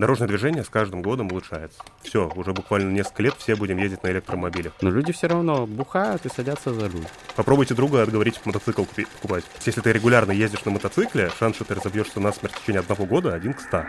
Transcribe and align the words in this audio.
дорожное 0.00 0.26
движение 0.26 0.64
с 0.64 0.68
каждым 0.68 1.02
годом 1.02 1.28
улучшается. 1.30 1.78
Все, 2.02 2.28
уже 2.34 2.52
буквально 2.52 2.90
несколько 2.90 3.22
лет 3.22 3.34
все 3.38 3.54
будем 3.54 3.76
ездить 3.76 4.02
на 4.02 4.08
электромобилях. 4.08 4.72
Но 4.80 4.90
люди 4.90 5.12
все 5.12 5.28
равно 5.28 5.66
бухают 5.66 6.24
и 6.26 6.28
садятся 6.28 6.72
за 6.72 6.88
руль. 6.88 7.04
Попробуйте 7.36 7.74
друга 7.74 8.02
отговорить 8.02 8.40
мотоцикл 8.44 8.82
купи- 8.82 9.06
покупать. 9.06 9.44
Если 9.64 9.80
ты 9.80 9.92
регулярно 9.92 10.32
ездишь 10.32 10.64
на 10.64 10.72
мотоцикле, 10.72 11.30
шанс, 11.38 11.56
что 11.56 11.64
ты 11.66 11.74
разобьешься 11.74 12.18
насмерть 12.18 12.54
в 12.54 12.60
течение 12.62 12.80
одного 12.80 13.04
года, 13.04 13.34
один 13.34 13.52
к 13.52 13.60
ста. 13.60 13.86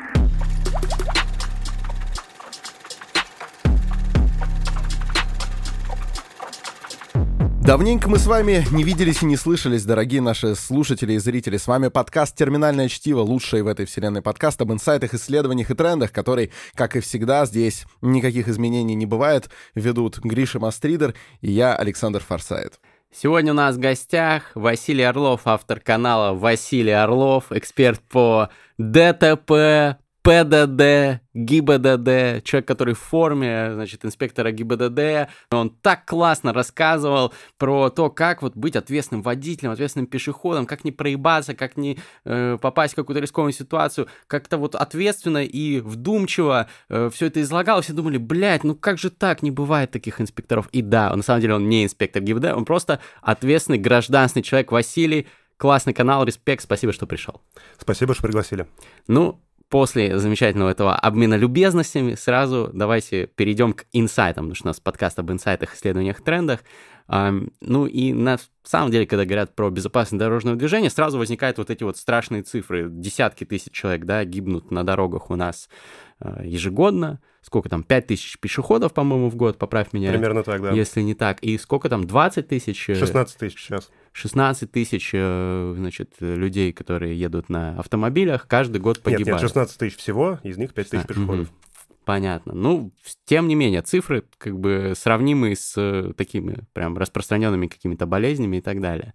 Давненько 7.63 8.09
мы 8.09 8.17
с 8.17 8.25
вами 8.25 8.65
не 8.71 8.83
виделись 8.83 9.21
и 9.21 9.25
не 9.27 9.37
слышались, 9.37 9.85
дорогие 9.85 10.19
наши 10.19 10.55
слушатели 10.55 11.13
и 11.13 11.19
зрители. 11.19 11.57
С 11.57 11.67
вами 11.67 11.89
подкаст 11.89 12.35
«Терминальное 12.35 12.89
чтиво», 12.89 13.19
лучший 13.19 13.61
в 13.61 13.67
этой 13.67 13.85
вселенной 13.85 14.23
подкаст 14.23 14.59
об 14.61 14.73
инсайтах, 14.73 15.13
исследованиях 15.13 15.69
и 15.69 15.75
трендах, 15.75 16.11
который, 16.11 16.51
как 16.73 16.95
и 16.95 17.01
всегда, 17.01 17.45
здесь 17.45 17.85
никаких 18.01 18.47
изменений 18.47 18.95
не 18.95 19.05
бывает, 19.05 19.51
ведут 19.75 20.17
Гриша 20.17 20.59
Мастридер 20.59 21.13
и 21.41 21.51
я, 21.51 21.75
Александр 21.75 22.23
Форсайт. 22.27 22.79
Сегодня 23.13 23.51
у 23.51 23.55
нас 23.55 23.75
в 23.75 23.79
гостях 23.79 24.51
Василий 24.55 25.03
Орлов, 25.03 25.41
автор 25.45 25.79
канала 25.79 26.33
Василий 26.33 26.91
Орлов, 26.91 27.51
эксперт 27.51 28.01
по 28.01 28.49
ДТП, 28.79 29.99
ПДД, 30.23 31.21
ГИБДД, 31.33 32.43
человек, 32.43 32.67
который 32.67 32.93
в 32.93 32.99
форме, 32.99 33.71
значит, 33.73 34.05
инспектора 34.05 34.51
ГИБДД. 34.51 35.29
Он 35.51 35.71
так 35.71 36.05
классно 36.05 36.53
рассказывал 36.53 37.33
про 37.57 37.89
то, 37.89 38.11
как 38.11 38.43
вот 38.43 38.55
быть 38.55 38.75
ответственным 38.75 39.23
водителем, 39.23 39.71
ответственным 39.71 40.05
пешеходом, 40.05 40.67
как 40.67 40.83
не 40.83 40.91
проебаться, 40.91 41.55
как 41.55 41.75
не 41.75 41.97
э, 42.25 42.57
попасть 42.61 42.93
в 42.93 42.97
какую-то 42.97 43.19
рискованную 43.19 43.53
ситуацию, 43.53 44.07
как-то 44.27 44.57
вот 44.57 44.75
ответственно 44.75 45.43
и 45.43 45.79
вдумчиво 45.79 46.67
э, 46.89 47.09
все 47.11 47.25
это 47.25 47.41
излагал. 47.41 47.81
Все 47.81 47.93
думали, 47.93 48.17
блядь, 48.17 48.63
ну 48.63 48.75
как 48.75 48.99
же 48.99 49.09
так, 49.09 49.41
не 49.41 49.49
бывает 49.49 49.89
таких 49.89 50.21
инспекторов. 50.21 50.69
И 50.71 50.83
да, 50.83 51.15
на 51.15 51.23
самом 51.23 51.41
деле 51.41 51.55
он 51.55 51.67
не 51.67 51.85
инспектор 51.85 52.21
ГИБДД, 52.21 52.53
он 52.53 52.65
просто 52.65 52.99
ответственный 53.21 53.79
гражданский 53.79 54.43
человек 54.43 54.71
Василий. 54.71 55.27
Классный 55.57 55.93
канал, 55.93 56.23
респект, 56.23 56.63
спасибо, 56.63 56.91
что 56.91 57.05
пришел. 57.05 57.39
Спасибо, 57.77 58.15
что 58.15 58.23
пригласили. 58.23 58.65
Ну, 59.07 59.39
после 59.71 60.19
замечательного 60.19 60.69
этого 60.69 60.95
обмена 60.95 61.35
любезностями 61.35 62.15
сразу 62.15 62.69
давайте 62.73 63.25
перейдем 63.25 63.73
к 63.73 63.85
инсайтам, 63.93 64.43
потому 64.43 64.55
что 64.55 64.67
у 64.67 64.69
нас 64.69 64.79
подкаст 64.81 65.17
об 65.17 65.31
инсайтах, 65.31 65.73
исследованиях, 65.73 66.21
трендах. 66.21 66.59
Ну 67.07 67.85
и 67.87 68.13
на 68.13 68.37
самом 68.63 68.91
деле, 68.91 69.07
когда 69.07 69.25
говорят 69.25 69.55
про 69.55 69.69
безопасность 69.69 70.19
дорожного 70.19 70.57
движения, 70.57 70.89
сразу 70.89 71.17
возникают 71.17 71.57
вот 71.57 71.69
эти 71.69 71.83
вот 71.83 71.97
страшные 71.97 72.43
цифры. 72.43 72.89
Десятки 72.89 73.45
тысяч 73.45 73.71
человек, 73.71 74.05
да, 74.05 74.23
гибнут 74.25 74.71
на 74.71 74.83
дорогах 74.85 75.31
у 75.31 75.35
нас 75.35 75.69
а, 76.19 76.43
ежегодно. 76.43 77.19
Сколько 77.41 77.69
там, 77.69 77.83
5 77.83 78.07
тысяч 78.07 78.39
пешеходов, 78.39 78.93
по-моему, 78.93 79.29
в 79.29 79.35
год, 79.35 79.57
поправь 79.57 79.93
меня. 79.93 80.11
Примерно 80.11 80.43
так, 80.43 80.61
да. 80.61 80.71
Если 80.71 81.01
не 81.01 81.15
так. 81.15 81.39
И 81.39 81.57
сколько 81.57 81.89
там, 81.89 82.05
20 82.05 82.47
тысяч? 82.47 82.85
16 82.85 83.37
тысяч 83.37 83.59
сейчас. 83.59 83.89
16 84.13 84.71
тысяч, 84.71 85.11
э, 85.13 85.73
значит, 85.77 86.15
людей, 86.19 86.73
которые 86.73 87.17
едут 87.17 87.49
на 87.49 87.79
автомобилях, 87.79 88.47
каждый 88.47 88.81
год 88.81 89.01
погибают. 89.01 89.27
Нет, 89.27 89.35
нет, 89.35 89.41
16 89.41 89.77
тысяч 89.77 89.97
всего, 89.97 90.39
из 90.43 90.57
них 90.57 90.73
5 90.73 90.89
тысяч 90.89 91.07
пешеходов. 91.07 91.47
Угу. 91.47 91.55
Понятно. 92.03 92.53
Ну, 92.53 92.91
тем 93.25 93.47
не 93.47 93.55
менее, 93.55 93.81
цифры 93.83 94.25
как 94.37 94.59
бы 94.59 94.93
сравнимы 94.95 95.55
с 95.55 95.75
э, 95.77 96.13
такими 96.17 96.65
прям 96.73 96.97
распространенными 96.97 97.67
какими-то 97.67 98.05
болезнями 98.05 98.57
и 98.57 98.61
так 98.61 98.81
далее. 98.81 99.13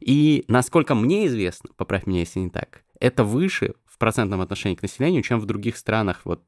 И 0.00 0.44
насколько 0.48 0.94
мне 0.94 1.26
известно, 1.26 1.70
поправь 1.76 2.06
меня, 2.06 2.20
если 2.20 2.40
не 2.40 2.50
так, 2.50 2.82
это 3.00 3.24
выше 3.24 3.74
в 3.86 3.98
процентном 3.98 4.40
отношении 4.40 4.74
к 4.74 4.82
населению, 4.82 5.22
чем 5.22 5.38
в 5.38 5.46
других 5.46 5.76
странах, 5.76 6.22
вот, 6.24 6.42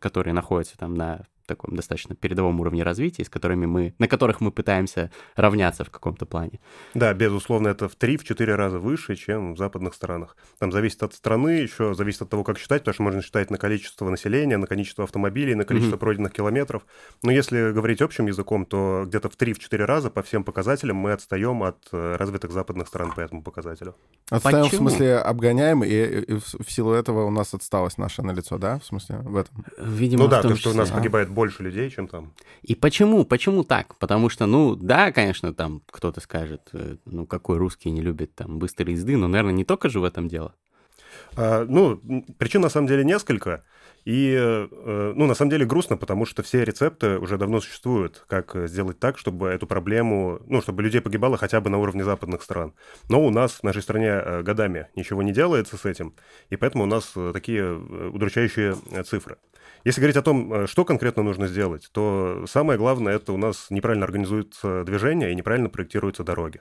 которые 0.00 0.32
находятся 0.32 0.78
там 0.78 0.94
на 0.94 1.26
таком 1.48 1.74
достаточно 1.74 2.14
передовом 2.14 2.60
уровне 2.60 2.82
развития, 2.82 3.24
с 3.24 3.28
которыми 3.28 3.66
мы, 3.66 3.94
на 3.98 4.06
которых 4.06 4.40
мы 4.40 4.52
пытаемся 4.52 5.10
равняться 5.34 5.84
в 5.84 5.90
каком-то 5.90 6.26
плане. 6.26 6.60
Да, 6.94 7.12
безусловно, 7.14 7.68
это 7.68 7.88
в 7.88 7.96
3-4 7.96 8.54
раза 8.54 8.78
выше, 8.78 9.16
чем 9.16 9.54
в 9.54 9.58
западных 9.58 9.94
странах. 9.94 10.36
Там 10.58 10.70
зависит 10.70 11.02
от 11.02 11.14
страны, 11.14 11.50
еще 11.50 11.94
зависит 11.94 12.22
от 12.22 12.30
того, 12.30 12.44
как 12.44 12.58
считать, 12.58 12.82
потому 12.82 12.94
что 12.94 13.02
можно 13.02 13.22
считать 13.22 13.50
на 13.50 13.58
количество 13.58 14.08
населения, 14.08 14.56
на 14.56 14.66
количество 14.66 15.04
автомобилей, 15.04 15.54
на 15.54 15.64
количество 15.64 15.96
mm-hmm. 15.96 16.00
пройденных 16.00 16.32
километров. 16.32 16.86
Но 17.22 17.32
если 17.32 17.72
говорить 17.72 18.02
общим 18.02 18.26
языком, 18.26 18.64
то 18.64 19.04
где-то 19.06 19.28
в 19.28 19.36
3-4 19.36 19.84
раза 19.84 20.10
по 20.10 20.22
всем 20.22 20.44
показателям 20.44 20.96
мы 20.96 21.12
отстаем 21.12 21.62
от 21.62 21.88
э, 21.92 22.16
развитых 22.16 22.52
западных 22.52 22.86
стран 22.88 23.12
по 23.12 23.20
этому 23.20 23.42
показателю. 23.42 23.94
Отстаем 24.30 24.64
Почему? 24.64 24.88
в 24.88 24.90
смысле 24.90 25.16
обгоняем, 25.16 25.82
и, 25.82 25.88
и 25.88 26.34
в 26.34 26.70
силу 26.70 26.92
этого 26.92 27.24
у 27.24 27.30
нас 27.30 27.54
отсталость 27.54 27.98
наша 27.98 28.22
на 28.22 28.32
лицо, 28.32 28.58
да? 28.58 28.78
В 28.78 28.84
смысле 28.84 29.18
в 29.18 29.36
этом? 29.36 29.64
Видимо, 29.78 30.24
ну 30.24 30.28
да, 30.28 30.42
то, 30.42 30.54
что 30.56 30.70
у 30.70 30.74
нас 30.74 30.90
погибает 30.90 31.30
больше 31.38 31.62
людей, 31.62 31.88
чем 31.88 32.08
там. 32.08 32.32
И 32.62 32.74
почему? 32.74 33.24
Почему 33.24 33.62
так? 33.62 33.94
Потому 33.98 34.28
что, 34.28 34.46
ну, 34.46 34.74
да, 34.74 35.12
конечно, 35.12 35.54
там 35.54 35.82
кто-то 35.88 36.20
скажет, 36.20 36.62
э, 36.72 36.96
ну, 37.04 37.26
какой 37.26 37.58
русский 37.58 37.92
не 37.92 38.02
любит 38.02 38.34
там 38.34 38.58
быстрой 38.58 38.94
езды, 38.94 39.16
но, 39.16 39.28
наверное, 39.28 39.52
не 39.52 39.64
только 39.64 39.88
же 39.88 40.00
в 40.00 40.04
этом 40.04 40.26
дело. 40.26 40.52
А, 41.36 41.64
ну, 41.64 42.00
причин 42.38 42.62
на 42.62 42.68
самом 42.68 42.88
деле 42.88 43.04
несколько. 43.04 43.62
И, 44.04 44.34
э, 44.36 45.12
ну, 45.14 45.26
на 45.26 45.34
самом 45.34 45.50
деле 45.50 45.64
грустно, 45.64 45.96
потому 45.96 46.26
что 46.26 46.42
все 46.42 46.64
рецепты 46.64 47.18
уже 47.18 47.38
давно 47.38 47.60
существуют, 47.60 48.24
как 48.26 48.56
сделать 48.68 48.98
так, 48.98 49.16
чтобы 49.16 49.46
эту 49.48 49.68
проблему, 49.68 50.40
ну, 50.46 50.60
чтобы 50.60 50.82
людей 50.82 51.00
погибало 51.00 51.36
хотя 51.36 51.60
бы 51.60 51.70
на 51.70 51.78
уровне 51.78 52.02
западных 52.02 52.42
стран. 52.42 52.72
Но 53.08 53.24
у 53.24 53.30
нас 53.30 53.60
в 53.60 53.62
нашей 53.62 53.82
стране 53.82 54.08
э, 54.08 54.42
годами 54.42 54.88
ничего 54.96 55.22
не 55.22 55.32
делается 55.32 55.76
с 55.76 55.84
этим, 55.84 56.14
и 56.50 56.56
поэтому 56.56 56.82
у 56.82 56.86
нас 56.86 57.14
такие 57.32 57.78
удручающие 58.14 58.74
цифры. 59.04 59.36
Если 59.84 60.00
говорить 60.00 60.16
о 60.16 60.22
том, 60.22 60.52
э, 60.52 60.66
что 60.66 60.84
конкретно 60.84 61.22
нужно 61.22 61.46
сделать, 61.46 61.88
то 61.92 62.44
самое 62.46 62.78
главное 62.78 63.16
это 63.16 63.32
у 63.32 63.36
нас 63.36 63.66
неправильно 63.70 64.04
организуется 64.04 64.84
движение 64.84 65.32
и 65.32 65.34
неправильно 65.34 65.68
проектируются 65.68 66.24
дороги. 66.24 66.60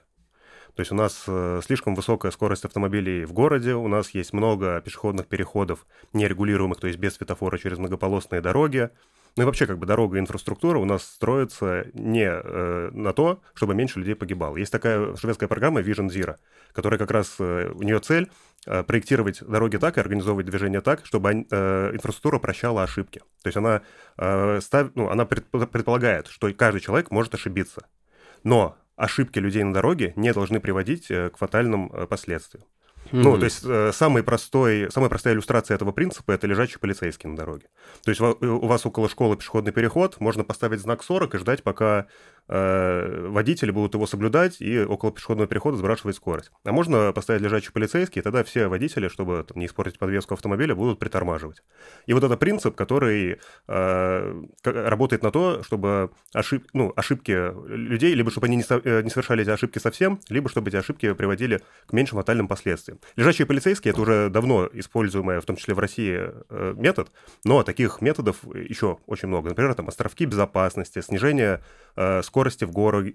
То 0.76 0.82
есть 0.82 0.92
у 0.92 0.96
нас 0.96 1.24
э, 1.28 1.62
слишком 1.66 1.96
высокая 1.96 2.32
скорость 2.32 2.64
автомобилей 2.64 3.26
в 3.26 3.34
городе, 3.34 3.74
у 3.74 3.88
нас 3.88 4.12
есть 4.12 4.32
много 4.32 4.80
пешеходных 4.82 5.26
переходов 5.26 5.88
нерегулируемых, 6.14 6.80
то 6.80 6.86
есть 6.86 7.00
без 7.00 7.16
светофора 7.16 7.58
через 7.58 7.80
многополосные 7.80 8.42
дороги. 8.42 8.92
Ну 9.38 9.44
и 9.44 9.46
вообще, 9.46 9.68
как 9.68 9.78
бы 9.78 9.86
дорога 9.86 10.18
и 10.18 10.20
инфраструктура 10.20 10.80
у 10.80 10.86
нас 10.86 11.04
строится 11.04 11.86
не 11.94 12.28
э, 12.28 12.90
на 12.92 13.14
то, 13.14 13.40
чтобы 13.54 13.76
меньше 13.76 14.00
людей 14.00 14.16
погибало. 14.16 14.58
Есть 14.58 14.72
такая 14.72 15.16
шведская 15.16 15.48
программа 15.48 15.82
Vision 15.82 16.08
Zero, 16.08 16.38
которая 16.74 16.98
как 16.98 17.12
раз, 17.12 17.36
э, 17.38 17.72
у 17.72 17.84
нее 17.84 18.00
цель 18.00 18.32
э, 18.66 18.82
проектировать 18.82 19.48
дороги 19.48 19.78
так 19.78 19.98
и 19.98 20.02
организовывать 20.02 20.48
движение 20.48 20.82
так, 20.82 21.06
чтобы 21.06 21.46
э, 21.50 21.92
инфраструктура 21.94 22.40
прощала 22.40 22.82
ошибки. 22.82 23.20
То 23.44 23.48
есть 23.48 23.58
она, 23.58 23.84
э, 24.18 24.60
став, 24.60 24.90
ну, 24.96 25.08
она 25.10 25.26
предполагает, 25.26 26.26
что 26.28 26.52
каждый 26.54 26.82
человек 26.82 27.12
может 27.12 27.36
ошибиться. 27.36 27.88
Но 28.44 28.76
ошибки 28.96 29.38
людей 29.38 29.64
на 29.64 29.74
дороге 29.74 30.14
не 30.16 30.34
должны 30.34 30.60
приводить 30.60 31.12
э, 31.12 31.30
к 31.30 31.38
фатальным 31.38 31.92
э, 31.94 32.08
последствиям. 32.08 32.66
Mm-hmm. 33.12 33.22
Ну, 33.24 33.38
то 33.38 33.46
есть 33.46 33.62
э, 33.64 33.92
самый 33.94 34.24
простой, 34.24 34.92
самая 34.92 35.10
простая 35.10 35.34
иллюстрация 35.34 35.76
этого 35.76 35.92
принципа– 35.92 36.32
это 36.34 36.48
лежачий 36.48 36.78
полицейский 36.78 37.30
на 37.30 37.36
дороге. 37.36 37.68
То 38.04 38.12
есть 38.12 38.22
у 38.22 38.66
вас 38.66 38.86
около 38.86 39.10
школы 39.10 39.38
пешеходный 39.38 39.72
переход, 39.72 40.20
можно 40.20 40.44
поставить 40.44 40.80
знак 40.80 41.04
40 41.04 41.36
и 41.36 41.38
ждать, 41.38 41.64
пока 41.64 42.00
э, 42.00 42.06
водители 42.48 43.72
будут 43.72 43.94
его 43.94 44.08
соблюдать 44.08 44.62
и 44.62 44.80
около 44.80 45.12
пешеходного 45.12 45.48
перехода 45.48 45.78
сбрасывать 45.78 46.16
скорость. 46.16 46.52
А 46.64 46.72
можно 46.72 47.12
поставить 47.12 47.42
лежачий 47.42 47.72
полицейский, 47.72 48.22
и 48.22 48.24
тогда 48.24 48.44
все 48.44 48.68
водители, 48.68 49.10
чтобы 49.10 49.46
там, 49.48 49.60
не 49.60 49.66
испортить 49.66 50.00
подвеску 50.00 50.34
автомобиля, 50.34 50.74
будут 50.74 51.00
притормаживать. 51.00 51.64
И 52.06 52.14
вот 52.14 52.24
это 52.24 52.38
принцип, 52.38 52.76
который 52.76 53.40
э, 53.68 54.44
работает 54.64 55.24
на 55.24 55.32
то, 55.32 55.62
чтобы 55.64 56.12
ошиб, 56.34 56.66
ну, 56.74 56.94
ошибки 56.96 57.52
людей, 57.68 58.14
либо 58.14 58.32
чтобы 58.32 58.48
они 58.48 58.56
не, 58.56 58.64
со, 58.64 58.76
не 59.04 59.10
совершали 59.10 59.44
эти 59.44 59.50
ошибки 59.50 59.80
совсем, 59.80 60.22
либо 60.30 60.50
чтобы 60.50 60.70
эти 60.70 60.78
ошибки 60.78 61.14
приводили 61.14 61.62
к 61.88 61.94
меньшим 61.94 62.18
фатальным 62.18 62.48
последствиям. 62.48 63.00
Лежачие 63.18 63.46
полицейские– 63.46 63.92
это 63.94 64.02
уже 64.02 64.30
давно 64.30 64.70
используемый, 64.72 65.42
в 65.42 65.46
том 65.46 65.58
числе 65.58 65.74
в 65.74 65.80
России, 65.80 66.32
э, 66.50 66.74
метод, 66.78 67.12
но 67.44 67.64
таких 67.64 68.02
методов 68.02 68.38
еще 68.54 69.00
очень 69.06 69.28
много. 69.28 69.50
Например, 69.50 69.74
там 69.74 69.90
островки 69.90 70.26
безопасности, 70.26 71.02
снижение 71.02 71.62
э, 71.96 72.22
скорости 72.22 72.37
в 72.66 72.72
городе, 72.72 73.14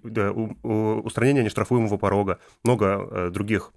устранение 0.63 1.45
нештрафуемого 1.45 1.97
порога, 1.97 2.39
много 2.65 3.09
э, 3.11 3.31
других 3.31 3.73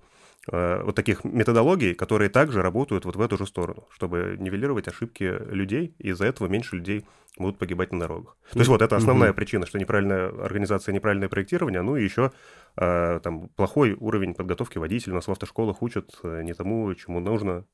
вот 0.48 0.94
таких 0.94 1.24
методологий, 1.24 1.96
которые 1.96 2.30
также 2.30 2.62
работают 2.62 3.06
вот 3.06 3.16
в 3.16 3.22
эту 3.22 3.36
же 3.36 3.48
сторону, 3.48 3.88
чтобы 3.90 4.38
нивелировать 4.40 4.88
ошибки 4.88 5.24
людей, 5.24 5.96
и 5.98 6.10
из-за 6.10 6.26
этого 6.26 6.48
меньше 6.48 6.76
людей 6.76 7.04
будут 7.38 7.58
погибать 7.58 7.92
на 7.92 8.00
дорогах. 8.00 8.38
То 8.52 8.60
есть 8.60 8.70
вот 8.70 8.82
это 8.82 8.96
основная 8.96 9.34
причина, 9.34 9.66
что 9.66 9.80
неправильная 9.80 10.30
организация, 10.30 10.94
неправильное 10.94 11.30
проектирование, 11.30 11.82
ну 11.82 11.98
и 11.98 12.04
еще 12.04 12.32
э, 12.78 13.20
там 13.24 13.50
плохой 13.56 13.94
уровень 13.94 14.34
подготовки 14.34 14.78
водителей. 14.78 15.14
У 15.14 15.16
нас 15.16 15.28
в 15.28 15.32
автошколах 15.32 15.82
учат 15.82 16.16
э, 16.24 16.44
не 16.44 16.54
тому, 16.54 16.94
чему 16.96 17.20
нужно. 17.20 17.66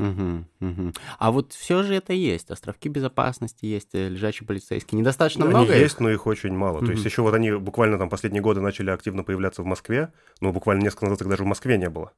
Угу, 0.00 0.44
угу. 0.60 0.92
А 1.18 1.30
вот 1.30 1.52
все 1.52 1.82
же 1.82 1.94
это 1.94 2.12
есть. 2.12 2.50
Островки 2.50 2.88
безопасности 2.88 3.66
есть, 3.66 3.94
э, 3.94 4.08
лежачие 4.08 4.46
полицейские. 4.46 4.98
Недостаточно 4.98 5.44
ну, 5.44 5.50
много. 5.50 5.66
Они 5.66 5.76
их? 5.76 5.82
есть, 5.82 6.00
но 6.00 6.10
их 6.10 6.26
очень 6.26 6.52
мало. 6.54 6.78
Угу. 6.78 6.86
То 6.86 6.92
есть 6.92 7.04
еще 7.04 7.22
вот 7.22 7.34
они 7.34 7.52
буквально 7.52 7.98
там 7.98 8.08
последние 8.08 8.42
годы 8.42 8.60
начали 8.60 8.90
активно 8.90 9.24
появляться 9.24 9.62
в 9.62 9.66
Москве. 9.66 10.12
Ну, 10.40 10.52
буквально 10.52 10.82
несколько 10.82 11.04
назад 11.04 11.20
их 11.22 11.28
даже 11.28 11.42
в 11.44 11.46
Москве 11.46 11.76
не 11.76 11.90
было. 11.90 12.12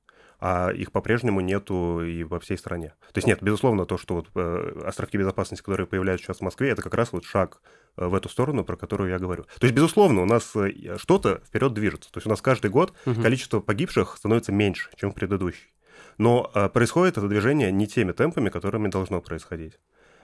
а 0.44 0.70
их 0.70 0.90
по-прежнему 0.90 1.40
нету 1.40 2.02
и 2.04 2.24
во 2.24 2.40
всей 2.40 2.58
стране. 2.58 2.94
То 3.12 3.18
есть 3.18 3.28
нет, 3.28 3.40
безусловно, 3.42 3.86
то, 3.86 3.96
что 3.96 4.16
вот 4.16 4.28
э, 4.34 4.82
островки 4.84 5.16
безопасности, 5.16 5.64
которые 5.64 5.86
появляются 5.86 6.26
сейчас 6.26 6.38
в 6.38 6.42
Москве, 6.42 6.70
это 6.70 6.82
как 6.82 6.94
раз 6.94 7.12
вот 7.12 7.24
шаг 7.24 7.60
э, 7.96 8.06
в 8.06 8.14
эту 8.14 8.28
сторону, 8.28 8.64
про 8.64 8.76
которую 8.76 9.10
я 9.10 9.18
говорю. 9.20 9.44
То 9.60 9.66
есть, 9.66 9.74
безусловно, 9.74 10.22
у 10.22 10.24
нас 10.24 10.52
что-то 10.96 11.42
вперед 11.46 11.72
движется. 11.74 12.10
То 12.10 12.18
есть 12.18 12.26
у 12.26 12.30
нас 12.30 12.42
каждый 12.42 12.70
год 12.70 12.92
угу. 13.06 13.22
количество 13.22 13.60
погибших 13.60 14.16
становится 14.16 14.50
меньше, 14.50 14.90
чем 14.96 15.12
в 15.12 15.14
предыдущий. 15.14 15.72
Но 16.18 16.50
э, 16.54 16.68
происходит 16.68 17.18
это 17.18 17.28
движение 17.28 17.72
не 17.72 17.86
теми 17.86 18.12
темпами, 18.12 18.50
которыми 18.50 18.88
должно 18.88 19.20
происходить. 19.20 19.78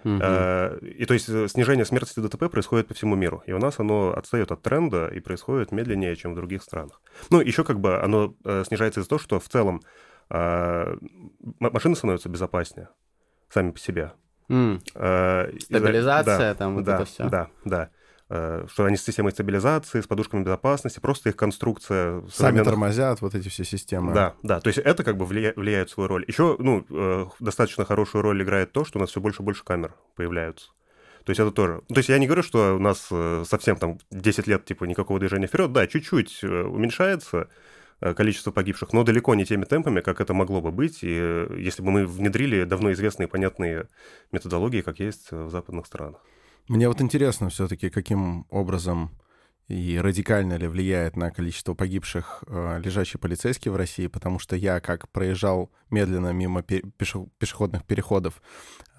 Угу. 0.04 0.14
И 0.14 1.04
то 1.06 1.14
есть 1.14 1.26
снижение 1.50 1.84
смертности 1.84 2.20
ДТП 2.20 2.48
происходит 2.50 2.86
по 2.86 2.94
всему 2.94 3.16
миру. 3.16 3.42
И 3.46 3.52
у 3.52 3.58
нас 3.58 3.80
оно 3.80 4.12
отстает 4.16 4.52
от 4.52 4.62
тренда 4.62 5.08
и 5.08 5.18
происходит 5.18 5.72
медленнее, 5.72 6.14
чем 6.14 6.32
в 6.32 6.36
других 6.36 6.62
странах. 6.62 7.02
Ну, 7.30 7.40
еще 7.40 7.64
как 7.64 7.80
бы 7.80 8.00
оно 8.00 8.34
снижается 8.64 9.00
из-за 9.00 9.08
того, 9.08 9.18
что 9.18 9.40
в 9.40 9.48
целом 9.48 9.82
машины 10.30 11.96
становятся 11.96 12.28
безопаснее 12.28 12.90
сами 13.48 13.72
по 13.72 13.78
себе. 13.80 14.12
Mm. 14.48 15.60
Стабилизация, 15.62 16.38
да, 16.38 16.54
там 16.54 16.76
вот 16.76 16.84
да, 16.84 16.94
это 16.94 17.04
все. 17.04 17.28
Да, 17.28 17.48
да. 17.64 17.90
Э, 18.30 18.66
что 18.70 18.84
они 18.84 18.98
с 18.98 19.04
системой 19.04 19.32
стабилизации, 19.32 20.02
с 20.02 20.06
подушками 20.06 20.42
безопасности, 20.42 21.00
просто 21.00 21.30
их 21.30 21.36
конструкция... 21.36 22.20
Сами 22.20 22.30
современных... 22.30 22.66
тормозят, 22.66 23.22
вот 23.22 23.34
эти 23.34 23.48
все 23.48 23.64
системы. 23.64 24.12
Да, 24.12 24.34
да, 24.42 24.60
то 24.60 24.68
есть 24.68 24.78
это 24.78 25.02
как 25.02 25.16
бы 25.16 25.24
влия... 25.24 25.54
влияет 25.56 25.88
свою 25.88 26.08
роль. 26.08 26.24
Еще, 26.28 26.56
ну, 26.58 26.84
э, 26.90 27.24
достаточно 27.40 27.86
хорошую 27.86 28.20
роль 28.20 28.42
играет 28.42 28.72
то, 28.72 28.84
что 28.84 28.98
у 28.98 29.00
нас 29.00 29.10
все 29.10 29.22
больше 29.22 29.42
и 29.42 29.44
больше 29.46 29.64
камер 29.64 29.94
появляются. 30.14 30.68
То 31.24 31.30
есть 31.30 31.40
это 31.40 31.50
тоже... 31.50 31.80
То 31.88 31.96
есть 31.96 32.10
я 32.10 32.18
не 32.18 32.26
говорю, 32.26 32.42
что 32.42 32.76
у 32.76 32.78
нас 32.78 33.08
э, 33.10 33.44
совсем 33.46 33.76
там 33.76 33.98
10 34.10 34.46
лет 34.46 34.66
типа 34.66 34.84
никакого 34.84 35.18
движения 35.18 35.46
вперед, 35.46 35.72
да, 35.72 35.86
чуть-чуть 35.86 36.44
уменьшается 36.44 37.48
количество 38.00 38.50
погибших, 38.52 38.92
но 38.92 39.04
далеко 39.04 39.34
не 39.34 39.44
теми 39.44 39.64
темпами, 39.64 40.00
как 40.00 40.20
это 40.20 40.32
могло 40.32 40.60
бы 40.60 40.70
быть, 40.70 41.02
и 41.02 41.46
если 41.56 41.82
бы 41.82 41.90
мы 41.90 42.06
внедрили 42.06 42.62
давно 42.62 42.92
известные 42.92 43.26
и 43.26 43.30
понятные 43.30 43.88
методологии, 44.30 44.82
как 44.82 45.00
есть 45.00 45.32
в 45.32 45.50
западных 45.50 45.86
странах. 45.86 46.20
Мне 46.68 46.86
вот 46.86 47.00
интересно 47.00 47.48
все-таки, 47.48 47.88
каким 47.88 48.46
образом 48.50 49.10
и 49.68 49.98
радикально 49.98 50.54
ли 50.54 50.66
влияет 50.66 51.16
на 51.16 51.30
количество 51.30 51.74
погибших 51.74 52.42
э, 52.46 52.80
лежачий 52.82 53.18
полицейский 53.18 53.70
в 53.70 53.76
России, 53.76 54.06
потому 54.06 54.38
что 54.38 54.56
я 54.56 54.80
как 54.80 55.10
проезжал 55.10 55.70
медленно 55.90 56.32
мимо 56.32 56.62
пешеходных 56.62 57.84
переходов, 57.84 58.40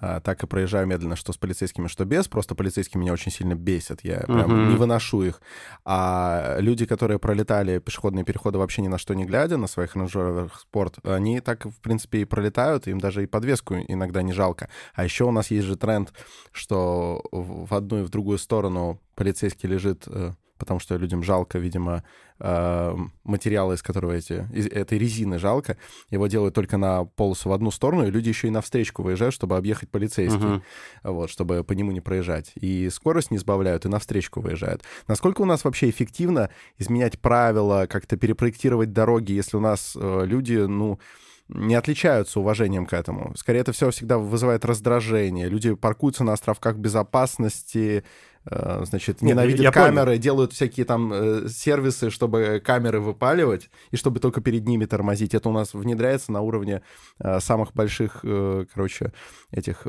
э, 0.00 0.20
так 0.22 0.44
и 0.44 0.46
проезжаю 0.46 0.86
медленно, 0.86 1.16
что 1.16 1.32
с 1.32 1.36
полицейскими, 1.36 1.88
что 1.88 2.04
без. 2.04 2.28
Просто 2.28 2.54
полицейские 2.54 3.00
меня 3.00 3.12
очень 3.12 3.32
сильно 3.32 3.56
бесят, 3.56 4.04
я 4.04 4.20
прям 4.20 4.48
uh-huh. 4.48 4.70
не 4.70 4.76
выношу 4.76 5.24
их. 5.24 5.42
А 5.84 6.56
люди, 6.60 6.86
которые 6.86 7.18
пролетали 7.18 7.80
пешеходные 7.80 8.24
переходы 8.24 8.58
вообще 8.58 8.82
ни 8.82 8.88
на 8.88 8.98
что 8.98 9.14
не 9.14 9.24
глядя, 9.24 9.56
на 9.56 9.66
своих 9.66 9.96
ранжеровых 9.96 10.60
спорт, 10.60 10.98
они 11.02 11.40
так, 11.40 11.64
в 11.64 11.80
принципе, 11.80 12.20
и 12.20 12.24
пролетают, 12.24 12.86
им 12.86 13.00
даже 13.00 13.24
и 13.24 13.26
подвеску 13.26 13.74
иногда 13.74 14.22
не 14.22 14.32
жалко. 14.32 14.70
А 14.94 15.02
еще 15.02 15.24
у 15.24 15.32
нас 15.32 15.50
есть 15.50 15.66
же 15.66 15.76
тренд, 15.76 16.12
что 16.52 17.24
в 17.32 17.74
одну 17.74 18.02
и 18.02 18.04
в 18.04 18.08
другую 18.08 18.38
сторону 18.38 19.00
полицейский 19.16 19.68
лежит 19.68 20.04
э, 20.06 20.32
потому 20.60 20.78
что 20.78 20.96
людям 20.96 21.24
жалко, 21.24 21.58
видимо, 21.58 22.04
э, 22.38 22.96
материала, 23.24 23.72
из 23.72 23.82
которого 23.82 24.12
эти, 24.12 24.46
из 24.52 24.66
этой 24.66 24.98
резины 24.98 25.38
жалко. 25.38 25.78
Его 26.10 26.26
делают 26.28 26.54
только 26.54 26.76
на 26.76 27.04
полосу 27.04 27.48
в 27.48 27.52
одну 27.52 27.70
сторону, 27.70 28.06
и 28.06 28.10
люди 28.10 28.28
еще 28.28 28.46
и 28.46 28.50
на 28.50 28.60
встречку 28.60 29.02
выезжают, 29.02 29.34
чтобы 29.34 29.56
объехать 29.56 29.88
полицейский, 29.90 30.38
uh-huh. 30.38 30.62
вот, 31.04 31.30
чтобы 31.30 31.64
по 31.64 31.72
нему 31.72 31.90
не 31.90 32.00
проезжать. 32.00 32.52
И 32.54 32.88
скорость 32.90 33.30
не 33.30 33.38
сбавляют, 33.38 33.86
и 33.86 33.88
на 33.88 33.98
встречку 33.98 34.40
выезжают. 34.40 34.82
Насколько 35.08 35.40
у 35.40 35.46
нас 35.46 35.64
вообще 35.64 35.88
эффективно 35.88 36.50
изменять 36.78 37.18
правила, 37.18 37.86
как-то 37.88 38.16
перепроектировать 38.16 38.92
дороги, 38.92 39.32
если 39.32 39.56
у 39.56 39.60
нас 39.60 39.96
э, 39.98 40.22
люди, 40.26 40.56
ну, 40.56 41.00
не 41.48 41.74
отличаются 41.74 42.38
уважением 42.40 42.86
к 42.86 42.92
этому. 42.92 43.34
Скорее, 43.36 43.60
это 43.60 43.72
все 43.72 43.90
всегда 43.90 44.18
вызывает 44.18 44.64
раздражение. 44.64 45.48
Люди 45.48 45.74
паркуются 45.74 46.22
на 46.22 46.32
островках 46.32 46.76
безопасности, 46.76 48.04
значит, 48.50 49.22
ненавидят 49.22 49.60
я 49.60 49.72
камеры, 49.72 50.12
понял. 50.12 50.20
делают 50.20 50.52
всякие 50.52 50.84
там 50.86 51.12
э, 51.12 51.48
сервисы, 51.48 52.10
чтобы 52.10 52.60
камеры 52.64 53.00
выпаливать, 53.00 53.70
и 53.90 53.96
чтобы 53.96 54.20
только 54.20 54.40
перед 54.40 54.66
ними 54.66 54.84
тормозить. 54.84 55.34
Это 55.34 55.48
у 55.48 55.52
нас 55.52 55.74
внедряется 55.74 56.32
на 56.32 56.40
уровне 56.40 56.82
э, 57.18 57.40
самых 57.40 57.72
больших, 57.74 58.24
короче, 58.72 59.12
этих, 59.50 59.86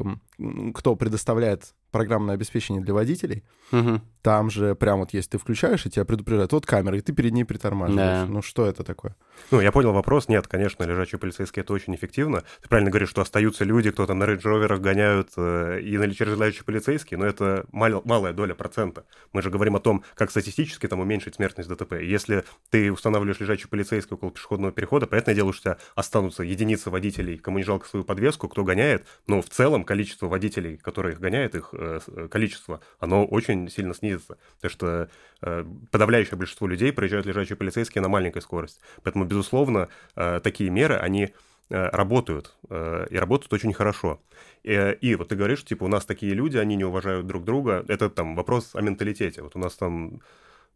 кто 0.74 0.96
предоставляет 0.96 1.74
программное 1.92 2.36
обеспечение 2.36 2.82
для 2.82 2.94
водителей. 2.94 3.44
Угу. 3.72 4.02
Там 4.22 4.50
же 4.50 4.76
прям 4.76 5.00
вот 5.00 5.14
есть, 5.14 5.30
ты 5.30 5.38
включаешь, 5.38 5.86
и 5.86 5.90
тебя 5.90 6.06
предупреждают, 6.06 6.52
вот 6.52 6.66
камера, 6.66 6.98
и 6.98 7.02
ты 7.02 7.14
перед 7.14 7.34
ней 7.34 7.44
притормаживаешь. 7.44 8.28
Да. 8.28 8.34
Ну 8.34 8.42
что 8.42 8.66
это 8.66 8.84
такое? 8.84 9.16
Ну, 9.50 9.62
я 9.62 9.72
понял 9.72 9.92
вопрос. 9.94 10.28
Нет, 10.28 10.48
конечно, 10.48 10.84
лежачие 10.84 11.20
полицейские 11.20 11.64
это 11.64 11.74
очень 11.74 11.96
эффективно. 11.96 12.44
Ты 12.62 12.70
правильно 12.70 12.92
говоришь, 12.92 13.10
что 13.10 13.22
остаются 13.22 13.64
люди, 13.64 13.92
кто 13.92 14.06
там 14.06 14.20
на 14.20 14.26
рейндж-роверах 14.26 14.80
гоняют 14.80 15.30
э, 15.38 15.82
и 15.82 15.98
на 15.98 16.04
лежачие 16.04 16.64
полицейские, 16.64 17.18
но 17.18 17.26
это 17.26 17.66
мал, 17.72 18.02
малая 18.06 18.34
доля 18.34 18.51
процента. 18.56 19.06
Мы 19.34 19.42
же 19.42 19.50
говорим 19.50 19.76
о 19.76 19.80
том, 19.80 20.04
как 20.16 20.32
статистически 20.32 20.88
там 20.88 21.00
уменьшить 21.00 21.36
смертность 21.36 21.70
ДТП. 21.70 21.94
Если 21.94 22.44
ты 22.70 22.92
устанавливаешь 22.92 23.40
лежачий 23.40 23.68
полицейский 23.68 24.16
около 24.16 24.32
пешеходного 24.32 24.72
перехода, 24.72 25.08
понятное 25.08 25.36
дело, 25.36 25.54
что 25.54 25.62
у 25.62 25.74
тебя 25.74 25.84
останутся 25.96 26.44
единицы 26.44 26.90
водителей, 26.90 27.38
кому 27.38 27.58
не 27.58 27.64
жалко 27.64 27.88
свою 27.88 28.06
подвеску, 28.06 28.48
кто 28.48 28.64
гоняет, 28.64 29.06
но 29.28 29.42
в 29.42 29.50
целом 29.50 29.84
количество 29.84 30.28
водителей, 30.28 30.78
которые 30.78 31.16
гоняют, 31.16 31.56
их 31.56 31.70
э, 31.74 32.00
э 32.08 32.28
количество, 32.30 32.82
оно 33.00 33.26
очень 33.26 33.70
сильно 33.70 33.94
снизится. 33.94 34.38
Потому 34.56 34.72
что 34.72 35.10
э, 35.42 35.66
подавляющее 35.92 36.38
большинство 36.38 36.68
людей 36.68 36.92
проезжают 36.92 37.26
лежачие 37.26 37.56
полицейские 37.56 38.02
на 38.02 38.10
маленькой 38.10 38.42
скорости. 38.42 38.80
Поэтому, 39.04 39.26
безусловно, 39.26 39.90
такие 40.16 40.70
меры, 40.70 40.96
они 40.96 41.34
работают, 41.76 42.56
э, 42.70 43.08
и 43.10 43.18
работают 43.18 43.54
очень 43.54 43.74
хорошо. 43.74 44.22
И, 44.64 44.98
и 45.02 45.16
вот 45.16 45.30
ты 45.30 45.36
говоришь, 45.36 45.64
типа, 45.64 45.86
у 45.86 45.88
нас 45.88 46.06
такие 46.06 46.34
люди, 46.34 46.58
они 46.58 46.76
не 46.76 46.84
уважают 46.84 47.28
друг 47.28 47.44
друга. 47.44 47.86
Это 47.88 48.10
там 48.10 48.36
вопрос 48.36 48.72
о 48.76 48.82
менталитете. 48.82 49.42
Вот 49.42 49.56
у 49.56 49.60
нас 49.60 49.76
там 49.76 50.22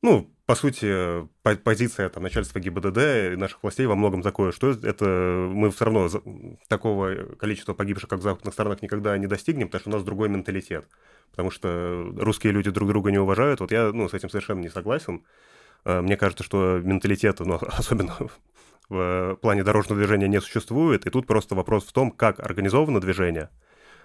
ну, 0.01 0.29
по 0.45 0.53
сути, 0.53 1.27
позиция 1.63 2.09
там, 2.09 2.21
начальства 2.21 2.59
ГИБДД 2.59 2.97
и 3.33 3.35
наших 3.37 3.63
властей 3.63 3.87
во 3.87 3.95
многом 3.95 4.21
такое, 4.21 4.51
что 4.51 4.69
это 4.69 5.49
мы 5.51 5.71
все 5.71 5.85
равно 5.85 6.09
такого 6.67 7.15
количества 7.39 7.73
погибших, 7.73 8.09
как 8.09 8.19
в 8.19 8.23
западных 8.23 8.53
странах, 8.53 8.83
никогда 8.83 9.17
не 9.17 9.25
достигнем, 9.25 9.67
потому 9.67 9.79
что 9.81 9.89
у 9.89 9.93
нас 9.93 10.03
другой 10.03 10.29
менталитет. 10.29 10.87
Потому 11.31 11.49
что 11.49 12.13
русские 12.17 12.53
люди 12.53 12.69
друг 12.69 12.87
друга 12.87 13.09
не 13.09 13.17
уважают. 13.17 13.61
Вот 13.61 13.71
я 13.71 13.91
ну, 13.91 14.07
с 14.07 14.13
этим 14.13 14.29
совершенно 14.29 14.59
не 14.59 14.69
согласен. 14.69 15.23
Э, 15.85 16.01
мне 16.01 16.17
кажется, 16.17 16.43
что 16.43 16.79
менталитета, 16.83 17.43
ну, 17.43 17.55
особенно 17.61 18.15
в 18.89 19.37
плане 19.41 19.63
дорожного 19.63 19.99
движения, 19.99 20.27
не 20.27 20.41
существует. 20.41 21.05
И 21.05 21.09
тут 21.09 21.27
просто 21.27 21.55
вопрос 21.55 21.85
в 21.85 21.93
том, 21.93 22.11
как 22.11 22.39
организовано 22.39 23.01
движение 23.01 23.49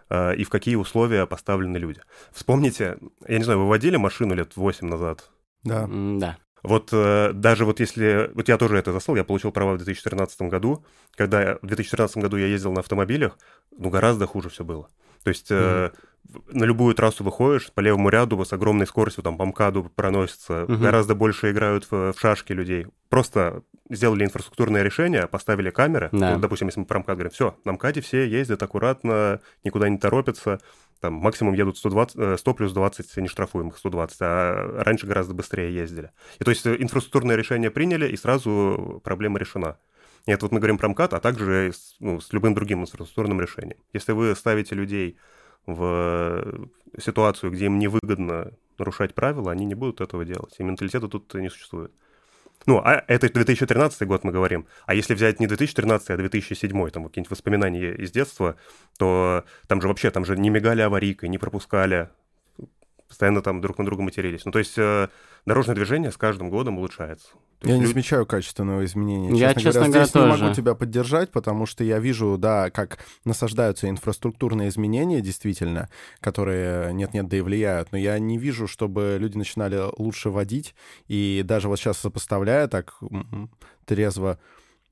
э, 0.08 0.36
и 0.36 0.44
в 0.44 0.50
какие 0.50 0.76
условия 0.76 1.26
поставлены 1.26 1.76
люди. 1.76 2.00
Вспомните, 2.32 2.98
я 3.26 3.38
не 3.38 3.44
знаю, 3.44 3.60
вы 3.60 3.68
водили 3.68 3.96
машину 3.96 4.34
лет 4.34 4.56
8 4.56 4.86
назад? 4.86 5.30
Да. 5.64 5.88
Да. 5.90 6.38
Вот 6.62 6.90
э, 6.92 7.32
даже 7.32 7.64
вот 7.64 7.80
если... 7.80 8.30
Вот 8.34 8.48
я 8.48 8.58
тоже 8.58 8.76
это 8.76 8.92
застал, 8.92 9.16
я 9.16 9.24
получил 9.24 9.50
права 9.52 9.74
в 9.74 9.78
2013 9.78 10.42
году. 10.42 10.84
Когда 11.14 11.58
в 11.62 11.66
2013 11.66 12.18
году 12.18 12.36
я 12.36 12.46
ездил 12.46 12.72
на 12.72 12.80
автомобилях, 12.80 13.38
ну, 13.76 13.90
гораздо 13.90 14.26
хуже 14.26 14.50
все 14.50 14.64
было. 14.64 14.88
То 15.24 15.28
есть 15.30 15.50
mm-hmm. 15.50 15.94
На 16.50 16.64
любую 16.64 16.94
трассу 16.94 17.24
выходишь, 17.24 17.72
по 17.72 17.80
левому 17.80 18.08
ряду 18.08 18.44
с 18.44 18.52
огромной 18.52 18.86
скоростью 18.86 19.24
там 19.24 19.36
по 19.36 19.44
МКАДу 19.44 19.90
проносится, 19.94 20.64
mm-hmm. 20.64 20.76
гораздо 20.78 21.14
больше 21.14 21.50
играют 21.50 21.90
в, 21.90 22.12
в 22.12 22.20
шашки 22.20 22.52
людей. 22.52 22.86
Просто 23.08 23.62
сделали 23.88 24.24
инфраструктурное 24.24 24.82
решение, 24.82 25.26
поставили 25.26 25.70
камеры. 25.70 26.08
Да. 26.12 26.34
Ну, 26.34 26.40
допустим, 26.40 26.68
если 26.68 26.80
мы 26.80 26.86
про 26.86 27.00
МКАД 27.00 27.16
говорим, 27.16 27.32
все, 27.32 27.56
на 27.64 27.72
МКАДе 27.72 28.00
все 28.00 28.26
ездят 28.26 28.62
аккуратно, 28.62 29.40
никуда 29.64 29.88
не 29.88 29.98
торопятся 29.98 30.60
там 31.00 31.14
максимум 31.14 31.54
едут 31.54 31.78
120, 31.78 32.38
100 32.38 32.50
э, 32.50 32.54
плюс 32.54 32.72
20 32.72 33.16
не 33.16 33.28
штрафуем 33.28 33.68
их 33.68 33.78
120, 33.78 34.16
а 34.20 34.82
раньше 34.84 35.06
гораздо 35.06 35.34
быстрее 35.34 35.74
ездили. 35.74 36.10
И 36.38 36.44
то 36.44 36.50
есть 36.50 36.66
э, 36.66 36.76
инфраструктурное 36.78 37.36
решение 37.36 37.70
приняли, 37.70 38.06
и 38.06 38.16
сразу 38.16 39.00
проблема 39.02 39.38
решена. 39.38 39.78
И 40.26 40.32
это 40.32 40.44
вот 40.44 40.52
мы 40.52 40.58
говорим 40.58 40.76
про 40.76 40.88
МКАД, 40.88 41.14
а 41.14 41.20
также 41.20 41.72
с, 41.72 41.96
ну, 42.00 42.20
с 42.20 42.32
любым 42.32 42.54
другим 42.54 42.82
инфраструктурным 42.82 43.40
решением. 43.40 43.78
Если 43.94 44.12
вы 44.12 44.36
ставите 44.36 44.74
людей 44.74 45.16
в 45.74 46.68
ситуацию, 46.98 47.52
где 47.52 47.66
им 47.66 47.78
невыгодно 47.78 48.52
нарушать 48.78 49.14
правила, 49.14 49.52
они 49.52 49.64
не 49.64 49.74
будут 49.74 50.00
этого 50.00 50.24
делать. 50.24 50.54
И 50.58 50.62
менталитета 50.62 51.08
тут 51.08 51.32
не 51.34 51.50
существует. 51.50 51.92
Ну, 52.66 52.78
а 52.84 53.02
это 53.06 53.32
2013 53.32 54.06
год 54.06 54.24
мы 54.24 54.32
говорим. 54.32 54.66
А 54.86 54.94
если 54.94 55.14
взять 55.14 55.40
не 55.40 55.46
2013, 55.46 56.10
а 56.10 56.16
2007, 56.16 56.90
там 56.90 57.06
какие-нибудь 57.06 57.30
воспоминания 57.30 57.94
из 57.94 58.10
детства, 58.10 58.56
то 58.98 59.44
там 59.66 59.80
же 59.80 59.88
вообще, 59.88 60.10
там 60.10 60.24
же 60.24 60.36
не 60.36 60.50
мигали 60.50 60.82
аварийкой, 60.82 61.30
не 61.30 61.38
пропускали, 61.38 62.10
постоянно 63.10 63.42
там 63.42 63.60
друг 63.60 63.76
на 63.76 63.84
друга 63.84 64.02
матерились. 64.02 64.44
Ну, 64.44 64.52
то 64.52 64.60
есть 64.60 64.78
э, 64.78 65.08
дорожное 65.44 65.74
движение 65.74 66.12
с 66.12 66.16
каждым 66.16 66.48
годом 66.48 66.78
улучшается. 66.78 67.30
Я 67.62 67.76
не 67.76 67.84
замечаю 67.84 68.24
качественного 68.24 68.84
изменения. 68.84 69.36
Я, 69.36 69.48
честно, 69.48 69.62
честно 69.62 69.84
говоря, 69.86 70.04
здесь 70.04 70.12
тоже. 70.12 70.32
не 70.32 70.42
могу 70.42 70.54
тебя 70.54 70.74
поддержать, 70.74 71.30
потому 71.30 71.66
что 71.66 71.82
я 71.82 71.98
вижу, 71.98 72.38
да, 72.38 72.70
как 72.70 73.00
насаждаются 73.24 73.90
инфраструктурные 73.90 74.68
изменения, 74.68 75.20
действительно, 75.20 75.90
которые 76.20 76.94
нет-нет, 76.94 77.28
да 77.28 77.36
и 77.36 77.40
влияют, 77.40 77.90
но 77.90 77.98
я 77.98 78.18
не 78.20 78.38
вижу, 78.38 78.68
чтобы 78.68 79.16
люди 79.18 79.36
начинали 79.36 79.78
лучше 79.98 80.30
водить, 80.30 80.74
и 81.08 81.42
даже 81.44 81.68
вот 81.68 81.80
сейчас 81.80 81.98
сопоставляя 81.98 82.68
так 82.68 82.94
трезво 83.84 84.38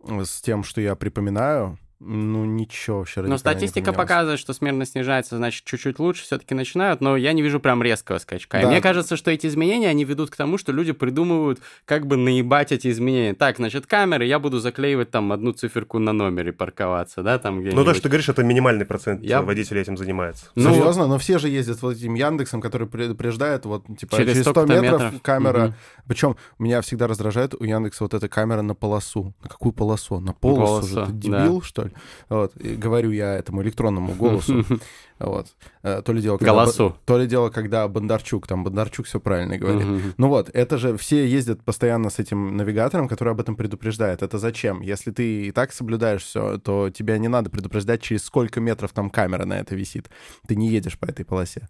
с 0.03 0.43
тем, 0.43 0.65
что 0.65 0.81
я 0.81 0.97
припоминаю, 0.97 1.79
ну, 2.01 2.45
ничего 2.45 2.99
вообще 2.99 3.23
Но 3.23 3.39
статистика 3.39 3.93
показывает, 3.93 4.39
что 4.39 4.53
смертность 4.53 4.93
снижается, 4.93 5.37
значит, 5.37 5.65
чуть-чуть 5.65 5.99
лучше 5.99 6.23
все-таки 6.23 6.55
начинают, 6.55 7.01
но 7.01 7.17
я 7.17 7.33
не 7.33 7.43
вижу 7.43 7.59
прям 7.59 7.83
резкого 7.83 8.19
скачка. 8.19 8.59
Да. 8.59 8.63
И 8.63 8.67
мне 8.67 8.81
кажется, 8.81 9.17
что 9.17 9.33
эти 9.33 9.49
изменения, 9.49 9.89
они 9.89 10.05
ведут 10.05 10.31
к 10.31 10.37
тому, 10.37 10.59
что 10.59 10.71
люди 10.71 10.93
придумывают, 10.93 11.61
как 11.85 12.07
бы 12.07 12.17
наебать 12.17 12.71
эти 12.71 12.89
изменения. 12.89 13.35
Так, 13.35 13.57
значит, 13.57 13.87
камеры, 13.87 14.27
я 14.27 14.39
буду 14.39 14.61
заклеивать 14.61 15.11
там 15.11 15.33
одну 15.33 15.53
циферку 15.53 15.99
на 15.99 16.13
номере 16.13 16.53
парковаться, 16.53 17.25
да, 17.25 17.39
там 17.39 17.63
где 17.63 17.73
Ну, 17.73 17.85
то, 17.85 17.93
что 17.95 18.05
ты 18.05 18.09
говоришь, 18.09 18.29
это 18.29 18.45
минимальный 18.45 18.87
процент 18.87 19.25
я... 19.25 19.43
водителей 19.43 19.83
этим 19.83 19.97
занимается. 19.97 20.47
Ну, 20.55 20.73
Серьезно? 20.73 21.09
Но 21.09 21.19
все 21.19 21.39
же 21.39 21.49
ездят 21.49 21.83
вот 21.83 21.97
этим 21.97 22.15
Яндексом, 22.15 22.61
который 22.61 22.87
предупреждает, 22.87 23.65
вот, 23.65 23.85
типа, 23.99 24.19
через, 24.19 24.35
через 24.35 24.47
100 24.47 24.67
метров, 24.67 25.03
метров 25.03 25.23
камера. 25.23 25.65
Угу. 25.65 25.75
Причем 26.07 26.37
меня 26.61 26.81
всегда 26.81 27.09
раздражает 27.09 27.55
у 27.59 27.65
Яндекса 27.65 28.05
вот 28.05 28.15
эта 28.15 28.29
камера 28.29 28.63
на 28.63 28.77
полосу. 28.77 29.35
На 29.43 29.49
какую 29.49 29.73
полосу? 29.73 30.21
На 30.21 30.33
полосу? 30.33 30.95
полосу 30.95 31.07
Ты 31.07 31.13
дебил, 31.13 31.59
да. 31.59 31.67
что 31.67 31.83
ли? 31.83 31.88
Вот. 32.29 32.57
И 32.57 32.75
говорю 32.75 33.11
я 33.11 33.35
этому 33.35 33.63
электронному 33.63 34.15
голосу. 34.15 34.65
Вот. 35.19 35.49
Э, 35.83 36.01
то 36.01 36.13
ли 36.13 36.23
дело, 36.23 36.39
когда, 36.39 36.53
Голосу. 36.53 36.97
То 37.05 37.19
ли 37.19 37.27
дело, 37.27 37.51
когда 37.51 37.89
Бондарчук, 37.89 38.47
там 38.47 38.63
Бондарчук 38.63 39.07
все 39.07 39.19
правильно 39.19 39.59
говорит. 39.59 39.85
Угу. 39.85 40.01
Ну 40.17 40.29
вот, 40.29 40.49
это 40.53 40.79
же 40.79 40.97
все 40.97 41.27
ездят 41.27 41.65
постоянно 41.65 42.09
с 42.09 42.21
этим 42.21 42.57
навигатором, 42.57 43.09
который 43.09 43.33
об 43.33 43.41
этом 43.41 43.57
предупреждает. 43.57 44.23
Это 44.23 44.39
зачем? 44.39 44.81
Если 44.81 45.11
ты 45.11 45.47
и 45.47 45.51
так 45.51 45.73
соблюдаешь 45.73 46.23
все, 46.23 46.59
то 46.59 46.91
тебя 46.91 47.19
не 47.19 47.27
надо 47.27 47.51
предупреждать, 47.51 48.01
через 48.01 48.25
сколько 48.25 48.61
метров 48.61 48.93
там 48.93 49.11
камера 49.11 49.45
на 49.45 49.59
это 49.59 49.75
висит. 49.75 50.09
Ты 50.47 50.55
не 50.55 50.69
едешь 50.69 50.97
по 50.97 51.07
этой 51.07 51.25
полосе. 51.25 51.69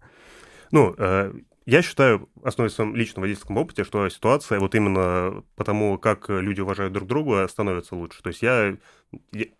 Ну, 0.71 0.93
э, 0.97 1.33
я 1.69 1.81
считаю, 1.83 2.29
на 2.43 2.69
своем 2.69 2.95
личном 2.95 3.21
водительском 3.21 3.57
опыте, 3.57 3.83
что 3.83 4.09
ситуация 4.09 4.59
вот 4.59 4.73
именно 4.73 5.43
потому, 5.55 5.99
как 5.99 6.27
люди 6.29 6.61
уважают 6.61 6.93
друг 6.93 7.07
друга, 7.07 7.47
становится 7.47 7.95
лучше. 7.95 8.23
То 8.23 8.29
есть 8.29 8.41
я, 8.41 8.75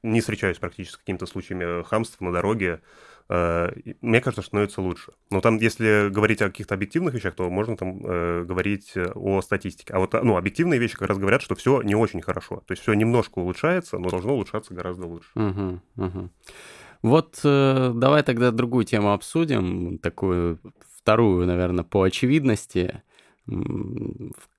не 0.01 0.19
встречаюсь 0.19 0.57
практически 0.57 0.95
с 0.95 0.97
какими-то 0.97 1.27
случаями 1.27 1.83
хамства 1.83 2.25
на 2.25 2.31
дороге. 2.31 2.81
Э, 3.29 3.69
мне 4.01 4.21
кажется, 4.21 4.41
становится 4.41 4.81
лучше. 4.81 5.11
Но 5.29 5.39
там, 5.39 5.57
если 5.57 6.09
говорить 6.09 6.41
о 6.41 6.49
каких-то 6.49 6.73
объективных 6.73 7.13
вещах, 7.13 7.35
то 7.35 7.47
можно 7.47 7.77
там 7.77 8.01
э, 8.03 8.43
говорить 8.43 8.93
о 9.13 9.41
статистике. 9.41 9.93
А 9.93 9.99
вот 9.99 10.13
ну, 10.13 10.35
объективные 10.35 10.79
вещи 10.79 10.97
как 10.97 11.09
раз 11.09 11.19
говорят, 11.19 11.43
что 11.43 11.53
все 11.53 11.83
не 11.83 11.93
очень 11.93 12.21
хорошо. 12.21 12.63
То 12.65 12.71
есть 12.71 12.81
все 12.81 12.93
немножко 12.93 13.37
улучшается, 13.37 13.99
но 13.99 14.09
должно 14.09 14.33
улучшаться 14.33 14.73
гораздо 14.73 15.05
лучше. 15.05 15.29
Вот 17.01 17.39
э, 17.43 17.91
давай 17.95 18.23
тогда 18.23 18.51
другую 18.51 18.83
тему 18.83 19.13
обсудим, 19.13 19.99
такую 19.99 20.59
вторую, 21.09 21.47
наверное, 21.47 21.83
по 21.83 22.03
очевидности, 22.03 23.01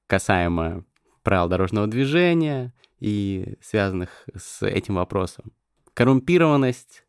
касаемо 0.09 0.85
правил 1.23 1.49
дорожного 1.49 1.87
движения 1.87 2.75
и 2.99 3.55
связанных 3.61 4.27
с 4.37 4.67
этим 4.67 4.97
вопросом. 4.97 5.53
Коррумпированность 5.95 7.05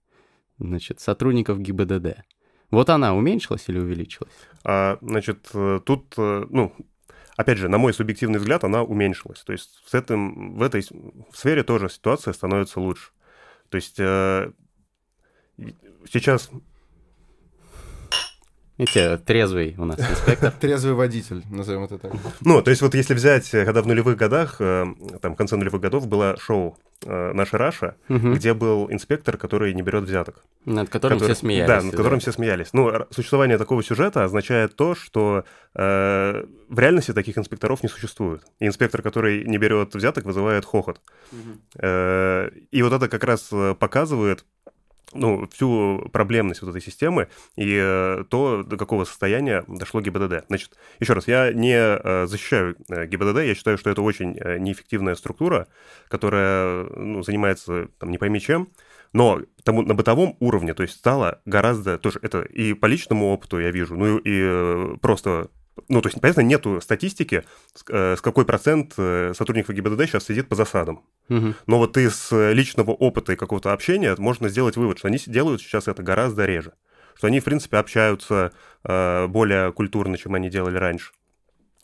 значит, 0.60 1.00
сотрудников 1.00 1.60
ГИБДД. 1.60 2.24
Вот 2.70 2.92
она 2.92 3.16
уменьшилась 3.16 3.68
или 3.68 3.80
увеличилась? 3.80 4.32
А, 4.64 5.00
значит, 5.02 5.50
э, 5.56 5.80
тут, 5.84 6.14
э, 6.18 6.46
ну, 6.48 6.76
опять 7.36 7.58
же, 7.58 7.68
на 7.68 7.80
мой 7.80 7.96
субъективный 7.96 8.38
взгляд, 8.38 8.64
она 8.64 8.84
уменьшилась. 8.84 9.42
То 9.42 9.54
есть 9.54 9.82
с 9.88 9.96
этим, 9.96 10.56
в 10.56 10.62
этой 10.62 10.86
сфере 11.34 11.64
тоже 11.64 11.90
ситуация 11.90 12.34
становится 12.34 12.80
лучше. 12.80 13.10
То 13.70 13.78
есть 13.78 14.00
э, 14.00 14.52
сейчас 16.08 16.52
Видите, 18.82 19.18
трезвый 19.18 19.76
у 19.78 19.86
нас 19.86 20.00
инспектор. 20.00 20.52
Трезвый 20.60 20.96
водитель, 20.96 21.44
назовем 21.52 21.84
это 21.84 22.00
так. 22.00 22.14
Ну, 22.42 22.64
то 22.64 22.72
есть 22.72 22.82
вот 22.82 22.96
если 22.96 23.14
взять, 23.14 23.48
когда 23.52 23.84
в 23.84 23.88
нулевых 23.88 24.18
годах, 24.18 24.56
э, 24.60 24.86
там, 25.22 25.36
в 25.36 25.36
конце 25.36 25.56
нулевых 25.56 25.80
годов 25.80 26.08
было 26.08 26.36
шоу 26.40 26.80
э, 27.06 27.32
«Наша 27.32 27.60
Раша», 27.60 27.96
где 28.10 28.56
был 28.56 28.92
инспектор, 28.92 29.38
который 29.38 29.76
не 29.76 29.84
берет 29.84 30.06
взяток. 30.06 30.44
Над 30.66 30.90
которым 30.90 31.20
все 31.20 31.36
смеялись. 31.36 31.68
Да, 31.68 31.82
над 31.84 31.96
которым 31.96 32.22
все 32.22 32.32
смеялись. 32.32 32.74
Ну, 32.74 32.92
существование 33.12 33.60
такого 33.60 33.84
сюжета 33.84 34.24
означает 34.24 34.76
то, 34.76 34.96
что 34.96 35.46
э, 35.76 36.44
в 36.68 36.80
реальности 36.80 37.14
таких 37.14 37.38
инспекторов 37.38 37.84
не 37.84 37.90
существует. 37.90 38.42
И 38.58 38.66
инспектор, 38.66 39.04
который 39.04 39.46
не 39.46 39.60
берет 39.60 39.94
взяток, 39.94 40.26
вызывает 40.26 40.66
хохот. 40.66 41.00
И 41.76 42.82
вот 42.82 42.94
это 42.94 43.08
как 43.08 43.24
раз 43.26 43.52
показывает 43.78 44.44
ну, 45.14 45.48
всю 45.48 46.10
проблемность 46.12 46.62
вот 46.62 46.70
этой 46.70 46.82
системы 46.82 47.28
и 47.56 47.78
э, 47.80 48.24
то, 48.30 48.64
до 48.64 48.78
какого 48.78 49.06
состояния 49.06 49.64
дошло 49.68 50.02
ГИБДД. 50.02 50.46
Значит, 50.48 50.78
еще 51.00 51.14
раз, 51.14 51.28
я 51.28 51.52
не 51.54 51.76
э, 51.76 52.28
защищаю 52.28 52.76
э, 52.90 53.06
ГИБДД, 53.06 53.40
я 53.40 53.56
считаю, 53.56 53.78
что 53.78 53.90
это 53.90 54.02
очень 54.02 54.34
неэффективная 54.60 55.16
структура, 55.16 55.68
которая 56.08 56.86
ну, 56.96 57.24
занимается 57.24 57.88
там 58.00 58.12
не 58.12 58.18
пойми 58.18 58.40
чем, 58.40 58.70
но 59.14 59.42
тому, 59.64 59.82
на 59.82 59.94
бытовом 59.94 60.38
уровне, 60.40 60.74
то 60.74 60.84
есть 60.84 60.96
стало 60.96 61.42
гораздо, 61.46 61.98
тоже 61.98 62.20
это 62.22 62.42
и 62.42 62.74
по 62.74 62.86
личному 62.86 63.32
опыту 63.34 63.60
я 63.60 63.72
вижу, 63.72 63.96
ну 63.96 64.18
и 64.18 64.98
просто 65.00 65.50
ну, 65.88 66.02
то 66.02 66.10
есть, 66.10 66.20
понятно, 66.20 66.42
нету 66.42 66.82
статистики, 66.82 67.44
э, 67.90 68.16
с 68.18 68.22
какой 68.22 68.46
процент 68.46 68.94
э, 68.98 69.34
сотрудников 69.36 69.76
ГИБДД 69.76 70.06
сейчас 70.06 70.26
сидит 70.26 70.50
по 70.50 70.56
засадам. 70.56 71.04
Угу. 71.30 71.54
Но 71.68 71.78
вот 71.78 71.98
из 71.98 72.32
личного 72.32 72.92
опыта 72.92 73.34
и 73.34 73.36
какого-то 73.36 73.72
общения 73.72 74.16
можно 74.18 74.50
сделать 74.50 74.76
вывод, 74.76 74.98
что 74.98 75.08
они 75.08 75.18
делают 75.26 75.62
сейчас 75.62 75.88
это 75.88 76.04
гораздо 76.04 76.46
реже. 76.46 76.74
Что 77.16 77.28
они, 77.28 77.40
в 77.40 77.44
принципе, 77.44 77.78
общаются 77.78 78.52
э, 78.84 79.28
более 79.28 79.72
культурно, 79.72 80.18
чем 80.18 80.36
они 80.36 80.50
делали 80.50 80.78
раньше. 80.78 81.12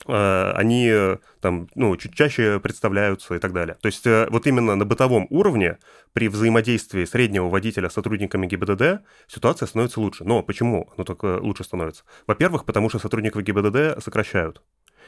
Э, 0.05 0.51
они 0.55 0.87
э, 0.89 1.17
там, 1.41 1.69
ну, 1.75 1.95
чуть 1.97 2.13
чаще 2.13 2.59
представляются 2.59 3.35
и 3.35 3.39
так 3.39 3.53
далее. 3.53 3.77
То 3.81 3.87
есть 3.87 4.05
э, 4.05 4.27
вот 4.29 4.45
именно 4.47 4.75
на 4.75 4.85
бытовом 4.85 5.27
уровне 5.29 5.77
при 6.13 6.27
взаимодействии 6.27 7.05
среднего 7.05 7.49
водителя 7.49 7.89
с 7.89 7.93
сотрудниками 7.93 8.47
ГИБДД 8.47 9.01
ситуация 9.27 9.67
становится 9.67 9.99
лучше. 9.99 10.23
Но 10.23 10.43
почему 10.43 10.89
оно 10.95 11.03
только 11.03 11.39
лучше 11.39 11.63
становится? 11.63 12.03
Во-первых, 12.27 12.65
потому 12.65 12.89
что 12.89 12.99
сотрудников 12.99 13.43
ГИБДД 13.43 14.03
сокращают 14.03 14.61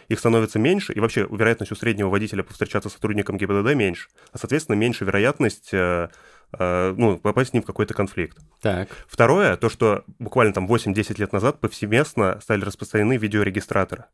их 0.07 0.17
становится 0.17 0.57
меньше, 0.57 0.91
и 0.91 0.99
вообще 0.99 1.27
вероятность 1.29 1.71
у 1.71 1.75
среднего 1.75 2.09
водителя 2.09 2.41
повстречаться 2.41 2.89
с 2.89 2.93
сотрудником 2.93 3.37
ГИБДД 3.37 3.75
меньше, 3.75 4.09
а, 4.31 4.39
соответственно, 4.39 4.75
меньше 4.75 5.05
вероятность 5.05 5.71
ну, 5.71 7.19
попасть 7.19 7.51
с 7.51 7.53
ним 7.53 7.61
в 7.61 7.67
какой-то 7.67 7.93
конфликт. 7.93 8.39
Так. 8.59 8.89
Второе, 9.07 9.55
то, 9.55 9.69
что 9.69 10.03
буквально 10.17 10.51
там 10.51 10.65
8-10 10.65 11.19
лет 11.19 11.31
назад 11.31 11.59
повсеместно 11.59 12.39
стали 12.41 12.65
распространены 12.65 13.17
видеорегистраторы. 13.17 14.05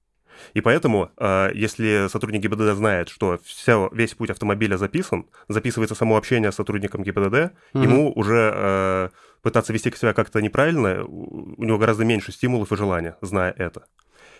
И 0.53 0.61
поэтому, 0.61 1.11
а, 1.17 1.51
если 1.53 2.07
сотрудник 2.09 2.41
ГИБДД 2.41 2.75
знает, 2.75 3.09
что 3.09 3.39
все, 3.43 3.89
весь 3.91 4.13
путь 4.13 4.29
автомобиля 4.29 4.77
записан, 4.77 5.27
записывается 5.47 5.95
само 5.95 6.17
общение 6.17 6.51
с 6.51 6.55
сотрудником 6.55 7.03
ГИБДД, 7.03 7.53
угу. 7.73 7.83
ему 7.83 8.11
уже 8.13 8.51
а, 8.53 9.09
пытаться 9.41 9.73
вести 9.73 9.91
себя 9.91 10.13
как-то 10.13 10.41
неправильно, 10.41 11.03
у 11.05 11.63
него 11.63 11.77
гораздо 11.77 12.05
меньше 12.05 12.31
стимулов 12.31 12.71
и 12.71 12.75
желания, 12.75 13.17
зная 13.21 13.51
это. 13.51 13.85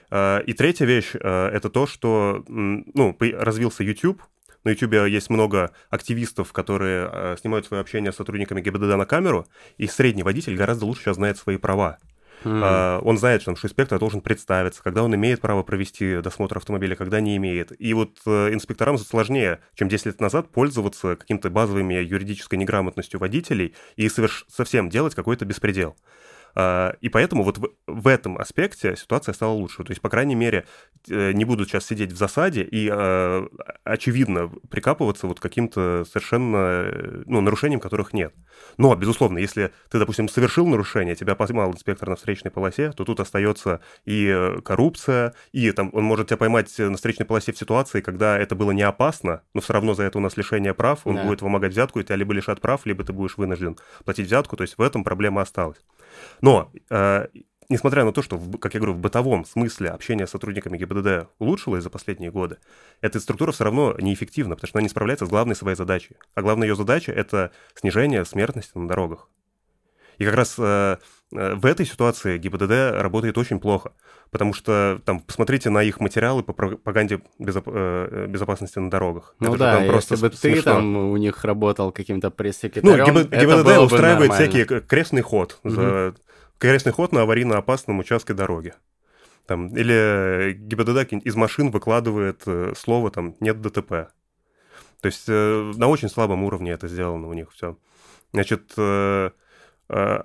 А, 0.10 0.40
и 0.40 0.54
третья 0.54 0.86
вещь— 0.86 1.12
это 1.14 1.70
то, 1.70 1.88
что 1.88 2.44
ну, 2.48 3.16
развился 3.20 3.84
YouTube, 3.84 4.22
на 4.64 4.70
YouTube 4.70 4.94
есть 5.08 5.30
много 5.30 5.74
активистов, 5.92 6.52
которые 6.52 7.38
снимают 7.38 7.68
свое 7.68 7.82
общение 7.82 8.12
с 8.12 8.16
сотрудниками 8.16 8.62
ГИБДД 8.62 8.98
на 8.98 9.06
камеру, 9.06 9.46
и 9.78 9.86
средний 9.86 10.24
водитель 10.24 10.56
гораздо 10.56 10.86
лучше 10.86 11.04
сейчас 11.04 11.18
знает 11.18 11.38
свои 11.38 11.58
права. 11.58 12.00
Mm. 12.46 13.02
Он 13.04 13.18
знает, 13.18 13.42
что, 13.42 13.56
что 13.56 13.68
инспектор 13.68 14.00
должен 14.00 14.22
представиться, 14.22 14.84
когда 14.84 15.04
он 15.04 15.14
имеет 15.16 15.42
право 15.42 15.64
провести 15.64 16.22
досмотр 16.22 16.58
автомобиля, 16.58 16.96
когда 16.96 17.20
не 17.20 17.38
имеет. 17.38 17.72
И 17.80 17.94
вот 17.94 18.20
э, 18.26 18.54
инспекторам 18.54 18.98
сложнее, 18.98 19.60
чем 19.74 19.90
10 19.90 20.06
лет 20.06 20.22
назад, 20.22 20.50
пользоваться 20.50 21.16
какими-то 21.16 21.50
базовыми 21.50 21.96
юридической 21.96 22.56
неграмотностью 22.56 23.20
водителей 23.20 23.74
и 23.96 24.08
соверш... 24.10 24.46
совсем 24.48 24.90
делать 24.90 25.16
какой-то 25.16 25.46
беспредел. 25.46 25.96
А, 26.56 26.96
и 27.02 27.10
поэтому 27.10 27.44
вот 27.44 27.58
в, 27.58 27.70
в 27.86 28.08
этом 28.08 28.38
аспекте 28.38 28.96
ситуация 28.96 29.34
стала 29.34 29.52
лучше. 29.52 29.84
То 29.84 29.92
есть, 29.92 30.02
по 30.02 30.10
крайней 30.10 30.36
мере, 30.36 30.66
э, 31.10 31.34
не 31.34 31.44
будут 31.44 31.70
сейчас 31.70 31.86
сидеть 31.86 32.14
в 32.14 32.18
засаде 32.18 32.64
и, 32.64 32.90
а, 32.92 33.46
очевидно, 33.84 34.50
прикапываться 34.70 35.28
вот 35.28 35.40
каким-то 35.40 36.06
совершенно 36.06 37.24
ну, 37.26 37.42
нарушением, 37.42 37.80
которых 37.80 38.14
нет. 38.14 38.34
Но, 38.78 38.96
безусловно, 38.96 39.38
если 39.38 39.72
ты, 39.90 40.00
допустим, 40.00 40.30
совершил 40.30 40.66
нарушение, 40.66 41.16
тебя 41.16 41.36
поймал 41.36 41.72
инспектор 41.72 42.10
на 42.10 42.16
встречной 42.16 42.52
полосе, 42.52 42.92
то 42.94 43.04
тут 43.04 43.20
остается 43.20 43.82
и 44.06 44.28
э, 44.28 44.62
коррупция, 44.62 45.34
и 45.52 45.72
там 45.72 45.90
он 45.94 46.06
может 46.06 46.28
тебя 46.28 46.38
поймать 46.38 46.74
на 46.78 46.96
встречной 46.96 47.26
полосе 47.26 47.52
в 47.52 47.58
ситуации, 47.58 48.00
когда 48.00 48.38
это 48.40 48.56
было 48.56 48.72
не 48.72 48.84
опасно, 48.84 49.42
но 49.54 49.62
все 49.62 49.74
равно 49.74 49.94
за 49.94 50.04
это 50.04 50.18
у 50.20 50.22
нас 50.22 50.38
лишение 50.38 50.74
прав, 50.74 51.02
он 51.04 51.16
да. 51.16 51.24
будет 51.24 51.42
вымогать 51.42 51.74
взятку, 51.74 52.00
и 52.00 52.04
тебя 52.04 52.16
либо 52.16 52.34
лишат 52.34 52.62
прав, 52.62 52.86
либо 52.86 53.04
ты 53.04 53.12
будешь 53.12 53.38
вынужден 53.38 53.78
платить 54.06 54.28
взятку, 54.28 54.56
то 54.56 54.62
есть 54.62 54.78
в 54.78 54.82
этом 54.82 55.04
проблема 55.04 55.42
осталась. 55.42 55.78
Но 56.42 56.72
э, 56.90 57.28
несмотря 57.70 58.04
на 58.06 58.12
то, 58.12 58.22
что, 58.22 58.40
как 58.60 58.74
я 58.74 58.80
говорю, 58.80 58.94
в 58.94 59.00
бытовом 59.00 59.46
смысле 59.46 59.90
общение 59.90 60.28
с 60.28 60.32
сотрудниками 60.32 60.78
ГИБДД 60.78 61.30
улучшилось 61.40 61.84
за 61.84 61.90
последние 61.90 62.32
годы, 62.32 62.58
эта 63.02 63.20
структура 63.20 63.52
все 63.52 63.64
равно 63.64 63.96
неэффективна, 64.00 64.56
потому 64.56 64.68
что 64.68 64.78
она 64.78 64.84
не 64.84 64.90
справляется 64.90 65.26
с 65.26 65.30
главной 65.30 65.56
своей 65.56 65.76
задачей. 65.76 66.18
А 66.34 66.42
главная 66.42 66.68
ее 66.68 66.76
задача— 66.76 67.12
это 67.14 67.52
снижение 67.76 68.26
смертности 68.26 68.78
на 68.78 68.88
дорогах. 68.88 69.30
И 70.18 70.26
как 70.26 70.36
раз 70.36 70.56
э, 70.58 70.98
в 71.32 71.66
этой 71.66 71.86
ситуации 71.86 72.38
ГИБДД 72.38 73.02
работает 73.02 73.38
очень 73.38 73.60
плохо, 73.60 73.92
потому 74.32 74.54
что 74.54 75.02
там 75.06 75.20
посмотрите 75.20 75.70
на 75.70 75.82
их 75.84 76.00
материалы 76.00 76.44
по 76.44 76.54
пропаганде 76.54 77.22
безоп... 77.40 77.68
Э, 77.68 78.28
безопасности 78.30 78.78
на 78.80 78.90
дорогах. 78.90 79.36
Ну 79.40 79.50
Это 79.50 79.58
да, 79.58 79.78
там 79.78 79.88
просто 79.88 80.14
если 80.14 80.28
бы 80.28 80.36
смешно. 80.36 80.56
ты 80.58 80.62
там 80.64 80.96
у 80.98 81.18
них 81.18 81.44
работал 81.44 81.92
каким-то 81.92 82.28
Ну, 82.28 82.32
пресс-секретарем, 82.32 83.06
ГИБ- 83.06 83.28
это 83.32 83.40
ГИБДД 83.42 83.78
устраивает 83.80 84.30
нормально. 84.30 84.34
всякие 84.34 84.66
к- 84.66 84.82
крестный 84.88 85.22
ход. 85.22 85.60
за- 85.64 86.16
Крестный 86.58 86.94
ход 86.94 87.12
на 87.12 87.24
аварийно 87.24 87.58
опасном 87.58 88.00
участке 88.00 88.34
дороги. 88.34 88.74
Там, 89.46 89.68
или 89.76 90.54
ГИБДД 90.54 91.14
из 91.26 91.36
машин 91.36 91.70
выкладывает 91.70 92.44
э, 92.46 92.74
слово 92.78 93.12
там 93.12 93.36
«нет 93.42 93.60
ДТП». 93.62 93.90
То 95.02 95.08
есть 95.08 95.26
э, 95.28 95.72
на 95.76 95.88
очень 95.88 96.10
слабом 96.10 96.44
уровне 96.44 96.72
это 96.72 96.88
сделано 96.88 97.28
у 97.28 97.34
них 97.34 97.52
все. 97.52 97.78
Значит, 98.34 98.72
э, 98.78 99.32
э, 99.90 100.20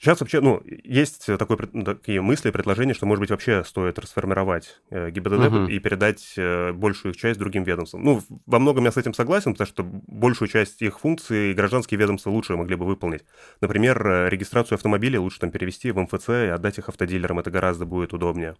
сейчас 0.00 0.20
вообще, 0.20 0.40
ну, 0.40 0.60
есть 0.64 1.26
такой, 1.26 1.56
пред- 1.56 1.74
ну, 1.74 1.84
такие 1.84 2.20
мысли, 2.20 2.50
предложения, 2.50 2.94
что, 2.94 3.06
может 3.06 3.20
быть, 3.20 3.30
вообще 3.30 3.62
стоит 3.64 3.98
расформировать 3.98 4.80
э, 4.90 5.10
ГИБДД 5.10 5.50
Мгм. 5.50 5.66
и 5.68 5.78
передать 5.78 6.34
э, 6.36 6.72
большую 6.72 7.12
их 7.12 7.20
часть 7.20 7.38
другим 7.38 7.62
ведомствам. 7.62 8.02
Ну, 8.02 8.22
во 8.46 8.58
многом 8.58 8.84
я 8.86 8.92
с 8.92 8.96
этим 8.96 9.14
согласен, 9.14 9.52
потому 9.52 9.68
что 9.68 9.82
большую 9.84 10.48
часть 10.48 10.82
их 10.82 11.00
функций 11.00 11.52
гражданские 11.54 12.00
ведомства 12.00 12.30
лучше 12.30 12.56
могли 12.56 12.74
бы 12.76 12.86
выполнить. 12.86 13.24
Например, 13.60 14.04
э, 14.06 14.28
регистрацию 14.30 14.76
автомобилей 14.76 15.18
лучше 15.18 15.38
там 15.38 15.50
перевести 15.50 15.90
в 15.92 15.98
МФЦ 16.00 16.28
и 16.30 16.48
отдать 16.48 16.78
их 16.78 16.88
автодилерам, 16.88 17.38
это 17.38 17.50
гораздо 17.50 17.84
будет 17.84 18.12
удобнее. 18.12 18.56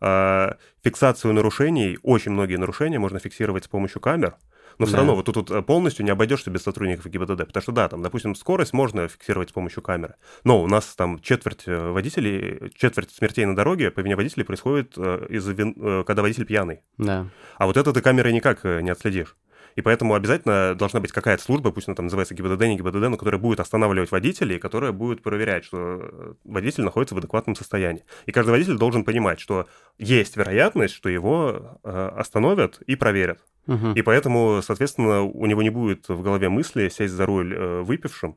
А, 0.00 0.56
Фиксацию 0.84 1.34
нарушений, 1.34 1.98
очень 2.02 2.32
многие 2.32 2.56
нарушения 2.56 2.98
можно 2.98 3.18
фиксировать 3.18 3.64
с 3.64 3.68
помощью 3.68 4.00
камер, 4.00 4.36
но 4.78 4.86
все 4.86 4.92
Да. 4.92 4.98
равно 4.98 5.14
вот 5.16 5.26
тут 5.26 5.36
вот, 5.36 5.50
э, 5.50 5.62
полностью 5.62 6.04
не 6.04 6.10
обойдешься 6.10 6.50
без 6.50 6.62
сотрудников 6.62 7.06
ГИБДД, 7.06 7.46
потому 7.46 7.62
что 7.62 7.72
да, 7.72 7.88
там, 7.88 8.02
допустим, 8.02 8.34
скорость 8.34 8.72
можно 8.72 9.08
фиксировать 9.08 9.50
с 9.50 9.52
помощью 9.52 9.82
камеры, 9.82 10.14
но 10.44 10.62
у 10.62 10.66
нас 10.66 10.94
там 10.94 11.18
четверть 11.20 11.64
э, 11.66 11.90
водителей, 11.90 12.70
четверть 12.74 13.10
смертей 13.10 13.44
на 13.44 13.54
дороге 13.56 13.90
по 13.90 14.00
вине 14.00 14.16
водителей 14.16 14.44
происходит, 14.44 14.94
э, 14.96 15.26
из-за 15.30 15.52
вин- 15.52 16.04
когда 16.04 16.22
водитель 16.22 16.44
пьяный. 16.46 16.80
Да. 16.96 17.26
А 17.56 17.66
вот 17.66 17.76
это 17.76 17.92
ты 17.92 18.00
камерой 18.00 18.32
никак 18.32 18.64
не 18.64 18.90
отследишь. 18.90 19.36
И 19.76 19.80
поэтому 19.80 20.14
обязательно 20.14 20.74
должна 20.74 20.98
быть 20.98 21.12
какая-то 21.12 21.40
служба, 21.40 21.70
пусть 21.70 21.86
она 21.86 21.94
там 21.94 22.06
называется 22.06 22.34
ГИБДД, 22.34 22.62
не 22.66 22.76
ГИБДД, 22.78 23.08
но 23.10 23.16
которая 23.16 23.40
будет 23.40 23.60
останавливать 23.60 24.10
водителей, 24.10 24.56
и 24.56 24.58
которая 24.58 24.90
будет 24.90 25.22
проверять, 25.22 25.64
что 25.64 26.34
водитель 26.42 26.82
находится 26.82 27.14
в 27.14 27.18
адекватном 27.18 27.54
состоянии. 27.54 28.02
И 28.26 28.32
каждый 28.32 28.50
водитель 28.50 28.76
должен 28.76 29.04
понимать, 29.04 29.38
что 29.38 29.68
есть 29.96 30.36
вероятность, 30.36 30.94
что 30.94 31.08
его 31.08 31.78
остановят 31.84 32.80
и 32.86 32.96
проверят. 32.96 33.38
Мгм. 33.68 33.92
И 33.92 34.02
поэтому, 34.02 34.60
соответственно, 34.62 35.22
у 35.22 35.46
него 35.46 35.62
не 35.62 35.70
будет 35.70 36.08
в 36.08 36.22
голове 36.22 36.48
мысли 36.48 36.88
сесть 36.88 37.14
за 37.14 37.26
руль 37.26 37.54
э, 37.54 37.82
выпившим. 37.82 38.36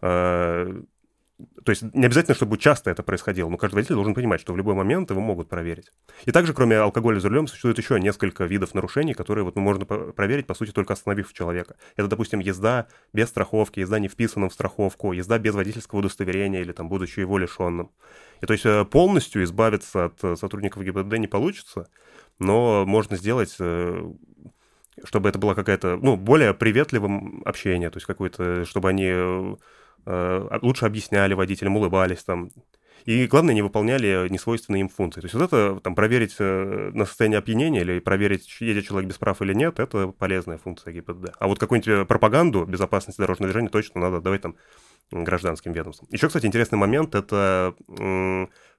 Э, 0.00 0.82
то 1.64 1.70
есть 1.70 1.82
не 1.82 2.06
обязательно, 2.06 2.36
чтобы 2.36 2.56
часто 2.58 2.90
это 2.90 3.02
происходило, 3.02 3.48
но 3.48 3.56
каждый 3.56 3.76
водитель 3.76 3.96
должен 3.96 4.14
понимать, 4.14 4.40
что 4.40 4.52
в 4.52 4.56
любой 4.56 4.74
момент 4.74 5.10
его 5.10 5.20
могут 5.20 5.48
проверить. 5.48 5.90
И 6.24 6.30
также, 6.30 6.54
кроме 6.54 6.76
алкоголя 6.76 7.18
за 7.18 7.28
рулем, 7.28 7.48
существует 7.48 7.76
еще 7.78 7.98
несколько 7.98 8.44
видов 8.44 8.74
нарушений, 8.74 9.14
которые 9.14 9.44
вот 9.44 9.56
можно 9.56 9.84
проверить, 9.84 10.46
по 10.46 10.54
сути, 10.54 10.70
только 10.70 10.92
остановив 10.92 11.32
человека. 11.32 11.74
Это, 11.96 12.06
допустим, 12.06 12.38
езда 12.38 12.86
без 13.12 13.28
страховки, 13.30 13.80
езда 13.80 13.98
не 13.98 14.06
вписанным 14.06 14.50
в 14.50 14.52
страховку, 14.52 15.12
езда 15.12 15.40
без 15.40 15.54
водительского 15.54 15.98
удостоверения 15.98 16.60
или 16.60 16.70
там 16.70 16.88
будучи 16.88 17.18
его 17.18 17.36
лишенным. 17.36 17.90
И 18.40 18.46
то 18.46 18.52
есть 18.52 18.66
э, 18.66 18.84
полностью 18.84 19.42
избавиться 19.42 20.06
от 20.06 20.22
э, 20.22 20.36
сотрудников 20.36 20.84
ГИБДД 20.84 21.18
не 21.18 21.26
получится, 21.26 21.88
но 22.38 22.84
можно 22.86 23.16
сделать 23.16 23.56
э, 23.58 24.12
чтобы 25.02 25.28
это 25.28 25.38
было 25.38 25.54
какая-то, 25.54 25.98
ну, 26.00 26.16
более 26.16 26.54
приветливым 26.54 27.42
общение, 27.44 27.90
то 27.90 27.96
есть 27.96 28.06
какое-то, 28.06 28.64
чтобы 28.64 28.90
они 28.90 29.06
э, 29.06 29.56
э, 30.06 30.58
лучше 30.62 30.86
объясняли 30.86 31.34
водителям, 31.34 31.76
улыбались 31.76 32.22
там. 32.22 32.50
И 33.04 33.26
главное, 33.26 33.54
не 33.54 33.60
выполняли 33.60 34.28
несвойственные 34.30 34.80
им 34.80 34.88
функции. 34.88 35.20
То 35.20 35.26
есть 35.26 35.34
вот 35.34 35.44
это, 35.44 35.78
там, 35.80 35.94
проверить 35.94 36.36
э, 36.38 36.90
на 36.94 37.04
состояние 37.04 37.38
опьянения 37.38 37.82
или 37.82 37.98
проверить, 37.98 38.48
едет 38.60 38.86
человек 38.86 39.10
без 39.10 39.18
прав 39.18 39.42
или 39.42 39.52
нет, 39.52 39.78
это 39.78 40.08
полезная 40.08 40.56
функция 40.56 40.94
ГИБДД. 40.94 41.34
А 41.38 41.46
вот 41.46 41.58
какую-нибудь 41.58 41.88
э, 41.88 42.04
пропаганду 42.06 42.64
безопасности 42.64 43.20
дорожного 43.20 43.50
движения 43.50 43.68
точно 43.68 44.00
надо 44.00 44.20
давать 44.20 44.42
там 44.42 44.56
гражданским 45.10 45.72
ведомствам. 45.72 46.08
Еще, 46.10 46.28
кстати, 46.28 46.46
интересный 46.46 46.78
момент– 46.78 47.14
это 47.16 47.74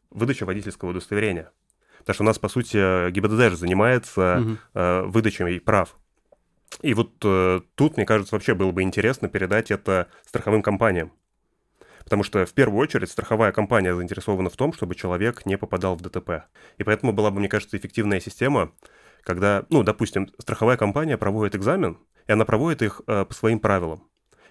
выдача 0.09 0.45
водительского 0.45 0.89
удостоверения. 0.89 1.51
Потому 1.99 2.13
что 2.13 2.23
у 2.23 2.27
нас, 2.27 2.39
по 2.39 2.49
сути, 2.49 3.09
ГИБДД 3.11 3.51
же 3.51 3.57
занимается 3.57 4.45
э, 4.73 5.01
выдачей 5.03 5.59
прав. 5.59 5.97
И 6.81 6.93
вот 6.93 7.13
э, 7.23 7.61
тут, 7.75 7.97
мне 7.97 8.05
кажется, 8.05 8.35
вообще 8.35 8.53
было 8.53 8.71
бы 8.71 8.81
интересно 8.81 9.29
передать 9.29 9.71
это 9.71 10.07
страховым 10.25 10.61
компаниям. 10.61 11.11
Потому 12.03 12.23
что 12.23 12.45
в 12.45 12.53
первую 12.53 12.79
очередь 12.79 13.09
страховая 13.09 13.51
компания 13.51 13.95
заинтересована 13.95 14.49
в 14.49 14.55
том, 14.55 14.73
чтобы 14.73 14.93
человек 14.95 15.45
не 15.45 15.57
попадал 15.57 15.95
в 15.95 16.01
ДТП. 16.01 16.45
И 16.77 16.83
поэтому 16.83 17.13
была 17.13 17.31
бы, 17.31 17.39
мне 17.39 17.49
кажется, 17.49 17.77
эффективная 17.77 18.19
система, 18.19 18.71
когда, 19.23 19.65
ну, 19.69 19.81
допустим, 19.83 20.29
страховая 20.39 20.77
компания 20.77 21.17
проводит 21.17 21.55
экзамен, 21.55 21.97
и 22.27 22.31
она 22.31 22.45
проводит 22.45 22.83
их 22.83 23.01
э, 23.07 23.25
по 23.25 23.33
своим 23.33 23.59
правилам. 23.59 24.07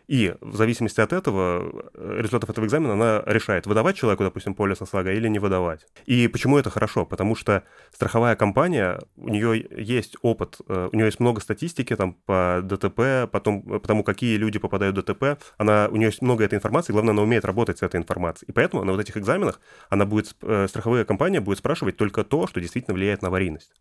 И 0.06 0.34
в 0.40 0.56
зависимости 0.56 1.00
от 1.00 1.12
этого, 1.12 1.90
э, 1.94 2.16
результатов 2.18 2.50
этого 2.50 2.66
экзамена, 2.66 2.92
она 2.92 3.22
решает, 3.26 3.66
выдавать 3.66 3.96
человеку, 3.96 4.22
допустим, 4.22 4.54
полис 4.54 4.82
ОСАГО 4.82 5.12
или 5.12 5.28
не 5.28 5.38
выдавать. 5.38 5.86
И 6.06 6.28
почему 6.28 6.58
это 6.58 6.70
хорошо? 6.70 7.06
Потому 7.06 7.34
что 7.34 7.62
страховая 7.92 8.36
компания, 8.36 9.00
у 9.16 9.28
нее 9.28 9.66
есть 9.76 10.16
опыт, 10.22 10.58
э, 10.68 10.88
у 10.92 10.96
нее 10.96 11.06
есть 11.06 11.20
много 11.20 11.40
статистики 11.40 11.96
там 11.96 12.14
по 12.26 12.60
ДТП, 12.62 13.30
потом, 13.30 13.62
по 13.62 13.86
тому, 13.86 14.04
какие 14.04 14.36
люди 14.36 14.58
попадают 14.58 14.96
в 14.96 15.02
ДТП, 15.02 15.38
она, 15.56 15.88
у 15.90 15.96
нее 15.96 16.08
есть 16.08 16.22
много 16.22 16.44
этой 16.44 16.56
информации, 16.56 16.92
главное, 16.92 17.12
она 17.12 17.22
умеет 17.22 17.44
работать 17.44 17.78
с 17.78 17.82
этой 17.82 17.96
информацией. 17.96 18.50
И 18.50 18.52
поэтому 18.52 18.84
на 18.84 18.92
вот 18.92 19.00
этих 19.00 19.16
экзаменах 19.16 19.60
она 19.88 20.04
будет, 20.04 20.36
э, 20.42 20.66
страховая 20.68 21.04
компания 21.04 21.40
будет 21.40 21.58
спрашивать 21.58 21.96
только 21.96 22.24
то, 22.24 22.46
что 22.46 22.60
действительно 22.60 22.94
влияет 22.94 23.22
на 23.22 23.28
аварийность. 23.28 23.72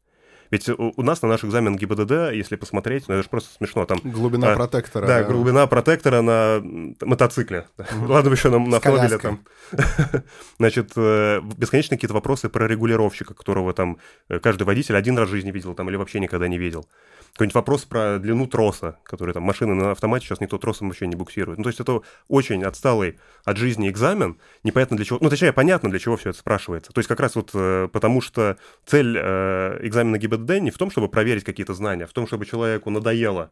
Ведь 0.52 0.70
у, 0.70 0.94
у 0.96 1.02
нас 1.04 1.22
на 1.22 1.28
наш 1.28 1.44
экзамен 1.44 1.76
ГИБДД, 1.76 2.34
если 2.34 2.56
посмотреть, 2.56 3.08
ну 3.08 3.16
это 3.16 3.24
же 3.24 3.30
просто 3.30 3.54
смешно, 3.56 3.86
там 3.86 4.00
Глубина 4.04 4.54
А, 4.54 4.56
протектора. 4.56 5.08
да, 5.08 5.24
глубина 5.24 5.66
протектора 5.68 6.22
на 6.22 6.62
мотоцикле. 7.02 7.68
Ладно, 8.08 8.30
бы 8.30 8.36
еще 8.36 8.50
на, 8.50 8.60
на 8.60 8.78
автомобиле 8.78 9.18
там. 9.18 9.40
Значит, 10.60 10.92
э, 10.96 11.42
бесконечные 11.58 11.98
какие-то 11.98 12.14
вопросы 12.14 12.50
про 12.50 12.68
регулировщика, 12.68 13.34
которого 13.34 13.74
там 13.74 13.98
э, 14.30 14.40
каждый 14.40 14.64
водитель 14.64 14.96
один 14.96 15.18
раз 15.18 15.30
в 15.30 15.32
жизни 15.32 15.52
видел 15.52 15.74
там 15.74 15.90
или 15.90 15.96
вообще 15.96 16.20
никогда 16.20 16.48
не 16.48 16.58
видел. 16.58 16.86
Какой-нибудь 17.34 17.56
вопрос 17.56 17.86
про 17.86 18.20
длину 18.20 18.46
троса, 18.46 19.00
который 19.04 19.34
там 19.34 19.42
машины 19.42 19.74
на 19.74 19.92
автомате 19.92 20.28
сейчас 20.28 20.40
никто 20.40 20.60
тросом 20.60 20.90
вообще 20.90 21.08
не 21.08 21.16
буксирует. 21.16 21.58
Ну, 21.58 21.64
то 21.64 21.70
есть 21.70 21.80
это 21.80 22.02
очень 22.28 22.64
отсталый 22.64 23.18
от 23.44 23.58
жизни 23.58 23.90
экзамен, 23.90 24.38
непонятно 24.64 24.98
для 24.98 25.06
чего, 25.06 25.18
ну, 25.20 25.32
точнее, 25.32 25.52
понятно, 25.52 25.90
для 25.90 25.98
чего 25.98 26.16
все 26.16 26.30
это 26.30 26.38
спрашивается. 26.38 26.94
То 26.94 27.00
есть 27.00 27.08
как 27.08 27.20
раз 27.20 27.36
вот 27.36 27.50
э, 27.56 27.90
потому 27.92 28.22
что 28.22 28.58
цель 28.86 29.18
э, 29.18 29.80
экзамена 29.82 30.20
ГИБДД 30.20 30.60
не 30.60 30.70
в 30.70 30.78
том, 30.78 30.92
чтобы 30.92 31.10
проверить 31.10 31.44
какие-то 31.44 31.74
знания, 31.74 32.04
а 32.04 32.08
в 32.08 32.14
том, 32.14 32.28
чтобы 32.28 32.46
человеку 32.46 32.92
надоело 32.92 33.50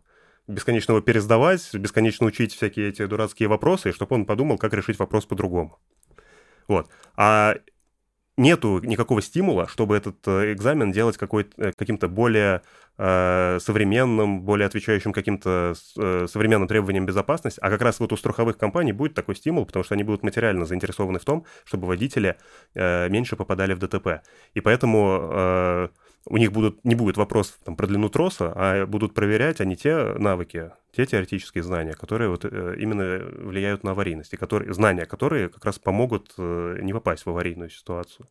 бесконечно 0.47 0.91
его 0.91 1.01
пересдавать, 1.01 1.73
бесконечно 1.73 2.27
учить 2.27 2.53
всякие 2.53 2.89
эти 2.89 3.03
дурацкие 3.07 3.49
вопросы, 3.49 3.89
и 3.89 3.93
чтобы 3.93 4.15
он 4.15 4.25
подумал, 4.25 4.59
как 4.59 4.73
решить 4.73 4.99
вопрос 4.99 5.25
по-другому. 5.25 5.79
Вот. 6.67 6.87
А 7.15 7.55
нету 8.41 8.79
никакого 8.83 9.21
стимула, 9.21 9.67
чтобы 9.67 9.95
этот 9.95 10.27
э, 10.27 10.53
экзамен 10.53 10.91
делать 10.91 11.17
какой 11.17 11.47
э, 11.57 11.71
более 12.07 12.61
э, 12.97 13.59
современным, 13.61 14.41
более 14.41 14.65
отвечающим 14.65 15.13
каким-то 15.13 15.73
современным 15.95 16.67
требованиям 16.67 17.05
безопасности. 17.05 17.59
А 17.61 17.69
как 17.69 17.81
раз 17.81 17.99
вот 17.99 18.11
у 18.11 18.17
страховых 18.17 18.57
компаний 18.57 18.93
будет 18.93 19.13
такой 19.13 19.35
стимул, 19.35 19.65
потому 19.65 19.83
что 19.83 19.93
они 19.93 20.03
будут 20.03 20.23
материально 20.23 20.65
заинтересованы 20.65 21.19
в 21.19 21.25
том, 21.25 21.45
чтобы 21.63 21.87
водители 21.87 22.37
меньше 22.75 23.35
попадали 23.35 23.73
в 23.73 23.79
ДТП. 23.79 24.21
И 24.53 24.61
поэтому 24.61 25.89
у 26.25 26.37
них 26.37 26.51
будут, 26.51 26.83
не 26.85 26.95
будет 26.95 27.17
вопросов 27.17 27.57
там, 27.63 27.75
про 27.75 27.87
длину 27.87 28.09
троса, 28.09 28.51
а 28.55 28.85
будут 28.85 29.13
проверять 29.13 29.61
они 29.61 29.75
те 29.75 30.13
навыки, 30.17 30.71
те 30.95 31.05
теоретические 31.05 31.63
знания, 31.63 31.93
которые 31.93 32.29
вот, 32.29 32.45
э, 32.45 32.75
именно 32.79 33.19
влияют 33.47 33.83
на 33.83 33.91
аварийность, 33.91 34.33
и 34.33 34.37
которые, 34.37 34.73
знания, 34.73 35.05
которые 35.05 35.49
как 35.49 35.65
раз 35.65 35.79
помогут 35.79 36.33
э, 36.37 36.77
не 36.81 36.93
попасть 36.93 37.25
в 37.25 37.29
аварийную 37.29 37.69
ситуацию. 37.69 38.27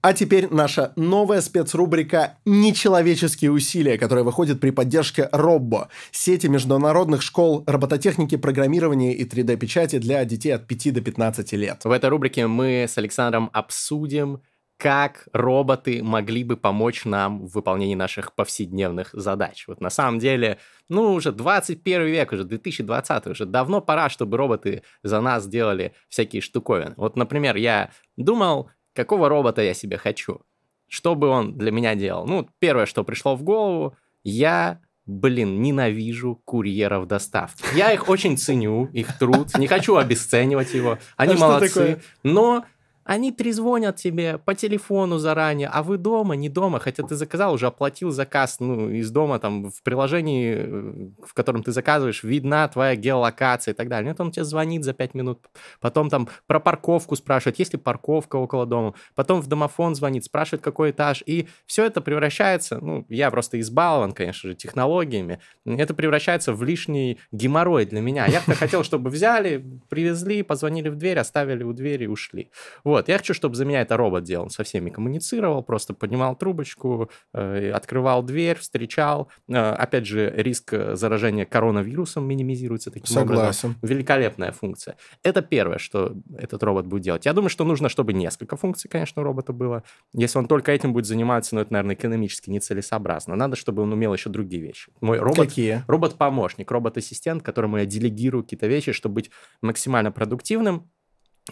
А 0.00 0.12
теперь 0.12 0.46
наша 0.48 0.92
новая 0.94 1.40
спецрубрика 1.40 2.38
«Нечеловеческие 2.44 3.50
усилия», 3.50 3.98
которая 3.98 4.24
выходит 4.24 4.60
при 4.60 4.70
поддержке 4.70 5.28
Роббо, 5.32 5.88
сети 6.12 6.46
международных 6.46 7.20
школ 7.20 7.64
робототехники, 7.66 8.36
программирования 8.36 9.12
и 9.12 9.28
3D-печати 9.28 9.98
для 9.98 10.24
детей 10.24 10.52
от 10.52 10.68
5 10.68 10.94
до 10.94 11.00
15 11.00 11.52
лет. 11.54 11.84
В 11.84 11.90
этой 11.90 12.10
рубрике 12.10 12.46
мы 12.46 12.84
с 12.88 12.96
Александром 12.96 13.50
обсудим, 13.52 14.40
как 14.78 15.26
роботы 15.32 16.04
могли 16.04 16.44
бы 16.44 16.56
помочь 16.56 17.04
нам 17.04 17.46
в 17.46 17.52
выполнении 17.52 17.96
наших 17.96 18.32
повседневных 18.34 19.10
задач. 19.12 19.64
Вот 19.66 19.80
на 19.80 19.90
самом 19.90 20.20
деле, 20.20 20.58
ну, 20.88 21.12
уже 21.12 21.32
21 21.32 22.06
век, 22.06 22.32
уже 22.32 22.44
2020, 22.44 23.26
уже 23.26 23.44
давно 23.44 23.80
пора, 23.80 24.08
чтобы 24.08 24.36
роботы 24.36 24.84
за 25.02 25.20
нас 25.20 25.48
делали 25.48 25.94
всякие 26.08 26.40
штуковины. 26.40 26.94
Вот, 26.96 27.16
например, 27.16 27.56
я 27.56 27.90
думал, 28.16 28.70
какого 28.94 29.28
робота 29.28 29.62
я 29.62 29.74
себе 29.74 29.96
хочу, 29.96 30.42
что 30.86 31.16
бы 31.16 31.26
он 31.26 31.58
для 31.58 31.72
меня 31.72 31.96
делал. 31.96 32.24
Ну, 32.24 32.48
первое, 32.60 32.86
что 32.86 33.02
пришло 33.02 33.34
в 33.34 33.42
голову, 33.42 33.96
я 34.22 34.80
блин, 35.08 35.62
ненавижу 35.62 36.40
курьеров 36.44 37.08
доставки. 37.08 37.64
Я 37.74 37.92
их 37.92 38.10
очень 38.10 38.36
ценю, 38.36 38.90
их 38.92 39.18
труд, 39.18 39.56
не 39.56 39.66
хочу 39.66 39.96
обесценивать 39.96 40.74
его. 40.74 40.98
Они 41.16 41.32
А 41.34 41.38
молодцы. 41.38 42.02
Но 42.22 42.66
они 43.08 43.32
трезвонят 43.32 43.96
тебе 43.96 44.36
по 44.36 44.54
телефону 44.54 45.16
заранее, 45.16 45.68
а 45.68 45.82
вы 45.82 45.96
дома, 45.96 46.36
не 46.36 46.50
дома, 46.50 46.78
хотя 46.78 47.02
ты 47.02 47.16
заказал, 47.16 47.54
уже 47.54 47.66
оплатил 47.66 48.10
заказ, 48.10 48.60
ну, 48.60 48.90
из 48.90 49.10
дома, 49.10 49.38
там, 49.38 49.70
в 49.70 49.82
приложении, 49.82 50.54
э, 50.58 51.10
в 51.24 51.32
котором 51.32 51.62
ты 51.62 51.72
заказываешь, 51.72 52.22
видна 52.22 52.68
твоя 52.68 52.96
геолокация 52.96 53.72
и 53.72 53.74
так 53.74 53.88
далее. 53.88 54.10
Нет, 54.10 54.20
он 54.20 54.30
тебе 54.30 54.44
звонит 54.44 54.84
за 54.84 54.92
5 54.92 55.14
минут, 55.14 55.40
потом 55.80 56.10
там 56.10 56.28
про 56.46 56.60
парковку 56.60 57.16
спрашивает, 57.16 57.58
есть 57.58 57.72
ли 57.72 57.78
парковка 57.78 58.36
около 58.36 58.66
дома, 58.66 58.92
потом 59.14 59.40
в 59.40 59.46
домофон 59.46 59.94
звонит, 59.94 60.24
спрашивает, 60.24 60.62
какой 60.62 60.90
этаж, 60.90 61.22
и 61.24 61.48
все 61.64 61.86
это 61.86 62.02
превращается, 62.02 62.78
ну, 62.78 63.06
я 63.08 63.30
просто 63.30 63.58
избалован, 63.58 64.12
конечно 64.12 64.50
же, 64.50 64.54
технологиями, 64.54 65.40
это 65.64 65.94
превращается 65.94 66.52
в 66.52 66.62
лишний 66.62 67.18
геморрой 67.32 67.86
для 67.86 68.02
меня. 68.02 68.26
Я 68.26 68.40
хотел, 68.40 68.84
чтобы 68.84 69.08
взяли, 69.08 69.64
привезли, 69.88 70.42
позвонили 70.42 70.90
в 70.90 70.96
дверь, 70.96 71.18
оставили 71.18 71.62
у 71.62 71.72
двери 71.72 72.04
и 72.04 72.08
ушли. 72.08 72.50
Вот, 72.84 72.97
я 73.06 73.18
хочу, 73.18 73.34
чтобы 73.34 73.54
за 73.54 73.64
меня 73.64 73.82
это 73.82 73.96
робот 73.96 74.24
делал. 74.24 74.44
Он 74.44 74.50
со 74.50 74.64
всеми 74.64 74.90
коммуницировал, 74.90 75.62
просто 75.62 75.94
поднимал 75.94 76.34
трубочку, 76.34 77.10
э, 77.32 77.70
открывал 77.70 78.22
дверь, 78.22 78.58
встречал. 78.58 79.28
Э, 79.48 79.72
опять 79.72 80.06
же, 80.06 80.32
риск 80.34 80.72
э, 80.72 80.96
заражения 80.96 81.44
коронавирусом 81.44 82.26
минимизируется 82.26 82.90
таким 82.90 83.16
образом. 83.18 83.52
Согласен. 83.52 83.76
Великолепная 83.82 84.52
функция. 84.52 84.96
Это 85.22 85.42
первое, 85.42 85.78
что 85.78 86.16
этот 86.36 86.62
робот 86.62 86.86
будет 86.86 87.02
делать. 87.02 87.26
Я 87.26 87.34
думаю, 87.34 87.50
что 87.50 87.64
нужно, 87.64 87.88
чтобы 87.88 88.12
несколько 88.12 88.56
функций, 88.56 88.88
конечно, 88.88 89.22
у 89.22 89.24
робота 89.24 89.52
было. 89.52 89.82
Если 90.14 90.38
он 90.38 90.46
только 90.46 90.72
этим 90.72 90.92
будет 90.92 91.06
заниматься, 91.06 91.54
ну, 91.54 91.60
это, 91.60 91.72
наверное, 91.72 91.94
экономически 91.94 92.50
нецелесообразно. 92.50 93.36
Надо, 93.36 93.56
чтобы 93.56 93.82
он 93.82 93.92
умел 93.92 94.14
еще 94.14 94.30
другие 94.30 94.62
вещи. 94.62 94.90
Мой 95.00 95.18
робот 95.18 95.48
Какие? 95.48 95.84
робот-помощник, 95.86 96.70
робот-ассистент, 96.70 97.42
которому 97.42 97.78
я 97.78 97.86
делегирую 97.86 98.42
какие-то 98.42 98.66
вещи, 98.66 98.92
чтобы 98.92 99.16
быть 99.16 99.30
максимально 99.62 100.10
продуктивным. 100.10 100.90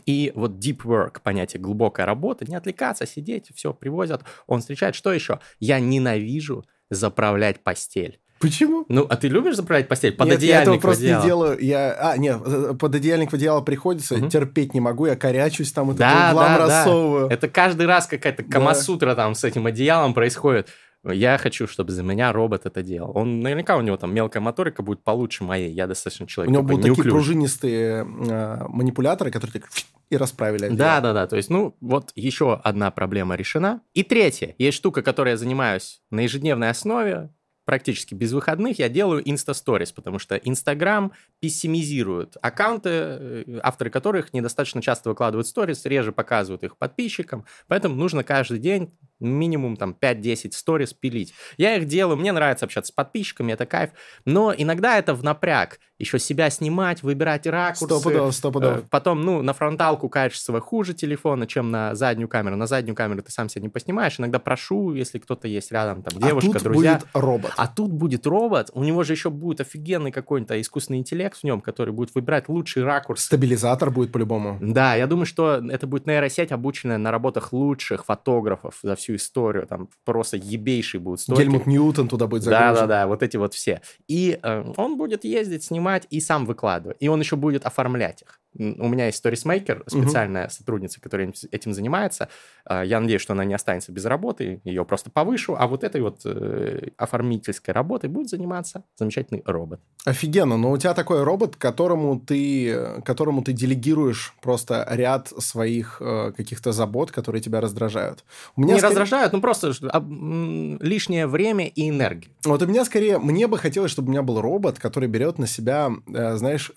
И 0.04 0.32
вот 0.34 0.52
deep 0.52 0.82
work, 0.84 1.20
понятие 1.22 1.60
глубокая 1.60 2.06
работа, 2.06 2.44
не 2.48 2.54
отвлекаться, 2.56 3.06
сидеть, 3.06 3.50
все 3.54 3.72
привозят, 3.72 4.22
он 4.46 4.60
встречает. 4.60 4.94
Что 4.94 5.12
еще? 5.12 5.40
Я 5.58 5.80
ненавижу 5.80 6.64
заправлять 6.90 7.60
постель. 7.64 8.20
Почему? 8.38 8.84
Ну, 8.90 9.06
а 9.08 9.16
ты 9.16 9.28
любишь 9.28 9.56
заправлять 9.56 9.88
постель? 9.88 10.12
Под 10.12 10.28
Нет, 10.28 10.42
я 10.42 10.60
этого 10.60 10.76
просто 10.78 11.04
не 11.04 11.24
делаю. 11.24 11.58
Я... 11.58 11.96
А, 11.98 12.18
нет, 12.18 12.38
э, 12.44 12.74
под 12.78 12.94
одеяльник 12.94 13.30
в 13.32 13.34
одеяло 13.34 13.62
приходится, 13.62 14.16
Мгм. 14.18 14.28
терпеть 14.28 14.74
не 14.74 14.80
могу, 14.80 15.06
я 15.06 15.16
корячусь 15.16 15.72
там, 15.72 15.90
это 15.90 16.00
Да, 16.00 16.28
углам 16.32 16.46
да, 16.46 16.58
да. 16.58 16.58
рассовываю. 16.58 17.28
Это 17.30 17.48
каждый 17.48 17.86
раз 17.86 18.06
какая-то 18.06 18.42
камасутра 18.44 19.14
там 19.14 19.34
с 19.34 19.42
этим 19.42 19.64
одеялом 19.66 20.12
происходит. 20.12 20.68
Я 21.12 21.38
хочу, 21.38 21.66
чтобы 21.66 21.92
за 21.92 22.02
меня 22.02 22.32
робот 22.32 22.66
это 22.66 22.82
делал. 22.82 23.12
Он 23.14 23.40
наверняка 23.40 23.76
у 23.76 23.80
него 23.80 23.96
там 23.96 24.14
мелкая 24.14 24.40
моторика 24.40 24.82
будет 24.82 25.02
получше 25.02 25.44
моей. 25.44 25.72
Я 25.72 25.86
достаточно 25.86 26.24
У 26.24 26.28
человек 26.28 26.52
него 26.52 26.62
такой 26.62 26.70
будут 26.76 26.82
такие 26.82 26.96
неуклюжий. 26.96 27.10
пружинистые 27.12 28.04
э, 28.04 28.64
манипуляторы, 28.68 29.30
которые 29.30 29.60
так 29.60 29.70
и 30.10 30.16
расправили. 30.16 30.68
Да, 30.68 31.00
да, 31.00 31.12
да. 31.12 31.26
То 31.26 31.36
есть, 31.36 31.50
ну, 31.50 31.76
вот 31.80 32.12
еще 32.14 32.54
одна 32.54 32.90
проблема 32.90 33.34
решена. 33.34 33.80
И 33.94 34.02
третье. 34.02 34.54
Есть 34.58 34.76
штука, 34.78 35.02
которой 35.02 35.30
я 35.30 35.36
занимаюсь 35.36 36.00
на 36.10 36.20
ежедневной 36.20 36.70
основе, 36.70 37.30
практически 37.66 38.14
без 38.14 38.32
выходных. 38.32 38.78
Я 38.78 38.88
делаю 38.88 39.22
Insta-Stories, 39.24 39.92
потому 39.94 40.18
что 40.20 40.36
Инстаграм 40.36 41.12
пессимизирует 41.40 42.36
аккаунты, 42.40 42.88
э, 42.90 43.60
авторы 43.62 43.90
которых 43.90 44.32
недостаточно 44.32 44.80
часто 44.80 45.08
выкладывают 45.10 45.48
сторис, 45.48 45.84
реже 45.84 46.12
показывают 46.12 46.62
их 46.62 46.76
подписчикам. 46.78 47.44
Поэтому 47.66 47.96
нужно 47.96 48.22
каждый 48.22 48.60
день 48.60 48.96
минимум 49.20 49.76
там 49.76 49.96
5-10 49.98 50.52
сторис 50.52 50.92
пилить. 50.92 51.34
Я 51.56 51.76
их 51.76 51.86
делаю, 51.86 52.16
мне 52.16 52.32
нравится 52.32 52.64
общаться 52.64 52.92
с 52.92 52.94
подписчиками, 52.94 53.52
это 53.52 53.66
кайф. 53.66 53.90
Но 54.24 54.54
иногда 54.56 54.98
это 54.98 55.14
в 55.14 55.22
напряг. 55.24 55.78
Еще 55.98 56.18
себя 56.18 56.50
снимать, 56.50 57.02
выбирать 57.02 57.46
ракурсы. 57.46 57.86
Стопудово, 57.86 58.30
стопудово. 58.30 58.78
Э, 58.78 58.82
Потом, 58.90 59.22
ну, 59.22 59.40
на 59.40 59.54
фронталку 59.54 60.10
качество 60.10 60.60
хуже 60.60 60.92
телефона, 60.92 61.46
чем 61.46 61.70
на 61.70 61.94
заднюю 61.94 62.28
камеру. 62.28 62.56
На 62.56 62.66
заднюю 62.66 62.94
камеру 62.94 63.22
ты 63.22 63.32
сам 63.32 63.48
себя 63.48 63.62
не 63.62 63.70
поснимаешь. 63.70 64.20
Иногда 64.20 64.38
прошу, 64.38 64.92
если 64.92 65.18
кто-то 65.18 65.48
есть 65.48 65.72
рядом, 65.72 66.02
там, 66.02 66.20
девушка, 66.20 66.50
а 66.50 66.52
тут 66.52 66.62
друзья. 66.62 66.94
будет 66.96 67.08
робот. 67.14 67.52
А 67.56 67.66
тут 67.66 67.92
будет 67.92 68.26
робот, 68.26 68.70
у 68.74 68.84
него 68.84 69.04
же 69.04 69.14
еще 69.14 69.30
будет 69.30 69.62
офигенный 69.62 70.12
какой-то 70.12 70.60
искусственный 70.60 70.98
интеллект 70.98 71.38
в 71.38 71.44
нем, 71.44 71.62
который 71.62 71.94
будет 71.94 72.14
выбирать 72.14 72.50
лучший 72.50 72.84
ракурс. 72.84 73.22
Стабилизатор 73.24 73.90
будет 73.90 74.12
по-любому. 74.12 74.58
Да, 74.60 74.96
я 74.96 75.06
думаю, 75.06 75.24
что 75.24 75.62
это 75.66 75.86
будет 75.86 76.06
нейросеть, 76.06 76.52
обученная 76.52 76.98
на 76.98 77.10
работах 77.10 77.54
лучших 77.54 78.04
фотографов 78.04 78.78
за 78.82 78.96
всю 78.96 79.05
историю. 79.14 79.66
Там 79.66 79.88
просто 80.04 80.36
ебейший 80.36 80.98
будут 80.98 81.20
стойки. 81.20 81.42
Гельмут 81.42 81.66
Ньютон 81.66 82.08
туда 82.08 82.26
будет 82.26 82.42
Да, 82.44 82.50
загружен. 82.50 82.88
да, 82.88 83.00
да, 83.02 83.06
вот 83.06 83.22
эти 83.22 83.36
вот 83.36 83.54
все. 83.54 83.80
И 84.08 84.38
э, 84.42 84.72
он 84.76 84.96
будет 84.96 85.24
ездить, 85.24 85.62
снимать 85.62 86.06
и 86.10 86.20
сам 86.20 86.44
выкладывать. 86.46 86.96
И 87.00 87.08
он 87.08 87.20
еще 87.20 87.36
будет 87.36 87.64
оформлять 87.64 88.22
их. 88.22 88.40
У 88.58 88.88
меня 88.88 89.06
есть 89.06 89.18
сторисмейкер, 89.18 89.84
специальная 89.86 90.48
сотрудница, 90.48 91.00
которая 91.00 91.32
этим- 91.50 91.72
занимается. 91.74 92.28
Э, 92.68 92.82
Я 92.86 93.00
надеюсь, 93.00 93.20
что 93.22 93.32
она 93.32 93.44
не 93.44 93.54
останется 93.54 93.92
без 93.92 94.04
работы, 94.04 94.60
ее 94.64 94.84
просто 94.84 95.10
повышу. 95.10 95.56
А 95.58 95.66
вот 95.66 95.84
этой 95.84 96.00
вот 96.00 96.20
э, 96.24 96.88
оформительской 96.96 97.74
работой 97.74 98.08
будет 98.10 98.28
заниматься 98.28 98.84
замечательный 98.96 99.42
робот. 99.44 99.80
Офигенно, 100.04 100.56
но 100.56 100.70
у 100.72 100.78
тебя 100.78 100.94
такой 100.94 101.22
робот, 101.22 101.56
которому 101.56 102.18
ты, 102.20 103.00
которому 103.04 103.42
ты 103.42 103.52
делегируешь 103.52 104.34
просто 104.42 104.86
ряд 104.90 105.28
своих 105.38 105.98
э, 106.00 106.32
каких-то 106.36 106.72
забот, 106.72 107.10
которые 107.10 107.42
тебя 107.42 107.60
раздражают. 107.60 108.24
У 108.56 108.60
меня 108.62 108.74
не 108.74 108.78
скорее- 108.80 108.90
раздражают, 108.92 109.32
ну 109.32 109.40
просто 109.40 109.72
м, 109.92 110.78
лишнее 110.80 111.26
время 111.26 111.66
и 111.66 111.88
энергию. 111.88 112.32
Вот 112.44 112.62
у 112.62 112.66
меня 112.66 112.84
скорее, 112.84 113.18
мне 113.18 113.46
бы 113.46 113.58
хотелось, 113.58 113.90
чтобы 113.90 114.08
у 114.08 114.10
меня 114.12 114.22
был 114.22 114.40
робот, 114.40 114.78
который 114.78 115.08
берет 115.08 115.38
на 115.38 115.46
себя, 115.46 115.90
э, 116.06 116.36
знаешь, 116.36 116.70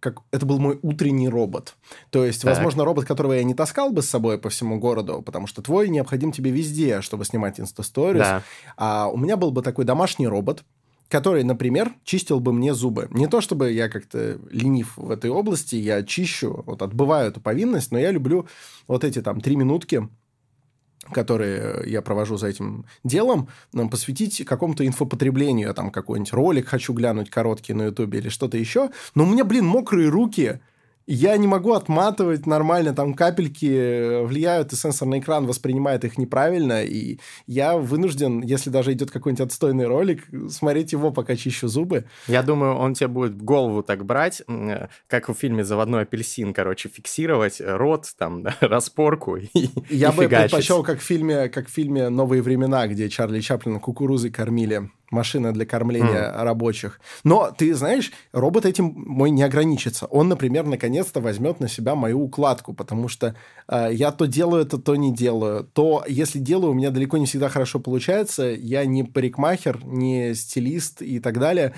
как 0.00 0.20
это 0.32 0.44
был 0.46 0.58
мой 0.58 0.78
утренний 0.82 1.23
робот. 1.28 1.76
То 2.10 2.24
есть, 2.24 2.42
Так. 2.42 2.54
возможно, 2.54 2.84
робот, 2.84 3.04
которого 3.04 3.32
я 3.32 3.44
не 3.44 3.54
таскал 3.54 3.90
бы 3.90 4.02
с 4.02 4.08
собой 4.08 4.38
по 4.38 4.48
всему 4.48 4.78
городу, 4.78 5.22
потому 5.22 5.46
что 5.46 5.62
твой 5.62 5.88
необходим 5.88 6.32
тебе 6.32 6.50
везде, 6.50 7.00
чтобы 7.00 7.24
снимать 7.24 7.60
инстасторис. 7.60 8.20
Да. 8.22 8.42
А 8.76 9.08
у 9.08 9.16
меня 9.16 9.36
был 9.36 9.50
бы 9.50 9.62
такой 9.62 9.84
домашний 9.84 10.26
робот, 10.26 10.64
который, 11.08 11.44
например, 11.44 11.92
чистил 12.04 12.40
бы 12.40 12.52
мне 12.52 12.74
зубы. 12.74 13.08
Не 13.10 13.26
то 13.26 13.40
чтобы 13.40 13.70
я 13.72 13.88
как-то 13.88 14.38
ленив 14.50 14.96
в 14.96 15.10
этой 15.10 15.30
области, 15.30 15.76
я 15.76 16.02
чищу, 16.02 16.62
вот 16.66 16.82
отбываю 16.82 17.28
эту 17.28 17.40
повинность, 17.40 17.92
но 17.92 17.98
я 17.98 18.10
люблю 18.10 18.46
вот 18.88 19.04
эти 19.04 19.20
там 19.22 19.40
три 19.40 19.54
минутки, 19.56 20.08
которые 21.12 21.82
я 21.86 22.02
провожу 22.02 22.36
за 22.36 22.48
этим 22.48 22.86
делом, 23.04 23.48
нам 23.72 23.90
посвятить 23.90 24.44
какому-то 24.44 24.86
инфопотреблению. 24.86 25.68
Я 25.68 25.74
там 25.74 25.90
какой-нибудь 25.90 26.32
ролик 26.32 26.68
хочу 26.68 26.92
глянуть 26.94 27.30
короткий 27.30 27.74
на 27.74 27.84
Ютубе 27.84 28.20
или 28.20 28.28
что-то 28.28 28.56
еще. 28.56 28.90
Но 29.14 29.24
у 29.24 29.26
меня, 29.26 29.44
блин, 29.44 29.66
мокрые 29.66 30.08
руки. 30.08 30.60
Я 31.06 31.36
не 31.36 31.46
могу 31.46 31.72
отматывать 31.72 32.46
нормально, 32.46 32.94
там 32.94 33.14
капельки 33.14 33.66
э, 33.66 34.22
влияют, 34.24 34.72
и 34.72 34.76
сенсорный 34.76 35.18
экран 35.18 35.46
воспринимает 35.46 36.04
их 36.04 36.16
неправильно, 36.18 36.82
и 36.82 37.18
я 37.46 37.76
вынужден, 37.76 38.40
если 38.42 38.70
даже 38.70 38.92
идет 38.92 39.10
какой-нибудь 39.10 39.46
отстойный 39.46 39.86
ролик, 39.86 40.24
смотреть 40.48 40.92
его, 40.92 41.10
пока 41.10 41.36
чищу 41.36 41.68
зубы. 41.68 42.04
Я 42.26 42.42
думаю, 42.42 42.74
он 42.74 42.94
тебе 42.94 43.08
будет 43.08 43.40
голову 43.40 43.82
так 43.82 44.04
брать, 44.04 44.42
э, 44.48 44.86
как 45.06 45.28
в 45.28 45.34
фильме 45.34 45.64
«Заводной 45.64 46.02
апельсин», 46.02 46.54
короче, 46.54 46.88
фиксировать 46.88 47.60
э, 47.60 47.76
рот, 47.76 48.06
там, 48.16 48.44
распорку 48.60 49.36
и, 49.36 49.48
Я 49.90 50.08
и 50.10 50.12
бы 50.16 50.24
фигачить. 50.24 50.50
предпочел, 50.50 50.82
как 50.82 51.00
в 51.00 51.02
фильме, 51.02 51.48
как 51.48 51.68
в 51.68 51.70
фильме 51.70 52.08
«Новые 52.08 52.40
времена», 52.42 52.86
где 52.86 53.08
Чарли 53.08 53.40
Чаплина 53.40 53.78
кукурузой 53.78 54.30
кормили. 54.30 54.90
Машина 55.14 55.52
для 55.52 55.64
кормления 55.64 56.32
рабочих. 56.36 57.00
Но, 57.22 57.50
ты 57.56 57.74
знаешь, 57.74 58.12
робот 58.32 58.66
этим 58.66 58.92
мой 58.96 59.30
не 59.30 59.42
ограничится. 59.42 60.06
Он, 60.06 60.28
например, 60.28 60.66
наконец-то 60.66 61.20
возьмет 61.20 61.60
на 61.60 61.68
себя 61.68 61.94
мою 61.94 62.22
укладку, 62.22 62.74
потому 62.74 63.08
что 63.08 63.34
э, 63.68 63.88
я 63.92 64.10
то 64.10 64.26
делаю 64.26 64.62
это, 64.62 64.78
то 64.78 64.96
не 64.96 65.14
делаю. 65.14 65.64
То, 65.72 66.04
если 66.08 66.38
делаю, 66.38 66.72
у 66.72 66.74
меня 66.74 66.90
далеко 66.90 67.16
не 67.16 67.26
всегда 67.26 67.48
хорошо 67.48 67.78
получается. 67.78 68.44
Я 68.44 68.84
не 68.84 69.04
парикмахер, 69.04 69.80
не 69.84 70.34
стилист 70.34 71.00
и 71.00 71.20
так 71.20 71.38
далее. 71.38 71.74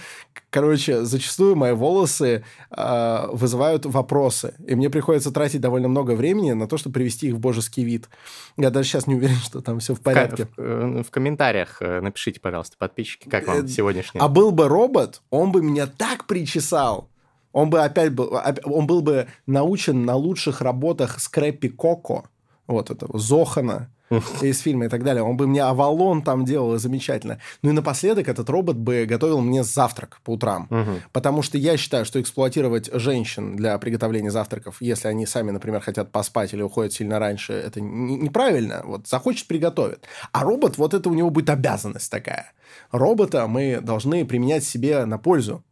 Короче, 0.57 1.05
зачастую 1.05 1.55
мои 1.55 1.73
волосы 1.73 2.42
э, 2.71 3.27
вызывают 3.31 3.85
вопросы. 3.85 4.55
И 4.66 4.75
мне 4.75 4.88
приходится 4.88 5.31
тратить 5.31 5.61
довольно 5.61 5.88
много 5.88 6.12
времени 6.12 6.53
на 6.53 6.66
то, 6.66 6.79
чтобы 6.79 6.95
привести 6.95 7.27
их 7.27 7.35
в 7.35 7.38
божеский 7.38 7.85
вид. 7.85 8.09
Я 8.57 8.71
даже 8.71 8.88
сейчас 8.88 9.07
не 9.07 9.16
уверен, 9.16 9.37
что 9.37 9.61
там 9.61 9.81
все 9.81 9.95
в 9.95 9.99
В 9.99 10.01
порядке. 10.01 10.49
В, 10.57 10.59
э, 10.59 11.03
в 11.03 11.11
комментариях 11.11 11.83
э, 11.83 12.01
напишите, 12.01 12.40
пожалуйста, 12.40 12.79
подписчики, 12.79 13.29
как 13.29 13.47
вам 13.47 13.66
Э, 13.66 13.69
сегодняшний... 13.69 14.19
А 14.19 14.29
был 14.29 14.51
бы 14.51 14.66
робот, 14.66 15.21
он 15.29 15.53
бы 15.53 15.62
меня 15.62 15.87
так 15.87 16.27
причесал. 16.27 17.11
Он 17.53 17.69
бы 17.69 17.85
опять 17.85 18.14
был, 18.14 18.40
он 18.64 18.87
был 18.87 19.03
бы 19.03 19.29
научен 19.45 20.07
на 20.07 20.14
лучших 20.14 20.62
работах 20.62 21.21
Скрэппи 21.21 21.69
Коко. 21.69 22.25
вот 22.66 22.90
этого 22.90 23.19
Зохана 23.19 23.90
из 24.40 24.61
фильма 24.61 24.87
и 24.87 24.88
так 24.88 25.03
далее. 25.03 25.23
Он 25.23 25.37
бы 25.37 25.47
мне 25.47 25.62
Авалон 25.62 26.23
там 26.23 26.45
делал 26.45 26.79
замечательно. 26.79 27.38
Ну 27.62 27.71
и 27.71 27.73
напоследок 27.73 28.29
этот 28.29 28.49
робот 28.49 28.77
бы 28.77 29.07
готовил 29.07 29.40
мне 29.40 29.64
завтрак 29.64 30.21
по 30.25 30.33
утрам. 30.33 30.69
Потому 31.12 31.42
что 31.42 31.59
я 31.59 31.77
считаю, 31.77 32.05
что 32.05 32.21
эксплуатировать 32.21 32.90
женщин 32.92 33.57
для 33.57 33.79
приготовления 33.79 34.31
завтраков, 34.31 34.77
если 34.81 35.09
они 35.09 35.27
сами, 35.27 35.51
например, 35.51 35.81
хотят 35.81 36.12
поспать 36.12 36.55
или 36.55 36.62
уходят 36.62 36.92
сильно 36.92 37.19
раньше, 37.19 37.53
это 37.53 37.81
неправильно. 37.81 38.83
Вот 38.85 39.07
захочет, 39.09 39.47
приготовит. 39.49 40.05
А 40.33 40.42
робот, 40.42 40.79
вот 40.79 40.95
это 40.95 41.09
у 41.09 41.14
него 41.14 41.31
будет 41.31 41.51
обязанность 41.51 42.11
такая. 42.11 42.53
Робота 42.90 43.47
мы 43.47 43.81
должны 43.81 44.25
применять 44.25 44.64
себе 44.64 45.05
на 45.05 45.19
пользу. 45.19 45.64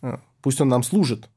А, 0.00 0.20
пусть 0.40 0.60
он 0.60 0.68
нам 0.68 0.82
служит 0.82 1.28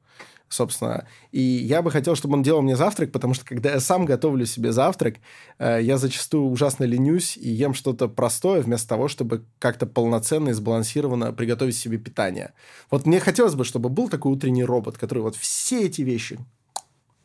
собственно. 0.50 1.08
И 1.32 1.42
я 1.42 1.82
бы 1.82 1.92
хотел, 1.92 2.16
чтобы 2.16 2.36
он 2.36 2.44
делал 2.44 2.62
мне 2.62 2.76
завтрак, 2.76 3.12
потому 3.12 3.34
что 3.34 3.46
когда 3.46 3.72
я 3.72 3.80
сам 3.80 4.06
готовлю 4.06 4.46
себе 4.46 4.72
завтрак, 4.72 5.16
э, 5.60 5.80
я 5.82 5.98
зачастую 5.98 6.50
ужасно 6.50 6.84
ленюсь 6.84 7.38
и 7.38 7.50
ем 7.50 7.74
что-то 7.74 8.08
простое, 8.08 8.62
вместо 8.62 8.88
того, 8.90 9.08
чтобы 9.08 9.46
как-то 9.60 9.86
полноценно 9.86 10.50
и 10.50 10.54
сбалансированно 10.54 11.34
приготовить 11.34 11.78
себе 11.78 11.98
питание. 11.98 12.54
Вот 12.92 13.06
мне 13.06 13.20
хотелось 13.20 13.56
бы, 13.56 13.66
чтобы 13.66 13.90
был 13.90 14.10
такой 14.10 14.32
утренний 14.32 14.64
робот, 14.64 14.98
который 14.98 15.20
вот 15.20 15.36
все 15.36 15.86
эти 15.86 16.02
вещи 16.02 16.40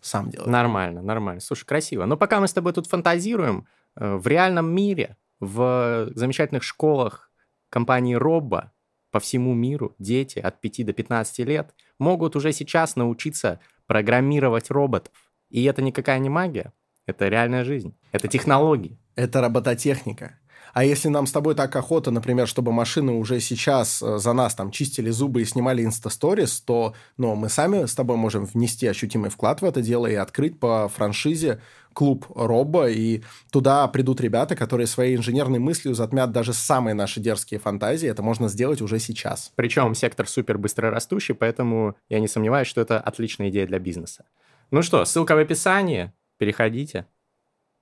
сам 0.01 0.31
делает. 0.31 0.51
Нормально, 0.51 1.03
нормально. 1.03 1.41
Слушай, 1.41 1.67
красиво. 1.67 2.07
Но 2.07 2.17
пока 2.17 2.41
мы 2.41 2.49
с 2.49 2.53
тобой 2.53 2.73
тут 2.73 2.87
фантазируем, 2.87 3.67
э, 3.97 4.17
в 4.17 4.27
реальном 4.27 4.75
мире, 4.75 5.17
в 5.41 6.11
замечательных 6.15 6.63
школах 6.63 7.31
компании 7.71 8.15
Робба 8.15 8.73
по 9.11 9.21
всему 9.21 9.55
миру 9.55 9.95
дети 9.99 10.39
от 10.39 10.61
5 10.61 10.87
до 10.87 10.93
15 10.93 11.39
лет 11.41 11.75
могут 11.99 12.37
уже 12.37 12.53
сейчас 12.53 12.97
научиться 12.97 13.61
программировать 13.87 14.71
роботов. 14.71 15.13
И 15.49 15.65
это 15.65 15.83
никакая 15.83 16.19
не 16.19 16.29
магия, 16.29 16.73
это 17.07 17.29
реальная 17.29 17.65
жизнь, 17.65 17.97
это 18.13 18.29
технологии. 18.29 18.99
Это 19.17 19.41
робототехника. 19.41 20.39
А 20.73 20.85
если 20.85 21.09
нам 21.09 21.27
с 21.27 21.33
тобой 21.33 21.55
так 21.55 21.75
охота, 21.75 22.11
например, 22.11 22.47
чтобы 22.47 22.73
машины 22.73 23.13
уже 23.13 23.41
сейчас 23.41 24.03
э, 24.03 24.19
за 24.19 24.33
нас 24.33 24.55
там 24.55 24.71
чистили 24.71 25.11
зубы 25.11 25.43
и 25.43 25.45
снимали 25.45 25.85
инстасторис, 25.85 26.61
то 26.61 26.95
ну, 27.17 27.35
мы 27.35 27.49
сами 27.49 27.87
с 27.87 27.95
тобой 27.95 28.17
можем 28.17 28.45
внести 28.45 28.87
ощутимый 28.87 29.31
вклад 29.31 29.63
в 29.63 29.65
это 29.65 29.83
дело 29.83 30.07
и 30.07 30.15
открыть 30.15 30.59
по 30.59 30.89
франшизе 30.89 31.61
клуб 31.93 32.27
Робо, 32.35 32.89
и 32.89 33.23
туда 33.51 33.87
придут 33.89 34.21
ребята, 34.21 34.55
которые 34.55 34.87
своей 34.87 35.17
инженерной 35.17 35.59
мыслью 35.59 35.95
затмят 35.95 36.31
даже 36.31 36.53
самые 36.53 36.95
наши 36.95 37.21
дерзкие 37.21 37.59
фантазии. 37.59 38.09
Это 38.09 38.23
можно 38.23 38.49
сделать 38.49 38.81
уже 38.81 38.99
сейчас. 38.99 39.53
Причем 39.57 39.95
сектор 39.95 40.29
супер 40.29 40.59
быстро 40.59 40.91
растущий, 40.91 41.35
поэтому 41.35 41.97
я 42.09 42.21
не 42.21 42.29
сомневаюсь, 42.29 42.69
что 42.69 42.81
это 42.81 43.01
отличная 43.01 43.51
идея 43.51 43.67
для 43.67 43.79
бизнеса. 43.79 44.25
Ну 44.71 44.83
что, 44.83 45.05
ссылка 45.05 45.35
в 45.35 45.39
описании. 45.39 46.13
Переходите. 46.39 47.07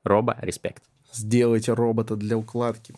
Робо, 0.05 0.37
респект. 0.41 0.83
Сделайте 1.13 1.73
робота 1.73 2.17
для 2.17 2.37
укладки. 2.37 2.95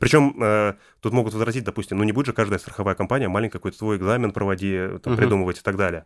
Причем 0.00 0.42
э, 0.42 0.74
тут 1.00 1.12
могут 1.12 1.34
возразить, 1.34 1.64
допустим, 1.64 1.98
ну 1.98 2.04
не 2.04 2.12
будет 2.12 2.26
же 2.26 2.32
каждая 2.32 2.58
страховая 2.58 2.94
компания 2.94 3.28
маленький 3.28 3.52
какой-то 3.52 3.76
свой 3.76 3.96
экзамен 3.96 4.32
проводи, 4.32 4.98
там, 5.02 5.12
угу. 5.12 5.20
придумывать 5.20 5.58
и 5.58 5.62
так 5.62 5.76
далее. 5.76 6.04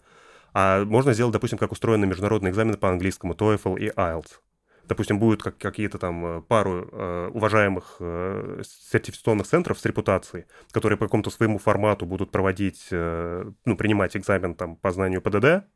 А 0.53 0.85
можно 0.85 1.13
сделать, 1.13 1.33
допустим, 1.33 1.59
как 1.59 1.73
устроены 1.73 2.07
международные 2.07 2.51
экзамены 2.51 2.77
по 2.77 2.89
английскому, 2.89 3.35
TOEFL 3.35 3.79
и 3.79 3.89
IELTS. 3.91 4.41
Допустим, 4.89 5.19
будут 5.19 5.43
как, 5.43 5.59
какие-то 5.59 5.99
там 5.99 6.25
э, 6.25 6.43
пару 6.43 6.89
э, 6.91 7.31
уважаемых 7.35 7.97
э, 7.99 8.63
сертификационных 8.91 9.47
центров 9.47 9.79
с 9.79 9.85
репутацией, 9.85 10.45
которые 10.71 10.97
по 10.97 11.07
какому-то 11.07 11.31
своему 11.31 11.59
формату 11.59 12.07
будут 12.07 12.31
проводить, 12.31 12.87
э, 12.91 13.51
ну, 13.65 13.77
принимать 13.77 14.17
экзамен 14.17 14.55
там 14.55 14.77
по 14.77 14.93
знанию 14.93 15.21
ПДД, 15.21 15.67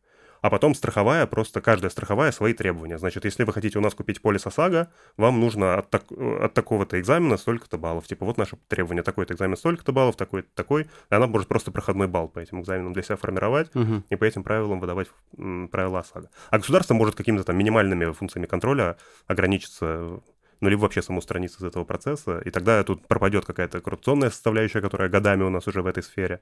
а 0.41 0.51
потом 0.51 0.75
страховая, 0.75 1.27
просто 1.27 1.61
каждая 1.61 1.91
страховая 1.91 2.33
свои 2.33 2.55
требования. 2.55 2.99
Значит, 2.99 3.25
если 3.25 3.45
вы 3.45 3.53
хотите 3.53 3.79
у 3.79 3.83
нас 3.83 3.95
купить 3.95 4.23
полис 4.23 4.47
ОСАГО, 4.47 4.91
вам 5.17 5.41
нужно 5.41 5.79
от, 5.79 5.91
так, 5.91 6.05
от 6.11 6.55
такого-то 6.55 7.01
экзамена 7.01 7.37
столько-то 7.37 7.79
баллов. 7.79 8.07
Типа, 8.07 8.25
вот 8.25 8.39
наше 8.39 8.57
требование, 8.69 9.03
такой-то 9.03 9.35
экзамен 9.35 9.57
столько-то 9.57 9.93
баллов, 9.93 10.17
такой-то 10.17 10.49
такой. 10.55 10.83
И 10.83 11.15
она 11.15 11.27
может 11.27 11.49
просто 11.49 11.71
проходной 11.71 12.09
балл 12.09 12.29
по 12.29 12.39
этим 12.39 12.61
экзаменам 12.61 12.93
для 12.93 13.03
себя 13.03 13.17
формировать 13.17 13.75
угу. 13.75 14.03
и 14.09 14.17
по 14.17 14.25
этим 14.25 14.43
правилам 14.43 14.81
выдавать 14.81 15.09
правила 15.71 16.01
ОСАГО. 16.01 16.31
А 16.51 16.59
государство 16.59 16.95
может 16.95 17.15
какими-то 17.15 17.45
там 17.45 17.57
минимальными 17.57 18.13
функциями 18.13 18.47
контроля 18.47 18.97
ограничиться 19.27 20.21
ну, 20.61 20.69
либо 20.69 20.83
вообще 20.83 21.03
самоустраниться 21.03 21.59
из 21.59 21.65
этого 21.65 21.85
процесса, 21.85 22.39
и 22.45 22.51
тогда 22.51 22.83
тут 22.85 23.07
пропадет 23.09 23.47
какая-то 23.47 23.81
коррупционная 23.81 24.31
составляющая, 24.31 24.81
которая 24.81 25.09
годами 25.09 25.43
у 25.43 25.51
нас 25.51 25.67
уже 25.67 25.81
в 25.81 25.87
этой 25.87 26.03
сфере, 26.03 26.41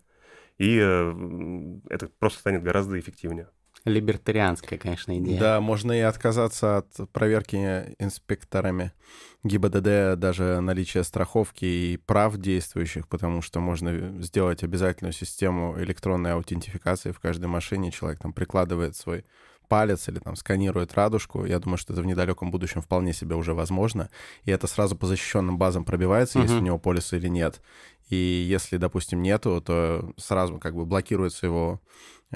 и 0.59 0.79
э, 0.83 1.79
это 1.89 2.09
просто 2.19 2.41
станет 2.41 2.63
гораздо 2.63 2.99
эффективнее. 2.99 3.49
Либертарианская, 3.89 4.79
конечно, 4.79 5.19
идея. 5.19 5.41
Да, 5.41 5.61
можно 5.61 5.93
и 5.93 6.01
отказаться 6.01 6.79
от 6.79 7.11
проверки 7.13 7.57
инспекторами 7.99 8.93
ГИБДД, 9.45 10.19
даже 10.19 10.61
наличия 10.61 11.05
страховки 11.05 11.65
и 11.65 11.97
прав 11.97 12.37
действующих, 12.37 13.09
потому 13.09 13.43
что 13.43 13.61
можно 13.61 14.23
сделать 14.23 14.63
обязательную 14.63 15.13
систему 15.13 15.75
электронной 15.79 16.33
аутентификации 16.33 17.13
в 17.13 17.21
каждой 17.21 17.47
машине. 17.47 17.93
Человек 17.93 18.21
там 18.21 18.33
прикладывает 18.33 18.97
свой 18.97 19.25
палец 19.69 20.09
или 20.09 20.19
там 20.19 20.37
сканирует 20.37 20.95
радужку. 20.95 21.45
Я 21.45 21.59
думаю, 21.59 21.79
что 21.79 21.93
это 21.93 22.03
в 22.03 22.07
недалеком 22.07 22.51
будущем 22.51 22.83
вполне 22.83 23.13
себе 23.13 23.37
уже 23.37 23.55
возможно. 23.55 24.11
И 24.45 24.51
это 24.51 24.67
сразу 24.67 24.97
по 24.97 25.07
защищенным 25.07 25.59
базам 25.59 25.85
пробивается, 25.85 26.39
uh-huh. 26.39 26.43
есть 26.43 26.55
у 26.55 26.61
него 26.61 26.79
полис 26.79 27.13
или 27.13 27.29
нет. 27.29 27.61
И 28.09 28.17
если, 28.17 28.79
допустим, 28.79 29.23
нету, 29.23 29.61
то 29.61 30.13
сразу 30.17 30.59
как 30.59 30.75
бы 30.75 30.87
блокируется 30.87 31.47
его 31.47 31.81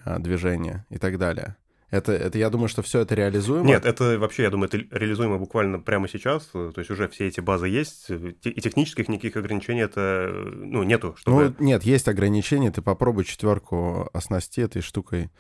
а, 0.05 0.19
движение 0.19 0.85
и 0.91 0.99
так 0.99 1.19
далее. 1.19 1.57
Это, 1.93 2.13
это, 2.13 2.39
я 2.39 2.49
думаю, 2.49 2.69
что 2.69 2.81
все 2.81 3.01
это 3.01 3.15
реализуемо. 3.15 3.67
Нет, 3.67 3.85
это 3.85 4.19
вообще, 4.19 4.45
я 4.45 4.51
думаю, 4.51 4.71
это 4.73 4.79
реализуемо 4.97 5.37
буквально 5.37 5.79
прямо 5.79 6.09
сейчас. 6.09 6.47
То 6.47 6.73
есть 6.75 6.91
уже 6.91 7.07
все 7.09 7.27
эти 7.29 7.41
базы 7.41 7.69
есть, 7.69 8.09
и 8.09 8.61
технических 8.61 9.09
никаких 9.09 9.37
ограничений 9.37 9.83
это, 9.83 10.33
ну, 10.33 10.85
нету. 10.85 11.15
Чтобы... 11.19 11.55
Ну, 11.59 11.65
нет, 11.67 11.83
есть 11.83 12.09
ограничения. 12.09 12.71
Ты 12.71 12.81
попробуй 12.81 13.25
четверку 13.25 14.09
оснасти 14.15 14.63
этой 14.63 14.81
штукой. 14.81 15.31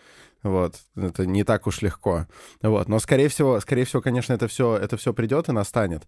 Вот, 0.43 0.77
это 0.97 1.27
не 1.27 1.45
так 1.45 1.67
уж 1.67 1.83
легко. 1.83 2.27
Вот, 2.63 2.89
но 2.89 2.99
скорее 2.99 3.29
всего, 3.29 3.61
скорее 3.61 3.85
всего, 3.85 4.03
конечно, 4.03 4.33
это 4.33 4.49
все, 4.49 4.77
это 4.77 4.97
все 4.97 5.13
придет 5.13 5.49
и 5.49 5.53
настанет. 5.53 6.03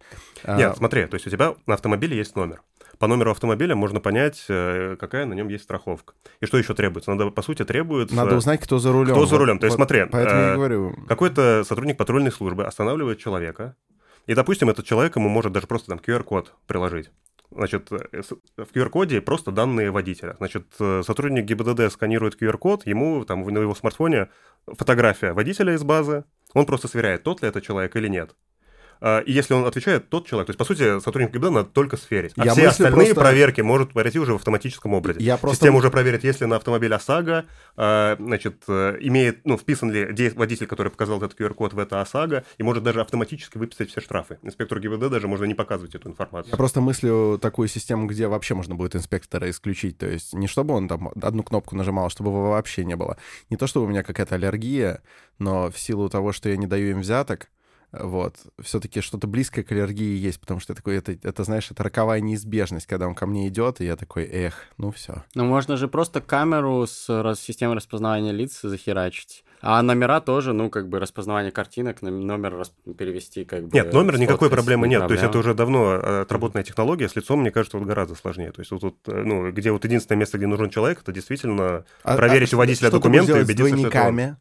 Нет, 0.47 0.73
а... 0.73 0.75
смотри, 0.77 1.07
то 1.07 1.14
есть 1.14 1.27
у 1.27 1.31
тебя 1.31 1.55
на 1.66 1.75
автомобиле 1.75 2.16
есть 2.16 2.35
номер 2.35 2.62
по 2.99 3.07
номеру 3.07 3.31
автомобиля 3.31 3.75
можно 3.75 4.01
понять, 4.01 4.44
э, 4.49 4.97
какая 4.99 5.27
на 5.27 5.35
нем 5.35 5.49
есть 5.49 5.64
страховка. 5.64 6.14
И 6.40 6.47
что 6.47 6.59
еще 6.59 6.75
требуется? 6.75 7.11
Надо, 7.11 7.31
по 7.31 7.42
сути, 7.42 7.64
требуется... 7.64 8.14
Надо 8.14 8.37
узнать, 8.37 8.61
кто 8.61 8.79
за 8.79 8.92
рулем. 8.92 9.14
Кто 9.14 9.27
за 9.27 9.38
рулем. 9.38 9.59
То 9.59 9.66
есть, 9.66 9.77
вот, 9.77 9.85
смотри, 9.88 10.07
поэтому 10.11 10.40
э, 10.40 10.47
я 10.47 10.55
говорю. 10.55 10.94
какой-то 11.09 11.64
сотрудник 11.66 11.97
патрульной 11.97 12.33
службы 12.33 12.64
останавливает 12.64 13.18
человека, 13.18 13.77
и, 14.27 14.35
допустим, 14.35 14.70
этот 14.70 14.87
человек 14.87 15.16
ему 15.16 15.29
может 15.29 15.53
даже 15.53 15.66
просто 15.66 15.88
там 15.88 15.99
QR-код 15.99 16.55
приложить. 16.66 17.11
Значит, 17.50 17.92
э, 17.92 18.22
в 18.57 18.72
QR-коде 18.74 19.20
просто 19.20 19.52
данные 19.52 19.90
водителя. 19.90 20.35
Значит, 20.38 20.66
э, 20.80 21.02
сотрудник 21.04 21.44
ГИБДД 21.44 21.92
сканирует 21.92 22.40
QR-код, 22.40 22.87
ему 22.87 23.24
там 23.24 23.46
на 23.46 23.59
его 23.59 23.74
смартфоне 23.74 24.28
фотография 24.66 25.33
водителя 25.33 25.74
из 25.74 25.85
базы, 25.85 26.24
он 26.52 26.66
просто 26.66 26.88
сверяет, 26.88 27.22
тот 27.22 27.42
ли 27.42 27.48
это 27.48 27.61
человек 27.61 27.94
или 27.96 28.09
нет. 28.09 28.35
А, 29.00 29.20
и 29.20 29.33
если 29.33 29.54
он 29.54 29.64
отвечает, 29.66 30.09
тот 30.09 30.26
человек, 30.26 30.46
то 30.46 30.50
есть, 30.50 30.59
по 30.59 30.64
сути, 30.64 31.00
сотрудник 31.00 31.33
ГИБДД 31.33 31.50
надо 31.50 31.68
только 31.68 31.96
сверить. 31.96 32.33
А 32.37 32.44
Я 32.44 32.52
все 32.52 32.68
остальные 32.68 33.07
просто... 33.07 33.20
проверки 33.20 33.61
может 33.61 33.92
пройти 33.92 34.18
уже 34.18 34.33
в 34.33 34.37
автоматическом 34.37 34.94
образе. 34.94 35.20
Я 35.20 35.37
просто... 35.37 35.57
Система 35.57 35.78
уже 35.78 35.90
проверит, 35.90 36.24
если 36.24 36.46
на 36.46 36.57
автомобиле 36.57 36.96
ОСАГО, 36.96 37.44
а, 37.76 38.16
значит, 38.18 38.62
э, 38.68 38.96
имеет, 39.00 39.44
ну, 39.44 39.59
вписан 39.59 39.90
ли 39.90 40.30
водитель, 40.35 40.66
который 40.66 40.90
показал 40.90 41.18
этот 41.18 41.38
QR-код 41.38 41.74
в 41.74 41.78
это 41.78 42.00
ОСАГО, 42.00 42.44
и 42.57 42.62
может 42.62 42.83
даже 42.83 43.00
автоматически 43.00 43.59
выписать 43.59 43.90
все 43.90 44.00
штрафы. 44.00 44.38
Инспектору 44.42 44.80
ГИБДД 44.80 45.11
даже 45.11 45.28
можно 45.28 45.44
не 45.44 45.54
показывать 45.54 45.94
эту 45.94 46.09
информацию. 46.09 46.52
Я 46.52 46.57
просто 46.57 46.80
мыслю 46.80 47.38
такую 47.40 47.68
систему, 47.68 48.07
где 48.07 48.26
вообще 48.28 48.54
можно 48.54 48.74
будет 48.74 48.96
инспектора 48.96 49.50
исключить. 49.50 49.98
То 49.98 50.07
есть 50.07 50.33
не 50.33 50.46
чтобы 50.46 50.74
он 50.74 50.88
там 50.88 51.11
одну 51.20 51.42
кнопку 51.42 51.76
нажимал, 51.76 52.11
чтобы 52.11 52.30
его 52.30 52.50
вообще 52.50 52.85
не 52.85 52.96
было. 52.96 53.16
Не 53.50 53.57
то, 53.57 53.66
чтобы 53.66 53.87
у 53.87 53.88
меня 53.88 54.02
какая-то 54.02 54.37
аллергия, 54.37 55.02
но 55.38 55.70
в 55.70 55.78
силу 55.78 56.09
того, 56.09 56.33
что 56.33 56.48
я 56.48 56.57
не 56.57 56.66
даю 56.66 56.90
им 56.90 57.00
взяток, 57.00 57.50
вот, 58.00 58.37
все-таки 58.61 59.00
что-то 59.00 59.26
близкое 59.26 59.62
к 59.62 59.72
аллергии 59.72 60.16
есть, 60.16 60.40
потому 60.40 60.61
что 60.61 60.74
такой, 60.74 60.96
это, 60.96 61.12
это, 61.12 61.44
знаешь, 61.44 61.70
это 61.70 61.83
роковая 61.83 62.20
неизбежность, 62.20 62.87
когда 62.87 63.07
он 63.07 63.14
ко 63.14 63.26
мне 63.26 63.48
идет, 63.48 63.80
и 63.80 63.85
я 63.85 63.96
такой, 63.96 64.24
эх, 64.24 64.54
ну 64.78 64.90
все. 64.90 65.24
Ну, 65.35 65.44
можно 65.44 65.76
же 65.76 65.88
просто 65.88 66.20
камеру 66.20 66.87
с 66.87 67.09
раз, 67.09 67.40
системой 67.40 67.76
распознавания 67.76 68.33
лиц 68.33 68.61
захерачить. 68.62 69.44
А 69.66 69.80
номера 69.80 70.20
тоже, 70.20 70.52
ну, 70.52 70.68
как 70.68 70.90
бы 70.90 71.00
распознавание 71.00 71.50
картинок, 71.50 72.02
номер 72.02 72.66
перевести 72.98 73.46
как 73.46 73.64
бы... 73.64 73.70
Нет, 73.72 73.94
номер 73.94 74.18
никакой 74.18 74.50
проблемы 74.50 74.88
нет. 74.88 75.07
То 75.07 75.14
есть 75.14 75.24
это 75.24 75.38
уже 75.38 75.54
давно 75.54 75.94
э, 75.94 76.20
отработанная 76.22 76.64
технология. 76.64 77.09
С 77.09 77.16
лицом, 77.16 77.40
мне 77.40 77.50
кажется, 77.50 77.78
вот 77.78 77.87
гораздо 77.87 78.14
сложнее. 78.14 78.52
То 78.52 78.61
есть 78.61 78.70
вот 78.72 78.83
тут, 78.83 78.96
э, 79.07 79.22
ну, 79.22 79.50
где 79.52 79.72
вот 79.72 79.83
единственное 79.85 80.18
место, 80.18 80.37
где 80.37 80.46
нужен 80.46 80.68
человек, 80.68 81.00
это 81.00 81.12
действительно 81.12 81.87
а, 82.02 82.16
проверить 82.16 82.52
а, 82.52 82.57
у 82.57 82.59
водителя 82.59 82.90
документы 82.90 83.33
и 83.33 83.42
убедиться, 83.42 83.78
что 83.78 83.88
это. 83.88 84.37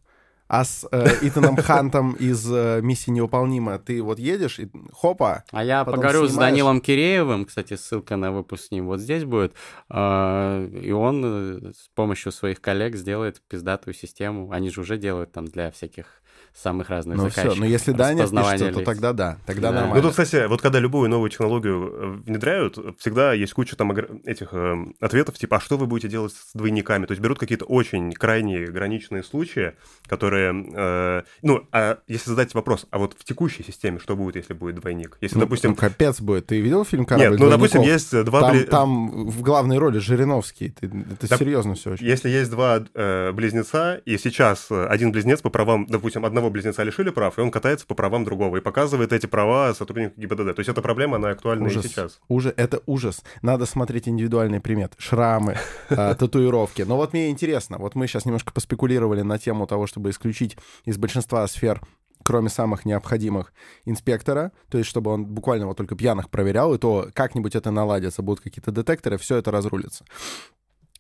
А 0.48 0.66
с 0.66 0.88
э, 0.92 1.08
Итаном 1.22 1.56
Хантом 1.58 2.14
из 2.14 2.48
э, 2.52 2.82
«Миссии 2.82 3.12
невыполнима» 3.12 3.80
ты 3.80 4.02
вот 4.02 4.20
едешь 4.20 4.60
и 4.60 4.70
хопа. 4.92 5.44
А 5.52 5.64
я 5.64 5.84
поговорю 5.86 6.28
снимаешь... 6.28 6.32
с 6.32 6.36
Данилом 6.36 6.82
Киреевым, 6.82 7.46
кстати, 7.46 7.76
ссылка 7.76 8.18
на 8.18 8.32
выпуск 8.32 8.66
с 8.66 8.72
ним 8.72 8.88
вот 8.88 9.00
здесь 9.00 9.24
будет, 9.24 9.54
э, 9.90 10.70
и 10.84 10.92
он 10.92 11.24
э, 11.26 11.72
с 11.72 11.90
помощью 11.96 12.32
своих 12.32 12.62
коллег 12.62 12.96
сделает 12.96 13.42
пиздатую 13.48 13.94
систему. 13.94 14.52
Они 14.52 14.70
же 14.70 14.82
уже 14.82 14.98
делают 14.98 15.32
там 15.32 15.46
для 15.46 15.72
всяких 15.72 16.23
самых 16.56 16.90
разных 16.90 17.18
Ну 17.18 17.24
заказчиков. 17.24 17.54
все, 17.54 17.60
но 17.62 17.66
если 17.66 17.92
да, 17.94 18.14
не 18.14 18.22
распознавание 18.22 18.60
пишется, 18.70 18.80
то 18.80 18.86
тогда 18.86 19.14
да, 19.14 19.38
тогда 19.46 19.70
Да. 19.70 19.76
нормально. 19.82 19.96
Ну, 19.96 20.02
тут, 20.04 20.12
кстати, 20.12 20.48
вот 20.48 20.62
когда 20.62 20.80
любую 20.80 21.10
новую 21.10 21.30
технологию 21.30 21.92
э, 21.92 22.08
внедряют, 22.28 22.78
всегда 23.00 23.34
есть 23.34 23.54
куча 23.54 23.76
там 23.76 23.92
этих 23.92 24.50
э, 24.52 24.76
ответов, 25.02 25.38
типа, 25.38 25.58
а 25.58 25.60
что 25.60 25.78
вы 25.78 25.88
будете 25.88 26.08
делать 26.10 26.32
с 26.34 26.54
двойниками? 26.54 27.06
То 27.06 27.12
есть 27.14 27.22
берут 27.22 27.40
какие-то 27.40 27.66
очень 27.66 28.12
крайние 28.14 28.68
граничные 28.68 29.24
случаи, 29.24 29.74
которые... 30.08 30.66
э, 30.76 31.24
ну, 31.42 31.68
а 31.72 31.98
если 32.08 32.30
задать 32.30 32.54
вопрос, 32.54 32.86
а 32.92 33.00
вот 33.00 33.16
в 33.18 33.24
текущей 33.24 33.64
системе 33.64 34.00
что 34.00 34.16
будет, 34.16 34.36
если 34.36 34.54
будет 34.54 34.76
двойник? 34.76 35.18
Если, 35.22 35.36
Ну, 35.36 35.42
допустим... 35.42 35.72
ну, 35.72 35.76
капец 35.76 36.22
будет. 36.22 36.48
Ты 36.48 36.62
видел 36.62 36.86
фильм 36.86 37.06
«Корабль 37.06 37.32
Нет, 37.32 37.40
ну, 37.40 37.50
допустим, 37.50 37.82
двойников»? 37.82 38.02
есть 38.02 38.14
э, 38.14 38.24
два... 38.24 38.42
Там, 38.42 38.56
бли- 38.56 38.64
там 38.66 39.30
в 39.30 39.42
главной 39.42 39.78
роли 39.80 39.98
Жириновский. 39.98 40.70
Ты- 40.70 40.88
это 41.12 41.28
Да, 41.30 41.38
серьезно 41.38 41.74
все 41.76 41.92
очень. 41.94 42.06
Если 42.06 42.30
есть 42.30 42.52
два 42.52 42.84
э, 42.94 43.32
близнеца, 43.32 43.96
и 44.06 44.18
сейчас 44.18 44.68
э, 44.70 44.86
один 44.86 45.12
близнец 45.12 45.42
по 45.42 45.50
правам, 45.50 45.86
допустим, 45.88 46.26
одного 46.26 46.43
близнеца 46.50 46.84
лишили 46.84 47.10
прав, 47.10 47.38
и 47.38 47.42
он 47.42 47.52
катается 47.52 47.86
по 47.86 47.96
правам 47.96 48.24
другого, 48.24 48.58
и 48.58 48.62
показывает 48.62 49.14
эти 49.14 49.26
права 49.26 49.74
сотруднику 49.74 50.20
ГИБДД. 50.20 50.56
То 50.56 50.60
есть 50.60 50.70
эта 50.70 50.82
проблема, 50.82 51.18
она 51.18 51.30
актуальна 51.30 51.68
Ужас. 51.68 51.86
и 51.86 51.88
сейчас. 51.88 52.20
Уже, 52.28 52.54
это 52.56 52.82
ужас. 52.86 53.24
Надо 53.42 53.66
смотреть 53.66 54.08
индивидуальные 54.08 54.62
приметы. 54.62 54.96
Шрамы, 54.98 55.58
э, 55.90 56.16
татуировки. 56.20 56.84
Но 56.84 56.98
вот 56.98 57.14
мне 57.14 57.30
интересно. 57.30 57.78
Вот 57.78 57.96
мы 57.96 58.08
сейчас 58.08 58.26
немножко 58.26 58.52
поспекулировали 58.54 59.22
на 59.22 59.38
тему 59.38 59.68
того, 59.68 59.88
чтобы 59.88 60.10
исключить 60.10 60.58
из 60.86 60.98
большинства 60.98 61.46
сфер 61.48 61.82
кроме 62.24 62.50
самых 62.50 62.86
необходимых, 62.86 63.54
инспектора, 63.86 64.54
то 64.70 64.78
есть 64.78 64.90
чтобы 64.90 65.12
он 65.12 65.26
буквально 65.26 65.68
вот 65.68 65.78
только 65.78 65.96
пьяных 65.96 66.30
проверял, 66.30 66.74
и 66.74 66.78
то 66.78 67.10
как-нибудь 67.14 67.56
это 67.56 67.70
наладится, 67.70 68.22
будут 68.22 68.42
какие-то 68.42 68.72
детекторы, 68.72 69.18
все 69.18 69.36
это 69.36 69.52
разрулится. 69.52 70.06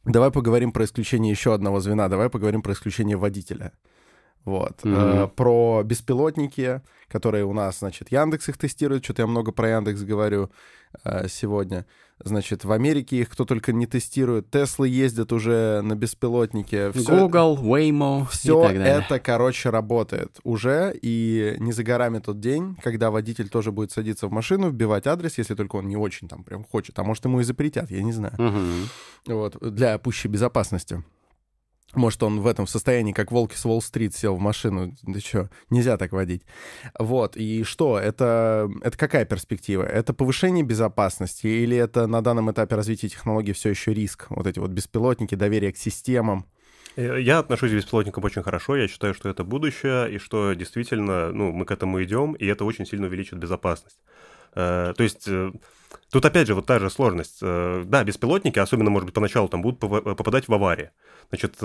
Давай 0.05 0.31
поговорим 0.31 0.73
про 0.73 0.83
исключение 0.83 1.31
еще 1.31 1.53
одного 1.53 1.79
звена, 1.79 2.09
давай 2.09 2.29
поговорим 2.29 2.61
про 2.61 2.73
исключение 2.73 3.15
водителя. 3.15 3.71
Вот. 4.45 4.83
Мгм. 4.83 4.95
Э, 4.95 5.27
про 5.27 5.83
беспилотники, 5.83 6.81
которые 7.07 7.45
у 7.45 7.53
нас, 7.53 7.79
значит, 7.79 8.11
Яндекс 8.11 8.49
их 8.49 8.57
тестирует. 8.57 9.03
Что-то 9.03 9.21
я 9.21 9.27
много 9.27 9.51
про 9.51 9.69
Яндекс 9.69 10.01
говорю 10.01 10.49
э, 11.03 11.27
сегодня. 11.29 11.85
Значит, 12.23 12.63
в 12.63 12.71
Америке 12.71 13.17
их 13.17 13.29
кто 13.29 13.43
только 13.43 13.73
не 13.73 13.85
тестирует. 13.85 14.49
Теслы 14.49 14.87
ездят 14.87 15.31
уже 15.33 15.81
на 15.81 15.95
беспилотнике. 15.95 16.91
Всё 16.91 17.19
Google, 17.21 17.57
Waymo 17.57 18.27
все 18.29 18.59
и 18.59 18.67
так 18.67 18.77
далее. 18.77 19.03
это, 19.03 19.19
короче, 19.19 19.69
работает 19.69 20.39
уже, 20.43 20.93
и 21.01 21.55
не 21.59 21.71
за 21.71 21.83
горами 21.83 22.19
тот 22.19 22.39
день, 22.39 22.77
когда 22.83 23.11
водитель 23.11 23.49
тоже 23.49 23.71
будет 23.71 23.91
садиться 23.91 24.27
в 24.27 24.31
машину, 24.31 24.69
вбивать 24.69 25.07
адрес, 25.07 25.37
если 25.37 25.55
только 25.55 25.77
он 25.77 25.87
не 25.87 25.97
очень 25.97 26.27
там 26.27 26.43
прям 26.43 26.63
хочет, 26.63 26.97
а 26.99 27.03
может 27.03 27.25
ему 27.25 27.39
и 27.41 27.43
запретят, 27.43 27.91
я 27.91 28.03
не 28.03 28.13
знаю. 28.13 28.35
Мгм. 28.37 28.89
Вот, 29.27 29.57
для 29.73 29.97
пущей 29.97 30.29
безопасности. 30.29 31.03
Может, 31.95 32.23
он 32.23 32.41
в 32.41 32.47
этом 32.47 32.65
состоянии, 32.65 33.13
как 33.13 33.31
волки 33.31 33.55
с 33.55 33.65
Уолл-стрит, 33.65 34.15
сел 34.15 34.35
в 34.35 34.39
машину. 34.39 34.93
Да 35.03 35.19
что, 35.19 35.49
нельзя 35.69 35.97
так 35.97 36.11
водить. 36.11 36.43
Вот, 36.97 37.37
и 37.37 37.63
что? 37.63 37.99
Это, 37.99 38.69
это 38.81 38.97
какая 38.97 39.25
перспектива? 39.25 39.83
Это 39.83 40.13
повышение 40.13 40.63
безопасности 40.63 41.45
или 41.47 41.77
это 41.77 42.07
на 42.07 42.21
данном 42.21 42.51
этапе 42.51 42.75
развития 42.75 43.09
технологий 43.09 43.53
все 43.53 43.69
еще 43.69 43.93
риск? 43.93 44.25
Вот 44.29 44.47
эти 44.47 44.59
вот 44.59 44.71
беспилотники, 44.71 45.35
доверие 45.35 45.71
к 45.71 45.77
системам. 45.77 46.45
Э, 46.95 47.19
Я 47.21 47.39
отношусь 47.39 47.71
к 47.71 47.75
беспилотникам 47.75 48.23
очень 48.23 48.43
хорошо, 48.43 48.75
я 48.75 48.87
считаю, 48.87 49.13
что 49.13 49.29
это 49.29 49.43
будущее, 49.43 50.13
и 50.15 50.17
что 50.17 50.53
действительно, 50.53 51.31
ну, 51.31 51.51
мы 51.51 51.65
к 51.65 51.71
этому 51.71 52.01
идем, 52.03 52.33
и 52.33 52.45
это 52.45 52.65
очень 52.65 52.85
сильно 52.85 53.07
увеличит 53.07 53.37
безопасность. 53.37 53.99
Э, 54.55 54.93
То 54.95 55.03
есть 55.03 55.27
э, 55.27 55.51
тут 56.11 56.25
опять 56.25 56.47
же 56.47 56.55
вот 56.55 56.65
та 56.65 56.79
же 56.79 56.89
сложность. 56.89 57.39
Э, 57.41 57.83
Да, 57.85 58.03
беспилотники, 58.03 58.59
особенно, 58.59 58.89
может 58.89 59.05
быть, 59.05 59.15
поначалу 59.15 59.47
там 59.47 59.61
будут 59.61 59.79
попадать 59.79 60.47
в 60.47 60.53
аварии. 60.53 60.91
Значит, 61.29 61.55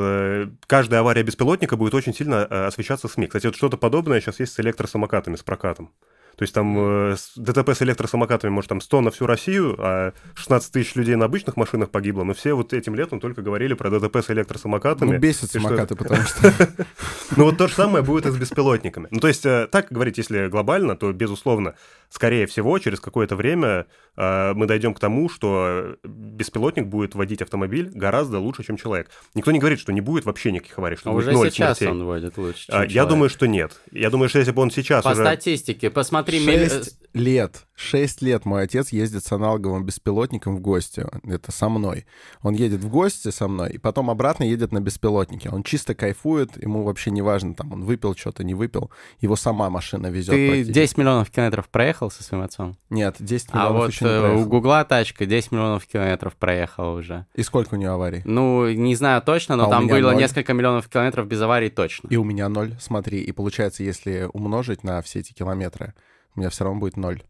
каждая 0.66 1.00
авария 1.00 1.22
беспилотника 1.22 1.76
будет 1.76 1.92
очень 1.92 2.14
сильно 2.14 2.44
освещаться 2.66 3.06
СМИ. 3.08 3.26
Кстати, 3.26 3.46
вот 3.46 3.56
что-то 3.56 3.76
подобное 3.76 4.20
сейчас 4.20 4.40
есть 4.40 4.54
с 4.54 4.60
электросамокатами, 4.60 5.36
с 5.36 5.42
прокатом. 5.42 5.92
То 6.38 6.44
есть 6.44 6.54
там 6.54 6.76
э, 6.78 7.16
ДТП 7.34 7.70
с 7.70 7.82
электросамокатами, 7.82 8.50
может, 8.50 8.68
там 8.68 8.80
100 8.80 9.00
на 9.00 9.10
всю 9.10 9.26
Россию, 9.26 9.74
а 9.78 10.12
16 10.36 10.72
тысяч 10.72 10.94
людей 10.94 11.16
на 11.16 11.24
обычных 11.24 11.56
машинах 11.56 11.90
погибло, 11.90 12.22
но 12.22 12.32
все 12.32 12.52
вот 12.54 12.72
этим 12.72 12.94
летом 12.94 13.18
только 13.18 13.42
говорили 13.42 13.74
про 13.74 13.90
ДТП 13.90 14.18
с 14.24 14.30
электросамокатами. 14.30 15.14
Ну, 15.14 15.18
бесит 15.18 15.44
И 15.54 15.58
что- 15.58 15.60
самокаты, 15.62 15.96
потому 15.96 16.22
что... 16.22 16.54
ну 17.36 17.44
вот 17.44 17.58
то 17.58 17.66
же 17.66 17.74
самое 17.74 18.04
будет 18.04 18.26
и 18.26 18.30
с 18.30 18.36
беспилотниками. 18.36 19.08
Ну 19.10 19.18
то 19.18 19.26
есть, 19.26 19.44
э, 19.46 19.66
так 19.70 19.88
говорить, 19.90 20.16
если 20.18 20.46
глобально, 20.46 20.96
то, 20.96 21.12
безусловно, 21.12 21.74
скорее 22.08 22.46
всего, 22.46 22.78
через 22.78 23.00
какое-то 23.00 23.34
время 23.34 23.86
э, 24.16 24.52
мы 24.54 24.66
дойдем 24.66 24.94
к 24.94 25.00
тому, 25.00 25.28
что 25.28 25.96
беспилотник 26.04 26.86
будет 26.86 27.16
водить 27.16 27.42
автомобиль 27.42 27.90
гораздо 27.92 28.38
лучше, 28.38 28.62
чем 28.62 28.76
человек. 28.76 29.10
Никто 29.34 29.50
не 29.50 29.58
говорит, 29.58 29.80
что 29.80 29.92
не 29.92 30.00
будет 30.00 30.24
вообще 30.24 30.52
никаких 30.52 30.78
аварий, 30.78 30.94
что 30.96 31.10
А 31.10 31.14
будет 31.14 31.26
уже 31.26 31.32
ноль 31.32 31.50
сейчас 31.50 31.78
смертей. 31.78 31.92
он 31.92 32.04
водит 32.04 32.36
лучше, 32.38 32.66
чем 32.66 32.74
А, 32.76 32.82
Я 32.82 32.88
человек. 32.88 33.08
думаю, 33.08 33.28
что 33.30 33.46
нет. 33.46 33.72
Я 33.90 34.10
думаю, 34.10 34.28
что 34.28 34.38
если 34.38 34.52
бы 34.52 34.62
он 34.62 34.70
сейчас 34.70 35.02
По 35.04 35.08
уже... 35.10 35.22
статистике, 35.22 35.90
посмотри... 35.90 36.27
милли- 36.36 36.68
Шесть 36.68 36.98
лет. 37.14 37.64
Шесть 37.74 38.22
лет 38.22 38.44
мой 38.44 38.64
отец 38.64 38.90
ездит 38.90 39.24
с 39.24 39.32
аналоговым 39.32 39.84
беспилотником 39.84 40.56
в 40.56 40.60
гости. 40.60 41.04
Это 41.24 41.50
со 41.52 41.68
мной. 41.68 42.06
Он 42.42 42.52
едет 42.54 42.80
в 42.80 42.88
гости 42.88 43.30
со 43.30 43.48
мной, 43.48 43.70
и 43.70 43.78
потом 43.78 44.10
обратно 44.10 44.44
едет 44.44 44.72
на 44.72 44.80
беспилотнике. 44.80 45.48
Он 45.48 45.62
чисто 45.62 45.94
кайфует, 45.94 46.62
ему 46.62 46.82
вообще 46.82 47.10
не 47.10 47.22
важно, 47.22 47.54
там, 47.54 47.72
он 47.72 47.84
выпил 47.84 48.14
что-то, 48.14 48.44
не 48.44 48.54
выпил. 48.54 48.90
Его 49.20 49.36
сама 49.36 49.70
машина 49.70 50.08
везет. 50.08 50.34
Ты 50.34 50.48
практически. 50.48 50.74
10 50.74 50.98
миллионов 50.98 51.30
километров 51.30 51.68
проехал 51.68 52.10
со 52.10 52.22
своим 52.22 52.42
отцом? 52.44 52.76
Нет, 52.90 53.16
10 53.20 53.48
А 53.52 53.56
миллионов 53.56 53.76
вот 53.78 53.90
еще 53.92 54.04
не 54.04 54.10
э, 54.10 54.34
у. 54.36 54.44
Гугла 54.46 54.84
тачка 54.84 55.24
10 55.26 55.52
миллионов 55.52 55.86
километров 55.86 56.36
проехала 56.36 56.98
уже. 56.98 57.26
И 57.34 57.42
сколько 57.42 57.74
у 57.74 57.78
нее 57.78 57.90
аварий? 57.90 58.22
Ну, 58.24 58.68
не 58.70 58.94
знаю 58.96 59.22
точно, 59.22 59.56
но 59.56 59.66
А 59.66 59.70
там 59.70 59.86
было 59.88 60.10
ноль. 60.12 60.16
несколько 60.16 60.52
миллионов 60.52 60.88
километров 60.88 61.26
без 61.26 61.40
аварий 61.40 61.70
точно. 61.70 62.08
И 62.08 62.16
у 62.16 62.24
меня 62.24 62.48
ноль, 62.48 62.74
смотри. 62.80 63.20
И 63.22 63.32
получается, 63.32 63.82
если 63.82 64.28
умножить 64.32 64.84
на 64.84 65.00
все 65.02 65.20
эти 65.20 65.32
километры, 65.32 65.94
у 66.38 66.40
меня 66.40 66.50
все 66.50 66.64
равно 66.64 66.78
будет 66.78 66.96
ноль. 66.96 67.20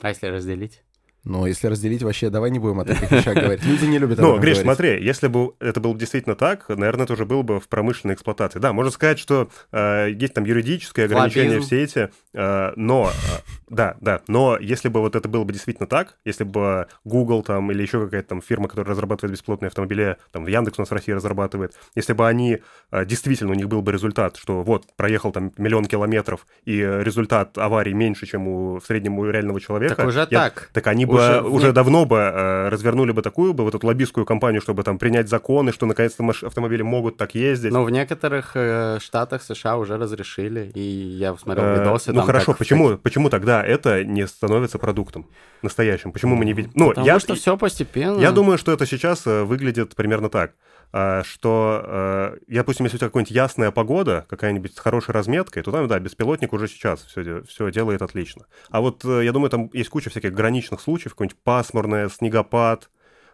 А 0.00 0.08
если 0.10 0.28
разделить? 0.28 0.84
Ну, 1.24 1.44
если 1.44 1.66
разделить, 1.66 2.02
вообще 2.04 2.30
давай 2.30 2.50
не 2.52 2.60
будем 2.60 2.78
о 2.80 2.84
таких 2.84 3.10
вещах 3.10 3.34
говорить. 3.34 3.64
Люди 3.64 3.84
не 3.86 3.98
любят 3.98 4.18
Ну, 4.18 4.38
Гриш, 4.38 4.58
говорить. 4.58 4.62
смотри, 4.62 5.04
если 5.04 5.26
бы 5.26 5.54
это 5.58 5.80
было 5.80 5.94
действительно 5.98 6.36
так, 6.36 6.68
наверное, 6.68 7.04
это 7.04 7.14
уже 7.14 7.26
было 7.26 7.42
бы 7.42 7.58
в 7.58 7.68
промышленной 7.68 8.14
эксплуатации. 8.14 8.60
Да, 8.60 8.72
можно 8.72 8.92
сказать, 8.92 9.18
что 9.18 9.50
э, 9.72 10.10
есть 10.12 10.34
там 10.34 10.44
юридическое 10.44 11.06
ограничение, 11.06 11.60
все 11.60 11.82
эти, 11.82 12.10
но, 12.34 13.10
э, 13.10 13.40
да, 13.68 13.96
да, 14.00 14.20
но 14.28 14.58
если 14.60 14.88
бы 14.88 15.00
вот 15.00 15.16
это 15.16 15.28
было 15.28 15.44
бы 15.44 15.52
действительно 15.52 15.86
так, 15.86 16.16
если 16.24 16.44
бы 16.44 16.86
Google 17.04 17.42
там 17.42 17.70
или 17.72 17.82
еще 17.82 18.04
какая-то 18.04 18.28
там 18.28 18.42
фирма, 18.42 18.68
которая 18.68 18.90
разрабатывает 18.90 19.32
беспилотные 19.32 19.68
автомобили, 19.68 20.16
там 20.30 20.46
Яндекс 20.46 20.78
у 20.78 20.82
нас 20.82 20.90
в 20.90 20.92
России 20.92 21.12
разрабатывает, 21.12 21.74
если 21.94 22.12
бы 22.12 22.26
они 22.28 22.58
э, 22.92 23.04
действительно, 23.04 23.50
у 23.52 23.54
них 23.54 23.68
был 23.68 23.82
бы 23.82 23.92
результат, 23.92 24.36
что 24.36 24.62
вот, 24.62 24.84
проехал 24.96 25.32
там 25.32 25.52
миллион 25.58 25.86
километров, 25.86 26.46
и 26.64 26.80
э, 26.80 27.02
результат 27.02 27.56
аварии 27.58 27.92
меньше, 27.92 28.26
чем 28.26 28.46
у, 28.48 28.78
в 28.78 28.84
среднем 28.84 29.18
у 29.18 29.24
реального 29.24 29.60
человека. 29.60 29.94
Так 29.96 30.06
уже 30.06 30.20
я- 30.20 30.26
так. 30.26 30.70
Так 30.72 30.86
они 30.86 31.06
Уже 31.06 31.40
бы 31.42 31.50
уже 31.50 31.72
давно 31.72 32.04
бы 32.04 32.16
э, 32.18 32.68
развернули 32.68 33.12
бы 33.12 33.22
такую 33.22 33.54
бы 33.54 33.64
вот 33.64 33.74
эту 33.74 33.86
лоббистскую 33.86 34.26
кампанию, 34.26 34.60
чтобы 34.60 34.82
там 34.82 34.98
принять 34.98 35.28
законы, 35.28 35.72
что 35.72 35.86
наконец-то 35.86 36.24
автомобили 36.42 36.82
могут 36.82 37.16
так 37.16 37.34
ездить. 37.34 37.72
Но 37.72 37.84
в 37.84 37.90
некоторых 37.90 38.52
э, 38.54 38.98
штатах 39.00 39.42
США 39.42 39.76
уже 39.76 39.96
разрешили, 39.96 40.70
и 40.74 40.80
я 40.80 41.34
смотрел 41.36 41.64
Э, 41.66 41.78
видосы. 41.80 42.12
ну 42.12 42.20
там 42.20 42.26
хорошо, 42.32 42.52
как- 42.52 42.58
почему, 42.58 42.96
почему 42.98 43.30
тогда 43.30 43.64
это 43.64 44.04
не 44.04 44.26
становится 44.26 44.78
продуктом 44.78 45.26
настоящим? 45.62 46.12
Почему 46.12 46.36
мы 46.36 46.44
не 46.44 46.52
видим? 46.52 46.70
Ну, 46.74 46.88
Потому 46.88 47.06
я, 47.06 47.18
что 47.18 47.34
все 47.34 47.56
постепенно. 47.56 48.18
я 48.20 48.30
думаю, 48.32 48.58
что 48.58 48.72
это 48.72 48.86
сейчас 48.86 49.26
э, 49.26 49.42
выглядит 49.44 49.94
примерно 49.96 50.28
так, 50.28 50.54
а, 50.92 51.22
что, 51.24 51.82
э, 51.84 52.38
я, 52.48 52.60
допустим, 52.60 52.86
если 52.86 52.96
у 52.96 52.98
тебя 52.98 53.08
какая-нибудь 53.08 53.30
ясная 53.30 53.70
погода, 53.70 54.26
какая-нибудь 54.28 54.74
с 54.74 54.78
хорошей 54.78 55.12
разметкой, 55.12 55.62
то 55.62 55.70
там, 55.72 55.86
да, 55.88 55.98
беспилотник 55.98 56.52
уже 56.52 56.68
сейчас 56.68 57.02
все, 57.04 57.42
все 57.42 57.70
делает 57.70 58.02
отлично. 58.02 58.46
А 58.70 58.80
вот 58.80 59.04
э, 59.04 59.24
я 59.24 59.32
думаю, 59.32 59.50
там 59.50 59.70
есть 59.72 59.90
куча 59.90 60.10
всяких 60.10 60.32
граничных 60.32 60.80
случаев, 60.80 61.12
какой-нибудь 61.12 61.38
пасмурное, 61.42 62.08
снегопад, 62.08 62.90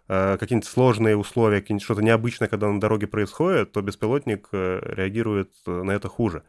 какие-нибудь 0.07 0.68
сложные 0.68 1.16
условия, 1.16 1.62
какие-нибудь 1.62 1.85
что-то 1.85 2.02
необычное, 2.02 2.46
когда 2.46 2.70
на 2.70 2.78
дороге 2.78 3.07
происходит, 3.07 3.72
то 3.72 3.80
беспилотник 3.80 4.48
реагирует 4.52 5.50
на 5.64 5.92
это 5.92 6.09
хуже. 6.09 6.42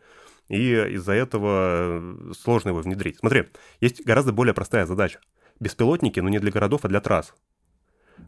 И 0.47 0.73
из-за 0.95 1.13
этого 1.13 1.99
э, 2.29 2.31
сложно 2.39 2.69
его 2.69 2.79
внедрить. 2.79 3.17
Смотри, 3.17 3.47
есть 3.81 4.05
гораздо 4.05 4.31
более 4.31 4.53
простая 4.53 4.85
задача. 4.85 5.19
Беспилотники, 5.59 6.19
но 6.19 6.29
не 6.29 6.39
для 6.39 6.51
городов, 6.51 6.81
а 6.83 6.87
для 6.87 6.99
трасс. 7.01 7.33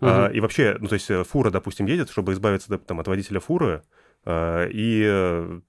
А, 0.02 0.26
Мгм. 0.26 0.36
и 0.36 0.40
вообще, 0.40 0.78
ну, 0.80 0.88
то 0.88 0.94
есть 0.96 1.10
э, 1.10 1.24
фура, 1.24 1.50
допустим, 1.50 1.86
едет, 1.86 2.10
чтобы 2.10 2.34
избавиться 2.34 2.78
там, 2.78 3.00
от 3.00 3.08
водителя 3.08 3.40
фуры 3.40 3.84
а, 4.26 4.66
и 4.68 5.04
э, 5.06 5.60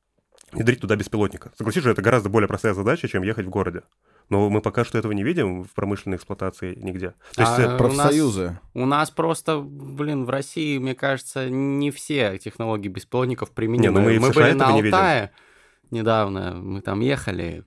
внедрить 0.52 0.80
туда 0.80 0.96
беспилотника. 0.96 1.52
Согласись 1.56 1.82
же, 1.82 1.90
это 1.90 2.02
гораздо 2.02 2.28
более 2.28 2.48
простая 2.48 2.74
задача, 2.74 3.08
чем 3.08 3.22
ехать 3.22 3.46
в 3.46 3.50
городе. 3.50 3.82
Но 4.30 4.50
мы 4.50 4.61
пока 4.61 4.84
что 4.84 4.98
этого 4.98 5.12
не 5.12 5.22
видим 5.22 5.64
в 5.64 5.70
промышленной 5.72 6.16
эксплуатации 6.16 6.74
нигде. 6.74 7.14
То 7.34 7.42
есть, 7.42 7.52
А, 7.58 7.62
э, 7.62 7.66
у 7.66 7.68
нас- 7.68 7.78
Профсоюзы. 7.78 8.58
У 8.74 8.84
нас 8.87 9.11
просто, 9.11 9.58
блин, 9.61 10.24
в 10.24 10.30
России, 10.30 10.78
мне 10.78 10.94
кажется, 10.94 11.48
не 11.48 11.90
все 11.90 12.37
технологии 12.38 12.88
беспилотников 12.88 13.52
применимы. 13.52 14.00
Не, 14.00 14.06
ну 14.18 14.20
мы 14.26 14.32
США 14.32 14.42
были 14.42 14.46
этого 14.56 14.68
на 14.68 14.72
не 14.72 14.82
видим. 14.82 14.98
Недавно, 15.90 16.55
мы 16.55 16.81
там 16.81 17.01
ехали. 17.01 17.64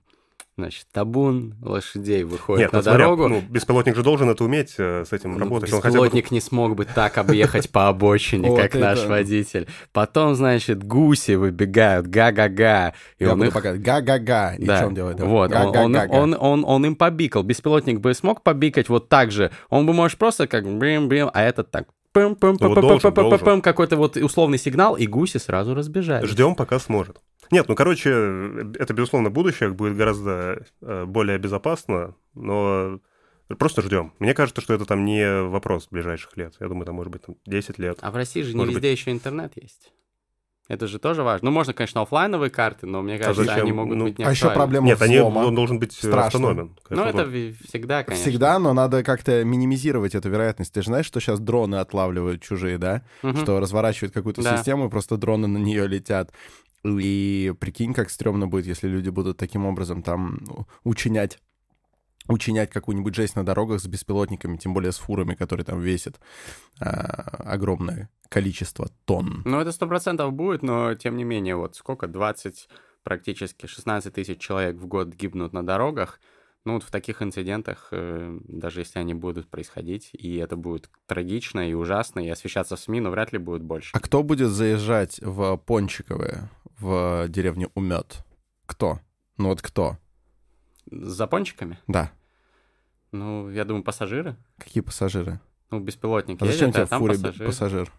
Значит, 0.58 0.86
табун 0.92 1.54
лошадей 1.62 2.24
выходит 2.24 2.64
Нет, 2.66 2.72
на 2.72 2.78
ну, 2.80 2.82
смотря, 2.82 3.04
дорогу. 3.04 3.28
ну, 3.28 3.40
беспилотник 3.40 3.96
же 3.96 4.02
должен 4.02 4.28
это 4.28 4.44
уметь 4.44 4.74
э, 4.76 5.06
с 5.08 5.10
этим 5.10 5.32
Ну, 5.32 5.38
работать. 5.38 5.70
Хотя 5.70 5.80
бы 5.80 5.88
Беспилотник 5.88 6.30
не 6.30 6.42
смог 6.42 6.76
бы 6.76 6.84
так 6.84 7.16
объехать 7.16 7.70
по 7.70 7.88
обочине, 7.88 8.54
как 8.54 8.74
наш 8.74 9.06
водитель. 9.06 9.66
Потом, 9.92 10.34
значит, 10.34 10.84
гуси 10.84 11.36
выбегают, 11.36 12.06
га-га-га. 12.06 12.92
И 13.18 13.24
он 13.24 13.42
их... 13.44 13.54
Га-га-га. 13.54 14.54
И 14.56 14.64
что 14.66 14.86
он 14.88 14.94
делает? 14.94 15.20
вот, 15.20 15.52
он, 15.54 16.84
им 16.86 16.96
побикал. 16.96 17.42
Беспилотник 17.42 18.00
бы 18.00 18.12
смог 18.12 18.42
побикать 18.42 18.90
вот 18.90 19.08
так 19.08 19.30
же. 19.30 19.50
Он 19.70 19.86
бы, 19.86 19.94
может, 19.94 20.18
просто 20.18 20.46
как 20.46 20.66
брим-брим, 20.66 21.30
а 21.32 21.42
этот 21.42 21.70
так 21.70 21.88
пым 22.12 22.36
пым 22.36 22.58
пым 22.58 22.74
пым 22.74 23.00
пым 23.00 23.38
пым 23.38 23.62
какой-то 23.62 23.96
вот 23.96 24.16
условный 24.18 24.58
сигнал, 24.58 24.96
и 24.96 25.06
гуси 25.06 25.38
сразу 25.38 25.74
разбежались. 25.74 26.28
Ждем, 26.28 26.54
пока 26.54 26.78
сможет. 26.78 27.20
Нет, 27.52 27.68
ну, 27.68 27.74
короче, 27.76 28.10
это, 28.78 28.94
безусловно, 28.94 29.28
будущее 29.30 29.68
будет 29.70 29.94
гораздо 29.96 30.64
э, 30.80 31.04
более 31.04 31.38
безопасно, 31.38 32.14
но 32.34 32.98
просто 33.58 33.82
ждем. 33.82 34.14
Мне 34.18 34.32
кажется, 34.32 34.62
что 34.62 34.72
это 34.72 34.86
там 34.86 35.04
не 35.04 35.42
вопрос 35.42 35.86
ближайших 35.90 36.34
лет. 36.38 36.54
Я 36.60 36.68
думаю, 36.68 36.86
там, 36.86 36.94
может 36.94 37.12
быть, 37.12 37.22
там 37.22 37.36
10 37.44 37.78
лет. 37.78 37.98
А 38.00 38.10
в 38.10 38.16
России 38.16 38.40
же 38.40 38.52
не 38.54 38.56
Может 38.56 38.74
везде 38.76 38.90
еще 38.90 39.12
интернет 39.12 39.52
есть. 39.60 39.92
Это 40.68 40.86
же 40.86 40.98
тоже 40.98 41.22
важно. 41.22 41.50
Ну, 41.50 41.50
можно, 41.54 41.74
конечно, 41.74 42.00
оффлайновые 42.00 42.48
карты, 42.48 42.86
но 42.86 43.02
мне 43.02 43.18
кажется, 43.18 43.44
зачем? 43.44 43.64
они 43.64 43.72
могут 43.72 43.98
Ну, 43.98 44.04
быть 44.06 44.18
не 44.18 44.24
А 44.24 44.30
еще 44.30 44.48
проблема 44.48 44.86
Нет, 44.86 45.02
они, 45.02 45.18
он 45.18 45.54
должен 45.54 45.78
быть 45.78 45.92
э, 45.92 46.06
Страшно. 46.06 46.38
автономен. 46.38 46.76
Ну, 46.88 47.04
это 47.04 47.30
всегда, 47.68 48.04
конечно. 48.04 48.30
Всегда, 48.30 48.58
но 48.58 48.72
надо 48.72 49.02
как-то 49.04 49.44
минимизировать 49.44 50.14
эту 50.14 50.30
вероятность. 50.30 50.72
Ты 50.72 50.80
же 50.80 50.86
знаешь, 50.86 51.04
что 51.04 51.20
сейчас 51.20 51.40
дроны 51.40 51.74
отлавливают 51.74 52.40
чужие, 52.40 52.78
да? 52.78 53.02
Мгм. 53.22 53.42
Что 53.42 53.60
разворачивают 53.60 54.14
какую-то 54.14 54.40
Да. 54.40 54.56
систему, 54.56 54.86
и 54.86 54.88
просто 54.88 55.18
дроны 55.18 55.48
на 55.48 55.58
нее 55.58 55.86
летят. 55.86 56.32
И 56.84 57.54
прикинь, 57.60 57.94
как 57.94 58.10
стрёмно 58.10 58.48
будет, 58.48 58.66
если 58.66 58.88
люди 58.88 59.08
будут 59.08 59.36
таким 59.36 59.66
образом 59.66 60.02
там 60.02 60.38
ну, 60.46 60.66
учинять 60.84 61.38
учинять 62.28 62.70
какую-нибудь 62.70 63.14
жесть 63.14 63.36
на 63.36 63.44
дорогах 63.44 63.80
с 63.80 63.86
беспилотниками, 63.86 64.56
тем 64.56 64.74
более 64.74 64.92
с 64.92 64.98
фурами, 64.98 65.34
которые 65.34 65.64
там 65.64 65.80
весят 65.80 66.20
а, 66.80 66.86
огромное 67.44 68.10
количество 68.28 68.90
тонн. 69.04 69.42
Ну, 69.44 69.60
это 69.60 69.72
сто 69.72 69.86
процентов 69.86 70.32
будет, 70.32 70.62
но 70.62 70.94
тем 70.94 71.16
не 71.16 71.24
менее, 71.24 71.56
вот 71.56 71.76
сколько, 71.76 72.06
20, 72.06 72.68
практически 73.02 73.66
16 73.66 74.14
тысяч 74.14 74.40
человек 74.40 74.76
в 74.76 74.86
год 74.86 75.08
гибнут 75.08 75.52
на 75.52 75.64
дорогах. 75.64 76.20
Ну, 76.64 76.74
вот 76.74 76.84
в 76.84 76.92
таких 76.92 77.22
инцидентах, 77.22 77.88
э, 77.90 78.38
даже 78.44 78.80
если 78.80 79.00
они 79.00 79.14
будут 79.14 79.48
происходить, 79.48 80.10
и 80.12 80.36
это 80.36 80.54
будет 80.54 80.90
трагично 81.06 81.68
и 81.68 81.74
ужасно, 81.74 82.20
и 82.20 82.28
освещаться 82.28 82.76
в 82.76 82.78
СМИ, 82.78 83.00
но 83.00 83.10
вряд 83.10 83.32
ли 83.32 83.38
будет 83.38 83.62
больше. 83.62 83.90
А 83.92 83.98
кто 83.98 84.22
будет 84.22 84.50
заезжать 84.50 85.18
в 85.20 85.56
Пончиковые, 85.56 86.48
в 86.82 87.28
деревню 87.28 87.70
Умет? 87.74 88.24
Кто? 88.66 88.98
Ну 89.38 89.48
вот 89.48 89.62
кто? 89.62 89.96
С 90.90 91.12
запончиками? 91.12 91.78
Да. 91.86 92.10
Ну, 93.12 93.48
я 93.50 93.64
думаю, 93.64 93.84
пассажиры. 93.84 94.36
Какие 94.58 94.82
пассажиры? 94.82 95.40
Ну, 95.70 95.80
беспилотник 95.80 96.42
А 96.42 96.46
зачем 96.46 96.68
едет, 96.68 96.74
тебе 96.74 96.82
а 96.82 96.86
в 96.86 96.90
там 96.90 97.00
фуре 97.00 97.14
пассажир. 97.14 97.46
пассажир? 97.46 97.92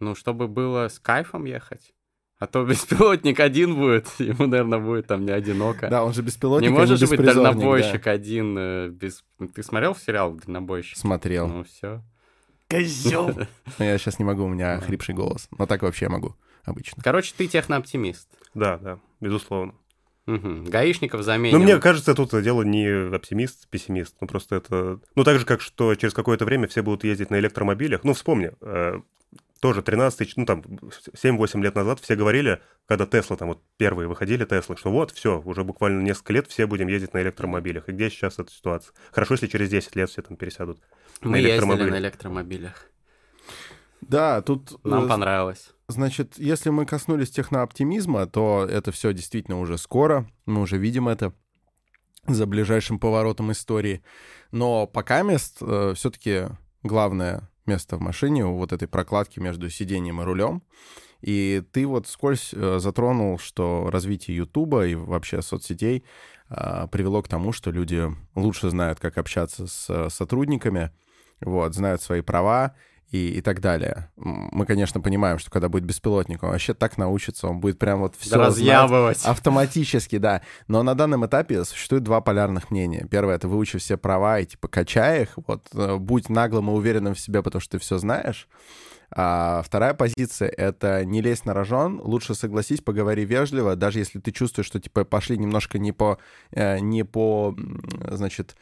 Ну, 0.00 0.14
чтобы 0.14 0.48
было 0.48 0.88
с 0.88 0.98
кайфом 0.98 1.44
ехать. 1.46 1.94
А 2.38 2.46
то 2.46 2.64
беспилотник 2.66 3.40
один 3.40 3.74
будет, 3.76 4.08
ему, 4.18 4.46
наверное, 4.46 4.80
будет 4.80 5.06
там 5.06 5.24
не 5.24 5.32
одиноко. 5.32 5.88
Да, 5.88 6.04
он 6.04 6.12
же 6.12 6.22
беспилотник, 6.22 6.70
не 6.70 6.76
а 6.76 6.78
может 6.78 6.98
же 6.98 7.06
быть 7.06 7.18
беспризорник, 7.18 7.42
да. 7.42 7.52
дальнобойщик 7.52 8.06
один 8.06 8.58
э, 8.58 8.88
без... 8.88 9.24
Ты 9.54 9.62
смотрел 9.62 9.96
сериал 9.96 10.34
«Дальнобойщик»? 10.34 10.98
Смотрел. 10.98 11.48
Ну, 11.48 11.64
все. 11.64 12.02
Козел! 12.68 13.30
Но 13.78 13.84
я 13.84 13.96
сейчас 13.98 14.18
не 14.18 14.24
могу, 14.24 14.44
у 14.44 14.48
меня 14.48 14.78
хрипший 14.80 15.14
голос. 15.14 15.48
Но 15.56 15.66
так 15.66 15.82
вообще 15.82 16.08
могу 16.08 16.36
обычно. 16.64 17.02
Короче, 17.02 17.34
ты 17.36 17.46
технооптимист. 17.46 18.28
Да, 18.54 18.78
да, 18.78 18.98
безусловно. 19.20 19.74
Мгм. 20.26 20.64
Гаишников 20.64 21.22
заменим. 21.22 21.58
Но 21.58 21.64
мне 21.64 21.78
кажется, 21.78 22.14
тут 22.14 22.30
дело 22.42 22.62
не 22.62 23.14
оптимист, 23.14 23.68
пессимист. 23.68 24.16
Ну, 24.20 24.26
просто 24.26 24.56
это... 24.56 25.00
Ну, 25.14 25.24
так 25.24 25.38
же, 25.38 25.44
как 25.44 25.60
что 25.60 25.94
через 25.94 26.14
какое-то 26.14 26.46
время 26.46 26.66
все 26.66 26.82
будут 26.82 27.04
ездить 27.04 27.30
на 27.30 27.38
электромобилях. 27.38 28.04
Ну, 28.04 28.14
вспомни, 28.14 28.52
э, 28.62 29.00
тоже 29.60 29.82
13 29.82 30.18
тысяч, 30.18 30.36
ну, 30.36 30.46
там, 30.46 30.62
7-8 30.62 31.60
лет 31.62 31.74
назад 31.74 32.00
все 32.00 32.16
говорили, 32.16 32.62
когда 32.86 33.04
Тесла, 33.04 33.36
там, 33.36 33.48
вот 33.48 33.62
первые 33.76 34.08
выходили 34.08 34.46
Теслы, 34.46 34.78
что 34.78 34.90
вот, 34.90 35.10
все, 35.10 35.42
уже 35.44 35.62
буквально 35.62 36.02
несколько 36.02 36.32
лет 36.32 36.46
все 36.46 36.66
будем 36.66 36.88
ездить 36.88 37.12
на 37.12 37.20
электромобилях. 37.20 37.90
И 37.90 37.92
где 37.92 38.08
сейчас 38.08 38.38
эта 38.38 38.50
ситуация? 38.50 38.94
Хорошо, 39.10 39.34
если 39.34 39.46
через 39.46 39.68
10 39.68 39.94
лет 39.94 40.08
все 40.08 40.22
там 40.22 40.38
пересядут. 40.38 40.80
Мы 41.20 41.32
на 41.32 41.36
ездили 41.36 41.52
электромобилях. 41.52 41.90
на 41.90 41.98
электромобилях. 41.98 42.86
Да, 44.00 44.40
тут, 44.40 44.82
Нам 44.84 45.04
э, 45.04 45.08
понравилось. 45.08 45.73
Значит, 45.88 46.38
если 46.38 46.70
мы 46.70 46.86
коснулись 46.86 47.30
технооптимизма, 47.30 48.26
то 48.26 48.66
это 48.68 48.92
все 48.92 49.12
действительно 49.12 49.60
уже 49.60 49.78
скоро. 49.78 50.28
Мы 50.46 50.60
уже 50.62 50.78
видим 50.78 51.08
это 51.08 51.32
за 52.26 52.46
ближайшим 52.46 52.98
поворотом 52.98 53.52
истории. 53.52 54.02
Но 54.50 54.86
пока 54.86 55.22
мест 55.22 55.56
все-таки 55.56 56.46
главное 56.82 57.50
место 57.66 57.96
в 57.96 58.00
машине 58.00 58.44
у 58.44 58.56
вот 58.56 58.72
этой 58.72 58.88
прокладки 58.88 59.40
между 59.40 59.70
сиденьем 59.70 60.20
и 60.20 60.24
рулем. 60.24 60.62
И 61.20 61.62
ты 61.72 61.86
вот 61.86 62.06
скользь 62.06 62.52
э, 62.52 62.78
затронул, 62.78 63.38
что 63.38 63.88
развитие 63.90 64.36
Ютуба 64.36 64.86
и 64.86 64.94
вообще 64.94 65.40
соцсетей 65.40 66.04
а, 66.50 66.86
привело 66.88 67.22
к 67.22 67.28
тому, 67.28 67.52
что 67.52 67.70
люди 67.70 68.12
лучше 68.34 68.68
знают, 68.68 69.00
как 69.00 69.16
общаться 69.16 69.66
с 69.66 69.88
э, 69.88 70.10
сотрудниками, 70.10 70.90
вот, 71.40 71.74
знают 71.74 72.02
свои 72.02 72.20
права 72.20 72.74
и, 73.10 73.38
и 73.38 73.40
так 73.40 73.60
далее. 73.60 74.10
Мы, 74.16 74.66
конечно, 74.66 75.00
понимаем, 75.00 75.38
что 75.38 75.50
когда 75.50 75.68
будет 75.68 75.84
беспилотник, 75.84 76.42
он 76.42 76.50
вообще 76.50 76.74
так 76.74 76.98
научится, 76.98 77.48
он 77.48 77.60
будет 77.60 77.78
прям 77.78 78.00
вот 78.00 78.16
все 78.16 78.30
Да 78.30 78.46
разъябывать. 78.46 79.24
Автоматически, 79.24 80.18
да. 80.18 80.42
Но 80.66 80.82
на 80.82 80.94
данном 80.94 81.24
этапе 81.26 81.64
существует 81.64 82.02
два 82.02 82.20
полярных 82.20 82.70
мнения. 82.70 83.06
Первое— 83.10 83.34
это 83.36 83.48
выучи 83.48 83.78
все 83.78 83.96
права 83.96 84.40
и, 84.40 84.46
типа, 84.46 84.68
качай 84.68 85.22
их. 85.22 85.34
Вот, 85.46 85.68
э, 85.74 85.96
будь 85.96 86.28
наглым 86.28 86.70
и 86.70 86.72
уверенным 86.72 87.14
в 87.14 87.20
себе, 87.20 87.42
потому 87.42 87.60
что 87.60 87.72
ты 87.72 87.78
все 87.78 87.98
знаешь. 87.98 88.48
А 89.16 89.62
вторая 89.62 89.94
позиция— 89.94 90.48
это 90.56 91.04
не 91.04 91.20
лезь 91.20 91.44
на 91.44 91.54
рожон, 91.54 92.00
лучше 92.02 92.34
согласись, 92.34 92.80
поговори 92.80 93.24
вежливо, 93.24 93.76
даже 93.76 94.00
если 94.00 94.18
ты 94.18 94.32
чувствуешь, 94.32 94.66
что, 94.66 94.80
типа, 94.80 95.04
пошли 95.04 95.38
немножко 95.38 95.78
не 95.78 95.92
по, 95.92 96.18
э, 96.50 96.80
не 96.80 97.04
по, 97.04 97.54
значит, 98.10 98.56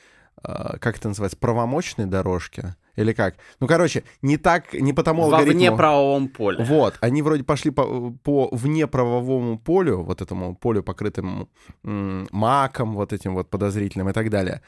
э, 0.44 0.76
как 0.78 0.98
это 0.98 1.08
называется, 1.08 1.38
правомочной 1.38 2.04
дорожке. 2.04 2.76
Или 2.96 3.12
как? 3.14 3.36
Ну, 3.58 3.66
короче, 3.66 4.04
не 4.20 4.36
так, 4.36 4.74
не 4.74 4.92
по 4.92 5.02
тому 5.02 5.22
Во 5.22 5.36
алгоритму. 5.38 5.58
внеправовом 5.60 6.28
поле. 6.28 6.62
Вот, 6.62 6.98
они 7.00 7.22
вроде 7.22 7.42
пошли 7.42 7.70
по, 7.70 8.10
по 8.22 8.48
внеправовому 8.52 9.58
полю, 9.58 10.02
вот 10.02 10.20
этому 10.20 10.54
полю, 10.54 10.82
покрытому 10.82 11.48
м, 11.84 12.28
маком, 12.30 12.94
вот 12.94 13.12
этим 13.12 13.34
вот 13.34 13.48
подозрительным 13.48 14.10
и 14.10 14.12
так 14.12 14.28
далее. 14.28 14.60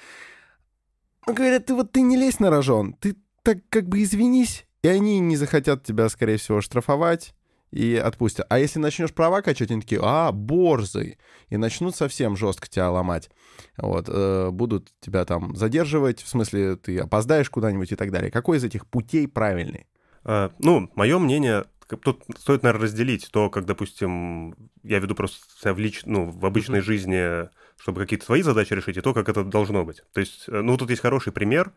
Но 1.26 1.34
говорят, 1.34 1.66
ты 1.66 1.74
вот 1.74 1.92
ты 1.92 2.00
не 2.02 2.16
лезь 2.16 2.40
на 2.40 2.50
рожон, 2.50 2.94
ты 2.94 3.16
так 3.42 3.58
как 3.68 3.88
бы 3.88 4.02
извинись, 4.02 4.66
и 4.82 4.88
они 4.88 5.18
не 5.20 5.36
захотят 5.36 5.84
тебя, 5.84 6.08
скорее 6.08 6.36
всего, 6.38 6.60
штрафовать 6.60 7.34
и 7.74 7.96
отпустят. 7.96 8.46
А 8.48 8.60
если 8.60 8.78
начнешь 8.78 9.12
права 9.12 9.42
качать, 9.42 9.72
они 9.72 9.80
такие, 9.80 10.00
а, 10.00 10.30
борзый, 10.30 11.18
и 11.48 11.56
начнут 11.56 11.96
совсем 11.96 12.36
жестко 12.36 12.68
тебя 12.68 12.88
ломать. 12.88 13.30
Вот, 13.76 14.08
э, 14.08 14.50
будут 14.50 14.92
тебя 15.00 15.24
там 15.24 15.56
задерживать, 15.56 16.22
в 16.22 16.28
смысле, 16.28 16.76
ты 16.76 16.98
опоздаешь 16.98 17.50
куда-нибудь 17.50 17.90
и 17.90 17.96
так 17.96 18.12
далее. 18.12 18.30
Какой 18.30 18.58
из 18.58 18.64
этих 18.64 18.86
путей 18.86 19.26
правильный? 19.26 19.88
А, 20.22 20.52
Ну, 20.60 20.88
мое 20.94 21.18
мнение, 21.18 21.64
тут 22.00 22.22
стоит, 22.38 22.62
наверное, 22.62 22.84
разделить 22.84 23.28
то, 23.32 23.50
как, 23.50 23.64
допустим, 23.64 24.54
я 24.84 25.00
веду 25.00 25.16
просто 25.16 25.38
себя 25.60 25.74
в, 25.74 25.78
лич... 25.80 26.02
ну, 26.06 26.30
в 26.30 26.46
обычной 26.46 26.80
жизни, 26.80 27.48
чтобы 27.76 28.02
какие-то 28.02 28.24
свои 28.24 28.42
задачи 28.42 28.72
решить, 28.72 28.98
и 28.98 29.00
то, 29.00 29.12
как 29.12 29.28
это 29.28 29.42
должно 29.42 29.84
быть. 29.84 30.04
То 30.12 30.20
есть, 30.20 30.44
э, 30.46 30.60
ну, 30.60 30.76
тут 30.76 30.90
есть 30.90 31.02
хороший 31.02 31.32
пример. 31.32 31.72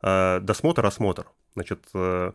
а, 0.00 0.38
Досмотр, 0.38 0.86
осмотр. 0.86 1.26
Значит, 1.54 1.80
э, 1.92 2.30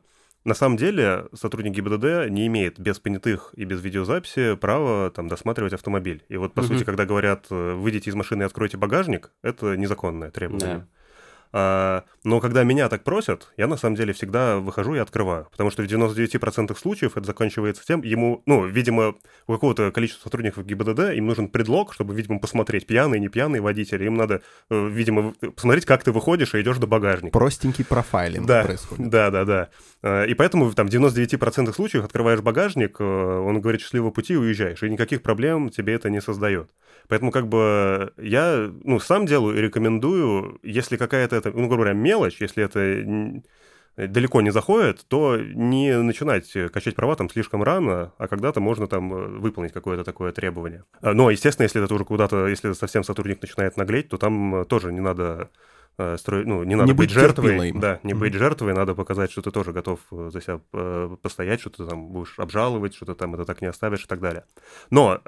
на 0.46 0.54
самом 0.54 0.78
деле 0.78 1.26
сотрудник 1.34 1.74
ГИБДД 1.74 2.30
не 2.30 2.48
имеет 2.48 2.80
без 2.80 3.00
понятых 3.00 3.52
и 3.58 3.66
без 3.66 3.82
видеозаписи 3.84 4.56
права 4.56 5.10
там 5.12 5.28
досматривать 5.28 5.74
автомобиль. 5.74 6.24
И 6.30 6.38
вот, 6.38 6.54
по 6.54 6.62
Мгм. 6.62 6.68
сути, 6.70 6.84
когда 6.84 7.06
говорят, 7.06 7.48
выйдите 7.50 8.12
из 8.12 8.16
машины 8.16 8.44
и 8.44 8.46
откройте 8.46 8.78
багажник, 8.78 9.32
это 9.42 9.76
незаконное 9.76 10.32
требование. 10.32 10.78
Да. 10.78 10.88
А, 11.52 12.04
но 12.24 12.40
когда 12.40 12.64
меня 12.64 12.90
так 12.90 13.04
просят, 13.04 13.52
я 13.58 13.68
на 13.68 13.78
самом 13.78 13.96
деле 13.96 14.14
всегда 14.14 14.58
выхожу 14.58 14.96
и 14.96 15.00
открываю. 15.00 15.48
Потому 15.52 15.70
что 15.72 15.84
в 15.84 15.86
99% 15.86 16.78
случаев 16.78 17.18
это 17.18 17.26
заканчивается 17.26 17.86
тем, 17.86 18.02
ему, 18.02 18.42
ну, 18.46 18.66
видимо, 18.66 19.16
у 19.48 19.54
какого-то 19.54 19.92
количества 19.92 20.24
сотрудников 20.24 20.66
ГИБДД 20.66 21.14
им 21.16 21.28
нужен 21.28 21.48
предлог, 21.48 21.94
чтобы, 21.94 22.14
видимо, 22.16 22.40
посмотреть, 22.40 22.88
пьяный, 22.88 23.20
не 23.20 23.30
пьяный 23.30 23.60
водитель. 23.60 24.04
Им 24.04 24.16
надо, 24.16 24.42
э, 24.70 24.88
видимо, 24.90 25.34
посмотреть, 25.56 25.86
как 25.86 26.04
ты 26.04 26.12
выходишь 26.12 26.54
и 26.56 26.62
идешь 26.62 26.78
до 26.78 26.88
багажника. 26.88 27.38
Простенький 27.38 27.86
профайлинг 27.86 28.46
Да, 28.46 28.64
происходит. 28.64 29.10
да, 29.10 29.30
да, 29.32 29.46
да. 29.46 29.70
Э, 30.04 30.28
И 30.28 30.34
поэтому 30.34 30.72
там 30.74 30.88
в 30.88 30.90
99% 30.90 31.74
случаев 31.74 32.04
открываешь 32.06 32.42
багажник, 32.42 32.98
э, 33.00 33.04
он 33.04 33.62
говорит 33.62 33.82
счастливого 33.82 34.12
пути 34.12 34.34
и 34.34 34.38
уезжаешь, 34.38 34.84
и 34.84 34.90
никаких 34.90 35.22
проблем 35.22 35.70
тебе 35.70 35.94
это 35.94 36.10
не 36.10 36.22
создает. 36.22 36.70
Поэтому 37.08 37.32
как 37.32 37.48
бы 37.48 38.12
я, 38.18 38.72
ну, 38.84 39.00
сам 39.00 39.26
делаю 39.26 39.58
и 39.58 39.62
рекомендую, 39.62 40.60
если 40.64 40.98
какая-то, 40.98 41.35
это, 41.38 41.52
ну, 41.52 41.68
грубо 41.68 41.84
говоря, 41.84 41.94
мелочь, 41.94 42.42
если 42.42 42.64
это 42.64 43.42
далеко 43.98 44.42
не 44.42 44.52
заходит, 44.52 45.06
то 45.08 45.38
не 45.38 45.98
начинать 46.02 46.52
качать 46.74 46.96
права 46.96 47.16
там 47.16 47.30
слишком 47.30 47.64
рано, 47.64 48.12
а 48.18 48.28
когда-то 48.28 48.60
можно 48.60 48.88
там 48.88 49.14
э, 49.14 49.28
выполнить 49.40 49.72
какое-то 49.72 50.04
такое 50.04 50.32
требование. 50.32 50.84
А, 51.02 51.14
но, 51.14 51.30
естественно, 51.30 51.64
если 51.64 51.82
это 51.84 51.94
уже 51.94 52.04
куда-то, 52.04 52.48
если 52.48 52.74
совсем 52.74 53.04
сотрудник 53.04 53.42
начинает 53.42 53.78
наглеть, 53.78 54.10
то 54.10 54.18
там 54.18 54.56
э, 54.56 54.66
тоже 54.66 54.92
не 54.92 55.00
надо 55.00 55.50
э, 55.98 56.18
строить, 56.18 56.46
ну, 56.46 56.64
не 56.64 56.76
надо 56.76 56.88
Не 56.88 56.94
быть, 56.94 57.08
быть 57.08 57.12
жертвой. 57.12 57.52
терпилой. 57.52 57.72
Да, 57.82 58.00
не 58.04 58.14
Мгм. 58.14 58.20
быть 58.20 58.34
жертвой, 58.34 58.74
надо 58.74 58.96
показать, 58.96 59.32
что 59.32 59.42
ты 59.42 59.52
тоже 59.52 59.72
готов 59.72 60.00
за 60.12 60.42
себя 60.42 60.60
постоять, 61.22 61.62
что 61.62 61.70
ты 61.70 61.86
там 61.86 62.08
будешь 62.10 62.38
обжаловать, 62.38 62.96
что 62.96 63.06
ты 63.06 63.16
там 63.16 63.34
это 63.36 63.46
так 63.46 63.62
не 63.62 63.68
оставишь 63.68 64.04
и 64.04 64.08
так 64.08 64.20
далее. 64.20 64.44
Но 64.90 65.22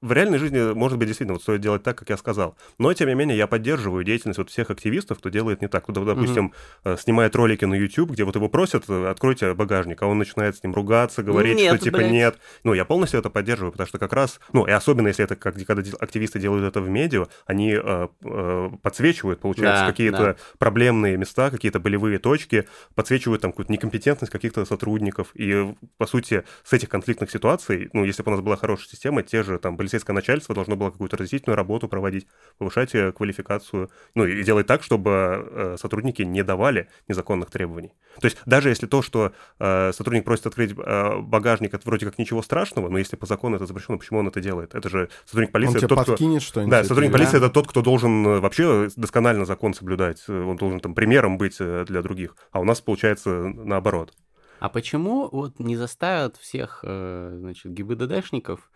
в 0.00 0.12
реальной 0.12 0.38
жизни, 0.38 0.74
может 0.74 0.98
быть, 0.98 1.06
действительно, 1.06 1.34
вот 1.34 1.42
стоит 1.42 1.60
делать 1.60 1.82
так, 1.82 1.96
как 1.96 2.10
я 2.10 2.16
сказал. 2.16 2.56
Но, 2.78 2.92
тем 2.92 3.08
не 3.08 3.14
менее, 3.14 3.36
я 3.36 3.46
поддерживаю 3.46 4.02
деятельность 4.04 4.38
вот 4.38 4.50
всех 4.50 4.70
активистов, 4.70 5.18
кто 5.18 5.28
делает 5.28 5.60
не 5.62 5.68
так. 5.68 5.84
Кто, 5.84 6.04
допустим, 6.04 6.52
э, 6.84 6.96
снимает 6.98 7.36
ролики 7.36 7.64
на 7.64 7.74
YouTube, 7.74 8.10
где 8.10 8.24
вот 8.24 8.34
его 8.34 8.48
просят, 8.48 8.84
э, 8.88 9.08
откройте 9.08 9.54
багажник, 9.54 10.02
а 10.02 10.06
он 10.06 10.18
начинает 10.18 10.56
с 10.56 10.62
ним 10.64 10.74
ругаться, 10.74 11.22
говорить, 11.22 11.56
Нет, 11.56 11.74
что 11.76 11.84
типа 11.84 11.98
блядь. 11.98 12.10
нет. 12.10 12.38
Ну, 12.64 12.74
я 12.74 12.84
полностью 12.84 13.20
это 13.20 13.30
поддерживаю, 13.30 13.70
потому 13.72 13.86
что 13.86 13.98
как 13.98 14.12
раз, 14.12 14.40
ну, 14.52 14.66
и 14.66 14.70
особенно 14.72 15.08
если 15.08 15.24
это 15.24 15.36
как 15.36 15.54
когда 15.64 15.82
активисты 16.00 16.40
делают 16.40 16.64
это 16.64 16.80
в 16.80 16.88
медиа, 16.88 17.26
они 17.46 17.72
э, 17.74 18.08
э, 18.24 18.70
подсвечивают, 18.82 19.40
получается, 19.40 19.82
Да, 19.84 19.90
какие-то 19.90 20.18
да. 20.18 20.36
проблемные 20.58 21.16
места, 21.16 21.50
какие-то 21.50 21.78
болевые 21.78 22.18
точки, 22.18 22.66
подсвечивают 22.94 23.42
там 23.42 23.52
какую-то 23.52 23.72
некомпетентность 23.72 24.32
каких-то 24.32 24.64
сотрудников. 24.64 25.28
И, 25.34 25.74
по 25.98 26.06
сути, 26.06 26.42
с 26.64 26.72
этих 26.72 26.88
конфликтных 26.88 27.30
ситуаций, 27.30 27.90
ну, 27.92 28.04
если 28.04 28.22
бы 28.22 28.30
у 28.30 28.34
нас 28.34 28.40
была 28.40 28.56
хорошая 28.56 28.88
система, 28.88 29.22
те 29.22 29.42
же 29.42 29.51
там 29.58 29.76
полицейское 29.76 30.14
начальство 30.14 30.54
должно 30.54 30.76
было 30.76 30.90
какую-то 30.90 31.16
разъяснительную 31.16 31.56
работу 31.56 31.88
проводить, 31.88 32.26
повышать 32.58 32.94
э, 32.94 33.12
квалификацию, 33.12 33.90
ну, 34.14 34.24
и 34.26 34.42
делать 34.42 34.66
так, 34.66 34.82
чтобы 34.82 35.10
э, 35.10 35.76
сотрудники 35.78 36.22
не 36.22 36.42
давали 36.42 36.88
незаконных 37.08 37.50
требований. 37.50 37.92
То 38.20 38.26
есть 38.26 38.38
даже 38.46 38.68
если 38.68 38.86
то, 38.86 39.02
что 39.02 39.32
э, 39.58 39.92
сотрудник 39.92 40.24
просит 40.24 40.46
открыть 40.46 40.74
э, 40.76 41.18
багажник, 41.20 41.74
это 41.74 41.82
вроде 41.86 42.06
как 42.06 42.18
ничего 42.18 42.42
страшного, 42.42 42.88
но 42.88 42.98
если 42.98 43.16
по 43.16 43.26
закону 43.26 43.56
это 43.56 43.66
запрещено, 43.66 43.98
почему 43.98 44.20
он 44.20 44.28
это 44.28 44.40
делает? 44.40 44.74
Это 44.74 44.88
же 44.88 45.08
сотрудник 45.24 45.48
Он 45.48 45.52
полиции, 45.52 45.78
тебе 45.78 45.88
тот, 45.88 46.02
кто... 46.02 46.12
подкинет 46.12 46.42
что-нибудь. 46.42 46.70
Да, 46.70 46.82
сотрудник 46.82 47.10
или- 47.10 47.18
полиции 47.18 47.36
это 47.38 47.50
тот, 47.50 47.66
кто 47.66 47.82
должен 47.82 48.40
вообще 48.40 48.88
досконально 48.96 49.44
закон 49.44 49.74
соблюдать. 49.74 50.28
Он 50.28 50.56
должен 50.56 50.80
там 50.80 50.94
примером 50.94 51.38
быть 51.38 51.58
для 51.58 52.02
других. 52.02 52.36
А 52.50 52.60
у 52.60 52.64
нас 52.64 52.80
получается 52.80 53.30
наоборот. 53.30 54.12
А 54.60 54.68
почему 54.68 55.28
вот 55.32 55.58
не 55.58 55.76
заставят 55.76 56.36
всех, 56.36 56.80
значит, 56.82 57.72
ГИБДДшников 57.72 58.70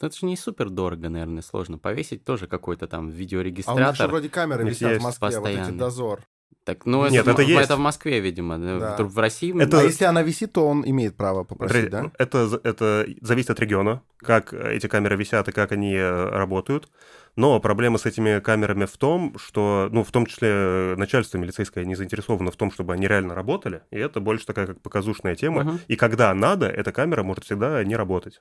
это 0.00 0.16
же 0.16 0.26
не 0.26 0.36
супер 0.36 0.70
дорого, 0.70 1.08
наверное, 1.08 1.42
сложно. 1.42 1.78
Повесить 1.78 2.24
тоже 2.24 2.46
какой-то 2.46 2.86
там 2.86 3.00
А 3.00 3.02
у 3.02 3.06
них 3.06 3.14
же 3.14 3.20
видеорегистратор. 3.20 4.08
вроде 4.08 4.28
камеры 4.28 4.64
висят 4.64 4.90
в 4.90 4.92
есть 4.94 5.04
Москве, 5.04 5.28
вот 5.38 5.48
эти 5.48 5.56
постоянно. 5.56 5.78
дозор. 5.78 6.20
Так, 6.64 6.86
ну, 6.86 7.02
Нет, 7.10 7.20
это, 7.22 7.32
это 7.32 7.42
в- 7.42 7.46
есть. 7.46 7.64
это 7.64 7.76
в 7.76 7.80
Москве, 7.80 8.20
видимо. 8.20 8.56
Да. 8.58 8.96
В 8.98 9.18
России... 9.18 9.54
Это- 9.62 9.80
А 9.80 9.82
если 9.82 10.04
она 10.06 10.22
висит, 10.22 10.54
то 10.54 10.66
он 10.66 10.82
имеет 10.88 11.14
право 11.14 11.44
попросить, 11.44 11.90
да? 11.90 12.10
Это, 12.18 12.58
это 12.64 13.06
зависит 13.20 13.50
от 13.50 13.60
региона, 13.60 14.00
как 14.16 14.54
эти 14.54 14.86
камеры 14.86 15.16
висят 15.16 15.46
и 15.48 15.52
как 15.52 15.72
они 15.72 15.92
э, 15.94 16.28
работают. 16.30 16.88
Но 17.36 17.60
проблема 17.60 17.98
с 17.98 18.06
этими 18.06 18.40
камерами 18.40 18.86
в 18.86 18.96
том, 18.96 19.36
что, 19.38 19.90
ну, 19.92 20.04
в 20.04 20.10
том 20.10 20.24
числе 20.24 20.48
э, 20.50 20.94
начальство 20.96 21.36
милицейское 21.36 21.84
не 21.84 21.96
заинтересовано 21.96 22.50
в 22.50 22.56
том, 22.56 22.70
чтобы 22.72 22.94
они 22.94 23.06
реально 23.06 23.34
работали, 23.34 23.82
и 23.90 23.98
это 23.98 24.20
больше 24.20 24.46
такая 24.46 24.66
как 24.66 24.80
показушная 24.80 25.34
тема. 25.36 25.64
Мгм. 25.64 25.80
И 25.88 25.96
когда 25.96 26.32
надо, 26.32 26.66
эта 26.66 26.92
камера 26.92 27.22
может 27.22 27.44
всегда 27.44 27.84
не 27.84 27.94
работать. 27.94 28.40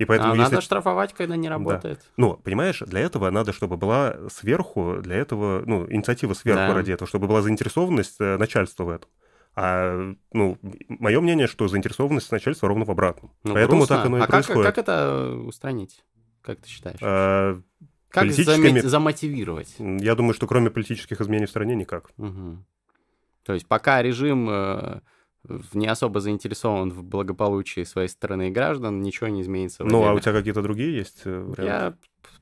И 0.00 0.06
поэтому, 0.06 0.32
а 0.32 0.36
если... 0.36 0.54
надо 0.54 0.62
штрафовать, 0.62 1.12
когда 1.12 1.36
не 1.36 1.50
работает. 1.50 2.00
Ну, 2.16 2.34
понимаешь, 2.34 2.80
для 2.86 3.00
этого 3.00 3.28
надо, 3.28 3.52
чтобы 3.52 3.76
была 3.76 4.16
сверху, 4.30 4.96
для 5.02 5.16
этого, 5.16 5.62
ну, 5.66 5.86
инициатива 5.92 6.32
сверху 6.32 6.68
Да. 6.68 6.74
ради 6.74 6.92
этого, 6.92 7.06
чтобы 7.06 7.26
была 7.26 7.42
заинтересованность 7.42 8.16
э, 8.18 8.38
начальства 8.38 8.84
в 8.84 8.88
этом. 8.88 9.10
А, 9.54 10.14
ну, 10.32 10.56
мое 10.88 11.20
мнение, 11.20 11.46
что 11.46 11.68
заинтересованность 11.68 12.32
начальства 12.32 12.66
ровно 12.66 12.86
в 12.86 12.90
обратном. 12.90 13.30
Ну, 13.44 13.52
Поэтому 13.52 13.80
грустно. 13.80 13.96
так 13.96 14.06
оно 14.06 14.16
и 14.16 14.20
а 14.20 14.22
как, 14.22 14.30
происходит. 14.30 14.64
как 14.64 14.78
это 14.78 15.34
устранить? 15.46 16.02
Как 16.40 16.60
ты 16.60 16.68
считаешь? 16.70 16.98
А, 17.02 17.60
как 18.08 18.22
политическими- 18.22 18.80
замотивировать? 18.80 19.74
Я 19.78 20.14
думаю, 20.14 20.32
что 20.32 20.46
кроме 20.46 20.70
политических 20.70 21.20
изменений 21.20 21.44
в 21.44 21.50
стране 21.50 21.74
никак. 21.74 22.10
Мгм. 22.16 22.64
То 23.44 23.52
есть 23.52 23.66
пока 23.66 24.00
режим 24.00 24.48
э, 24.48 25.00
не 25.72 25.86
особо 25.86 26.20
заинтересован 26.20 26.90
в 26.90 27.02
благополучии 27.02 27.84
своей 27.84 28.08
страны 28.08 28.48
и 28.48 28.50
граждан, 28.50 29.00
ничего 29.02 29.28
не 29.28 29.42
изменится. 29.42 29.84
Ну, 29.84 30.04
а 30.04 30.12
у 30.12 30.20
тебя 30.20 30.32
какие-то 30.32 30.62
другие 30.62 30.96
есть 30.96 31.22
э, 31.24 31.30
варианты? 31.30 31.62
Я 31.62 31.94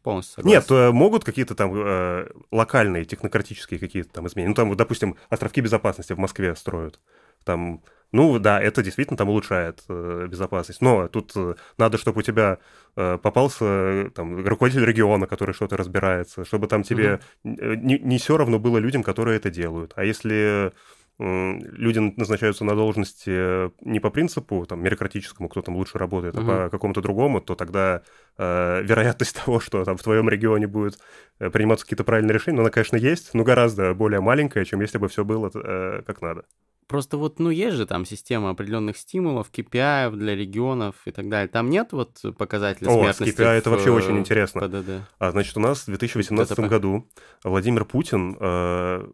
полностью 0.02 0.36
согласен. 0.36 0.58
Нет, 0.58 0.70
э, 0.70 0.90
могут 0.90 1.24
какие-то 1.24 1.54
там 1.54 1.72
э, 1.74 2.28
локальные, 2.50 3.04
технократические 3.04 3.78
какие-то 3.78 4.12
там 4.12 4.26
изменения. 4.26 4.48
Ну, 4.48 4.54
там, 4.54 4.76
допустим, 4.76 5.16
островки 5.28 5.60
безопасности 5.60 6.12
в 6.12 6.18
Москве 6.18 6.54
строят. 6.56 7.00
Там, 7.44 7.82
ну, 8.10 8.38
да, 8.38 8.60
это 8.60 8.82
действительно 8.82 9.16
там 9.16 9.28
улучшает 9.28 9.84
э, 9.88 10.26
безопасность. 10.28 10.80
Но 10.80 11.08
тут 11.08 11.32
э, 11.36 11.54
надо, 11.76 11.98
чтобы 11.98 12.20
у 12.20 12.22
тебя 12.22 12.58
э, 12.96 13.18
попался 13.18 13.64
э, 13.64 14.10
там 14.14 14.46
руководитель 14.46 14.84
региона, 14.84 15.26
который 15.26 15.54
что-то 15.54 15.76
разбирается, 15.76 16.44
чтобы 16.44 16.66
там 16.66 16.82
тебе 16.82 17.20
э, 17.44 17.74
не, 17.76 17.98
не 17.98 18.18
все 18.18 18.36
равно 18.36 18.58
было 18.58 18.78
людям, 18.78 19.02
которые 19.02 19.36
это 19.36 19.50
делают. 19.50 19.92
А 19.96 20.04
если 20.04 20.72
люди 21.18 21.98
назначаются 21.98 22.64
на 22.64 22.76
должности 22.76 23.30
э, 23.30 23.70
не 23.80 23.98
по 23.98 24.10
принципу 24.10 24.64
там 24.66 24.82
мерократическому, 24.82 25.48
кто 25.48 25.62
там 25.62 25.76
лучше 25.76 25.98
работает, 25.98 26.36
а 26.36 26.40
Мгм. 26.40 26.46
по 26.46 26.70
какому-то 26.70 27.00
другому, 27.02 27.40
то 27.40 27.54
тогда 27.56 28.02
э, 28.36 28.82
вероятность 28.82 29.36
того, 29.44 29.58
что 29.58 29.84
там 29.84 29.96
в 29.96 30.02
твоем 30.02 30.28
регионе 30.28 30.66
будет 30.68 30.98
э, 31.40 31.50
приниматься 31.50 31.84
какие-то 31.84 32.04
правильные 32.04 32.34
решения, 32.34 32.60
она, 32.60 32.70
конечно, 32.70 32.96
есть, 32.96 33.34
но 33.34 33.42
гораздо 33.42 33.94
более 33.94 34.20
маленькая, 34.20 34.64
чем 34.64 34.80
если 34.80 34.98
бы 34.98 35.08
все 35.08 35.24
было 35.24 35.50
э, 35.52 36.02
как 36.06 36.22
надо. 36.22 36.44
Просто 36.86 37.18
вот, 37.18 37.38
ну, 37.38 37.50
есть 37.50 37.76
же 37.76 37.84
там 37.84 38.06
система 38.06 38.48
определенных 38.48 38.96
стимулов, 38.96 39.50
KPI 39.52 40.10
для 40.12 40.34
регионов 40.34 40.94
и 41.04 41.10
так 41.10 41.28
далее. 41.28 41.48
Там 41.48 41.68
нет 41.68 41.88
вот 41.92 42.22
показателя 42.38 42.88
О, 42.88 43.02
смертности 43.02 43.36
KPI 43.38 43.44
это 43.58 43.70
вообще 43.70 43.88
э, 43.90 43.92
очень 43.92 44.18
интересно. 44.18 44.62
ПДД. 44.62 44.90
А, 45.18 45.30
значит, 45.32 45.54
у 45.56 45.60
нас 45.60 45.82
в 45.82 45.86
2018 45.88 46.56
ДТП. 46.56 46.60
году 46.66 47.06
Владимир 47.44 47.84
Путин 47.84 48.36
э, 48.40 49.06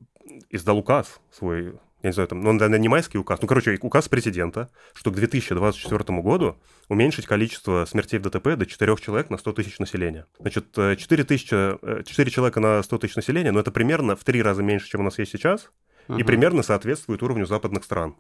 издал 0.51 0.79
указ 0.79 1.21
свой, 1.33 1.75
я 2.05 2.11
не 2.11 2.13
знаю, 2.13 2.29
там, 2.29 2.43
ну, 2.43 2.53
наверное, 2.53 2.79
не 2.79 2.89
майский 2.89 3.17
указ, 3.17 3.41
ну, 3.41 3.49
короче, 3.49 3.79
указ 3.81 4.11
президента, 4.11 4.69
что 4.93 5.11
к 5.11 5.15
2024 5.15 6.21
году 6.21 6.59
уменьшить 6.91 7.25
количество 7.27 7.87
смертей 7.87 8.19
в 8.19 8.23
ДТП 8.23 8.57
до 8.57 8.67
4 8.67 8.97
человек 8.97 9.31
на 9.31 9.39
100 9.39 9.53
тысяч 9.55 9.79
населения. 9.79 10.27
Значит, 10.39 10.67
э, 10.77 10.97
4, 10.97 11.25
тысячи, 11.25 11.55
э, 11.55 12.03
4 12.05 12.31
человека 12.31 12.61
на 12.61 12.83
100 12.83 12.99
тысяч 12.99 13.17
населения, 13.17 13.53
но 13.53 13.61
это 13.61 13.71
примерно 13.71 14.17
в 14.17 14.23
три 14.25 14.43
раза 14.43 14.63
меньше, 14.63 14.87
чем 14.87 15.01
у 15.01 15.05
нас 15.05 15.19
есть 15.19 15.33
сейчас, 15.33 15.71
и 16.09 16.13
Мгм. 16.13 16.27
примерно 16.27 16.63
соответствует 16.63 17.23
уровню 17.23 17.47
западных 17.47 17.85
стран. 17.85 18.17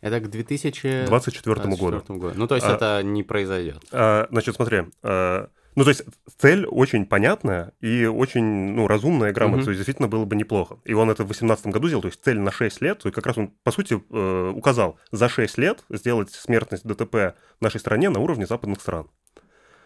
Это 0.00 0.20
к 0.20 0.30
2024 0.30 1.06
2024 1.06 1.76
году. 1.76 2.32
Ну, 2.34 2.46
то 2.46 2.54
есть 2.54 2.66
А- 2.66 2.74
это 2.76 3.02
не 3.02 3.22
произойдет. 3.22 3.82
А, 3.92 4.26
значит, 4.30 4.54
смотри, 4.56 4.84
а, 5.02 5.50
ну, 5.74 5.84
то 5.84 5.90
есть 5.90 6.02
цель 6.38 6.66
очень 6.66 7.06
понятная 7.06 7.72
и 7.80 8.04
очень, 8.06 8.44
ну, 8.74 8.86
разумная 8.88 9.30
и 9.30 9.32
грамотная, 9.32 9.58
Мгм. 9.60 9.64
то 9.66 9.70
есть 9.70 9.78
действительно 9.78 10.08
было 10.08 10.24
бы 10.24 10.34
неплохо. 10.36 10.78
И 10.84 10.92
он 10.94 11.08
это 11.10 11.22
в 11.22 11.26
2018 11.26 11.66
году 11.68 11.86
сделал, 11.88 12.02
то 12.02 12.08
есть 12.08 12.22
цель 12.24 12.38
на 12.40 12.50
6 12.50 12.80
лет, 12.80 12.98
то 12.98 13.06
есть 13.08 13.14
как 13.14 13.26
раз 13.26 13.38
он, 13.38 13.52
по 13.62 13.70
сути, 13.70 14.02
э, 14.10 14.52
указал 14.54 14.98
за 15.12 15.28
6 15.28 15.56
лет 15.58 15.84
сделать 15.90 16.30
смертность 16.32 16.84
ДТП 16.84 17.34
в 17.58 17.62
нашей 17.62 17.80
стране 17.80 18.10
на 18.10 18.20
уровне 18.20 18.46
западных 18.46 18.80
стран. 18.80 19.08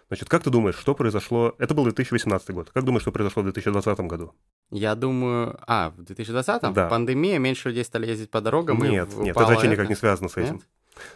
Значит, 0.08 0.28
как 0.28 0.42
ты 0.42 0.50
думаешь, 0.50 0.76
что 0.76 0.94
произошло? 0.94 1.54
Это 1.58 1.72
был 1.74 1.84
2018 1.84 2.50
год. 2.50 2.70
Как 2.70 2.84
думаешь, 2.84 3.00
что 3.02 3.12
произошло 3.12 3.42
в 3.42 3.46
2020 3.46 4.00
году? 4.00 4.34
Я 4.70 4.94
думаю... 4.94 5.58
А, 5.66 5.90
в 5.96 6.00
2020-м? 6.00 6.74
Да. 6.74 6.88
Пандемия, 6.88 7.38
меньше 7.38 7.70
людей 7.70 7.82
стали 7.84 8.06
ездить 8.06 8.30
по 8.30 8.42
дорогам. 8.42 8.84
и 8.84 8.90
Нет, 8.90 9.08
нет, 9.16 9.32
упало 9.34 9.44
это 9.46 9.54
вообще 9.54 9.68
никак 9.68 9.88
не 9.88 9.94
связано 9.94 10.28
с 10.28 10.36
этим. 10.36 10.54
Нет? 10.56 10.62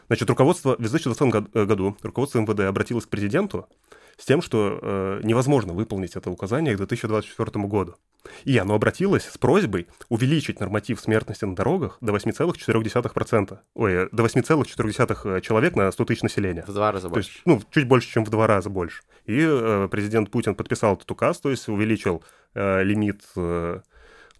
Значит, 0.06 0.30
руководство 0.30 0.76
в 0.76 0.80
2020 0.80 1.30
год- 1.30 1.50
э, 1.54 1.64
году, 1.66 1.94
руководство 2.02 2.38
МВД 2.40 2.60
обратилось 2.60 3.04
к 3.04 3.10
президенту 3.10 3.68
с 4.16 4.24
тем, 4.24 4.42
что 4.42 4.78
э, 4.80 5.20
невозможно 5.24 5.72
выполнить 5.72 6.16
это 6.16 6.30
указание 6.30 6.74
к 6.74 6.78
2024 6.78 7.64
году. 7.66 7.96
И 8.44 8.56
оно 8.58 8.74
обратилось 8.74 9.24
с 9.24 9.38
просьбой 9.38 9.86
увеличить 10.08 10.58
норматив 10.60 11.00
смертности 11.00 11.44
на 11.44 11.54
дорогах 11.54 11.98
до 12.00 12.12
8,4%. 12.12 13.58
Ой, 13.74 13.92
э, 13.92 14.08
до 14.12 14.22
8,4 14.22 15.40
человек 15.40 15.76
на 15.76 15.90
100 15.90 16.04
тысяч 16.04 16.22
населения. 16.22 16.64
В 16.66 16.72
два 16.72 16.92
раза 16.92 17.08
То 17.08 17.14
больше. 17.14 17.30
есть, 17.30 17.42
ну, 17.44 17.60
чуть 17.70 17.86
больше, 17.86 18.08
чем 18.08 18.24
в 18.24 18.30
два 18.30 18.46
раза 18.46 18.70
больше. 18.70 19.02
И 19.26 19.38
э, 19.40 19.88
президент 19.90 20.30
Путин 20.30 20.54
подписал 20.54 20.94
этот 20.94 21.10
указ, 21.10 21.40
то 21.40 21.50
есть 21.50 21.68
увеличил 21.68 22.24
э, 22.54 22.82
лимит 22.82 23.22
э, 23.36 23.80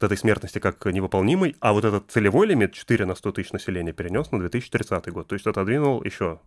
вот 0.01 0.05
этой 0.05 0.16
смертности 0.18 0.59
как 0.59 0.85
невыполнимый, 0.87 1.57
а 1.61 1.72
вот 1.72 1.85
этот 1.85 2.11
целевой 2.11 2.47
лимит 2.47 2.72
4 2.72 3.05
на 3.07 3.14
100 3.14 3.33
тысяч 3.33 3.53
населения 3.53 3.93
перенес 3.93 4.31
на 4.31 4.39
2030 4.39 5.09
год. 5.12 5.29
То 5.29 5.35
есть 5.35 5.47
отодвинул 5.47 6.03
еще 6.03 6.41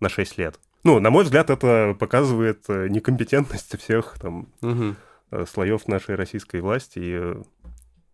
на 0.00 0.08
6 0.08 0.38
лет. 0.38 0.58
Ну, 0.84 1.00
на 1.00 1.10
мой 1.10 1.24
взгляд, 1.24 1.50
это 1.50 1.96
показывает 1.98 2.64
э, 2.68 2.88
некомпетентность 2.88 3.78
всех 3.78 4.16
там 4.20 4.48
э, 5.30 5.44
слоев 5.46 5.88
нашей 5.88 6.14
российской 6.14 6.60
власти. 6.60 6.98
И, 6.98 7.12
э, 7.12 7.42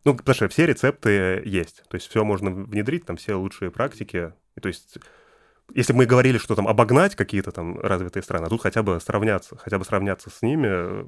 ну, 0.04 0.14
потому 0.14 0.34
что 0.34 0.48
все 0.48 0.66
рецепты 0.66 1.42
есть. 1.44 1.84
То 1.88 1.96
есть 1.96 2.08
все 2.08 2.24
можно 2.24 2.50
внедрить, 2.50 3.04
там 3.04 3.16
все 3.16 3.34
лучшие 3.34 3.70
практики. 3.70 4.32
И, 4.56 4.60
то 4.60 4.68
есть 4.68 4.98
если 5.72 5.92
бы 5.92 5.98
мы 5.98 6.06
говорили, 6.06 6.38
что 6.38 6.54
там 6.54 6.68
обогнать 6.68 7.16
какие-то 7.16 7.50
там 7.50 7.80
развитые 7.80 8.22
страны, 8.22 8.46
а 8.46 8.48
тут 8.48 8.60
хотя 8.60 8.82
бы 8.82 9.00
сравняться, 9.00 9.56
хотя 9.56 9.78
бы 9.78 9.84
сравняться 9.84 10.30
с 10.30 10.42
ними, 10.42 11.06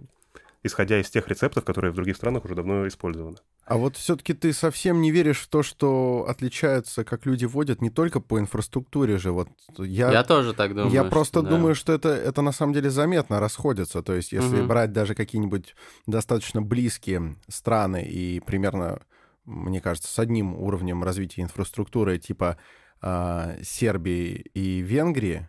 исходя 0.66 1.00
из 1.00 1.08
тех 1.10 1.28
рецептов, 1.28 1.64
которые 1.64 1.92
в 1.92 1.94
других 1.94 2.16
странах 2.16 2.44
уже 2.44 2.54
давно 2.54 2.86
использованы. 2.86 3.36
А 3.64 3.76
вот 3.76 3.96
все-таки 3.96 4.32
ты 4.32 4.52
совсем 4.52 5.00
не 5.00 5.10
веришь 5.10 5.40
в 5.40 5.48
то, 5.48 5.62
что 5.62 6.26
отличаются, 6.28 7.04
как 7.04 7.26
люди 7.26 7.44
водят, 7.44 7.82
не 7.82 7.90
только 7.90 8.20
по 8.20 8.38
инфраструктуре 8.38 9.18
же. 9.18 9.32
Вот 9.32 9.48
я, 9.78 10.12
я 10.12 10.22
тоже 10.22 10.54
так 10.54 10.74
думаю. 10.74 10.92
Я 10.92 11.04
просто 11.04 11.42
да. 11.42 11.50
думаю, 11.50 11.74
что 11.74 11.92
это, 11.92 12.10
это 12.10 12.42
на 12.42 12.52
самом 12.52 12.74
деле 12.74 12.90
заметно 12.90 13.40
расходится. 13.40 14.02
То 14.02 14.14
есть 14.14 14.32
если 14.32 14.60
угу. 14.60 14.66
брать 14.66 14.92
даже 14.92 15.14
какие-нибудь 15.14 15.74
достаточно 16.06 16.62
близкие 16.62 17.36
страны 17.48 18.04
и 18.04 18.40
примерно, 18.40 19.00
мне 19.44 19.80
кажется, 19.80 20.12
с 20.12 20.18
одним 20.18 20.54
уровнем 20.54 21.02
развития 21.02 21.42
инфраструктуры, 21.42 22.18
типа 22.18 22.58
э, 23.02 23.58
Сербии 23.62 24.44
и 24.54 24.80
Венгрии, 24.80 25.48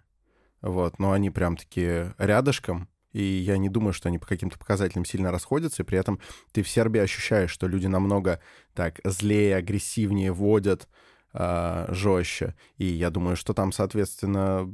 вот, 0.61 0.97
но 0.99 1.11
они 1.11 1.30
прям-таки 1.30 2.13
рядышком, 2.18 2.89
и 3.18 3.24
я 3.24 3.57
не 3.57 3.68
думаю, 3.68 3.93
что 3.93 4.09
они 4.09 4.20
по 4.20 4.28
каким-то 4.28 4.59
показателям 4.59 5.03
сильно 5.03 5.32
расходятся, 5.32 5.82
и 5.82 5.86
при 5.86 5.97
этом 5.97 6.20
ты 6.51 6.61
в 6.61 6.70
Сербии 6.70 7.01
ощущаешь, 7.01 7.49
что 7.49 7.65
люди 7.65 7.88
намного 7.88 8.39
так 8.76 8.99
злее, 9.03 9.55
агрессивнее 9.55 10.32
водят, 10.32 10.88
э, 11.34 11.86
жестче. 11.89 12.53
И 12.78 12.86
я 12.86 13.09
думаю, 13.09 13.36
что 13.36 13.55
там, 13.55 13.72
соответственно, 13.72 14.72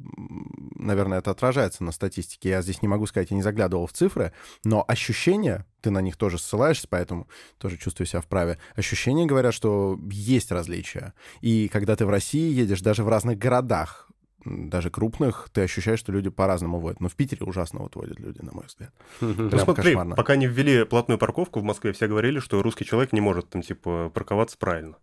наверное, 0.76 1.20
это 1.20 1.32
отражается 1.32 1.86
на 1.86 1.94
статистике. 1.94 2.50
Я 2.50 2.62
здесь 2.62 2.82
не 2.82 2.90
могу 2.90 3.06
сказать, 3.06 3.32
я 3.32 3.38
не 3.38 3.44
заглядывал 3.44 3.88
в 3.88 3.94
цифры, 3.94 4.34
но 4.66 4.84
ощущения, 4.90 5.66
ты 5.80 5.90
на 5.90 6.02
них 6.02 6.18
тоже 6.18 6.38
ссылаешься, 6.38 6.88
поэтому 6.90 7.30
тоже 7.60 7.78
чувствую 7.78 8.08
себя 8.08 8.20
вправе. 8.20 8.58
Ощущения 8.76 9.26
говорят, 9.26 9.54
что 9.54 9.98
есть 10.12 10.52
различия. 10.52 11.14
И 11.40 11.70
когда 11.70 11.96
ты 11.96 12.06
в 12.06 12.10
России 12.10 12.52
едешь, 12.52 12.82
даже 12.82 13.06
в 13.06 13.08
разных 13.08 13.38
городах, 13.38 14.10
даже 14.46 14.90
крупных, 14.90 15.50
ты 15.52 15.62
ощущаешь, 15.62 16.00
что 16.00 16.12
люди 16.12 16.30
по-разному 16.30 16.80
водят. 16.80 17.00
Но 17.00 17.10
в 17.10 17.16
Питере 17.16 17.46
ужасно 17.46 17.80
вот 17.80 17.96
водят 17.96 18.20
люди, 18.20 18.42
на 18.42 18.52
мой 18.52 18.66
взгляд. 18.66 18.94
Ну 19.22 19.50
смотри, 19.58 19.92
кошмарно. 19.92 20.16
пока 20.16 20.36
не 20.36 20.48
ввели 20.48 20.84
платную 20.86 21.18
парковку 21.18 21.60
в 21.60 21.64
Москве, 21.64 21.94
все 21.94 22.08
говорили, 22.08 22.40
что 22.40 22.62
русский 22.62 22.86
человек 22.86 23.14
не 23.14 23.22
может 23.22 23.50
там 23.50 23.62
типа 23.62 24.12
парковаться 24.14 24.58
правильно. 24.58 24.98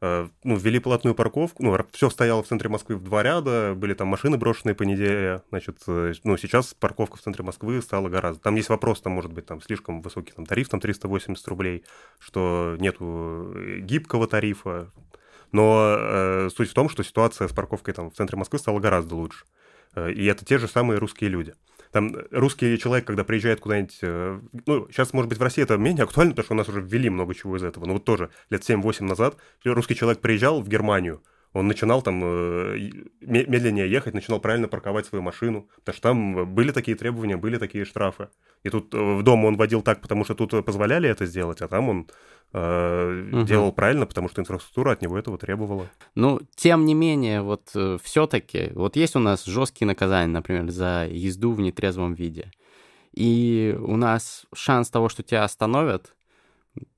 Э, 0.00 0.28
ну, 0.44 0.56
ввели 0.56 0.78
платную 0.78 1.14
парковку, 1.16 1.62
ну, 1.62 1.76
все 1.90 2.08
стояло 2.08 2.42
в 2.44 2.46
центре 2.46 2.68
Москвы 2.68 2.94
в 2.96 3.02
два 3.02 3.24
ряда, 3.24 3.74
были 3.76 3.94
там 3.94 4.06
машины 4.06 4.36
брошенные 4.36 4.76
по 4.76 4.84
неделе, 4.84 5.42
значит, 5.50 5.78
э, 5.88 6.12
ну, 6.22 6.36
сейчас 6.36 6.72
парковка 6.74 7.16
в 7.16 7.20
центре 7.20 7.42
Москвы 7.42 7.82
стала 7.82 8.08
гораздо... 8.08 8.40
Там 8.40 8.54
есть 8.54 8.68
вопрос, 8.68 9.00
там, 9.00 9.14
может 9.14 9.32
быть, 9.32 9.46
там, 9.46 9.60
слишком 9.60 10.00
высокий 10.00 10.32
там, 10.32 10.46
тариф, 10.46 10.68
там, 10.68 10.78
380 10.78 11.48
рублей, 11.48 11.84
что 12.20 12.76
нету 12.78 13.52
э, 13.56 13.80
гибкого 13.80 14.28
тарифа, 14.28 14.92
но 15.52 15.96
э, 15.98 16.48
суть 16.54 16.70
в 16.70 16.74
том, 16.74 16.88
что 16.88 17.02
ситуация 17.02 17.48
с 17.48 17.52
парковкой 17.52 17.94
там 17.94 18.10
в 18.10 18.14
центре 18.14 18.36
Москвы 18.36 18.58
стала 18.58 18.80
гораздо 18.80 19.14
лучше. 19.14 19.44
Э, 19.94 20.12
и 20.12 20.24
это 20.26 20.44
те 20.44 20.58
же 20.58 20.68
самые 20.68 20.98
русские 20.98 21.30
люди. 21.30 21.54
Там 21.92 22.14
русский 22.30 22.78
человек, 22.78 23.06
когда 23.06 23.24
приезжает 23.24 23.60
куда-нибудь... 23.60 23.98
Э, 24.02 24.40
ну, 24.66 24.88
сейчас, 24.90 25.12
может 25.12 25.28
быть, 25.28 25.38
в 25.38 25.42
России 25.42 25.62
это 25.62 25.76
менее 25.76 26.04
актуально, 26.04 26.32
потому 26.32 26.44
что 26.44 26.54
у 26.54 26.56
нас 26.56 26.68
уже 26.68 26.80
ввели 26.80 27.08
много 27.08 27.34
чего 27.34 27.56
из 27.56 27.62
этого. 27.62 27.86
Но 27.86 27.94
вот 27.94 28.04
тоже 28.04 28.30
лет 28.50 28.68
7-8 28.68 29.04
назад 29.04 29.36
русский 29.64 29.94
человек 29.94 30.20
приезжал 30.20 30.60
в 30.60 30.68
Германию, 30.68 31.22
он 31.54 31.66
начинал 31.66 32.02
там 32.02 32.20
э, 32.22 32.90
медленнее 33.20 33.90
ехать, 33.90 34.14
начинал 34.14 34.38
правильно 34.38 34.68
парковать 34.68 35.06
свою 35.06 35.22
машину, 35.22 35.68
потому 35.76 35.94
что 35.94 36.02
там 36.02 36.54
были 36.54 36.72
такие 36.72 36.96
требования, 36.96 37.36
были 37.36 37.56
такие 37.56 37.84
штрафы. 37.84 38.28
И 38.64 38.70
тут 38.70 38.92
в 38.92 39.22
дом 39.22 39.44
он 39.44 39.56
водил 39.56 39.82
так, 39.82 40.00
потому 40.00 40.24
что 40.24 40.34
тут 40.34 40.64
позволяли 40.64 41.08
это 41.08 41.24
сделать, 41.24 41.62
а 41.62 41.68
там 41.68 41.88
он 41.88 42.08
э, 42.52 43.28
угу. 43.32 43.42
делал 43.44 43.72
правильно, 43.72 44.06
потому 44.06 44.28
что 44.28 44.40
инфраструктура 44.40 44.92
от 44.92 45.02
него 45.02 45.18
этого 45.18 45.38
требовала. 45.38 45.88
Ну, 46.14 46.40
тем 46.54 46.84
не 46.84 46.94
менее, 46.94 47.42
вот 47.42 47.70
э, 47.74 47.98
все-таки, 48.02 48.70
вот 48.74 48.96
есть 48.96 49.16
у 49.16 49.20
нас 49.20 49.44
жесткие 49.44 49.86
наказания, 49.86 50.32
например, 50.32 50.70
за 50.70 51.06
езду 51.10 51.52
в 51.52 51.60
нетрезвом 51.60 52.14
виде. 52.14 52.50
И 53.12 53.76
у 53.80 53.96
нас 53.96 54.46
шанс 54.54 54.90
того, 54.90 55.08
что 55.08 55.22
тебя 55.22 55.44
остановят, 55.44 56.14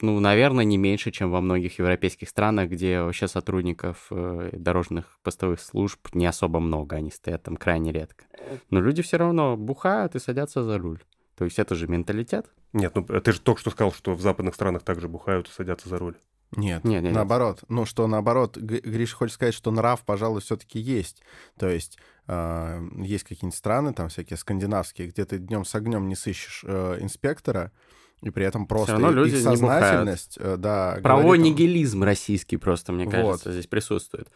ну, 0.01 0.21
наверное, 0.21 0.65
не 0.65 0.77
меньше, 0.77 1.11
чем 1.11 1.31
во 1.31 1.41
многих 1.41 1.79
европейских 1.79 2.29
странах, 2.29 2.71
где 2.71 3.01
вообще 3.01 3.29
сотрудников 3.29 4.07
э, 4.11 4.51
дорожных 4.53 5.19
постовых 5.23 5.61
служб 5.61 6.09
не 6.15 6.27
особо 6.27 6.61
много, 6.61 6.97
они 6.97 7.11
стоят 7.11 7.43
там 7.43 7.57
крайне 7.57 7.93
редко. 7.93 8.25
Но 8.71 8.81
люди 8.81 9.03
все 9.03 9.17
равно 9.17 9.57
бухают 9.57 10.15
и 10.15 10.19
садятся 10.19 10.63
за 10.63 10.79
руль. 10.79 11.01
То 11.41 11.47
есть 11.47 11.59
это 11.59 11.75
же 11.75 11.89
менталитет. 11.89 12.51
Нет, 12.75 12.95
ну 12.95 13.03
ты 13.03 13.33
же 13.33 13.41
только 13.41 13.63
что 13.63 13.71
сказал, 13.71 13.95
что 13.95 14.13
в 14.13 14.21
западных 14.21 14.55
странах 14.55 14.83
также 14.83 15.09
бухают 15.09 15.49
и 15.49 15.51
садятся 15.51 15.89
за 15.89 15.97
руль. 15.97 16.17
Нет, 16.55 16.85
нет, 16.85 17.03
нет 17.03 17.15
наоборот. 17.15 17.61
Нет. 17.63 17.71
Ну, 17.71 17.87
что 17.87 18.07
наоборот, 18.07 18.59
Гриша 18.59 19.17
хочет 19.17 19.37
сказать, 19.37 19.55
что 19.55 19.71
нрав, 19.71 20.03
пожалуй, 20.05 20.43
все-таки 20.43 20.79
есть. 20.79 21.23
То 21.59 21.67
есть 21.67 21.97
э, 22.27 22.89
есть 22.97 23.25
какие-нибудь 23.25 23.57
страны, 23.57 23.95
там 23.95 24.11
всякие 24.11 24.37
скандинавские, 24.37 25.09
где 25.09 25.25
ты 25.25 25.39
днем 25.39 25.65
с 25.65 25.75
огнем 25.75 26.09
не 26.09 26.15
сыщешь 26.15 26.63
э, 26.67 26.99
инспектора, 27.01 27.73
и 28.21 28.29
при 28.29 28.45
этом 28.45 28.67
просто 28.67 28.97
Все 28.97 29.03
равно 29.03 29.23
их 29.23 29.33
люди 29.33 29.43
сознательность, 29.43 30.37
э, 30.39 30.59
да. 30.59 30.99
Правовой 31.03 31.39
говорит, 31.39 31.55
нигилизм 31.55 32.03
российский 32.03 32.59
просто, 32.59 32.93
мне 32.93 33.07
кажется, 33.07 33.49
вот. 33.49 33.55
здесь 33.55 33.67
присутствует. 33.67 34.29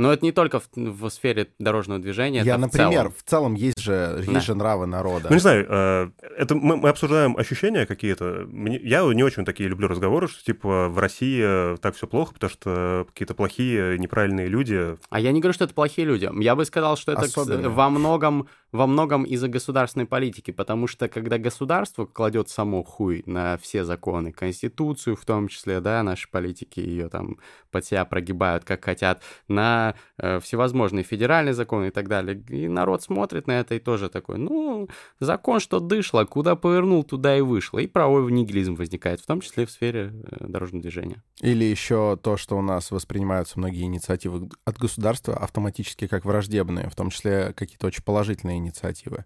Но 0.00 0.10
это 0.14 0.24
не 0.24 0.32
только 0.32 0.60
в, 0.60 0.68
в 0.74 1.10
сфере 1.10 1.48
дорожного 1.58 2.00
движения. 2.00 2.40
Я, 2.42 2.56
например, 2.56 2.90
целом. 2.90 3.14
в 3.18 3.22
целом 3.22 3.54
есть 3.54 3.80
же, 3.80 4.14
есть 4.20 4.32
да. 4.32 4.40
же 4.40 4.54
нравы 4.54 4.86
народа. 4.86 5.26
Ну, 5.28 5.34
не 5.34 5.40
знаю, 5.40 5.66
э, 5.68 6.10
это 6.38 6.54
мы, 6.54 6.78
мы 6.78 6.88
обсуждаем 6.88 7.36
ощущения 7.36 7.84
какие-то. 7.84 8.48
Я 8.50 9.02
не 9.02 9.22
очень 9.22 9.44
такие 9.44 9.68
люблю 9.68 9.88
разговоры, 9.88 10.26
что 10.26 10.42
типа 10.42 10.88
в 10.88 10.98
России 10.98 11.76
так 11.76 11.96
все 11.96 12.06
плохо, 12.06 12.32
потому 12.32 12.50
что 12.50 13.04
какие-то 13.08 13.34
плохие, 13.34 13.98
неправильные 13.98 14.46
люди. 14.46 14.96
А 15.10 15.20
я 15.20 15.32
не 15.32 15.40
говорю, 15.40 15.52
что 15.52 15.64
это 15.64 15.74
плохие 15.74 16.06
люди. 16.06 16.30
Я 16.42 16.56
бы 16.56 16.64
сказал, 16.64 16.96
что 16.96 17.12
это 17.12 17.22
Особенно. 17.22 17.68
во 17.68 17.90
многом, 17.90 18.48
во 18.72 18.86
многом 18.86 19.24
из-за 19.24 19.48
государственной 19.48 20.06
политики, 20.06 20.50
потому 20.50 20.86
что 20.86 21.08
когда 21.08 21.36
государство 21.36 22.06
кладет 22.06 22.48
само 22.48 22.82
хуй 22.84 23.22
на 23.26 23.58
все 23.58 23.84
законы, 23.84 24.32
конституцию 24.32 25.16
в 25.16 25.26
том 25.26 25.48
числе, 25.48 25.80
да, 25.80 26.02
наши 26.02 26.30
политики 26.30 26.80
ее 26.80 27.10
там 27.10 27.36
под 27.70 27.84
себя 27.84 28.06
прогибают, 28.06 28.64
как 28.64 28.82
хотят, 28.82 29.22
на 29.46 29.89
э, 30.18 30.40
всевозможные 30.40 31.04
федеральные 31.04 31.54
законы 31.54 31.88
и 31.88 31.90
так 31.90 32.08
далее. 32.08 32.42
И 32.48 32.68
народ 32.68 33.02
смотрит 33.02 33.46
на 33.46 33.60
это 33.60 33.74
и 33.74 33.78
тоже 33.78 34.08
такой, 34.08 34.38
ну, 34.38 34.88
закон, 35.20 35.60
что 35.60 35.80
дышло, 35.80 36.24
куда 36.24 36.56
повернул, 36.56 37.04
туда 37.04 37.36
и 37.36 37.40
вышло. 37.40 37.78
И 37.78 37.86
правовой 37.86 38.30
нигилизм 38.32 38.74
возникает, 38.74 39.20
в 39.20 39.26
том 39.26 39.40
числе 39.40 39.66
в 39.66 39.70
сфере 39.70 40.12
э, 40.12 40.46
дорожного 40.46 40.82
движения. 40.82 41.22
Или 41.40 41.64
еще 41.64 42.18
то, 42.22 42.36
что 42.36 42.56
у 42.56 42.62
нас 42.62 42.90
воспринимаются 42.90 43.58
многие 43.58 43.82
инициативы 43.82 44.48
от 44.64 44.78
государства 44.78 45.36
автоматически 45.36 46.06
как 46.06 46.24
враждебные, 46.24 46.88
в 46.88 46.94
том 46.94 47.10
числе 47.10 47.52
какие-то 47.54 47.86
очень 47.86 48.04
положительные 48.04 48.58
инициативы. 48.58 49.24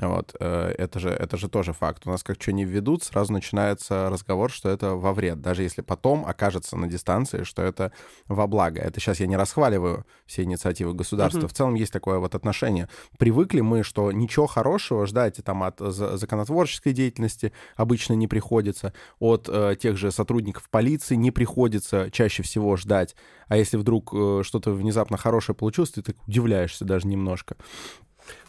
Вот, 0.00 0.34
э, 0.38 0.74
это 0.78 1.00
же, 1.00 1.10
это 1.10 1.36
же 1.36 1.48
тоже 1.48 1.72
факт. 1.72 2.06
У 2.06 2.10
нас 2.10 2.22
как 2.22 2.40
что 2.40 2.52
не 2.52 2.64
введут, 2.64 3.02
сразу 3.02 3.32
начинается 3.32 4.08
разговор, 4.10 4.50
что 4.50 4.68
это 4.68 4.94
во 4.94 5.12
вред, 5.12 5.40
даже 5.40 5.62
если 5.62 5.82
потом 5.82 6.24
окажется 6.24 6.76
на 6.76 6.86
дистанции, 6.86 7.42
что 7.42 7.62
это 7.62 7.92
во 8.26 8.46
благо. 8.46 8.80
Это 8.80 9.00
сейчас 9.00 9.18
я 9.18 9.26
не 9.26 9.36
расхваливаю 9.36 10.06
все 10.26 10.44
инициативы 10.44 10.94
государства. 10.94 11.40
Uh-huh. 11.40 11.48
В 11.48 11.52
целом 11.52 11.74
есть 11.74 11.92
такое 11.92 12.18
вот 12.18 12.34
отношение. 12.34 12.88
Привыкли 13.18 13.60
мы, 13.60 13.82
что 13.82 14.12
ничего 14.12 14.46
хорошего 14.46 15.06
ждать 15.06 15.40
там 15.44 15.62
от 15.62 15.80
законотворческой 15.80 16.92
деятельности 16.92 17.52
обычно 17.76 18.12
не 18.14 18.28
приходится, 18.28 18.92
от 19.18 19.48
э, 19.48 19.76
тех 19.80 19.96
же 19.96 20.12
сотрудников 20.12 20.68
полиции 20.70 21.16
не 21.16 21.30
приходится 21.30 22.10
чаще 22.10 22.42
всего 22.42 22.76
ждать. 22.76 23.16
А 23.48 23.56
если 23.56 23.76
вдруг 23.76 24.12
э, 24.14 24.42
что-то 24.44 24.72
внезапно 24.72 25.16
хорошее 25.16 25.56
получилось, 25.56 25.90
ты 25.90 26.02
так 26.02 26.16
удивляешься 26.26 26.84
даже 26.84 27.08
немножко. 27.08 27.56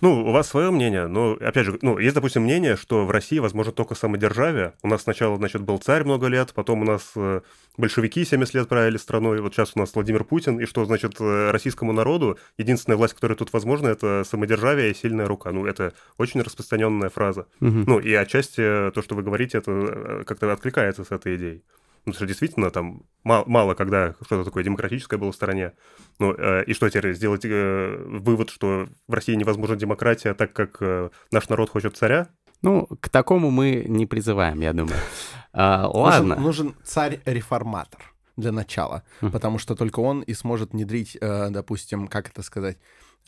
Ну, 0.01 0.25
у 0.25 0.31
вас 0.31 0.47
свое 0.47 0.71
мнение, 0.71 1.07
но, 1.07 1.33
опять 1.33 1.65
же, 1.65 1.77
ну, 1.81 1.97
есть, 1.97 2.15
допустим, 2.15 2.43
мнение, 2.43 2.75
что 2.75 3.05
в 3.05 3.11
России 3.11 3.39
возможно 3.39 3.71
только 3.71 3.95
самодержавие. 3.95 4.73
У 4.81 4.87
нас 4.87 5.03
сначала, 5.03 5.35
значит, 5.37 5.61
был 5.61 5.77
царь 5.77 6.03
много 6.03 6.27
лет, 6.27 6.53
потом 6.53 6.81
у 6.81 6.85
нас 6.85 7.11
э, 7.15 7.41
большевики 7.77 8.23
70 8.23 8.53
лет 8.53 8.67
правили 8.67 8.97
страной, 8.97 9.41
вот 9.41 9.53
сейчас 9.53 9.73
у 9.75 9.79
нас 9.79 9.93
Владимир 9.93 10.23
Путин, 10.23 10.59
и 10.59 10.65
что, 10.65 10.85
значит, 10.85 11.19
э, 11.19 11.51
российскому 11.51 11.93
народу 11.93 12.37
единственная 12.57 12.97
власть, 12.97 13.13
которая 13.13 13.37
тут 13.37 13.51
возможна, 13.53 13.87
это 13.87 14.23
самодержавие 14.23 14.91
и 14.91 14.93
сильная 14.93 15.27
рука. 15.27 15.51
Ну, 15.51 15.65
это 15.65 15.93
очень 16.17 16.41
распространенная 16.41 17.09
фраза. 17.09 17.47
Угу. 17.61 17.83
Ну, 17.87 17.99
и 17.99 18.13
отчасти 18.13 18.91
то, 18.91 19.01
что 19.01 19.15
вы 19.15 19.23
говорите, 19.23 19.57
это 19.57 19.71
э, 19.71 20.23
как-то 20.25 20.51
откликается 20.51 21.03
с 21.03 21.11
этой 21.11 21.35
идеей. 21.35 21.63
Ну, 22.09 22.13
что 22.15 22.25
действительно 22.25 22.71
там 22.71 23.03
мало, 23.23 23.43
мало 23.45 23.75
когда 23.75 24.15
что-то 24.25 24.43
такое 24.43 24.63
демократическое 24.63 25.17
было 25.17 25.31
в 25.31 25.35
стране. 25.35 25.73
Ну, 26.17 26.33
э, 26.33 26.63
и 26.65 26.73
что 26.73 26.89
теперь, 26.89 27.13
сделать 27.13 27.45
э, 27.45 28.03
вывод, 28.03 28.49
что 28.49 28.87
в 29.07 29.13
России 29.13 29.35
невозможна 29.35 29.75
демократия, 29.75 30.33
так 30.33 30.53
как 30.53 30.77
э, 30.81 31.11
наш 31.31 31.49
народ 31.49 31.69
хочет 31.69 31.95
царя? 31.95 32.29
Ну, 32.63 32.87
к 32.99 33.09
такому 33.09 33.51
мы 33.51 33.85
не 33.87 34.07
призываем, 34.07 34.59
я 34.61 34.73
думаю. 34.73 34.97
А, 35.51 35.89
ладно. 35.91 36.35
Нужен, 36.35 36.67
нужен 36.67 36.75
царь-реформатор 36.83 37.99
для 38.37 38.51
начала, 38.51 39.01
потому 39.19 39.57
что 39.57 39.75
только 39.75 39.99
он 39.99 40.21
и 40.21 40.35
сможет 40.35 40.73
внедрить, 40.73 41.17
э, 41.19 41.49
допустим, 41.49 42.07
как 42.07 42.29
это 42.29 42.43
сказать, 42.43 42.77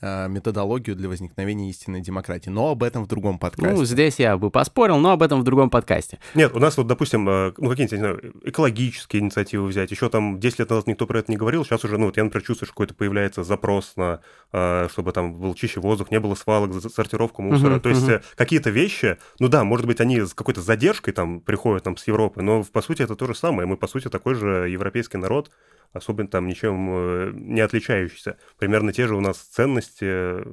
методологию 0.01 0.95
для 0.95 1.09
возникновения 1.09 1.69
истинной 1.69 2.01
демократии. 2.01 2.49
Но 2.49 2.69
об 2.69 2.83
этом 2.83 3.03
в 3.03 3.07
другом 3.07 3.37
подкасте. 3.37 3.75
Ну, 3.75 3.85
здесь 3.85 4.19
я 4.19 4.37
бы 4.37 4.49
поспорил, 4.49 4.97
но 4.97 5.11
об 5.11 5.23
этом 5.23 5.41
в 5.41 5.43
другом 5.43 5.69
подкасте. 5.69 6.19
Нет, 6.35 6.55
у 6.55 6.59
нас 6.59 6.77
вот, 6.77 6.87
допустим, 6.87 7.27
э, 7.29 7.53
ну, 7.57 7.69
какие-нибудь, 7.69 7.91
не 7.91 7.97
знаю, 7.97 8.33
экологические 8.43 9.21
инициативы 9.21 9.67
взять. 9.67 9.91
Еще 9.91 10.09
там 10.09 10.39
10 10.39 10.59
лет 10.59 10.69
назад 10.69 10.87
никто 10.87 11.05
про 11.05 11.19
это 11.19 11.31
не 11.31 11.37
говорил. 11.37 11.63
Сейчас 11.65 11.83
уже, 11.83 11.97
ну, 11.97 12.05
вот 12.05 12.17
я, 12.17 12.23
например, 12.23 12.45
чувствую, 12.45 12.67
что 12.67 12.73
какой-то 12.73 12.93
появляется 12.93 13.43
запрос 13.43 13.93
на, 13.95 14.21
э, 14.53 14.87
чтобы 14.91 15.11
там 15.11 15.33
был 15.35 15.53
чище 15.53 15.79
воздух, 15.79 16.11
не 16.11 16.19
было 16.19 16.35
свалок, 16.35 16.71
сортировку 16.91 17.41
мусора. 17.41 17.75
Uh-huh, 17.75 17.79
То 17.79 17.89
есть 17.89 18.07
uh-huh. 18.07 18.23
какие-то 18.35 18.69
вещи, 18.69 19.17
ну 19.39 19.47
да, 19.47 19.63
может 19.63 19.85
быть, 19.85 20.01
они 20.01 20.21
с 20.21 20.33
какой-то 20.33 20.61
задержкой 20.61 21.13
там 21.13 21.41
приходят 21.41 21.83
там 21.83 21.97
с 21.97 22.07
Европы, 22.07 22.41
но 22.41 22.63
по 22.63 22.81
сути 22.81 23.01
это 23.01 23.15
то 23.15 23.27
же 23.27 23.35
самое. 23.35 23.67
Мы, 23.67 23.77
по 23.77 23.87
сути, 23.87 24.07
такой 24.09 24.35
же 24.35 24.69
европейский 24.69 25.17
народ, 25.17 25.51
особенно 25.93 26.27
там 26.27 26.47
ничем 26.47 27.53
не 27.53 27.61
отличающийся. 27.61 28.37
Примерно 28.57 28.93
те 28.93 29.07
же 29.07 29.15
у 29.15 29.21
нас 29.21 29.37
ценности, 29.37 30.43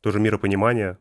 тоже 0.00 0.20
миропонимание. 0.20 0.98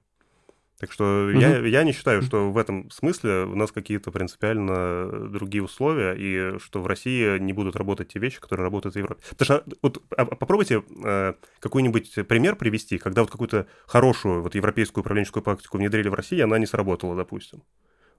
Так 0.80 0.92
что 0.92 1.28
угу. 1.32 1.40
я, 1.40 1.58
я 1.58 1.84
не 1.84 1.92
считаю, 1.92 2.22
что 2.22 2.52
в 2.52 2.58
этом 2.58 2.92
смысле 2.92 3.46
у 3.46 3.56
нас 3.56 3.72
какие-то 3.72 4.12
принципиально 4.12 5.28
другие 5.30 5.64
условия, 5.64 6.14
и 6.14 6.60
что 6.60 6.84
в 6.84 6.88
России 6.88 7.40
не 7.40 7.52
будут 7.52 7.76
работать 7.76 8.10
те 8.10 8.20
вещи, 8.20 8.40
которые 8.40 8.66
работают 8.66 8.94
в 8.94 9.00
Европе. 9.00 9.24
Потому 9.32 9.46
что 9.46 9.64
вот 9.82 10.04
а, 10.16 10.22
а 10.22 10.26
попробуйте 10.26 10.84
э, 11.04 11.34
какой-нибудь 11.60 12.28
пример 12.28 12.56
привести, 12.56 13.00
когда 13.00 13.22
вот 13.22 13.32
какую-то 13.32 13.66
хорошую 13.88 14.44
вот 14.44 14.54
европейскую 14.54 15.02
управленческую 15.02 15.42
практику 15.42 15.80
внедрили 15.80 16.10
в 16.10 16.14
России, 16.14 16.40
она 16.42 16.60
не 16.60 16.68
сработала, 16.68 17.16
допустим. 17.16 17.64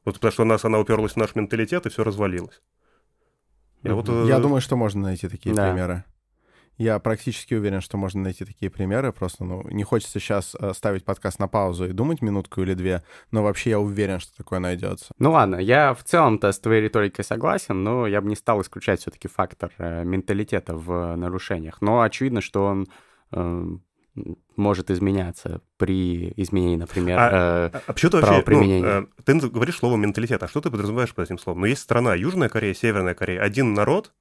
Вот 0.04 0.16
потому 0.16 0.32
что 0.32 0.42
у 0.42 0.46
нас 0.46 0.64
она 0.64 0.80
уперлась 0.80 1.12
в 1.12 1.16
наш 1.16 1.36
менталитет, 1.36 1.86
и 1.86 1.90
все 1.90 2.02
развалилось. 2.02 2.60
Я, 3.82 3.94
вот, 3.94 4.08
я 4.08 4.38
э... 4.38 4.40
думаю, 4.40 4.60
что 4.60 4.76
можно 4.76 5.02
найти 5.02 5.28
такие 5.28 5.54
да. 5.54 5.70
примеры. 5.70 6.04
Я 6.78 7.00
практически 7.00 7.54
уверен, 7.54 7.80
что 7.80 7.96
можно 7.96 8.22
найти 8.22 8.44
такие 8.44 8.70
примеры. 8.70 9.12
Просто, 9.12 9.44
ну, 9.44 9.68
не 9.68 9.82
хочется 9.82 10.20
сейчас 10.20 10.54
э, 10.58 10.72
ставить 10.74 11.04
подкаст 11.04 11.40
на 11.40 11.48
паузу 11.48 11.86
и 11.86 11.92
думать 11.92 12.22
минутку 12.22 12.62
или 12.62 12.74
две, 12.74 13.02
но 13.32 13.42
вообще 13.42 13.70
я 13.70 13.80
уверен, 13.80 14.20
что 14.20 14.36
такое 14.36 14.60
найдется. 14.60 15.12
Ну 15.18 15.32
ладно, 15.32 15.56
я 15.56 15.92
в 15.92 16.04
целом-то 16.04 16.52
с 16.52 16.60
твоей 16.60 16.82
риторикой 16.82 17.24
согласен, 17.24 17.82
но 17.82 18.06
я 18.06 18.20
бы 18.20 18.28
не 18.28 18.36
стал 18.36 18.62
исключать 18.62 19.00
все-таки 19.00 19.26
фактор 19.26 19.72
э, 19.78 20.04
менталитета 20.04 20.76
в 20.76 21.16
нарушениях. 21.16 21.82
Но 21.82 22.00
очевидно, 22.02 22.40
что 22.40 22.64
он 22.64 22.86
э, 23.32 23.64
может 24.56 24.90
изменяться 24.90 25.60
при 25.76 26.32
изменении, 26.36 26.76
например, 26.76 27.18
а, 27.18 27.28
э, 27.28 27.70
а, 27.72 27.82
а 27.86 27.92
почему 27.92 28.10
ты 28.10 28.16
вообще, 28.18 28.44
ну, 28.46 28.84
э, 28.84 29.06
ты 29.24 29.34
говоришь 29.48 29.78
слово 29.78 29.96
менталитет, 29.96 30.42
а 30.42 30.48
что 30.48 30.60
ты 30.60 30.70
подразумеваешь 30.70 31.14
под 31.14 31.26
этим 31.26 31.38
словом? 31.38 31.60
Ну, 31.60 31.66
есть 31.66 31.82
страна, 31.82 32.14
Южная 32.14 32.48
Корея, 32.48 32.74
Северная 32.74 33.14
Корея, 33.14 33.40
один 33.40 33.74
народ, 33.74 34.12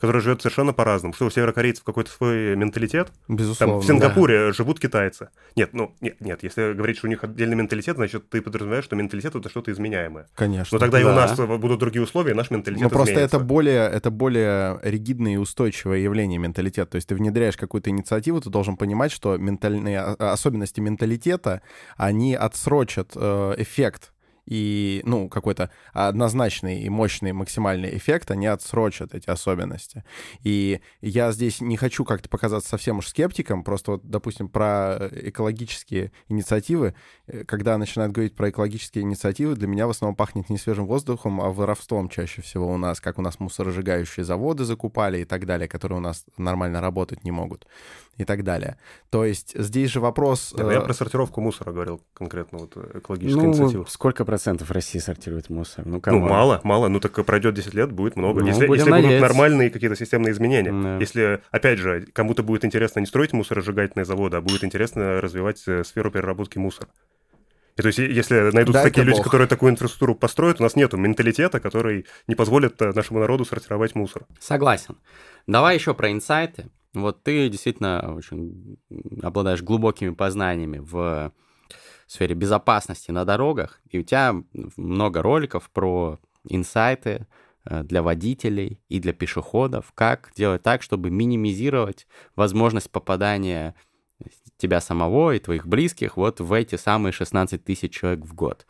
который 0.00 0.20
живет 0.20 0.42
совершенно 0.42 0.72
по-разному. 0.72 1.14
Что 1.14 1.26
у 1.26 1.30
северокорейцев 1.30 1.84
какой-то 1.84 2.10
свой 2.10 2.56
менталитет? 2.56 3.08
Безусловно. 3.26 3.74
Там 3.74 3.82
в 3.82 3.86
Сингапуре 3.86 4.46
да. 4.46 4.52
живут 4.52 4.80
китайцы. 4.80 5.30
Нет, 5.56 5.70
ну, 5.72 5.94
нет, 6.00 6.20
нет, 6.20 6.42
если 6.42 6.72
говорить, 6.72 6.98
что 6.98 7.06
у 7.06 7.10
них 7.10 7.24
отдельный 7.24 7.56
менталитет, 7.56 7.96
значит, 7.96 8.28
ты 8.28 8.40
подразумеваешь, 8.40 8.84
что 8.84 8.96
менталитет 8.96 9.34
это 9.34 9.48
что-то 9.48 9.72
изменяемое. 9.72 10.28
Конечно. 10.34 10.76
Но 10.76 10.78
тогда 10.78 10.98
да. 10.98 11.02
и 11.02 11.04
у 11.04 11.12
нас 11.12 11.36
будут 11.36 11.80
другие 11.80 12.02
условия, 12.02 12.32
и 12.32 12.34
наш 12.34 12.50
менталитет 12.50 12.84
Ну, 12.84 12.90
просто 12.90 13.14
изменится. 13.14 13.36
это 13.36 13.44
более, 13.44 13.88
это 13.88 14.10
более 14.10 14.80
ригидное 14.82 15.34
и 15.34 15.36
устойчивое 15.36 15.98
явление 15.98 16.38
менталитет. 16.38 16.90
То 16.90 16.96
есть 16.96 17.08
ты 17.08 17.14
внедряешь 17.14 17.56
какую-то 17.56 17.90
инициативу, 17.90 18.40
ты 18.40 18.50
должен 18.50 18.76
понимать, 18.76 19.12
что 19.12 19.36
ментальные 19.36 20.00
а, 20.00 20.32
особенности 20.32 20.80
менталитета, 20.80 21.62
они 21.96 22.34
отсрочат 22.34 23.12
э, 23.16 23.54
эффект 23.58 24.12
и, 24.48 25.02
ну, 25.04 25.28
какой-то 25.28 25.70
однозначный 25.92 26.80
и 26.80 26.88
мощный 26.88 27.32
максимальный 27.32 27.94
эффект, 27.96 28.30
они 28.30 28.46
отсрочат 28.46 29.14
эти 29.14 29.28
особенности. 29.28 30.04
И 30.42 30.80
я 31.02 31.32
здесь 31.32 31.60
не 31.60 31.76
хочу 31.76 32.04
как-то 32.04 32.30
показаться 32.30 32.70
совсем 32.70 32.98
уж 32.98 33.08
скептиком, 33.08 33.62
просто 33.62 33.92
вот, 33.92 34.08
допустим, 34.08 34.48
про 34.48 35.10
экологические 35.12 36.12
инициативы, 36.28 36.94
э, 37.26 37.44
когда 37.44 37.76
начинают 37.76 38.12
говорить 38.12 38.34
про 38.34 38.48
экологические 38.48 39.04
инициативы, 39.04 39.54
для 39.54 39.68
меня 39.68 39.86
в 39.86 39.90
основном 39.90 40.16
пахнет 40.16 40.48
не 40.48 40.56
свежим 40.56 40.86
воздухом, 40.86 41.42
а 41.42 41.50
воровством 41.50 42.08
чаще 42.08 42.40
всего 42.40 42.72
у 42.72 42.78
нас, 42.78 43.00
как 43.00 43.18
у 43.18 43.22
нас 43.22 43.40
мусоросжигающие 43.40 44.24
заводы 44.24 44.64
закупали 44.64 45.20
и 45.20 45.24
так 45.26 45.44
далее, 45.44 45.68
которые 45.68 45.98
у 45.98 46.02
нас 46.02 46.24
нормально 46.38 46.80
работать 46.80 47.22
не 47.22 47.32
могут 47.32 47.66
и 48.18 48.24
так 48.24 48.42
далее. 48.42 48.76
То 49.10 49.24
есть 49.24 49.52
здесь 49.54 49.90
же 49.90 50.00
вопрос... 50.00 50.52
Да, 50.56 50.70
я 50.72 50.80
э, 50.80 50.84
про 50.84 50.92
сортировку 50.92 51.40
мусора 51.40 51.72
говорил 51.72 52.02
конкретно, 52.12 52.58
вот 52.58 52.76
экологическая 52.96 53.40
ну, 53.40 53.48
инициатива. 53.48 53.86
сколько 53.88 54.24
процентов 54.24 54.70
России 54.72 54.98
сортирует 54.98 55.48
мусор? 55.50 55.86
Ну, 55.86 56.02
ну 56.04 56.18
мало, 56.18 56.60
мало. 56.64 56.88
Ну, 56.88 56.98
так 57.00 57.24
пройдет 57.24 57.54
10 57.54 57.74
лет, 57.74 57.92
будет 57.92 58.16
много. 58.16 58.40
Ну, 58.40 58.46
если 58.48 58.66
если 58.68 58.90
будут 58.90 59.20
нормальные 59.20 59.70
какие-то 59.70 59.96
системные 59.96 60.32
изменения. 60.32 60.72
Да. 60.72 60.98
Если, 60.98 61.40
опять 61.50 61.78
же, 61.78 62.06
кому-то 62.12 62.42
будет 62.42 62.64
интересно 62.64 63.00
не 63.00 63.06
строить 63.06 63.32
мусоросжигательные 63.32 64.04
заводы, 64.04 64.36
а 64.36 64.40
будет 64.40 64.64
интересно 64.64 65.20
развивать 65.20 65.62
э, 65.66 65.84
сферу 65.84 66.10
переработки 66.10 66.58
мусора. 66.58 66.88
И 67.76 67.82
то 67.82 67.86
есть, 67.86 67.98
если 67.98 68.50
найдутся 68.50 68.82
Дай 68.82 68.90
такие 68.90 69.04
люди, 69.04 69.18
бог. 69.18 69.24
которые 69.24 69.46
такую 69.46 69.70
инфраструктуру 69.70 70.16
построят, 70.16 70.58
у 70.60 70.64
нас 70.64 70.74
нет 70.74 70.92
менталитета, 70.94 71.60
который 71.60 72.06
не 72.26 72.34
позволит 72.34 72.82
э, 72.82 72.92
нашему 72.92 73.20
народу 73.20 73.44
сортировать 73.44 73.94
мусор. 73.94 74.26
Согласен. 74.40 74.96
Давай 75.46 75.76
еще 75.76 75.94
про 75.94 76.10
инсайты. 76.10 76.66
Вот 76.94 77.22
ты 77.22 77.48
действительно 77.48 78.14
очень 78.16 78.78
обладаешь 79.22 79.62
глубокими 79.62 80.10
познаниями 80.10 80.78
в 80.78 81.32
сфере 82.06 82.34
безопасности 82.34 83.10
на 83.10 83.24
дорогах, 83.24 83.80
и 83.90 83.98
у 83.98 84.02
тебя 84.02 84.34
много 84.76 85.22
роликов 85.22 85.70
про 85.70 86.18
инсайты 86.48 87.26
э, 87.64 87.82
для 87.82 88.02
водителей 88.02 88.80
и 88.88 88.98
для 88.98 89.12
пешеходов, 89.12 89.92
как 89.94 90.32
делать 90.34 90.62
так, 90.62 90.82
чтобы 90.82 91.10
минимизировать 91.10 92.06
возможность 92.34 92.90
попадания 92.90 93.74
тебя 94.56 94.80
самого 94.80 95.32
и 95.32 95.38
твоих 95.38 95.66
близких 95.66 96.16
вот 96.16 96.40
в 96.40 96.52
эти 96.52 96.74
самые 96.76 97.12
16 97.12 97.64
тысяч 97.64 97.92
человек 97.92 98.24
в 98.24 98.34
год. 98.34 98.66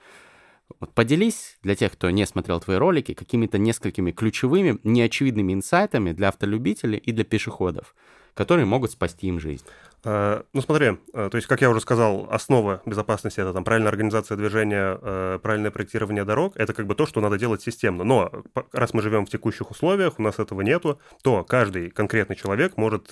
Вот 0.80 0.94
поделись 0.94 1.58
для 1.62 1.74
тех, 1.74 1.92
кто 1.92 2.10
не 2.10 2.26
смотрел 2.26 2.60
твои 2.60 2.76
ролики, 2.76 3.14
какими-то 3.14 3.58
несколькими 3.58 4.12
ключевыми, 4.12 4.78
неочевидными 4.84 5.52
инсайтами 5.52 6.12
для 6.12 6.28
автолюбителей 6.28 6.98
и 6.98 7.10
для 7.12 7.24
пешеходов, 7.24 7.94
которые 8.34 8.66
могут 8.66 8.92
спасти 8.92 9.26
им 9.26 9.40
жизнь. 9.40 9.64
Э, 10.04 10.42
ну, 10.52 10.60
смотри, 10.60 10.98
э, 11.12 11.28
то 11.30 11.36
есть, 11.36 11.48
как 11.48 11.60
я 11.60 11.70
уже 11.70 11.80
сказал, 11.80 12.28
основа 12.30 12.82
безопасности 12.86 13.40
это 13.40 13.52
там 13.52 13.64
правильная 13.64 13.90
организация 13.90 14.36
движения, 14.36 14.98
э, 15.00 15.38
правильное 15.42 15.70
проектирование 15.70 16.24
дорог. 16.24 16.56
Это 16.56 16.72
как 16.72 16.86
бы 16.86 16.94
то, 16.94 17.06
что 17.06 17.20
надо 17.20 17.38
делать 17.38 17.62
системно. 17.62 18.04
Но 18.04 18.30
раз 18.72 18.94
мы 18.94 19.02
живем 19.02 19.26
в 19.26 19.30
текущих 19.30 19.70
условиях, 19.70 20.18
у 20.18 20.22
нас 20.22 20.38
этого 20.38 20.60
нету, 20.60 21.00
то 21.22 21.44
каждый 21.44 21.90
конкретный 21.90 22.36
человек 22.36 22.76
может 22.76 23.08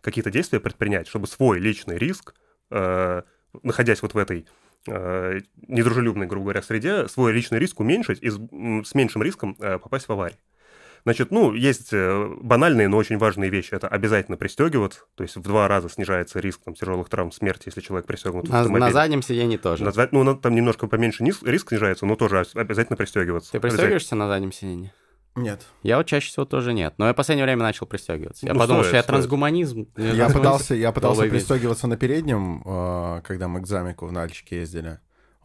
какие-то 0.00 0.30
действия 0.30 0.60
предпринять, 0.60 1.08
чтобы 1.08 1.26
свой 1.26 1.58
личный 1.58 1.96
риск, 1.96 2.34
находясь 2.70 4.02
вот 4.02 4.14
в 4.14 4.18
этой 4.18 4.46
недружелюбной, 4.86 6.26
грубо 6.26 6.44
говоря, 6.44 6.62
среде, 6.62 7.08
свой 7.08 7.32
личный 7.32 7.58
риск 7.58 7.80
уменьшить 7.80 8.22
и 8.22 8.30
с, 8.30 8.94
меньшим 8.94 9.22
риском 9.22 9.56
э, 9.60 9.78
попасть 9.78 10.08
в 10.08 10.12
аварию. 10.12 10.38
Значит, 11.04 11.30
ну, 11.30 11.54
есть 11.54 11.92
э, 11.92 12.36
банальные, 12.42 12.88
но 12.88 12.96
очень 12.96 13.18
важные 13.18 13.50
вещи. 13.50 13.74
Это 13.74 13.88
обязательно 13.88 14.36
пристегиваться, 14.36 15.00
то 15.14 15.22
есть 15.22 15.36
в 15.36 15.42
два 15.42 15.68
раза 15.68 15.88
снижается 15.88 16.40
риск 16.40 16.60
там, 16.64 16.74
тяжелых 16.74 17.08
травм 17.08 17.32
смерти, 17.32 17.64
если 17.66 17.80
человек 17.80 18.06
пристегнут 18.06 18.48
на, 18.48 18.64
на 18.68 18.90
заднем 18.90 19.22
сиденье 19.22 19.58
тоже. 19.58 19.84
На, 19.84 19.92
ну, 20.12 20.36
там 20.36 20.54
немножко 20.54 20.86
поменьше 20.86 21.24
риск 21.24 21.68
снижается, 21.68 22.04
но 22.04 22.16
тоже 22.16 22.44
обязательно 22.54 22.96
пристегиваться. 22.96 23.52
Ты 23.52 23.60
пристегиваешься 23.60 24.16
на 24.16 24.28
заднем 24.28 24.52
сиденье? 24.52 24.92
Нет. 25.38 25.66
Я 25.82 25.96
вот 25.98 26.06
чаще 26.06 26.28
всего 26.28 26.44
тоже 26.44 26.72
нет. 26.72 26.94
Но 26.98 27.06
я 27.06 27.12
в 27.12 27.16
последнее 27.16 27.44
время 27.44 27.62
начал 27.62 27.86
пристегиваться. 27.86 28.46
Я 28.46 28.54
ну, 28.54 28.60
подумал, 28.60 28.82
стоит, 28.82 28.88
что 28.88 28.96
я 28.96 29.02
стоит. 29.02 29.14
трансгуманизм. 29.14 29.88
Я 29.96 30.28
пытался, 30.32 30.74
я 30.74 30.92
пытался 30.92 31.22
пристегиваться 31.22 31.86
на 31.86 31.96
переднем, 31.96 32.62
э, 32.64 33.22
когда 33.24 33.48
мы 33.48 33.60
к 33.62 33.66
замику 33.66 34.06
в 34.06 34.12
Нальчике 34.12 34.60
ездили. 34.60 34.98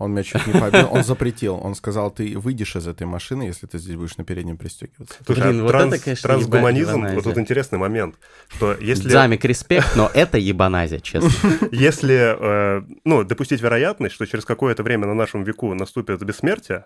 Он 0.03 0.11
меня 0.11 0.23
чуть 0.23 0.45
не 0.47 0.53
побил, 0.53 0.89
он 0.91 1.03
запретил. 1.03 1.59
Он 1.61 1.75
сказал, 1.75 2.11
ты 2.11 2.37
выйдешь 2.37 2.75
из 2.75 2.87
этой 2.87 3.07
машины, 3.07 3.43
если 3.43 3.67
ты 3.67 3.77
здесь 3.77 3.95
будешь 3.95 4.17
на 4.17 4.23
переднем 4.23 4.57
пристегиваться. 4.57 5.15
Слушай, 5.25 5.43
Блин, 5.43 5.59
а 5.59 5.63
вот 5.63 5.69
транс, 5.69 5.93
это, 5.93 6.03
конечно, 6.03 6.27
трансгуманизм, 6.27 7.07
вот 7.15 7.23
тут 7.23 7.37
интересный 7.37 7.79
момент, 7.79 8.15
что 8.49 8.73
если... 8.79 9.09
Замик 9.09 9.45
респект, 9.45 9.95
но 9.95 10.11
это 10.13 10.37
ебаназия, 10.37 10.99
честно. 10.99 11.29
Если, 11.71 12.15
э, 12.15 12.83
ну, 13.03 13.23
допустить 13.23 13.61
вероятность, 13.61 14.15
что 14.15 14.25
через 14.25 14.45
какое-то 14.45 14.83
время 14.83 15.07
на 15.07 15.13
нашем 15.13 15.43
веку 15.43 15.73
наступит 15.73 16.23
бессмертие, 16.23 16.85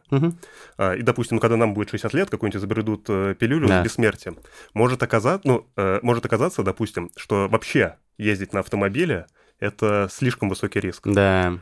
э, 0.77 0.97
и, 0.97 1.01
допустим, 1.01 1.39
когда 1.39 1.57
нам 1.57 1.73
будет 1.73 1.89
60 1.89 2.13
лет, 2.13 2.29
какую-нибудь 2.29 2.61
забредут 2.61 3.05
э, 3.09 3.35
пилюлю 3.37 3.67
с 3.67 3.83
бессмертием, 3.83 4.37
может 4.73 5.03
оказаться, 5.03 5.47
ну, 5.47 5.67
может 6.01 6.25
оказаться, 6.25 6.63
допустим, 6.63 7.11
что 7.15 7.47
вообще 7.47 7.95
ездить 8.17 8.53
на 8.53 8.59
автомобиле— 8.59 9.27
это 9.59 10.07
слишком 10.11 10.49
высокий 10.49 10.79
риск. 10.79 11.07
Да. 11.07 11.57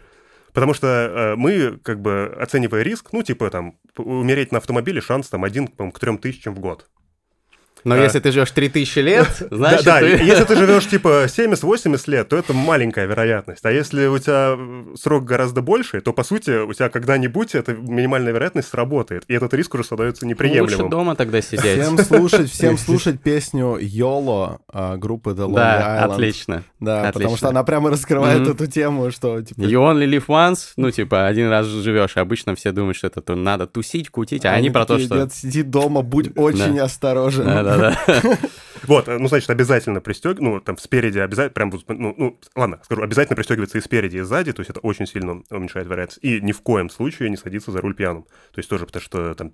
Потому 0.56 0.74
что 0.74 0.88
э, 0.88 1.36
мы, 1.36 1.78
как 1.84 2.02
бы, 2.02 2.34
оценивая 2.40 2.82
риск, 2.82 3.10
ну, 3.12 3.24
типа, 3.24 3.52
там, 3.52 3.78
умереть 3.98 4.54
на 4.54 4.60
автомобиле 4.60 5.02
шанс 5.02 5.28
там 5.28 5.44
один 5.44 5.68
к 5.68 6.00
трем 6.00 6.18
тысячам 6.18 6.56
в 6.56 6.60
год. 6.60 6.90
Но 7.86 7.96
А. 7.96 7.98
если 8.00 8.20
ты 8.20 8.32
живешь 8.32 8.52
3000 8.52 9.00
лет, 9.00 9.28
Да, 9.52 9.56
значит, 9.58 9.86
да, 9.86 10.00
ты- 10.00 10.08
если 10.08 10.44
ты 10.44 10.56
живешь 10.56 10.88
типа 10.88 11.26
70-80 11.28 12.08
лет, 12.08 12.28
то 12.28 12.36
это 12.36 12.52
маленькая 12.54 13.06
вероятность. 13.06 13.64
А 13.64 13.72
если 13.72 14.08
у 14.08 14.18
тебя 14.20 14.58
срок 15.02 15.24
гораздо 15.24 15.62
больше, 15.62 16.02
то 16.02 16.12
по 16.12 16.24
сути 16.24 16.66
у 16.66 16.74
тебя 16.74 16.90
когда-нибудь 16.90 17.56
эта 17.56 17.74
минимальная 17.74 18.34
вероятность 18.34 18.68
сработает. 18.70 19.24
И 19.28 19.34
этот 19.34 19.54
риск 19.54 19.74
уже 19.76 19.84
становится 19.84 20.26
лучше 20.26 20.30
неприемлемым. 20.34 20.90
дома 20.90 21.16
тогда 21.16 21.42
сидеть. 21.42 21.80
Всем 21.82 21.98
слушать, 22.00 22.50
всем 22.52 22.78
слушать 22.78 23.22
песню 23.22 23.78
YOLO 23.80 24.58
а, 24.74 24.98
группы 24.98 25.32
The 25.32 25.48
Lonely 25.48 25.54
Да, 25.56 26.06
Island. 26.08 26.14
отлично. 26.14 26.64
Да, 26.80 26.96
потому 26.98 27.10
Отлично. 27.10 27.38
что 27.38 27.50
она 27.50 27.64
прямо 27.64 27.90
раскрывает 27.92 28.42
Мгм. 28.42 28.52
эту 28.52 28.68
тему, 28.68 29.12
что 29.12 29.42
типа 29.42 29.60
You 29.62 29.80
only 29.94 30.06
live 30.10 30.26
once, 30.28 30.60
ну, 30.78 30.90
типа, 30.92 31.28
один 31.28 31.50
раз 31.50 31.68
живешь. 31.68 32.18
Обычно 32.18 32.56
все 32.56 32.72
думают, 32.72 32.98
что 32.98 33.08
это 33.08 33.22
то 33.22 33.36
надо 33.36 33.68
тусить, 33.68 34.10
кутить, 34.10 34.46
а 34.46 34.54
они 34.54 34.70
про 34.72 34.86
то, 34.86 34.98
что... 35.00 35.16
Дед, 35.18 35.34
сиди 35.34 35.62
дома, 35.64 36.02
будь 36.02 36.32
очень 36.36 36.80
осторожен. 36.80 37.46
Да-да-да. 37.78 38.38
Вот, 38.88 39.08
ну, 39.08 39.28
значит, 39.28 39.50
обязательно 39.50 40.00
пристег... 40.00 40.40
ну, 40.40 40.60
там, 40.60 40.78
спереди 40.78 41.18
обязательно, 41.18 41.54
прям, 41.54 41.74
ну, 41.88 42.16
ну, 42.18 42.40
ладно, 42.56 42.80
скажу, 42.84 43.02
обязательно 43.02 43.36
пристегиваться 43.36 43.80
и 43.80 43.82
спереди, 43.82 44.18
и 44.18 44.22
сзади, 44.22 44.54
то 44.54 44.60
есть 44.60 44.70
это 44.70 44.80
очень 44.82 45.08
сильно 45.08 45.42
уменьшает 45.50 45.88
вероятность. 45.88 46.20
И 46.22 46.40
ни 46.40 46.52
в 46.52 46.62
коем 46.62 46.92
случае 46.92 47.30
не 47.30 47.38
садиться 47.38 47.72
за 47.72 47.82
руль 47.82 47.96
пьяным. 47.96 48.24
То 48.24 48.60
есть 48.60 48.70
тоже, 48.70 48.86
потому 48.86 49.02
что 49.02 49.34
там 49.34 49.52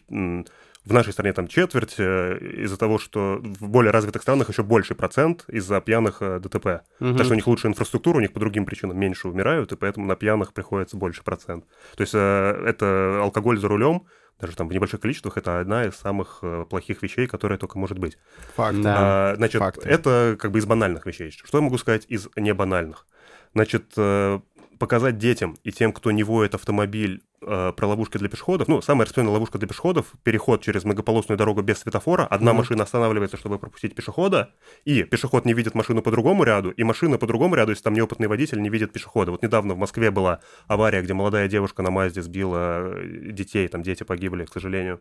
в 0.84 0.94
нашей 0.94 1.14
стране 1.14 1.34
там 1.34 1.48
четверть 1.48 1.96
э, 2.00 2.40
из-за 2.64 2.78
того, 2.78 2.98
что 2.98 3.40
в 3.42 3.70
более 3.70 3.92
развитых 3.92 4.22
странах 4.24 4.50
еще 4.50 4.64
больший 4.64 4.96
процент 4.96 5.46
из-за 5.48 5.80
пьяных 5.80 6.18
э, 6.22 6.40
ДТП. 6.40 6.82
Потому 6.98 7.24
что 7.24 7.34
у 7.34 7.36
них 7.36 7.48
лучше 7.48 7.68
инфраструктура, 7.68 8.18
у 8.18 8.22
них 8.22 8.34
по 8.34 8.40
другим 8.40 8.66
причинам 8.66 8.98
меньше 8.98 9.28
умирают, 9.28 9.72
и 9.72 9.76
поэтому 9.76 10.08
на 10.08 10.16
пьяных 10.16 10.54
приходится 10.54 10.98
больше 10.98 11.24
процент. 11.24 11.66
То 11.96 12.02
есть 12.02 12.14
э, 12.16 12.64
это 12.66 13.20
алкоголь 13.22 13.60
за 13.60 13.68
рулем, 13.68 14.08
даже 14.40 14.56
там 14.56 14.68
в 14.68 14.74
небольших 14.74 15.00
количествах, 15.00 15.38
это 15.38 15.60
одна 15.60 15.86
из 15.86 15.96
самых 15.96 16.40
э, 16.42 16.66
плохих 16.70 17.02
вещей, 17.04 17.28
которая 17.28 17.60
только 17.60 17.78
может 17.78 18.00
быть. 18.00 18.18
Факт. 18.56 18.82
Да. 18.82 18.96
А, 18.98 19.36
значит, 19.36 19.60
факты. 19.60 19.88
это 19.88 20.36
как 20.40 20.52
бы 20.52 20.60
из 20.60 20.66
банальных 20.66 21.06
вещей. 21.06 21.32
Что 21.32 21.58
я 21.58 21.62
могу 21.62 21.78
сказать 21.78 22.06
из 22.08 22.28
небанальных? 22.36 23.06
Значит, 23.54 23.94
э, 23.98 24.40
показать 24.82 25.18
детям 25.20 25.58
и 25.64 25.72
тем, 25.72 25.94
кто 25.94 26.12
не 26.12 26.24
воет 26.24 26.56
автомобиль, 26.56 27.22
э, 27.44 27.72
про 27.78 27.88
ловушки 27.88 28.18
для 28.18 28.30
пешеходов. 28.30 28.68
Ну, 28.68 28.82
самая 28.82 29.06
распространенная 29.06 29.34
ловушка 29.34 29.58
для 29.60 29.68
пешеходов– 29.68 30.14
переход 30.24 30.62
через 30.64 30.84
многополосную 30.84 31.38
дорогу 31.38 31.62
без 31.62 31.78
светофора. 31.78 32.26
Одна 32.26 32.52
Мгм. 32.52 32.58
машина 32.58 32.84
останавливается, 32.84 33.38
чтобы 33.38 33.60
пропустить 33.60 33.94
пешехода, 33.96 34.54
и 34.84 35.04
пешеход 35.04 35.46
не 35.46 35.54
видит 35.54 35.76
машину 35.76 36.02
по 36.02 36.12
другому 36.12 36.44
ряду, 36.44 36.72
и 36.72 36.84
машина 36.84 37.18
по 37.18 37.28
другому 37.28 37.56
ряду, 37.56 37.72
если 37.72 37.84
там 37.84 37.94
неопытный 37.94 38.28
водитель, 38.28 38.60
не 38.62 38.70
видит 38.70 38.92
пешехода. 38.92 39.32
Вот 39.32 39.44
недавно 39.44 39.76
в 39.76 39.78
Москве 39.78 40.10
была 40.12 40.40
авария, 40.68 41.02
где 41.02 41.14
молодая 41.14 41.48
девушка 41.48 41.84
на 41.84 41.92
Мазде 41.92 42.22
сбила 42.22 42.92
э, 42.96 43.32
детей, 43.32 43.68
там 43.68 43.84
дети 43.84 44.04
погибли, 44.04 44.46
к 44.46 44.52
сожалению. 44.54 45.00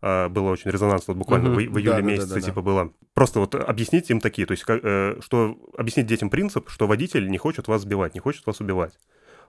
А, 0.00 0.28
Было 0.28 0.50
очень 0.50 0.70
резонансно, 0.70 1.14
вот 1.14 1.18
буквально 1.18 1.50
Мгм. 1.50 1.54
в, 1.54 1.58
в 1.58 1.60
июле 1.60 1.82
Да-да-да-да-да. 1.96 2.12
месяце 2.12 2.40
типа 2.40 2.62
было. 2.62 2.92
Просто 3.14 3.40
вот 3.40 3.54
объяснить 3.54 4.10
им 4.10 4.20
такие, 4.20 4.46
то 4.46 4.52
есть 4.52 4.64
как, 4.64 4.80
э, 4.84 5.16
что 5.20 5.56
объяснить 5.76 6.06
детям 6.06 6.30
принцип, 6.30 6.70
что 6.70 6.86
водитель 6.86 7.28
не 7.28 7.38
хочет 7.38 7.66
вас 7.68 7.82
сбивать, 7.82 8.14
не 8.14 8.20
хочет 8.20 8.46
вас 8.46 8.60
убивать. 8.60 8.92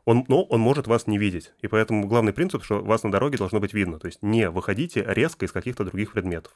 Он, 0.06 0.26
но 0.28 0.44
он 0.44 0.60
может 0.62 0.88
вас 0.88 1.08
не 1.08 1.18
видеть. 1.18 1.52
И 1.62 1.68
поэтому 1.68 2.08
главный 2.08 2.34
принцип, 2.34 2.64
что 2.64 2.82
вас 2.82 3.04
на 3.04 3.12
дороге 3.12 3.38
должно 3.38 3.60
быть 3.60 3.74
видно. 3.74 4.00
То 4.00 4.08
есть 4.08 4.24
не 4.24 4.50
выходите 4.50 5.04
резко 5.08 5.46
из 5.46 5.52
каких-то 5.52 5.84
других 5.84 6.14
предметов. 6.14 6.54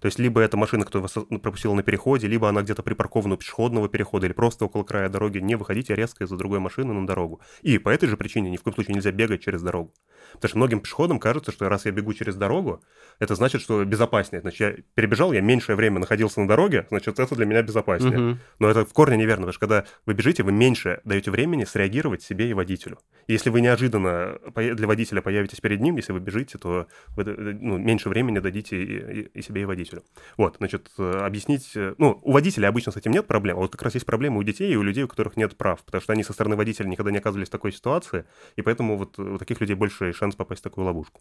То 0.00 0.06
есть 0.06 0.18
либо 0.18 0.40
эта 0.40 0.56
машина, 0.56 0.84
которая 0.84 1.02
вас 1.08 1.16
э, 1.16 1.38
пропустила 1.38 1.74
на 1.74 1.82
переходе, 1.82 2.26
либо 2.26 2.48
она 2.48 2.62
где-то 2.62 2.82
припаркована 2.82 3.34
у 3.34 3.36
пешеходного 3.38 3.88
перехода, 3.88 4.26
или 4.26 4.32
просто 4.32 4.64
около 4.64 4.82
края 4.82 5.08
дороги. 5.08 5.38
Не 5.38 5.54
выходите 5.54 5.94
резко 5.94 6.24
из-за 6.24 6.36
другой 6.36 6.58
машины 6.58 6.92
на 6.92 7.06
дорогу. 7.06 7.40
И 7.62 7.78
по 7.78 7.90
этой 7.90 8.08
же 8.08 8.16
причине 8.16 8.50
ни 8.50 8.56
в 8.56 8.62
коем 8.62 8.74
случае 8.74 8.94
нельзя 8.94 9.12
бегать 9.12 9.42
через 9.42 9.62
дорогу. 9.62 9.92
Потому 10.36 10.48
что 10.48 10.58
многим 10.58 10.80
пешеходам 10.80 11.18
кажется, 11.18 11.50
что 11.52 11.68
раз 11.68 11.84
я 11.86 11.92
бегу 11.92 12.12
через 12.14 12.36
дорогу, 12.36 12.82
это 13.18 13.34
значит, 13.34 13.60
что 13.62 13.84
безопаснее. 13.84 14.40
Значит, 14.42 14.60
я 14.60 14.82
перебежал, 14.94 15.32
я 15.32 15.40
меньшее 15.40 15.76
время 15.76 15.98
находился 15.98 16.40
на 16.40 16.48
дороге, 16.48 16.86
значит, 16.90 17.18
это 17.18 17.34
для 17.34 17.46
меня 17.46 17.62
безопаснее. 17.62 18.18
Мгм. 18.18 18.38
Но 18.58 18.68
это 18.68 18.84
в 18.84 18.92
корне 18.92 19.16
неверно, 19.16 19.46
потому 19.46 19.52
что 19.52 19.60
когда 19.60 19.84
вы 20.06 20.14
бежите, 20.14 20.42
вы 20.42 20.52
меньше 20.52 21.00
даете 21.04 21.30
времени 21.30 21.64
среагировать 21.64 22.22
себе 22.22 22.50
и 22.50 22.52
водителю. 22.54 22.98
И 23.26 23.32
Если 23.32 23.50
вы 23.50 23.60
неожиданно 23.60 24.38
для 24.54 24.86
водителя 24.86 25.20
появитесь 25.22 25.60
перед 25.60 25.80
ним, 25.80 25.96
если 25.96 26.12
вы 26.12 26.20
бежите, 26.20 26.58
то 26.58 26.86
вы 27.16 27.22
э, 27.24 27.56
ну, 27.60 27.78
меньше 27.78 28.08
времени 28.08 28.38
дадите 28.38 28.76
и, 28.82 29.20
и- 29.20 29.30
и 29.38 29.42
себе, 29.42 29.62
и 29.62 29.64
водителю. 29.64 30.02
Вот, 30.36 30.56
значит, 30.58 30.90
э, 30.98 31.10
объяснить... 31.24 31.72
э, 31.74 31.94
Ну, 31.98 32.18
у 32.22 32.32
водителя 32.32 32.68
обычно 32.68 32.92
с 32.92 32.96
этим 32.96 33.12
нет 33.12 33.26
проблем, 33.26 33.56
а 33.56 33.60
вот 33.60 33.72
как 33.72 33.82
раз 33.82 33.94
есть 33.94 34.06
проблемы 34.06 34.38
у 34.38 34.42
детей 34.42 34.72
и 34.72 34.76
у 34.76 34.82
людей, 34.82 35.04
у 35.04 35.08
которых 35.08 35.36
нет 35.36 35.56
прав, 35.56 35.82
потому 35.84 36.00
что 36.02 36.12
они 36.12 36.22
со 36.22 36.32
стороны 36.32 36.56
водителя 36.56 36.86
никогда 36.88 37.10
не 37.10 37.18
оказывались 37.18 37.48
в 37.48 37.52
такой 37.52 37.72
ситуации, 37.72 38.24
и 38.56 38.62
поэтому 38.62 38.96
вот 38.96 39.18
у 39.18 39.38
таких 39.38 39.60
людей 39.60 39.74
больше 39.74 40.12
шанс 40.26 40.34
попасть 40.34 40.60
в 40.60 40.64
такую 40.64 40.84
ловушку. 40.84 41.20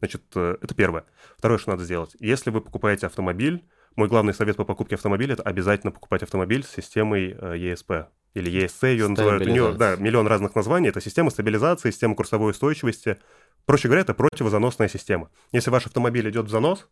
Значит, 0.00 0.22
э, 0.34 0.56
это 0.60 0.74
первое. 0.74 1.04
Второе, 1.38 1.58
что 1.58 1.70
надо 1.70 1.84
сделать. 1.84 2.16
Если 2.18 2.50
вы 2.50 2.60
покупаете 2.60 3.06
автомобиль, 3.06 3.64
мой 3.94 4.08
главный 4.08 4.34
совет 4.34 4.56
по 4.56 4.64
покупке 4.64 4.96
автомобиля– 4.96 5.34
это 5.34 5.44
обязательно 5.44 5.92
покупать 5.92 6.22
автомобиль 6.22 6.64
с 6.64 6.70
системой 6.70 7.36
э, 7.38 7.56
ESP. 7.56 8.06
Или 8.34 8.50
ESC 8.50 8.92
ее 8.92 9.08
называют. 9.08 9.46
У 9.46 9.48
нее, 9.48 9.74
да, 9.74 9.96
миллион 9.96 10.26
разных 10.26 10.56
названий. 10.56 10.88
Это 10.88 11.00
система 11.00 11.30
стабилизации, 11.30 11.90
система 11.90 12.16
курсовой 12.16 12.50
устойчивости. 12.50 13.18
Проще 13.64 13.88
говоря, 13.88 14.00
это 14.00 14.14
противозаносная 14.14 14.88
система. 14.88 15.30
Если 15.52 15.70
ваш 15.70 15.86
автомобиль 15.86 16.28
идет 16.28 16.46
в 16.46 16.48
занос, 16.48 16.88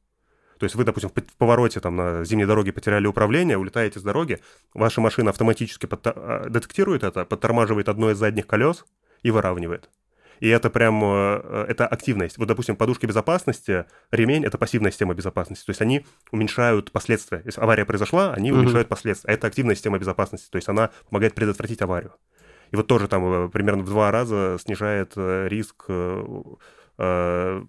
то 0.59 0.65
есть 0.65 0.77
вы, 0.77 0.85
допустим, 0.85 1.09
в 1.09 1.37
повороте 1.37 1.81
там 1.81 1.97
на 1.97 2.25
зимней 2.25 2.47
дороге 2.47 2.73
потеряли 2.73 3.07
управление, 3.07 3.57
улетаете 3.57 3.99
с 3.99 4.03
дороги, 4.03 4.39
ваша 4.75 5.01
машина 5.01 5.31
автоматически 5.31 5.87
подта- 5.87 6.13
а, 6.15 6.49
детектирует 6.51 7.03
это, 7.03 7.25
подтормаживает 7.25 7.89
одно 7.89 8.11
из 8.11 8.19
задних 8.19 8.47
колес 8.47 8.85
и 9.23 9.31
выравнивает. 9.31 9.89
И 10.41 10.49
это 10.49 10.71
прям, 10.71 11.01
э, 11.05 11.67
это 11.69 11.87
активность. 11.87 12.39
Вот, 12.39 12.49
допустим, 12.49 12.75
подушки 12.77 13.07
безопасности, 13.07 13.85
ремень— 14.11 14.45
это 14.47 14.57
пассивная 14.59 14.91
система 14.91 15.15
безопасности. 15.15 15.67
То 15.67 15.71
есть 15.71 15.83
они 15.83 16.05
уменьшают 16.33 16.91
последствия. 16.93 17.43
Если 17.45 17.61
авария 17.61 17.85
произошла, 17.85 18.33
они 18.33 18.51
Мгм. 18.51 18.61
уменьшают 18.61 18.89
последствия. 18.89 19.31
А 19.31 19.35
это 19.35 19.47
активная 19.47 19.75
система 19.75 19.99
безопасности. 19.99 20.49
То 20.51 20.57
есть 20.57 20.69
она 20.69 20.91
помогает 21.11 21.35
предотвратить 21.35 21.83
аварию. 21.83 22.13
И 22.71 22.77
вот 22.77 22.87
тоже 22.87 23.07
там 23.09 23.25
э, 23.25 23.49
примерно 23.51 23.83
в 23.83 23.87
два 23.87 24.11
раза 24.11 24.57
снижает 24.61 25.13
э, 25.17 25.47
риск 25.49 25.85
э, 25.89 26.25
э, 26.99 27.63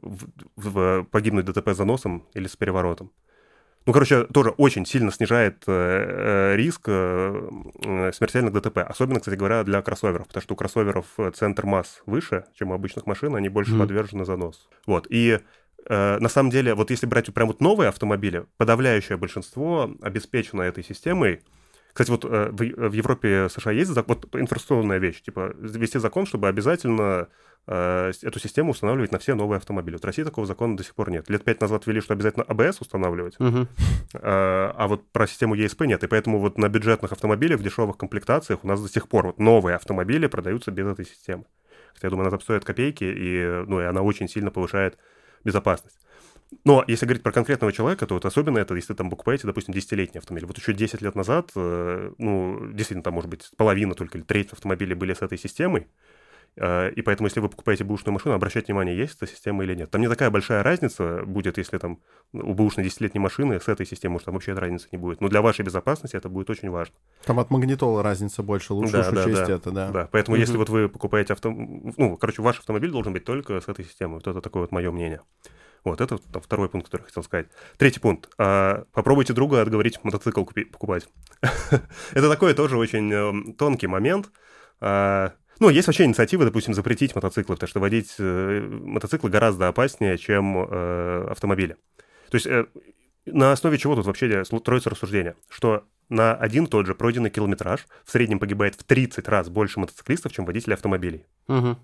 в- 0.00 0.26
в- 0.56 1.04
погибнуть 1.04 1.44
ДТП 1.44 1.68
с 1.68 1.76
заносом 1.76 2.26
или 2.34 2.46
с 2.48 2.56
переворотом. 2.56 3.12
Ну, 3.84 3.92
короче, 3.92 4.24
тоже 4.24 4.50
очень 4.50 4.86
сильно 4.86 5.10
снижает 5.10 5.64
э, 5.66 6.52
э, 6.52 6.56
риск 6.56 6.82
э, 6.86 8.10
смертельных 8.14 8.52
ДТП. 8.52 8.78
Особенно, 8.78 9.18
кстати 9.18 9.34
говоря, 9.36 9.64
для 9.64 9.82
кроссоверов, 9.82 10.28
потому 10.28 10.42
что 10.42 10.54
у 10.54 10.56
кроссоверов 10.56 11.06
центр 11.34 11.66
масс 11.66 12.00
выше, 12.06 12.44
чем 12.56 12.70
у 12.70 12.74
обычных 12.74 13.06
машин, 13.06 13.34
они 13.34 13.48
больше 13.48 13.72
Мгм. 13.72 13.80
подвержены 13.80 14.24
заносу. 14.24 14.60
Вот, 14.86 15.06
и 15.10 15.40
на 15.88 16.28
самом 16.28 16.50
деле, 16.50 16.74
вот 16.74 16.90
если 16.90 17.06
брать 17.06 17.34
прям 17.34 17.48
вот 17.48 17.60
новые 17.60 17.88
автомобили, 17.88 18.46
подавляющее 18.56 19.18
большинство 19.18 19.90
обеспечено 20.00 20.62
этой 20.62 20.84
системой. 20.84 21.40
Кстати, 21.92 22.10
вот 22.10 22.24
э, 22.24 22.50
в, 22.50 22.56
в 22.56 22.92
Европе, 22.92 23.48
США 23.50 23.72
есть 23.72 23.90
вот 23.90 24.34
инфраструктурная 24.34 24.98
вещь, 24.98 25.20
типа 25.22 25.54
ввести 25.58 25.98
закон, 25.98 26.24
чтобы 26.24 26.48
обязательно 26.48 27.28
э, 27.66 28.12
эту 28.22 28.38
систему 28.38 28.70
устанавливать 28.70 29.12
на 29.12 29.18
все 29.18 29.34
новые 29.34 29.58
автомобили. 29.58 29.96
Вот 29.96 30.02
в 30.02 30.06
России 30.06 30.22
такого 30.22 30.46
закона 30.46 30.76
до 30.76 30.84
сих 30.84 30.94
пор 30.94 31.10
нет. 31.10 31.28
Лет 31.28 31.44
пять 31.44 31.60
назад 31.60 31.86
ввели, 31.86 32.00
что 32.00 32.14
обязательно 32.14 32.44
АБС 32.44 32.80
устанавливать, 32.80 33.36
а 34.14 34.74
а 34.74 34.88
вот 34.88 35.10
про 35.12 35.26
систему 35.26 35.54
ESP 35.54 35.86
нет. 35.86 36.02
И 36.02 36.06
поэтому 36.06 36.38
вот 36.38 36.56
на 36.56 36.68
бюджетных 36.68 37.12
автомобилях, 37.12 37.60
в 37.60 37.62
дешевых 37.62 37.98
комплектациях 37.98 38.64
у 38.64 38.66
нас 38.66 38.80
до 38.80 38.88
сих 38.88 39.08
пор 39.08 39.26
вот 39.26 39.38
новые 39.38 39.76
автомобили 39.76 40.26
продаются 40.26 40.70
без 40.70 40.86
этой 40.86 41.04
системы. 41.04 41.44
Хотя, 41.92 42.06
я 42.06 42.10
думаю, 42.10 42.24
она 42.24 42.30
там 42.30 42.40
стоит 42.40 42.64
копейки, 42.64 43.04
и, 43.04 43.64
ну, 43.66 43.80
и 43.80 43.84
она 43.84 44.00
очень 44.00 44.28
сильно 44.28 44.50
повышает 44.50 44.96
безопасность. 45.44 45.98
Но 46.64 46.84
если 46.86 47.06
говорить 47.06 47.22
про 47.22 47.32
конкретного 47.32 47.72
человека, 47.72 48.06
то 48.06 48.14
вот 48.14 48.24
особенно 48.24 48.58
это, 48.58 48.74
если 48.74 48.94
там 48.94 49.10
покупаете, 49.10 49.46
допустим, 49.46 49.74
10-летний 49.74 50.18
автомобиль. 50.18 50.46
Вот 50.46 50.58
еще 50.58 50.72
10 50.72 51.00
лет 51.02 51.14
назад, 51.14 51.50
э, 51.56 52.12
ну, 52.18 52.66
действительно, 52.72 53.02
там, 53.02 53.14
может 53.14 53.30
быть, 53.30 53.50
половина 53.56 53.94
только 53.94 54.18
или 54.18 54.24
треть 54.24 54.52
автомобилей 54.52 54.94
были 54.94 55.14
с 55.14 55.22
этой 55.22 55.38
системой. 55.38 55.86
Э, 56.56 56.90
И 56.90 57.00
поэтому, 57.02 57.26
если 57.28 57.40
вы 57.40 57.48
покупаете 57.48 57.84
бэушную 57.84 58.12
машину, 58.12 58.34
обращайте 58.34 58.66
внимание, 58.66 58.96
есть 58.96 59.16
эта 59.16 59.26
система 59.26 59.64
или 59.64 59.74
нет. 59.74 59.90
Там 59.90 60.02
не 60.02 60.08
такая 60.08 60.30
большая 60.30 60.62
разница 60.62 61.22
будет, 61.24 61.56
если 61.56 61.78
там 61.78 61.98
у 62.34 62.52
бэушной 62.52 62.84
10-летней 62.84 63.20
машины 63.20 63.58
с 63.58 63.68
этой 63.68 63.86
системой, 63.86 64.12
может, 64.12 64.26
там 64.26 64.34
вообще 64.34 64.52
разницы 64.52 64.88
не 64.92 64.98
будет. 64.98 65.22
Но 65.22 65.28
для 65.28 65.40
вашей 65.40 65.64
безопасности 65.64 66.16
это 66.16 66.28
будет 66.28 66.50
очень 66.50 66.68
важно. 66.70 66.94
Там 67.24 67.38
от 67.40 67.50
магнитола 67.50 68.02
разница 68.02 68.42
больше, 68.42 68.74
лучше 68.74 68.92
Да, 68.92 69.00
уж 69.00 69.06
да, 69.08 69.24
учесть 69.24 69.46
да. 69.46 69.52
это, 69.54 69.70
да. 69.70 69.90
Да, 69.90 70.08
поэтому 70.12 70.36
если 70.36 70.52
Мгм. 70.52 70.58
вот 70.58 70.68
вы 70.68 70.88
покупаете 70.90 71.32
авто... 71.32 71.50
Ну, 71.50 72.16
короче, 72.18 72.42
ваш 72.42 72.58
автомобиль 72.58 72.90
должен 72.90 73.14
быть 73.14 73.24
только 73.24 73.58
с 73.58 73.68
этой 73.68 73.84
системой. 73.86 74.16
Вот 74.16 74.26
это 74.26 74.42
такое 74.42 74.62
вот 74.64 74.72
мое 74.72 74.90
мнение. 74.92 75.22
Вот, 75.84 76.00
это 76.00 76.18
второй 76.40 76.68
пункт, 76.68 76.86
который 76.86 77.02
я 77.02 77.06
хотел 77.06 77.22
сказать. 77.24 77.48
Третий 77.76 77.98
пункт. 77.98 78.30
А, 78.38 78.84
попробуйте 78.92 79.32
друга 79.32 79.60
отговорить 79.60 80.02
мотоцикл 80.04 80.42
купи- 80.42 80.64
покупать. 80.64 81.08
это 82.12 82.30
такой 82.30 82.54
тоже 82.54 82.76
очень 82.76 83.12
эм, 83.12 83.54
тонкий 83.54 83.88
момент. 83.88 84.30
А, 84.80 85.32
ну, 85.58 85.68
есть 85.68 85.86
вообще 85.88 86.04
инициатива, 86.04 86.44
допустим, 86.44 86.74
запретить 86.74 87.14
мотоциклы, 87.14 87.56
потому 87.56 87.68
что 87.68 87.80
водить 87.80 88.14
э, 88.18 88.60
мотоциклы 88.60 89.30
гораздо 89.30 89.68
опаснее, 89.68 90.18
чем 90.18 90.56
э, 90.56 91.26
автомобили. 91.30 91.76
То 92.30 92.36
есть 92.36 92.46
э, 92.46 92.66
на 93.26 93.52
основе 93.52 93.78
чего 93.78 93.94
тут 93.94 94.06
вообще 94.06 94.44
строится 94.44 94.90
рассуждение? 94.90 95.36
Что 95.48 95.84
на 96.08 96.34
один 96.34 96.66
тот 96.66 96.86
же 96.86 96.94
пройденный 96.94 97.30
километраж 97.30 97.86
в 98.04 98.10
среднем 98.10 98.38
погибает 98.38 98.74
в 98.74 98.84
30 98.84 99.26
раз 99.28 99.48
больше 99.48 99.80
мотоциклистов, 99.80 100.32
чем 100.32 100.44
водителей 100.44 100.74
автомобилей. 100.74 101.26
Мгм. 101.48 101.76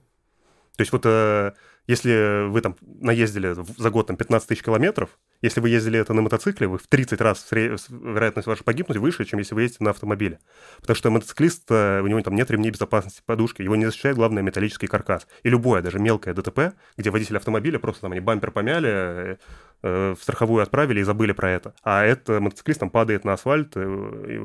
То 0.76 0.80
есть 0.80 0.92
вот 0.92 1.02
э, 1.06 1.52
если 1.88 2.48
вы 2.48 2.60
там 2.60 2.76
наездили 2.80 3.56
за 3.76 3.90
год 3.90 4.06
там 4.06 4.16
15 4.16 4.48
тысяч 4.48 4.62
километров, 4.62 5.18
Если 5.40 5.60
вы 5.60 5.68
ездили 5.68 6.00
это 6.00 6.14
на 6.14 6.22
мотоцикле, 6.22 6.66
вы 6.66 6.78
в 6.78 6.86
30 6.88 7.20
раз 7.20 7.46
вероятность 7.52 8.48
ваша 8.48 8.64
погибнуть 8.64 8.98
выше, 8.98 9.24
чем 9.24 9.38
если 9.38 9.54
вы 9.54 9.62
ездите 9.62 9.84
на 9.84 9.90
автомобиле. 9.90 10.40
Потому 10.80 10.96
что 10.96 11.10
мотоциклист, 11.10 11.64
э, 11.70 12.00
у 12.02 12.06
него 12.08 12.20
там 12.22 12.34
нет 12.34 12.50
ремней 12.50 12.70
безопасности, 12.70 13.22
подушки, 13.24 13.62
его 13.62 13.76
не 13.76 13.86
защищает, 13.86 14.16
главное, 14.16 14.42
металлический 14.42 14.88
каркас. 14.88 15.28
И 15.44 15.48
любое, 15.48 15.80
даже 15.80 16.00
мелкое 16.00 16.34
ДТП, 16.34 16.74
где 16.96 17.10
водитель 17.10 17.36
автомобиля 17.36 17.78
просто 17.78 18.02
там 18.02 18.12
они 18.12 18.20
бампер 18.20 18.50
помяли, 18.50 18.88
э, 18.90 19.36
э, 19.82 20.14
в 20.18 20.22
страховую 20.22 20.62
отправили 20.62 21.00
и 21.00 21.04
забыли 21.04 21.32
про 21.32 21.50
это. 21.50 21.74
А 21.84 22.04
это 22.04 22.40
мотоциклист 22.40 22.80
там 22.80 22.90
падает 22.90 23.24
на 23.24 23.34
асфальт, 23.34 23.76
и 23.76 24.40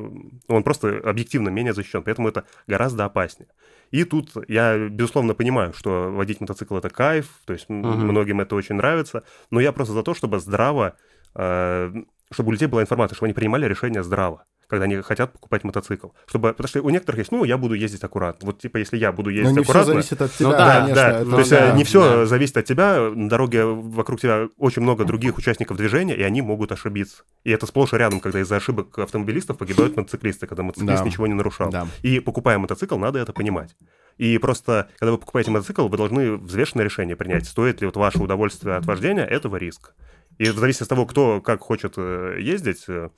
он 0.47 0.63
просто 0.63 0.99
объективно 1.03 1.49
менее 1.49 1.73
защищен, 1.73 2.03
поэтому 2.03 2.29
это 2.29 2.45
гораздо 2.67 3.05
опаснее. 3.05 3.49
И 3.93 4.05
тут 4.05 4.31
я, 4.47 4.89
безусловно, 4.89 5.35
понимаю, 5.35 5.71
что 5.73 6.11
водить 6.11 6.41
мотоцикл— 6.41 6.75
это 6.77 6.89
кайф, 6.89 7.29
то 7.45 7.53
есть 7.53 7.67
uh-huh. 7.69 7.95
многим 7.95 8.41
это 8.41 8.55
очень 8.55 8.73
нравится, 8.73 9.23
но 9.51 9.59
я 9.59 9.71
просто 9.71 9.93
за 9.93 10.01
то, 10.01 10.15
чтобы 10.15 10.39
здраво, 10.39 10.82
э, 11.35 11.93
чтобы 12.31 12.49
у 12.49 12.51
людей 12.51 12.67
была 12.67 12.81
информация, 12.81 13.15
чтобы 13.15 13.27
они 13.27 13.33
принимали 13.33 13.65
решения 13.65 14.03
здраво 14.03 14.45
когда 14.73 14.85
они 14.85 14.95
хотят 15.01 15.31
покупать 15.31 15.63
мотоцикл. 15.63 16.07
Чтобы, 16.25 16.49
потому 16.49 16.67
что 16.67 16.81
у 16.81 16.89
некоторых 16.89 17.19
есть, 17.19 17.31
ну, 17.31 17.43
я 17.43 17.59
буду 17.59 17.75
ездить 17.75 18.03
аккуратно. 18.03 18.47
Вот, 18.47 18.59
типа, 18.59 18.77
если 18.77 18.97
я 18.97 19.11
буду 19.11 19.29
ездить 19.29 19.53
но 19.53 19.59
не 19.59 19.63
аккуратно... 19.63 19.83
все 19.83 19.93
зависит 19.93 20.21
от 20.23 20.33
тебя, 20.33 20.49
ну, 20.49 20.51
да, 20.51 20.79
конечно. 20.79 20.95
Да, 20.95 21.25
то 21.25 21.39
есть 21.39 21.51
э, 21.51 21.59
да, 21.59 21.71
не 21.73 21.83
все 21.83 22.01
да. 22.01 22.25
зависит 22.25 22.57
от 22.57 22.65
тебя. 22.65 23.11
На 23.13 23.29
дороге 23.29 23.65
вокруг 23.65 24.19
тебя 24.19 24.47
очень 24.57 24.81
много 24.81 25.05
других 25.05 25.37
участников 25.37 25.77
движения, 25.77 26.15
и 26.15 26.23
они 26.23 26.41
могут 26.41 26.71
ошибиться. 26.71 27.23
И 27.43 27.51
это 27.51 27.67
сплошь 27.67 27.93
и 27.93 27.97
рядом, 27.97 28.19
когда 28.19 28.39
из-за 28.39 28.55
ошибок 28.55 28.97
автомобилистов 28.97 29.59
погибают 29.59 29.95
мотоциклисты, 29.95 30.47
когда 30.47 30.63
мотоциклист 30.63 31.03
да. 31.03 31.07
ничего 31.07 31.27
не 31.27 31.35
нарушал. 31.35 31.69
Да. 31.69 31.87
И 32.01 32.19
покупая 32.19 32.57
мотоцикл, 32.57 32.97
надо 32.97 33.19
это 33.19 33.31
понимать. 33.31 33.75
И 34.17 34.39
просто, 34.39 34.89
когда 34.97 35.11
вы 35.11 35.19
покупаете 35.19 35.51
мотоцикл, 35.51 35.87
вы 35.87 35.97
должны 35.97 36.37
взвешенное 36.37 36.85
решение 36.85 37.15
принять, 37.15 37.45
стоит 37.47 37.81
ли 37.81 37.85
вот 37.85 37.95
ваше 37.95 38.19
удовольствие 38.19 38.75
от 38.75 38.85
вождения 38.87 39.23
этого 39.23 39.57
риск. 39.57 39.93
И 40.37 40.49
в 40.49 40.57
зависимости 40.57 40.83
от 40.83 40.89
того, 40.89 41.05
кто 41.05 41.41
как 41.41 41.61
хочет 41.61 41.93
э, 41.97 42.37
ездить, 42.39 42.85
э, 42.87 43.09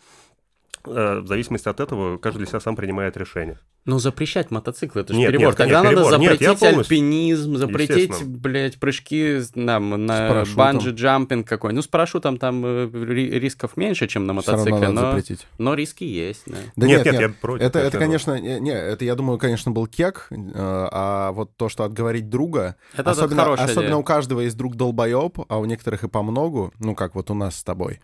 в 0.86 1.28
зависимости 1.28 1.68
от 1.68 1.80
этого 1.80 2.18
каждый 2.18 2.40
для 2.40 2.48
себя 2.48 2.60
сам 2.60 2.76
принимает 2.76 3.18
решение. 3.18 3.60
Ну, 3.86 4.00
запрещать 4.00 4.50
мотоциклы, 4.50 5.02
это 5.02 5.14
же 5.14 5.20
нет, 5.20 5.32
перебор. 5.32 5.50
Нет, 5.50 5.58
Тогда 5.58 5.82
нет, 5.82 5.84
надо 5.84 5.96
перебор. 5.96 6.12
запретить 6.12 6.62
нет, 6.62 6.78
альпинизм, 6.78 7.56
запретить, 7.56 8.24
блядь, 8.24 8.80
прыжки 8.80 9.40
там, 9.54 10.06
на 10.06 10.44
банджи-джампинг 10.44 11.44
какой. 11.44 11.72
Ну, 11.72 11.84
с 11.84 11.88
парашютом 11.88 12.38
там 12.38 12.66
э, 12.66 12.90
рисков 12.92 13.78
меньше, 13.78 14.08
чем 14.08 14.26
на 14.26 14.34
мотоцикле, 14.34 14.90
но, 14.90 15.12
запретить. 15.12 15.46
но 15.60 15.76
риски 15.76 16.04
есть. 16.04 16.44
Да, 16.48 16.58
да 16.76 16.88
нет, 16.88 17.06
нет, 17.06 17.14
нет, 17.14 17.22
я 17.22 17.30
против. 17.30 17.64
Это, 17.64 17.78
это, 17.78 18.00
конечно, 18.00 18.40
не, 18.40 18.72
это, 18.72 19.06
я 19.06 19.14
думаю, 19.14 19.38
конечно, 19.38 19.72
был 19.72 19.86
кек, 19.86 20.28
э, 20.32 20.36
а 20.56 21.32
вот 21.34 21.56
то, 21.56 21.70
что 21.70 21.84
отговорить 21.84 22.28
друга, 22.28 22.78
это 22.98 23.12
особенно, 23.12 23.54
особенно 23.54 23.98
у 23.98 24.04
каждого 24.04 24.42
есть 24.42 24.58
друг 24.58 24.76
долбоеб, 24.76 25.40
а 25.48 25.60
у 25.60 25.66
некоторых 25.66 26.04
и 26.04 26.08
по 26.08 26.24
многу, 26.24 26.74
ну, 26.80 26.96
как 26.96 27.14
вот 27.14 27.30
у 27.30 27.36
нас 27.36 27.58
с 27.58 27.64
тобой. 27.64 28.00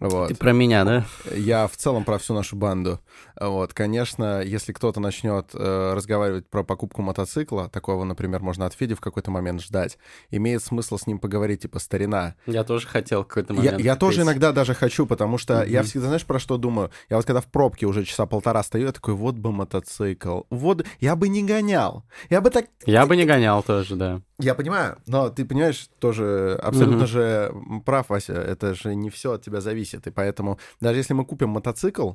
Вот. 0.00 0.28
Ты 0.28 0.34
про 0.34 0.52
меня, 0.52 0.84
да? 0.84 1.04
Я 1.34 1.66
в 1.66 1.76
целом 1.76 2.04
про 2.04 2.18
всю 2.18 2.34
нашу 2.34 2.56
банду. 2.56 3.00
Вот, 3.40 3.74
конечно, 3.74 4.42
если 4.42 4.72
кто-то 4.72 5.00
начнет 5.00 5.50
э, 5.54 5.92
разговаривать 5.94 6.48
про 6.48 6.62
покупку 6.62 7.02
мотоцикла, 7.02 7.68
такого, 7.68 8.04
например, 8.04 8.40
можно 8.40 8.66
от 8.66 8.74
Феди 8.74 8.94
в 8.94 9.00
какой-то 9.00 9.30
момент 9.30 9.60
ждать, 9.60 9.98
имеет 10.30 10.62
смысл 10.62 10.98
с 10.98 11.06
ним 11.06 11.18
поговорить, 11.18 11.62
типа, 11.62 11.80
старина. 11.80 12.36
Я 12.46 12.62
тоже 12.62 12.86
хотел 12.86 13.24
в 13.24 13.26
какой-то 13.26 13.54
момент. 13.54 13.78
Я, 13.80 13.84
я 13.84 13.96
тоже 13.96 14.22
иногда 14.22 14.52
даже 14.52 14.74
хочу, 14.74 15.04
потому 15.06 15.38
что 15.38 15.62
mm-hmm. 15.62 15.68
я 15.68 15.82
всегда, 15.82 16.06
знаешь, 16.06 16.24
про 16.24 16.38
что 16.38 16.58
думаю? 16.58 16.90
Я 17.10 17.16
вот 17.16 17.26
когда 17.26 17.40
в 17.40 17.46
пробке 17.46 17.86
уже 17.86 18.04
часа 18.04 18.26
полтора 18.26 18.62
стою, 18.62 18.86
я 18.86 18.92
такой, 18.92 19.14
вот 19.14 19.34
бы 19.34 19.50
мотоцикл, 19.50 20.42
вот, 20.50 20.86
я 21.00 21.16
бы 21.16 21.28
не 21.28 21.42
гонял, 21.42 22.04
я 22.30 22.40
бы 22.40 22.50
так... 22.50 22.66
Я 22.86 23.06
бы 23.06 23.16
не 23.16 23.24
гонял 23.24 23.62
тоже, 23.62 23.96
да. 23.96 24.20
Я 24.38 24.54
понимаю, 24.54 24.98
но 25.06 25.28
ты 25.28 25.44
понимаешь, 25.44 25.88
тоже 25.98 26.58
абсолютно 26.62 27.04
mm-hmm. 27.04 27.06
же 27.06 27.54
прав, 27.84 28.08
Вася, 28.08 28.34
это 28.34 28.74
же 28.74 28.94
не 28.94 29.10
все 29.10 29.32
от 29.32 29.42
тебя 29.42 29.60
зависит, 29.60 30.06
и 30.06 30.10
поэтому 30.10 30.58
даже 30.80 30.98
если 30.98 31.14
мы 31.14 31.24
купим 31.24 31.50
мотоцикл, 31.50 32.12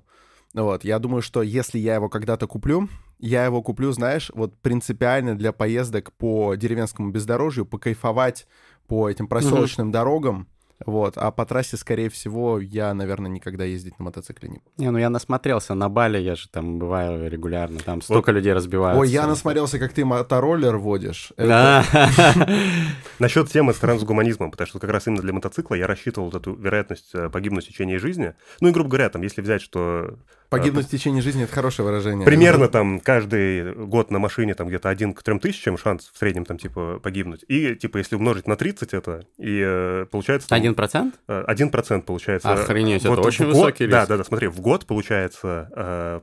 вот, 0.53 0.83
я 0.83 0.99
думаю, 0.99 1.21
что 1.21 1.41
если 1.41 1.77
я 1.77 1.95
его 1.95 2.09
когда-то 2.09 2.47
куплю, 2.47 2.89
я 3.19 3.45
его 3.45 3.61
куплю, 3.61 3.91
знаешь, 3.91 4.31
вот 4.33 4.57
принципиально 4.61 5.37
для 5.37 5.51
поездок 5.51 6.11
по 6.13 6.55
деревенскому 6.55 7.11
бездорожью, 7.11 7.65
покайфовать 7.65 8.47
по 8.87 9.09
этим 9.09 9.27
проселочным 9.27 9.89
mm-hmm. 9.89 9.93
дорогам, 9.93 10.47
вот, 10.85 11.17
а 11.17 11.31
по 11.31 11.45
трассе, 11.45 11.75
скорее 11.75 12.09
всего, 12.09 12.59
я, 12.59 12.93
наверное, 12.93 13.29
никогда 13.29 13.65
ездить 13.65 13.99
на 13.99 14.05
мотоцикле 14.05 14.47
не 14.49 14.57
буду. 14.59 14.71
Не, 14.77 14.91
ну 14.91 14.97
я 14.97 15.09
насмотрелся 15.09 15.73
на 15.73 15.89
Бали, 15.89 16.19
я 16.19 16.35
же 16.35 16.47
там 16.47 16.79
бываю 16.79 17.29
регулярно, 17.29 17.79
там 17.79 18.01
столько 18.01 18.31
вот. 18.31 18.37
людей 18.37 18.53
разбиваются. 18.53 19.01
Ой, 19.01 19.09
я 19.09 19.27
насмотрелся, 19.27 19.77
как 19.77 19.91
ты 19.91 20.05
мотороллер 20.05 20.77
водишь. 20.77 21.33
Насчет 23.19 23.49
темы 23.49 23.73
с 23.73 23.77
трансгуманизмом, 23.77 24.51
потому 24.51 24.67
что 24.67 24.79
как 24.79 24.89
раз 24.89 25.07
именно 25.07 25.21
для 25.21 25.33
мотоцикла 25.33 25.75
я 25.75 25.85
рассчитывал 25.85 26.29
эту 26.29 26.55
вероятность 26.55 27.09
э, 27.13 27.29
погибнуть 27.29 27.65
в 27.65 27.67
течение 27.67 27.99
жизни. 27.99 28.33
Ну 28.61 28.69
и, 28.69 28.71
грубо 28.71 28.89
говоря, 28.89 29.09
там, 29.09 29.21
если 29.21 29.41
взять, 29.41 29.61
что 29.61 30.17
Погибнуть 30.49 30.87
в 30.87 30.89
течение 30.89 31.21
жизни— 31.21 31.43
это 31.45 31.53
хорошее 31.53 31.85
выражение. 31.87 32.25
Примерно 32.25 32.67
там 32.67 32.99
каждый 32.99 33.73
год 33.73 34.09
на 34.09 34.19
машине 34.19 34.55
там 34.55 34.67
где-то 34.67 34.89
один 34.89 35.13
к 35.13 35.21
трем 35.21 35.39
тысячам 35.39 35.77
шанс 35.77 36.09
в 36.11 36.17
среднем 36.17 36.45
там 36.45 36.57
типа 36.57 36.99
погибнуть. 37.01 37.45
И 37.47 37.75
типа 37.75 37.97
если 37.97 38.15
умножить 38.15 38.47
на 38.47 38.55
30 38.55 38.93
это, 38.93 39.25
и 39.37 39.61
э, 39.63 40.05
получается... 40.09 40.47
Один 40.53 40.73
процент? 40.73 41.15
Э, 41.27 41.43
один 41.45 41.69
процент 41.69 42.05
получается. 42.05 42.51
Охренеть, 42.51 43.05
вот 43.05 43.19
это 43.19 43.27
очень 43.27 43.45
год, 43.45 43.55
высокий 43.55 43.85
риск. 43.85 43.91
Да, 43.91 44.05
да, 44.07 44.17
да, 44.17 44.23
смотри, 44.23 44.47
в 44.47 44.59
год 44.59 44.85
получается 44.87 45.69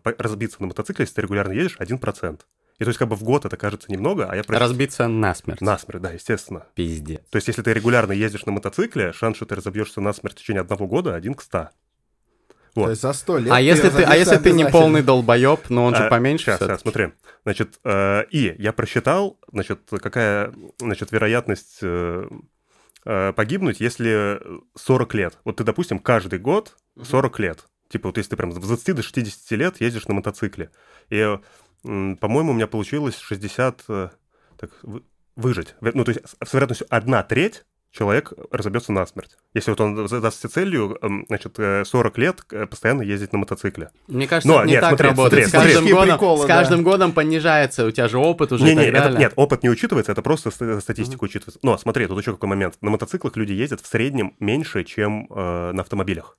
э, 0.05 0.13
разбиться 0.19 0.57
на 0.61 0.67
мотоцикле, 0.67 1.05
если 1.05 1.15
ты 1.15 1.23
регулярно 1.23 1.53
едешь, 1.53 1.77
один 1.79 1.99
процент. 1.99 2.47
И 2.79 2.85
то 2.85 2.89
есть 2.89 2.99
как 2.99 3.09
бы 3.09 3.17
в 3.17 3.23
год 3.23 3.45
это 3.45 3.57
кажется 3.57 3.91
немного, 3.91 4.27
а 4.29 4.37
я... 4.37 4.45
Прочит... 4.45 4.61
Разбиться 4.61 5.09
насмерть. 5.09 5.61
Насмерть, 5.61 6.03
да, 6.03 6.11
естественно. 6.11 6.67
Пиздец. 6.75 7.21
То 7.31 7.37
есть 7.37 7.49
если 7.49 7.63
ты 7.63 7.73
регулярно 7.73 8.13
ездишь 8.13 8.45
на 8.45 8.53
мотоцикле, 8.53 9.13
шанс, 9.13 9.37
что 9.37 9.47
ты 9.47 9.55
разобьешься 9.55 10.01
насмерть 10.01 10.37
в 10.37 10.41
течение 10.41 10.61
одного 10.61 10.87
года, 10.87 11.15
один 11.15 11.35
к 11.35 11.43
ста. 11.43 11.71
Вот. 12.77 12.85
То 12.85 12.91
есть 12.91 13.03
за 13.03 13.13
сто 13.15 13.39
лет. 13.39 13.51
А 13.51 13.61
если 13.61 13.89
ты, 13.89 14.03
а 14.03 14.15
если 14.15 14.37
ты 14.37 14.53
не 14.53 14.67
полный 14.67 15.03
долбоеб, 15.03 15.71
но 15.71 15.87
он 15.87 15.95
же 15.95 16.05
а, 16.05 16.11
поменьше. 16.11 16.45
Сейчас, 16.45 16.61
сейчас, 16.61 16.81
смотри. 16.83 17.09
Значит, 17.45 17.81
э, 17.85 18.25
и 18.31 18.55
я 18.59 18.73
просчитал, 18.75 19.39
значит, 19.51 19.81
какая, 19.91 20.53
значит, 20.79 21.11
вероятность 21.11 21.79
э, 21.81 22.29
э, 23.07 23.33
погибнуть, 23.33 23.81
если 23.81 24.41
40 24.77 25.15
лет. 25.15 25.39
Вот 25.45 25.57
ты, 25.57 25.65
допустим, 25.65 25.99
каждый 25.99 26.39
год 26.39 26.77
40 27.03 27.39
лет. 27.41 27.65
Типа, 27.89 28.09
вот 28.09 28.19
если 28.19 28.31
ты 28.31 28.37
прям 28.37 28.53
с 28.53 28.57
20 28.57 28.95
до 28.95 29.03
60 29.03 29.51
лет 29.53 29.81
ездишь 29.81 30.07
на 30.07 30.15
мотоцикле. 30.15 30.71
И, 31.09 31.17
э, 31.17 31.39
по-моему, 31.83 32.51
у 32.51 32.55
меня 32.55 32.67
получилось 32.67 33.19
60... 33.19 33.85
Э, 33.89 34.09
так, 34.59 34.71
выжить. 35.35 35.75
Ну, 35.81 36.05
то 36.05 36.13
есть 36.13 36.23
с 36.45 36.53
вероятностью 36.53 36.87
одна 36.91 37.23
треть 37.23 37.65
человек 37.97 38.33
разобьется 38.51 38.93
насмерть. 38.93 39.37
Если 39.55 39.71
вот 39.71 39.81
он 39.81 40.09
задастся 40.09 40.49
целью, 40.49 40.99
эм, 41.03 41.25
значит, 41.29 41.57
40 41.57 42.19
э, 42.19 42.21
лет 42.21 42.41
э, 42.51 42.67
постоянно 42.67 43.03
ездить 43.03 43.33
на 43.33 43.39
мотоцикле. 43.39 43.91
Мне 44.07 44.27
кажется, 44.27 44.49
Но, 44.49 44.59
это 44.59 44.67
не 44.67 44.73
нет, 44.73 44.81
так 44.81 44.91
смотри, 44.91 45.09
работает. 45.09 45.49
Смотри, 45.49 45.71
с 45.71 45.75
каждым, 45.75 45.95
годом, 45.95 46.19
приколы, 46.19 46.45
с 46.45 46.47
каждым 46.47 46.85
да. 46.85 46.91
годом 46.91 47.13
понижается, 47.13 47.87
у 47.87 47.91
тебя 47.91 48.09
же 48.09 48.19
опыт 48.19 48.53
уже 48.53 48.65
не, 48.65 48.75
не, 48.75 48.85
это, 48.85 49.11
Нет, 49.19 49.33
опыт 49.37 49.63
не 49.63 49.71
учитывается, 49.71 50.13
это 50.13 50.23
просто 50.23 50.51
статистика 50.51 51.25
mm-hmm. 51.25 51.25
учитывается. 51.25 51.61
Но 51.63 51.79
смотри, 51.79 52.07
тут 52.07 52.21
еще 52.21 52.33
какой 52.33 52.49
момент. 52.49 52.75
На 52.81 52.91
мотоциклах 52.91 53.37
люди 53.37 53.53
ездят 53.53 53.81
в 53.81 53.87
среднем 53.87 54.35
меньше, 54.41 54.85
чем 54.85 55.27
э, 55.31 55.73
на 55.73 55.83
автомобилях. 55.83 56.37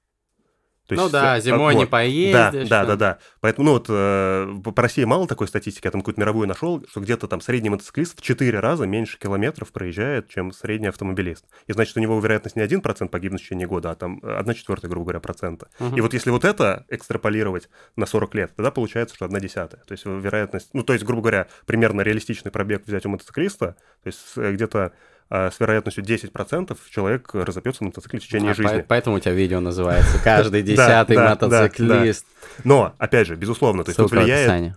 То 0.88 0.96
ну 0.96 1.02
есть, 1.02 1.12
да, 1.12 1.38
э, 1.38 1.42
зимой 1.42 1.74
вот, 1.74 1.80
не 1.80 1.86
поездишь. 1.86 2.70
Да, 2.70 2.86
да, 2.86 2.86
да, 2.86 2.96
да. 2.96 3.18
Поэтому, 3.42 3.66
ну 3.66 3.74
вот, 3.74 3.88
э, 3.90 4.56
по 4.64 4.82
России 4.82 5.04
мало 5.04 5.28
такой 5.28 5.48
статистики, 5.48 5.86
я 5.86 5.92
там 5.92 6.02
какую-то 6.02 6.22
мировую 6.22 6.48
нашел, 6.48 6.84
что 6.90 7.02
где-то 7.02 7.28
там 7.28 7.42
средний 7.42 7.70
мотоциклист 7.70 8.18
в 8.18 8.22
4 8.22 8.60
раза 8.60 8.86
меньше 8.88 9.20
километров 9.20 9.74
проезжает, 9.74 10.30
чем 10.30 10.54
средний 10.54 10.88
автомобилист. 10.88 11.46
И 11.68 11.74
значит, 11.74 11.98
у 11.98 12.00
него 12.00 12.18
вероятность 12.20 12.56
не 12.56 12.64
1% 12.64 13.10
погибнуть 13.10 13.42
в 13.42 13.44
течение 13.44 13.68
года, 13.68 13.92
а 13.92 13.96
там 13.96 14.22
1 14.24 14.54
четвертая, 14.54 14.90
грубо 14.90 15.06
говоря, 15.08 15.20
процента. 15.20 15.68
Угу. 15.80 15.98
И 15.98 16.02
вот 16.02 16.14
если 16.14 16.30
вот 16.30 16.46
это 16.46 16.86
экстраполировать 16.88 17.70
на 17.98 18.06
40 18.06 18.36
лет, 18.36 18.56
тогда 18.56 18.72
получается, 18.72 19.16
что 19.16 19.26
1 19.26 19.40
десятая. 19.40 19.82
То 19.86 19.92
есть 19.92 20.06
вероятность, 20.06 20.70
ну 20.72 20.84
то 20.84 20.94
есть, 20.94 21.04
грубо 21.04 21.22
говоря, 21.22 21.48
примерно 21.66 22.00
реалистичный 22.02 22.52
пробег 22.52 22.84
взять 22.86 23.06
у 23.06 23.10
мотоциклиста, 23.10 23.76
то 24.04 24.08
есть 24.08 24.20
э, 24.38 24.54
где-то 24.54 24.94
а 25.30 25.52
с 25.52 25.60
вероятностью 25.60 26.04
10% 26.04 26.78
человек 26.90 27.30
разопьется 27.34 27.84
на 27.84 27.88
мотоцикле 27.88 28.20
в 28.20 28.24
течение 28.24 28.52
а, 28.52 28.54
жизни. 28.54 28.86
Поэтому 28.88 29.18
у 29.18 29.20
тебя 29.20 29.34
видео 29.34 29.60
называется 29.60 30.20
«Каждый 30.24 30.62
десятый 30.64 31.18
мотоциклист». 31.18 32.26
Но, 32.64 32.94
опять 32.98 33.28
же, 33.28 33.36
безусловно, 33.36 33.84
то 33.84 33.90
есть 33.90 33.98
тут 33.98 34.12
влияет... 34.12 34.74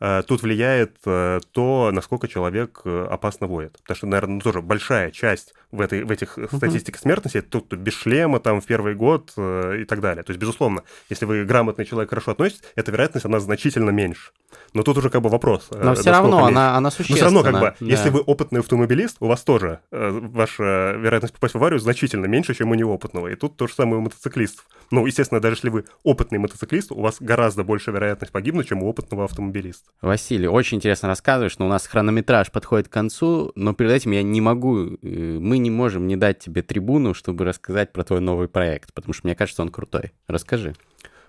Э, 0.00 0.22
тут 0.26 0.42
влияет 0.42 0.96
э, 1.04 1.40
то, 1.52 1.90
насколько 1.92 2.26
человек 2.26 2.80
э, 2.86 3.06
опасно 3.10 3.46
воет. 3.46 3.78
Потому 3.82 3.96
что, 3.96 4.06
наверное, 4.06 4.34
ну, 4.36 4.40
тоже 4.40 4.62
большая 4.62 5.10
часть 5.10 5.52
в, 5.72 5.80
этой, 5.80 6.04
в 6.04 6.10
этих 6.10 6.38
статистиках 6.52 7.00
смертности 7.00 7.40
кто 7.40 7.60
без 7.76 7.94
шлема 7.94 8.40
там 8.40 8.60
в 8.60 8.66
первый 8.66 8.94
год 8.94 9.32
и 9.36 9.84
так 9.84 10.00
далее. 10.00 10.22
То 10.22 10.30
есть, 10.30 10.40
безусловно, 10.40 10.82
если 11.08 11.24
вы 11.24 11.44
грамотный 11.44 11.84
человек, 11.84 12.10
хорошо 12.10 12.32
относитесь, 12.32 12.62
эта 12.76 12.92
вероятность, 12.92 13.26
она 13.26 13.40
значительно 13.40 13.90
меньше. 13.90 14.32
Но 14.72 14.82
тут 14.82 14.98
уже 14.98 15.10
как 15.10 15.22
бы 15.22 15.28
вопрос. 15.28 15.68
Но 15.70 15.94
все 15.94 16.10
равно 16.10 16.44
она, 16.44 16.76
она 16.76 16.90
существенна. 16.90 17.30
Но 17.30 17.40
все 17.40 17.50
равно, 17.50 17.58
как 17.58 17.60
бы, 17.60 17.76
да. 17.80 17.92
если 17.92 18.10
вы 18.10 18.20
опытный 18.20 18.60
автомобилист, 18.60 19.16
у 19.20 19.26
вас 19.26 19.42
тоже 19.42 19.80
ваша 19.90 20.94
вероятность 20.98 21.34
попасть 21.34 21.54
в 21.54 21.56
аварию 21.58 21.80
значительно 21.80 22.26
меньше, 22.26 22.54
чем 22.54 22.70
у 22.70 22.74
неопытного. 22.74 23.28
И 23.28 23.36
тут 23.36 23.56
то 23.56 23.66
же 23.66 23.74
самое 23.74 23.98
у 23.98 24.00
мотоциклистов. 24.00 24.66
Ну, 24.90 25.06
естественно, 25.06 25.40
даже 25.40 25.56
если 25.56 25.68
вы 25.68 25.84
опытный 26.02 26.38
мотоциклист, 26.38 26.90
у 26.90 27.00
вас 27.00 27.16
гораздо 27.20 27.62
больше 27.62 27.92
вероятность 27.92 28.32
погибнуть, 28.32 28.68
чем 28.68 28.82
у 28.82 28.88
опытного 28.88 29.24
автомобилиста. 29.24 29.88
Василий, 30.02 30.48
очень 30.48 30.78
интересно 30.78 31.08
рассказываешь, 31.08 31.58
но 31.58 31.66
у 31.66 31.68
нас 31.68 31.86
хронометраж 31.86 32.50
подходит 32.50 32.88
к 32.88 32.92
концу, 32.92 33.52
но 33.54 33.72
перед 33.72 33.92
этим 33.92 34.10
я 34.10 34.22
не 34.22 34.40
могу, 34.40 34.98
э, 35.02 35.38
мы 35.40 35.58
не 35.60 35.70
можем 35.70 36.06
не 36.06 36.16
дать 36.16 36.40
тебе 36.40 36.62
трибуну, 36.62 37.14
чтобы 37.14 37.44
рассказать 37.44 37.92
про 37.92 38.04
твой 38.04 38.20
новый 38.20 38.48
проект, 38.48 38.92
потому 38.92 39.14
что 39.14 39.26
мне 39.26 39.36
кажется, 39.36 39.62
он 39.62 39.68
крутой. 39.68 40.12
Расскажи. 40.26 40.74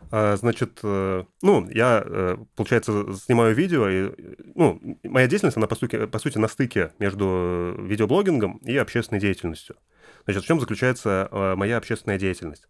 А, 0.09 0.35
значит, 0.35 0.79
э, 0.83 1.23
ну, 1.41 1.69
я, 1.69 2.03
э, 2.05 2.37
получается, 2.55 3.13
снимаю 3.13 3.55
видео, 3.55 3.87
и, 3.87 4.11
ну, 4.55 4.79
моя 5.03 5.27
деятельность, 5.27 5.57
она, 5.57 5.67
по 5.67 5.75
сути, 5.75 6.05
по 6.05 6.19
сути, 6.19 6.37
на 6.37 6.47
стыке 6.47 6.91
между 6.99 7.75
видеоблогингом 7.79 8.57
и 8.57 8.75
общественной 8.75 9.21
деятельностью. 9.21 9.77
Значит, 10.25 10.43
в 10.43 10.47
чем 10.47 10.59
заключается 10.59 11.29
э, 11.31 11.55
моя 11.55 11.77
общественная 11.77 12.17
деятельность? 12.17 12.67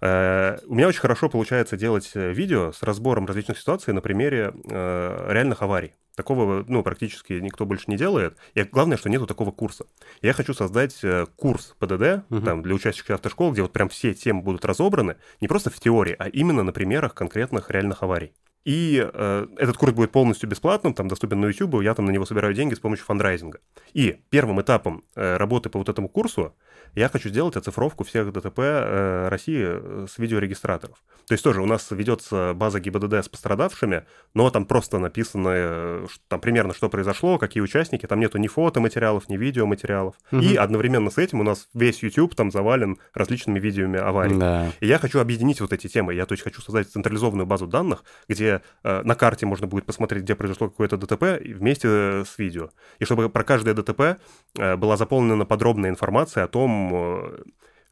У 0.00 0.06
меня 0.06 0.88
очень 0.88 1.00
хорошо 1.00 1.30
получается 1.30 1.78
делать 1.78 2.10
видео 2.14 2.72
с 2.72 2.82
разбором 2.82 3.24
различных 3.24 3.58
ситуаций 3.58 3.94
на 3.94 4.02
примере 4.02 4.52
реальных 4.68 5.62
аварий. 5.62 5.94
Такого, 6.14 6.64
ну, 6.68 6.82
практически 6.82 7.34
никто 7.34 7.66
больше 7.66 7.86
не 7.88 7.96
делает. 7.96 8.36
И 8.54 8.62
главное, 8.62 8.96
что 8.96 9.10
нету 9.10 9.26
такого 9.26 9.50
курса. 9.50 9.86
Я 10.22 10.32
хочу 10.32 10.54
создать 10.54 11.02
э, 11.02 11.26
курс 11.36 11.74
ПДД 11.80 12.24
угу. 12.30 12.40
там, 12.40 12.62
для 12.62 12.74
участников 12.74 13.16
автошкол, 13.16 13.52
где 13.52 13.62
вот 13.62 13.72
прям 13.72 13.88
все 13.88 14.14
темы 14.14 14.42
будут 14.42 14.64
разобраны, 14.64 15.16
не 15.40 15.48
просто 15.48 15.70
в 15.70 15.80
теории, 15.80 16.14
а 16.18 16.28
именно 16.28 16.62
на 16.62 16.72
примерах 16.72 17.14
конкретных 17.14 17.70
реальных 17.70 18.02
аварий. 18.02 18.32
И 18.64 19.06
э, 19.12 19.46
этот 19.58 19.76
курс 19.76 19.92
будет 19.92 20.10
полностью 20.10 20.48
бесплатным, 20.48 20.94
там 20.94 21.08
доступен 21.08 21.40
на 21.40 21.46
YouTube, 21.46 21.82
я 21.82 21.94
там 21.94 22.06
на 22.06 22.10
него 22.10 22.24
собираю 22.24 22.54
деньги 22.54 22.74
с 22.74 22.80
помощью 22.80 23.04
фандрайзинга. 23.04 23.60
И 23.92 24.18
первым 24.30 24.60
этапом 24.60 25.04
э, 25.14 25.36
работы 25.36 25.68
по 25.68 25.78
вот 25.78 25.88
этому 25.88 26.08
курсу 26.08 26.54
я 26.94 27.08
хочу 27.08 27.28
сделать 27.28 27.56
оцифровку 27.56 28.04
всех 28.04 28.32
ДТП 28.32 28.58
э, 28.60 29.28
России 29.28 29.64
э, 29.66 30.06
с 30.08 30.18
видеорегистраторов. 30.18 31.02
То 31.26 31.34
есть 31.34 31.42
тоже 31.42 31.60
у 31.60 31.66
нас 31.66 31.90
ведется 31.90 32.52
база 32.54 32.80
ГИБДД 32.80 33.14
с 33.14 33.28
пострадавшими, 33.28 34.04
но 34.32 34.48
там 34.50 34.64
просто 34.64 34.98
написано 34.98 35.48
э, 35.52 36.06
там 36.28 36.40
примерно, 36.40 36.72
что 36.72 36.88
произошло, 36.88 37.38
какие 37.38 37.62
участники, 37.62 38.06
там 38.06 38.20
нету 38.20 38.38
ни 38.38 38.46
фотоматериалов, 38.46 39.28
ни 39.28 39.36
видеоматериалов. 39.36 40.14
Угу. 40.30 40.40
И 40.40 40.54
одновременно 40.56 41.10
с 41.10 41.18
этим 41.18 41.40
у 41.40 41.42
нас 41.42 41.68
весь 41.74 42.02
YouTube 42.02 42.34
там 42.34 42.50
завален 42.50 42.98
различными 43.12 43.58
видеоми 43.58 43.98
аварий. 43.98 44.36
Да. 44.36 44.72
И 44.80 44.86
я 44.86 44.98
хочу 44.98 45.18
объединить 45.18 45.60
вот 45.60 45.72
эти 45.72 45.88
темы. 45.88 46.14
Я 46.14 46.26
то 46.26 46.32
есть 46.34 46.44
хочу 46.44 46.62
создать 46.62 46.88
централизованную 46.88 47.46
базу 47.46 47.66
данных, 47.66 48.04
где 48.28 48.53
э, 48.82 49.02
на 49.02 49.14
карте 49.14 49.46
можно 49.46 49.66
будет 49.66 49.86
посмотреть, 49.86 50.24
где 50.24 50.34
произошло 50.34 50.68
какое-то 50.68 50.96
ДТП 50.96 51.40
вместе 51.44 52.24
с 52.24 52.38
видео. 52.38 52.70
И 52.98 53.04
чтобы 53.04 53.28
про 53.28 53.44
каждое 53.44 53.74
ДТП 53.74 54.18
э, 54.58 54.76
была 54.76 54.96
заполнена 54.96 55.44
подробная 55.44 55.90
информация 55.90 56.44
о 56.44 56.48
том, 56.48 57.34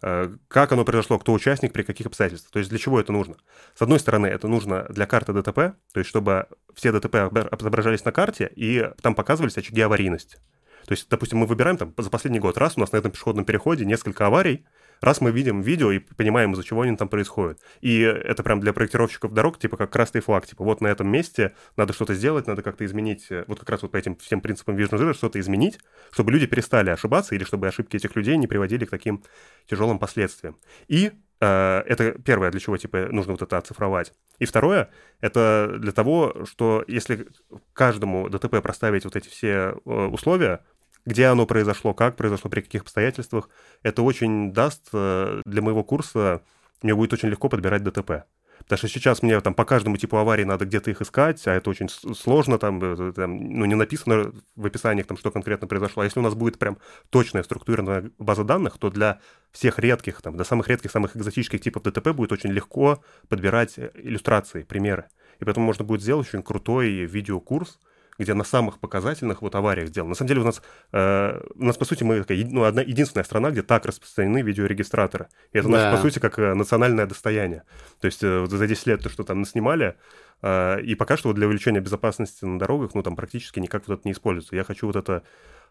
Э, 0.02 0.24
э, 0.24 0.36
как 0.48 0.72
оно 0.72 0.84
произошло, 0.84 1.18
кто 1.18 1.32
участник, 1.32 1.72
при 1.72 1.82
каких 1.82 2.06
обстоятельствах. 2.06 2.52
То 2.52 2.58
есть 2.58 2.70
для 2.70 2.78
чего 2.78 3.00
это 3.00 3.12
нужно? 3.12 3.36
С 3.74 3.82
одной 3.82 3.98
стороны, 3.98 4.26
это 4.26 4.48
нужно 4.48 4.86
для 4.90 5.06
карты 5.06 5.32
ДТП, 5.32 5.54
то 5.54 5.98
есть 5.98 6.08
чтобы 6.08 6.46
все 6.74 6.92
ДТП 6.92 7.16
отображались 7.16 8.04
на 8.04 8.12
карте, 8.12 8.50
и 8.54 8.90
там 9.00 9.14
показывались 9.14 9.56
очаги 9.56 9.80
аварийности. 9.80 10.38
То 10.86 10.92
есть, 10.92 11.08
допустим, 11.08 11.38
мы 11.38 11.46
выбираем 11.46 11.76
там 11.76 11.94
за 11.96 12.10
последний 12.10 12.40
год, 12.40 12.58
раз 12.58 12.76
у 12.76 12.80
нас 12.80 12.90
на 12.90 12.96
этом 12.96 13.12
пешеходном 13.12 13.44
переходе 13.44 13.84
несколько 13.84 14.26
аварий, 14.26 14.66
раз 15.02 15.20
мы 15.20 15.32
видим 15.32 15.60
видео 15.60 15.90
и 15.90 15.98
понимаем, 15.98 16.52
из-за 16.52 16.62
чего 16.62 16.82
они 16.82 16.96
там 16.96 17.08
происходят. 17.08 17.60
И 17.80 18.00
это 18.00 18.42
прям 18.42 18.60
для 18.60 18.72
проектировщиков 18.72 19.34
дорог, 19.34 19.58
типа 19.58 19.76
как 19.76 19.90
красный 19.90 20.20
флаг, 20.20 20.46
типа 20.46 20.64
вот 20.64 20.80
на 20.80 20.86
этом 20.86 21.08
месте 21.08 21.54
надо 21.76 21.92
что-то 21.92 22.14
сделать, 22.14 22.46
надо 22.46 22.62
как-то 22.62 22.84
изменить, 22.84 23.26
э, 23.30 23.44
вот 23.48 23.58
как 23.58 23.68
раз 23.68 23.82
вот 23.82 23.90
по 23.90 23.96
этим 23.96 24.16
всем 24.16 24.40
принципам 24.40 24.76
Vision 24.76 24.98
Zero 24.98 25.12
что-то 25.12 25.40
изменить, 25.40 25.78
чтобы 26.12 26.32
люди 26.32 26.46
перестали 26.46 26.90
ошибаться 26.90 27.34
или 27.34 27.44
чтобы 27.44 27.66
ошибки 27.66 27.96
этих 27.96 28.14
людей 28.16 28.36
не 28.36 28.46
приводили 28.46 28.84
к 28.84 28.90
таким 28.90 29.22
тяжелым 29.66 29.98
последствиям. 29.98 30.56
И 30.86 31.10
э, 31.40 31.82
это 31.86 32.12
первое, 32.12 32.50
для 32.50 32.60
чего 32.60 32.76
типа 32.76 33.08
нужно 33.10 33.32
вот 33.32 33.42
это 33.42 33.58
оцифровать. 33.58 34.12
И 34.38 34.44
второе, 34.44 34.88
это 35.20 35.76
для 35.78 35.92
того, 35.92 36.44
что 36.44 36.84
если 36.86 37.26
каждому 37.72 38.28
ДТП 38.28 38.62
проставить 38.62 39.04
вот 39.04 39.16
эти 39.16 39.28
все 39.28 39.74
э, 39.84 39.90
условия, 39.90 40.60
где 41.04 41.26
оно 41.26 41.46
произошло, 41.46 41.94
как 41.94 42.16
произошло, 42.16 42.50
при 42.50 42.60
каких 42.60 42.82
обстоятельствах. 42.82 43.48
Это 43.82 44.02
очень 44.02 44.52
даст 44.52 44.88
э, 44.92 45.42
для 45.44 45.62
моего 45.62 45.84
курса, 45.84 46.42
мне 46.82 46.94
будет 46.94 47.12
очень 47.12 47.28
легко 47.28 47.48
подбирать 47.48 47.82
ДТП. 47.82 48.24
Потому 48.58 48.78
что 48.78 48.88
сейчас 48.88 49.22
мне 49.22 49.40
там 49.40 49.54
по 49.54 49.64
каждому 49.64 49.96
типу 49.96 50.16
аварии 50.16 50.44
надо 50.44 50.64
где-то 50.64 50.90
их 50.90 51.00
искать, 51.00 51.46
а 51.46 51.54
это 51.54 51.68
очень 51.70 51.88
сложно, 51.88 52.58
там, 52.58 52.80
э, 52.82 53.12
там 53.12 53.36
ну, 53.36 53.64
не 53.64 53.74
написано 53.74 54.32
в 54.54 54.66
описаниях, 54.66 55.06
там, 55.06 55.16
что 55.16 55.30
конкретно 55.30 55.66
произошло. 55.66 56.02
А 56.02 56.04
если 56.04 56.20
у 56.20 56.22
нас 56.22 56.34
будет 56.34 56.58
прям 56.58 56.78
точная 57.10 57.42
структурная 57.42 58.10
база 58.18 58.44
данных, 58.44 58.78
то 58.78 58.90
для 58.90 59.20
всех 59.50 59.78
редких, 59.78 60.22
там, 60.22 60.36
до 60.36 60.44
самых 60.44 60.68
редких, 60.68 60.90
самых 60.90 61.16
экзотических 61.16 61.60
типов 61.60 61.82
ДТП 61.82 62.10
будет 62.10 62.32
очень 62.32 62.50
легко 62.50 63.02
подбирать 63.28 63.78
э, 63.78 63.90
иллюстрации, 63.94 64.62
примеры. 64.62 65.06
И 65.40 65.44
поэтому 65.44 65.66
можно 65.66 65.84
будет 65.84 66.02
сделать 66.02 66.28
очень 66.28 66.42
крутой 66.42 67.06
видеокурс, 67.06 67.80
где 68.22 68.34
на 68.34 68.44
самых 68.44 68.78
показательных 68.78 69.42
вот 69.42 69.54
авариях 69.54 69.88
сделано. 69.88 70.10
На 70.10 70.14
самом 70.14 70.28
деле 70.28 70.40
у 70.40 70.44
нас, 70.44 70.62
э, 70.92 71.40
у 71.54 71.64
нас 71.64 71.76
по 71.76 71.84
сути, 71.84 72.04
мы 72.04 72.20
такая, 72.20 72.44
ну, 72.44 72.64
одна 72.64 72.82
единственная 72.82 73.24
страна, 73.24 73.50
где 73.50 73.62
так 73.62 73.86
распространены 73.86 74.42
видеорегистраторы. 74.42 75.28
И 75.52 75.58
это 75.58 75.68
да. 75.68 75.74
наше, 75.74 75.96
по 75.96 76.02
сути, 76.02 76.18
как 76.18 76.38
э, 76.38 76.54
национальное 76.54 77.06
достояние. 77.06 77.64
То 78.00 78.06
есть 78.06 78.22
э, 78.22 78.46
за 78.46 78.66
10 78.66 78.86
лет 78.86 79.02
то, 79.02 79.08
что 79.08 79.24
там 79.24 79.40
наснимали, 79.40 79.96
э, 80.42 80.80
и 80.82 80.94
пока 80.94 81.16
что 81.16 81.28
вот 81.28 81.36
для 81.36 81.46
увеличения 81.46 81.80
безопасности 81.80 82.44
на 82.44 82.58
дорогах, 82.58 82.94
ну, 82.94 83.02
там 83.02 83.16
практически 83.16 83.60
никак 83.60 83.86
вот 83.86 83.98
это 83.98 84.08
не 84.08 84.12
используется. 84.12 84.56
Я 84.56 84.64
хочу 84.64 84.86
вот 84.86 84.96
это 84.96 85.22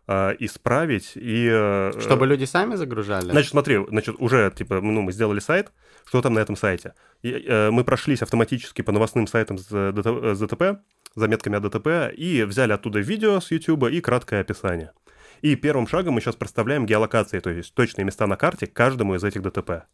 э, 0.08 0.36
исправить 0.40 1.14
и... 1.16 1.48
Э, 1.52 1.92
Чтобы 2.00 2.28
люди 2.28 2.46
сами 2.46 2.76
загружали? 2.76 3.32
Значит, 3.32 3.52
смотри, 3.52 3.80
значит, 3.88 4.16
уже, 4.20 4.52
типа, 4.56 4.82
ну, 4.82 5.02
мы 5.02 5.12
сделали 5.12 5.40
сайт, 5.40 5.72
что 6.06 6.22
там 6.22 6.34
на 6.34 6.40
этом 6.40 6.56
сайте? 6.56 6.94
И, 7.22 7.32
э, 7.32 7.72
мы 7.72 7.84
прошлись 7.84 8.22
автоматически 8.22 8.82
по 8.82 8.92
новостным 8.92 9.28
сайтам 9.28 9.58
с, 9.58 9.68
с 9.68 10.40
ДТП, 10.40 10.80
заметками 11.16 11.58
о 11.58 11.60
ДТП, 11.60 12.14
и 12.16 12.44
взяли 12.44 12.74
оттуда 12.74 13.00
видео 13.00 13.40
с 13.40 13.52
YouTube 13.52 13.90
и 13.90 14.02
краткое 14.02 14.42
описание. 14.42 14.92
И 15.42 15.56
первым 15.56 15.88
шагом 15.88 16.14
мы 16.14 16.22
сейчас 16.22 16.36
представляем 16.36 16.86
геолокации, 16.86 17.40
то 17.40 17.50
есть 17.50 17.74
точные 17.74 18.06
места 18.06 18.28
на 18.28 18.38
карте 18.38 18.68
каждому 18.68 19.16
из 19.16 19.24
этих 19.24 19.42
ДТП. 19.42 19.88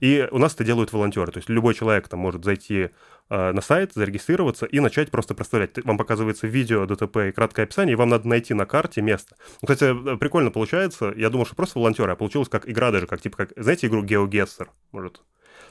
И 0.00 0.28
у 0.30 0.38
нас 0.38 0.54
это 0.54 0.64
делают 0.64 0.92
волонтеры. 0.92 1.32
То 1.32 1.38
есть 1.38 1.48
любой 1.48 1.74
человек 1.74 2.08
там 2.08 2.20
может 2.20 2.44
зайти 2.44 2.90
э, 3.30 3.52
на 3.52 3.60
сайт, 3.60 3.92
зарегистрироваться 3.94 4.66
и 4.66 4.80
начать 4.80 5.10
просто 5.10 5.34
представлять. 5.34 5.84
Вам 5.84 5.98
показывается 5.98 6.46
видео 6.46 6.86
ДТП 6.86 7.16
и 7.28 7.32
краткое 7.32 7.62
описание, 7.64 7.94
и 7.94 7.96
вам 7.96 8.08
надо 8.08 8.28
найти 8.28 8.54
на 8.54 8.66
карте 8.66 9.02
место. 9.02 9.36
Ну, 9.62 9.68
кстати, 9.68 10.16
прикольно 10.18 10.50
получается. 10.50 11.12
Я 11.16 11.30
думал, 11.30 11.46
что 11.46 11.56
просто 11.56 11.78
волонтеры, 11.78 12.12
а 12.12 12.16
получилось 12.16 12.48
как 12.48 12.68
игра 12.68 12.90
даже, 12.90 13.06
как 13.06 13.20
типа, 13.20 13.38
как, 13.38 13.52
знаете, 13.56 13.88
игру 13.88 14.04
GeoGuessr, 14.04 14.68
может? 14.92 15.22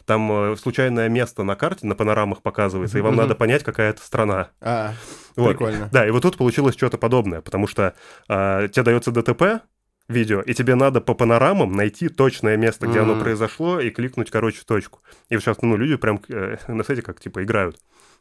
Там 0.07 0.31
э, 0.31 0.55
случайное 0.55 1.09
место 1.09 1.43
на 1.43 1.57
карте, 1.57 1.85
на 1.85 1.93
панорамах 1.93 2.41
показывается, 2.41 2.97
и 2.97 3.01
вам 3.01 3.17
надо 3.17 3.35
понять, 3.35 3.63
какая 3.63 3.89
это 3.89 4.01
страна. 4.01 4.51
А, 4.61 4.93
вот. 5.35 5.49
прикольно. 5.49 5.89
Да, 5.91 6.07
и 6.07 6.11
вот 6.11 6.21
тут 6.23 6.37
получилось 6.37 6.75
что-то 6.75 6.97
подобное, 6.97 7.41
потому 7.41 7.67
что 7.67 7.93
э, 8.29 8.69
тебе 8.71 8.83
дается 8.83 9.11
ДТП, 9.11 9.63
видео, 10.07 10.39
и 10.39 10.53
тебе 10.53 10.75
надо 10.75 11.01
по 11.01 11.13
панорамам 11.13 11.73
найти 11.73 12.07
точное 12.07 12.55
место, 12.55 12.87
где 12.87 12.99
mm-hmm. 12.99 13.01
оно 13.01 13.19
произошло, 13.21 13.81
и 13.81 13.89
кликнуть, 13.89 14.31
короче, 14.31 14.61
в 14.61 14.65
точку. 14.65 15.01
И 15.27 15.35
вот 15.35 15.43
сейчас, 15.43 15.61
ну, 15.61 15.75
люди 15.75 15.97
прям 15.97 16.21
э, 16.29 16.55
на 16.69 16.85
сайте 16.85 17.01
как, 17.01 17.19
типа, 17.19 17.43
играют 17.43 17.77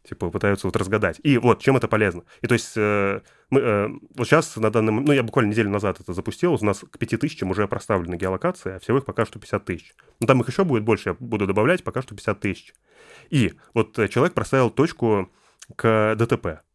типа 0.08 0.30
пытаются 0.30 0.66
вот 0.66 0.76
разгадать. 0.76 1.20
И 1.22 1.38
вот, 1.38 1.60
чем 1.60 1.76
это 1.76 1.88
полезно. 1.88 2.22
И 2.42 2.46
то 2.46 2.54
есть 2.54 2.72
э, 2.76 3.20
мы, 3.50 3.60
э, 3.60 3.88
вот 4.14 4.26
сейчас 4.26 4.56
на 4.56 4.70
данном, 4.70 5.04
ну 5.04 5.12
я 5.12 5.22
буквально 5.22 5.50
неделю 5.50 5.70
назад 5.70 6.00
это 6.00 6.12
запустил, 6.12 6.54
у 6.54 6.64
нас 6.64 6.80
к 6.80 6.98
5000 6.98 7.42
уже 7.44 7.68
проставлены 7.68 8.16
геолокации, 8.16 8.76
а 8.76 8.78
всего 8.78 8.98
их 8.98 9.04
пока 9.04 9.26
что 9.26 9.38
50 9.38 9.64
тысяч. 9.64 9.94
Ну 10.20 10.26
там 10.26 10.40
их 10.40 10.48
еще 10.48 10.64
будет 10.64 10.84
больше, 10.84 11.10
я 11.10 11.16
буду 11.18 11.46
добавлять, 11.46 11.84
пока 11.84 12.02
что 12.02 12.14
50 12.14 12.40
тысяч. 12.40 12.74
И 13.30 13.54
вот 13.74 13.98
э, 13.98 14.08
человек 14.08 14.34
проставил 14.34 14.70
точку 14.70 15.30
к 15.74 16.14
ДТП. 16.16 16.65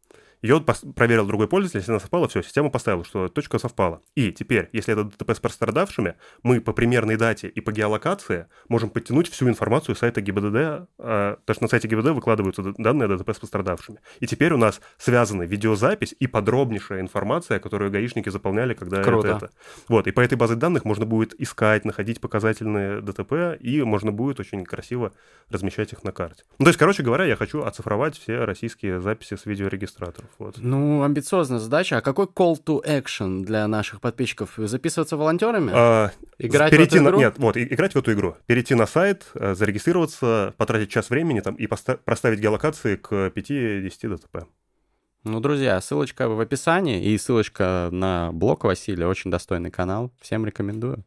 Ее 0.42 0.64
проверил 0.96 1.28
другой 1.28 1.48
пользователь, 1.48 1.80
если 1.80 1.92
она 1.92 2.00
совпала, 2.00 2.28
все, 2.28 2.42
система 2.42 2.70
поставила, 2.70 3.04
что 3.04 3.28
точка 3.28 3.60
совпала. 3.60 4.02
И 4.16 4.32
теперь, 4.32 4.70
если 4.74 4.94
это 4.94 5.04
ДТП 5.04 5.32
с 5.32 5.40
пострадавшими, 5.40 6.16
мы 6.42 6.62
по 6.62 6.74
примерной 6.74 7.16
дате 7.16 7.48
и 7.48 7.62
по 7.62 7.72
геолокации 7.72 8.48
можем 8.68 8.90
подтянуть 8.90 9.30
всю 9.30 9.48
информацию 9.48 9.96
сайта 9.96 10.20
ГИБДД, 10.22 10.56
э, 10.56 10.86
потому 10.98 11.54
что 11.54 11.64
на 11.64 11.68
сайте 11.68 11.88
ГИБДД 11.88 12.10
выкладываются 12.10 12.74
данные 12.78 13.08
ДТП 13.08 13.36
с 13.36 13.40
пострадавшими. 13.40 14.00
И 14.20 14.26
теперь 14.26 14.54
у 14.54 14.58
нас 14.58 14.82
связаны 14.98 15.44
видеозапись 15.44 16.16
и 16.20 16.26
подробнейшая 16.26 17.02
информация, 17.02 17.60
которую 17.60 17.92
гаишники 17.92 18.30
заполняли, 18.30 18.74
когда 18.74 19.04
Круто. 19.04 19.28
это, 19.28 19.38
это. 19.38 19.50
Вот, 19.88 20.08
и 20.08 20.12
по 20.12 20.22
этой 20.22 20.38
базе 20.38 20.56
данных 20.56 20.86
можно 20.86 21.06
будет 21.06 21.40
искать, 21.40 21.86
находить 21.86 22.20
показательные 22.20 23.02
ДТП, 23.02 23.60
и 23.60 23.84
можно 23.84 24.12
будет 24.12 24.40
очень 24.40 24.66
красиво 24.66 25.14
размещать 25.50 25.94
их 25.94 26.04
на 26.04 26.12
карте. 26.12 26.44
Ну, 26.58 26.66
то 26.66 26.70
есть, 26.70 26.80
короче 26.80 27.04
говоря, 27.04 27.26
я 27.26 27.36
хочу 27.36 27.62
оцифровать 27.62 28.18
все 28.18 28.46
российские 28.46 29.00
записи 29.00 29.36
с 29.36 29.46
видеорегистраторов. 29.46 30.31
Вот. 30.40 30.56
Ну, 30.58 31.04
амбициозная 31.04 31.60
задача. 31.60 31.98
А 31.98 32.02
какой 32.02 32.26
call 32.26 32.56
to 32.64 32.84
action 32.86 33.44
для 33.44 33.68
наших 33.68 34.02
подписчиков? 34.02 34.54
Записываться 34.58 35.18
волонтерами? 35.18 35.72
А, 35.74 36.12
играть 36.38 36.72
перейти 36.72 36.98
в 36.98 37.02
эту 37.02 37.10
игру? 37.10 37.18
На, 37.18 37.22
нет, 37.24 37.36
вот, 37.38 37.58
играть 37.58 37.94
в 37.94 37.98
эту 37.98 38.14
игру. 38.14 38.36
Перейти 38.46 38.76
на 38.76 38.88
сайт, 38.88 39.28
э, 39.36 39.56
зарегистрироваться, 39.56 40.54
потратить 40.58 40.90
час 40.90 41.10
времени 41.10 41.40
там, 41.42 41.56
и 41.56 41.68
поста- 41.68 41.98
проставить 42.04 42.40
геолокации 42.40 42.96
к 42.96 43.30
5-10 43.30 44.10
ДТП. 44.10 44.48
Ну, 45.24 45.40
друзья, 45.40 45.80
ссылочка 45.80 46.28
в 46.28 46.40
описании 46.40 47.04
и 47.04 47.18
ссылочка 47.18 47.90
на 47.92 48.32
блог 48.32 48.64
Василия. 48.64 49.06
Очень 49.06 49.30
достойный 49.30 49.70
канал. 49.70 50.12
Всем 50.20 50.46
рекомендую. 50.46 51.04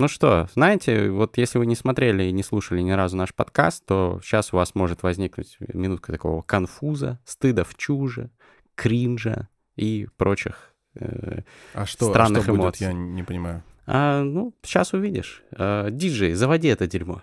Ну 0.00 0.08
что, 0.08 0.48
знаете, 0.54 1.10
вот 1.10 1.36
если 1.36 1.58
вы 1.58 1.66
не 1.66 1.76
смотрели 1.76 2.22
и 2.22 2.32
не 2.32 2.42
слушали 2.42 2.80
ни 2.80 2.90
разу 2.90 3.18
наш 3.18 3.34
подкаст, 3.34 3.84
то 3.84 4.18
сейчас 4.22 4.54
у 4.54 4.56
вас 4.56 4.74
может 4.74 5.02
возникнуть 5.02 5.58
минутка 5.60 6.10
такого 6.10 6.40
конфуза, 6.40 7.18
стыда 7.26 7.64
в 7.64 7.74
чуже, 7.74 8.30
кринжа 8.76 9.50
и 9.76 10.08
прочих 10.16 10.72
э, 10.94 11.40
а 11.74 11.84
что, 11.84 12.08
странных 12.08 12.38
а 12.38 12.42
что 12.44 12.52
эмоций. 12.52 12.86
Будет, 12.86 12.92
я 12.92 12.92
не 12.94 13.22
понимаю. 13.22 13.62
А, 13.86 14.22
ну, 14.22 14.54
сейчас 14.62 14.94
увидишь. 14.94 15.42
А, 15.52 15.90
диджей, 15.90 16.32
заводи 16.32 16.68
это 16.68 16.86
дерьмо. 16.86 17.20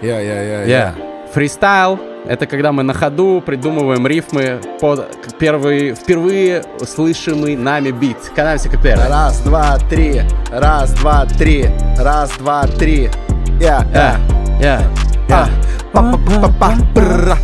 Я, 0.00 0.20
я, 0.20 0.40
я, 0.40 0.64
Я. 0.64 1.11
Фристайл— 1.32 1.98
это 2.26 2.46
когда 2.46 2.72
мы 2.72 2.82
на 2.82 2.92
ходу 2.92 3.42
придумываем 3.44 4.06
рифмы 4.06 4.60
под 4.80 5.08
первый, 5.38 5.94
впервые 5.94 6.62
слышимый 6.86 7.56
нами 7.56 7.90
бит. 7.90 8.18
Канавси 8.36 8.68
Капера. 8.68 9.08
Раз, 9.08 9.40
два, 9.40 9.78
три. 9.88 10.22
Раз, 10.50 10.92
два, 10.92 11.24
три. 11.26 11.66
Раз, 11.98 12.32
два, 12.38 12.66
три. 12.66 13.10
Я, 13.60 13.86
Я, 13.94 14.16
я, 14.60 14.82
я. 15.28 15.48
Па-па-па-па-пра. 15.92 17.36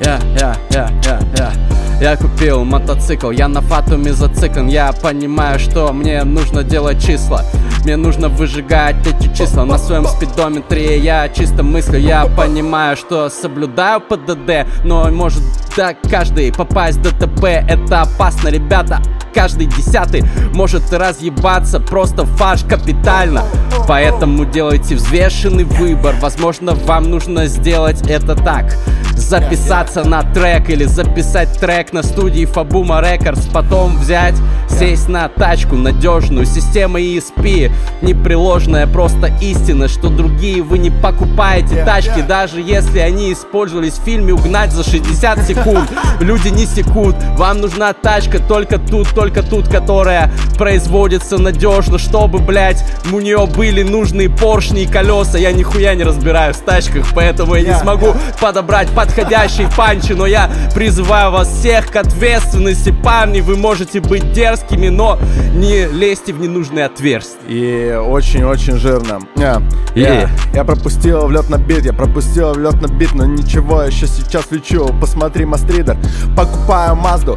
я, 0.00 0.18
я, 0.38 0.54
я, 0.70 0.88
я, 1.04 1.20
я. 1.38 1.52
Я 2.00 2.16
купил 2.16 2.64
мотоцикл, 2.64 3.30
я 3.30 3.46
на 3.46 3.60
фатуме 3.60 4.14
зациклен. 4.14 4.68
Я 4.68 4.90
понимаю, 4.92 5.58
что 5.58 5.92
мне 5.92 6.24
нужно 6.24 6.64
делать 6.64 7.04
числа. 7.04 7.44
Мне 7.84 7.96
нужно 7.96 8.28
выжигать 8.28 8.96
эти 9.06 9.34
числа 9.34 9.64
На 9.64 9.78
своем 9.78 10.06
спидометре. 10.06 10.98
Я 10.98 11.28
чисто 11.28 11.62
мыслю 11.62 11.98
Я 11.98 12.26
понимаю, 12.26 12.96
что 12.96 13.30
соблюдаю 13.30 14.00
ПДД 14.02 14.66
Но 14.84 15.10
может 15.10 15.42
да, 15.76 15.94
каждый 15.94 16.52
попасть 16.52 16.98
в 16.98 17.02
ДТП. 17.02 17.44
Это 17.44 18.02
опасно, 18.02 18.48
ребята 18.48 19.00
Каждый 19.34 19.66
десятый 19.66 20.24
может 20.52 20.92
разъебаться 20.92 21.80
Просто 21.80 22.26
фарш 22.26 22.64
капитально. 22.64 23.44
Поэтому 23.88 24.44
делайте 24.44 24.94
взвешенный 24.94 25.64
выбор. 25.64 26.14
Возможно, 26.20 26.74
вам 26.74 27.10
нужно 27.10 27.46
сделать 27.46 28.08
это 28.08 28.36
так. 28.36 28.76
Записаться 29.14 30.04
на 30.04 30.22
трек 30.22 30.70
или 30.70 30.84
записать 30.84 31.58
трек 31.58 31.89
на 31.92 32.02
студии 32.02 32.44
Фабума 32.44 33.00
Рекордс. 33.00 33.46
Потом 33.52 33.98
взять, 33.98 34.34
сесть 34.68 35.08
на 35.08 35.28
тачку 35.28 35.76
надежную. 35.76 36.46
Система 36.46 37.00
ESP 37.00 37.70
непреложная 38.02 38.86
просто 38.86 39.30
истина 39.40 39.88
Что 39.88 40.08
другие 40.08 40.62
вы 40.62 40.78
не 40.78 40.90
покупаете 40.90 41.84
тачки 41.84 42.22
Даже 42.22 42.60
если 42.60 42.98
они 42.98 43.32
использовались 43.32 43.94
в 43.94 44.04
фильме 44.04 44.32
«Угнать 44.32 44.72
за 44.72 44.84
60 44.84 45.46
секунд» 45.46 45.90
Люди 46.20 46.48
не 46.48 46.66
секут, 46.66 47.14
вам 47.36 47.60
нужна 47.60 47.92
тачка 47.92 48.38
только 48.38 48.78
тут, 48.78 49.08
только 49.10 49.42
тут 49.42 49.68
Которая 49.68 50.32
производится 50.56 51.38
надежно 51.38 51.98
Чтобы, 51.98 52.38
блять, 52.38 52.84
у 53.12 53.20
нее 53.20 53.46
были 53.46 53.82
нужные 53.82 54.28
поршни 54.28 54.82
и 54.82 54.86
колеса 54.86 55.38
Я 55.38 55.52
нихуя 55.52 55.94
не 55.94 56.04
разбираюсь 56.04 56.56
в 56.56 56.62
тачках 56.62 57.06
Поэтому 57.14 57.54
я 57.54 57.62
не 57.62 57.78
смогу 57.78 58.14
подобрать 58.40 58.88
подходящие 58.90 59.68
панчи 59.76 60.12
Но 60.12 60.26
я 60.26 60.50
призываю 60.74 61.30
вас 61.30 61.48
всех 61.48 61.79
к 61.86 61.96
ответственности 61.96 62.94
Парни, 63.02 63.40
вы 63.40 63.56
можете 63.56 64.00
быть 64.00 64.32
дерзкими 64.32 64.88
Но 64.88 65.18
не 65.54 65.86
лезьте 65.86 66.32
в 66.32 66.40
ненужные 66.40 66.86
отверстия 66.86 67.40
И 67.48 67.94
очень-очень 67.96 68.76
жирно. 68.76 69.20
Я, 69.36 69.62
И- 69.94 70.00
я, 70.00 70.28
я 70.54 70.64
пропустил 70.64 71.26
влет 71.26 71.48
на 71.50 71.58
бит, 71.58 71.84
я 71.84 71.92
пропустил 71.92 72.52
влет 72.52 72.80
на 72.80 72.86
бит, 72.88 73.12
но 73.14 73.24
ничего, 73.26 73.82
еще 73.82 74.06
сейчас 74.06 74.50
лечу. 74.50 74.88
Посмотри, 75.00 75.44
Мастридер, 75.44 75.96
покупаю 76.36 76.96
Мазду. 76.96 77.36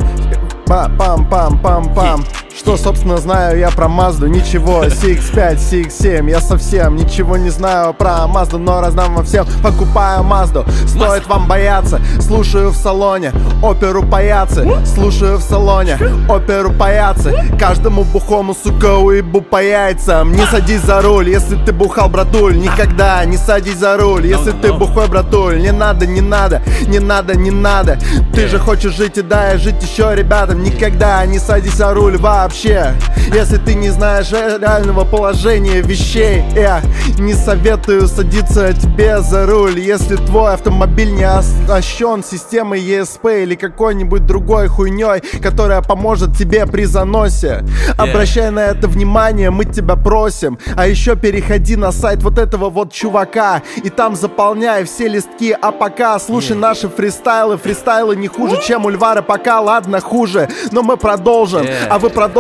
Пам-пам-пам-пам-пам. 0.66 2.24
Что, 2.56 2.78
собственно, 2.78 3.18
знаю 3.18 3.58
я 3.58 3.72
про 3.72 3.88
Мазду? 3.88 4.28
Ничего, 4.28 4.84
CX-5, 4.84 5.56
CX-7 5.56 6.30
Я 6.30 6.40
совсем 6.40 6.96
ничего 6.96 7.36
не 7.36 7.50
знаю 7.50 7.96
про 7.96 8.28
Мазду 8.28 8.60
Но 8.60 8.80
раздам 8.80 9.16
вам 9.16 9.26
всем, 9.26 9.48
покупаю 9.64 10.24
Мазду. 10.24 10.64
Стоит 10.88 11.28
вам 11.28 11.48
бояться, 11.48 12.00
слушаю 12.20 12.70
в 12.70 12.76
салоне. 12.76 13.32
Оперу 13.64 14.04
паяцы, 14.04 14.68
слушаю 14.86 15.38
в 15.38 15.42
салоне. 15.42 15.98
Оперу 16.30 16.72
паяцы. 16.72 17.34
Каждому 17.60 18.04
бухому, 18.04 18.54
сука, 18.54 18.98
уебу 18.98 19.42
по 19.42 19.64
яйцам. 19.64 20.32
Не 20.32 20.46
садись 20.46 20.82
за 20.82 21.02
руль, 21.02 21.30
если 21.30 21.56
ты 21.56 21.74
бухал, 21.74 22.10
братуль. 22.10 22.58
Никогда 22.58 23.26
не 23.26 23.38
садись 23.38 23.78
за 23.78 23.98
руль, 23.98 24.28
если 24.28 24.52
ты 24.52 24.72
бухой, 24.72 25.08
братуль. 25.08 25.60
Не 25.60 25.72
надо, 25.72 26.06
не 26.06 26.22
надо, 26.22 26.62
не 26.88 27.00
надо, 27.00 27.36
не 27.36 27.52
надо. 27.52 27.98
Ты 28.34 28.48
же 28.48 28.60
хочешь 28.60 28.94
жить 28.94 29.18
и 29.18 29.22
дай 29.22 29.58
жить 29.58 29.82
еще 29.82 30.14
ребятам 30.16 30.62
Никогда 30.64 31.26
не 31.26 31.40
садись 31.40 31.76
за 31.76 31.94
руль 31.94 32.18
вообще 32.44 32.94
Если 33.34 33.58
ты 33.58 33.74
не 33.74 33.90
знаешь 33.90 34.32
реального 34.32 35.06
положения 35.06 35.82
вещей 35.82 36.44
Я 36.56 36.82
не 37.18 37.34
советую 37.34 38.08
садиться 38.08 38.74
тебе 38.74 39.22
за 39.22 39.46
руль. 39.46 39.80
Если 39.80 40.18
твой 40.18 40.54
автомобиль 40.54 41.14
не 41.14 41.24
оснащен 41.24 42.24
системой 42.24 42.82
ESP 42.82 43.44
Или 43.44 43.56
какой-нибудь 43.56 44.26
другой 44.26 44.68
хуйней 44.68 45.22
Которая 45.42 45.82
поможет 45.82 46.36
тебе 46.38 46.66
при 46.66 46.84
заносе 46.84 47.64
Обращай 47.98 48.52
на 48.52 48.66
это 48.66 48.88
внимание, 48.88 49.50
мы 49.50 49.66
тебя 49.66 49.96
просим. 49.96 50.58
А 50.76 50.88
еще 50.88 51.16
переходи 51.16 51.76
на 51.76 51.92
сайт 51.92 52.24
вот 52.24 52.38
этого 52.38 52.70
вот 52.70 52.92
чувака 52.92 53.62
И 53.84 53.90
там 53.90 54.16
заполняй 54.16 54.84
все 54.84 55.08
листки. 55.08 55.56
А 55.62 55.72
пока 55.72 56.20
слушай 56.20 56.56
наши 56.56 56.90
фристайлы. 56.90 57.58
Фристайлы 57.58 58.16
не 58.16 58.28
хуже, 58.28 58.60
чем 58.62 58.86
у 58.86 58.90
Львара 58.90 59.22
Пока, 59.22 59.62
ладно, 59.62 60.02
хуже 60.02 60.50
Но 60.72 60.84
мы 60.84 60.98
продолжим. 60.98 61.62
Yeah. 61.62 61.88
А 61.90 62.00
вы 62.00 62.10
продолжите 62.10 62.33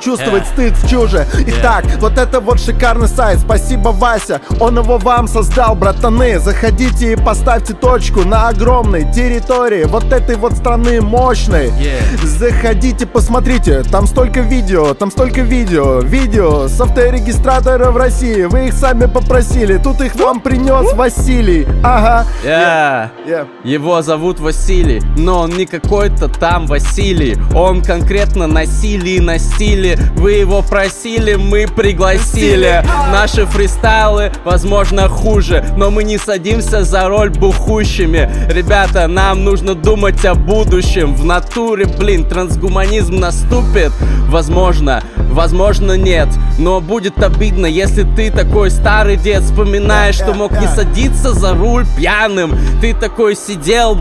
чувствовать 0.00 0.46
стыд 0.46 0.74
в 0.76 0.88
чуже. 0.88 1.26
Итак, 1.46 1.84
вот 1.98 2.18
это 2.18 2.40
вот 2.40 2.60
шикарный 2.60 3.08
сайт. 3.08 3.40
Спасибо, 3.40 3.88
Вася. 3.88 4.40
Он 4.60 4.78
его 4.78 4.98
вам 4.98 5.28
создал, 5.28 5.74
братаны. 5.74 6.38
Заходите 6.38 7.12
и 7.12 7.16
поставьте 7.16 7.74
точку 7.74 8.20
на 8.24 8.48
огромной 8.48 9.10
территории 9.12 9.84
Вот 9.84 10.12
этой 10.12 10.36
вот 10.36 10.52
страны 10.54 11.00
мощной. 11.00 11.68
Yeah. 11.68 12.26
Заходите, 12.26 13.06
посмотрите, 13.06 13.82
там 13.82 14.06
столько 14.06 14.40
видео, 14.40 14.94
там 14.94 15.10
столько 15.10 15.42
видео, 15.42 16.00
видео 16.00 16.68
с 16.68 16.80
авторегистратора 16.80 17.90
в 17.90 17.96
России, 17.96 18.44
вы 18.44 18.68
их 18.68 18.74
сами 18.74 19.06
попросили, 19.06 19.78
тут 19.78 20.00
их 20.00 20.14
вам 20.16 20.40
принес 20.40 20.92
Василий, 20.94 21.66
ага. 21.82 22.26
Я. 22.44 23.10
Yeah. 23.26 23.48
Его 23.64 24.02
зовут 24.02 24.40
Василий, 24.40 25.02
но 25.16 25.40
он 25.40 25.50
не 25.50 25.66
какой-то 25.66 26.28
там 26.28 26.66
Василий. 26.66 27.36
Он 27.54 27.82
конкретно 27.82 28.46
на 28.46 28.66
силе 28.66 29.16
и 29.40 29.50
на 29.50 29.54
стиле 29.54 29.98
Вы 30.16 30.32
его 30.32 30.62
просили, 30.62 31.34
мы 31.34 31.66
пригласили. 31.66 32.84
Наши 33.12 33.46
фристайлы, 33.46 34.32
возможно, 34.44 35.08
хуже 35.08 35.64
Но 35.76 35.90
мы 35.90 36.04
не 36.04 36.18
садимся 36.18 36.84
за 36.84 37.08
роль 37.08 37.30
бухущими. 37.30 38.30
Ребята, 38.50 39.06
нам 39.06 39.44
нужно 39.44 39.74
думать 39.74 40.24
о 40.24 40.34
будущем. 40.34 41.14
В 41.14 41.24
натуре, 41.24 41.86
блин, 41.86 42.28
трансгуманизм 42.28 43.18
наступит. 43.18 43.92
Возможно, 44.28 45.02
возможно 45.16 45.96
нет. 45.96 46.28
Но 46.58 46.80
будет 46.80 47.22
обидно, 47.22 47.66
если 47.66 48.02
ты 48.02 48.30
такой 48.30 48.70
старый 48.70 49.16
дед 49.16 49.42
Вспоминаешь, 49.42 50.16
что 50.16 50.34
мог 50.34 50.52
не 50.60 50.66
садиться 50.68 51.32
за 51.32 51.54
руль 51.54 51.86
пьяным. 51.96 52.56
Ты 52.80 52.94
такой 52.94 53.36
сидел, 53.36 53.98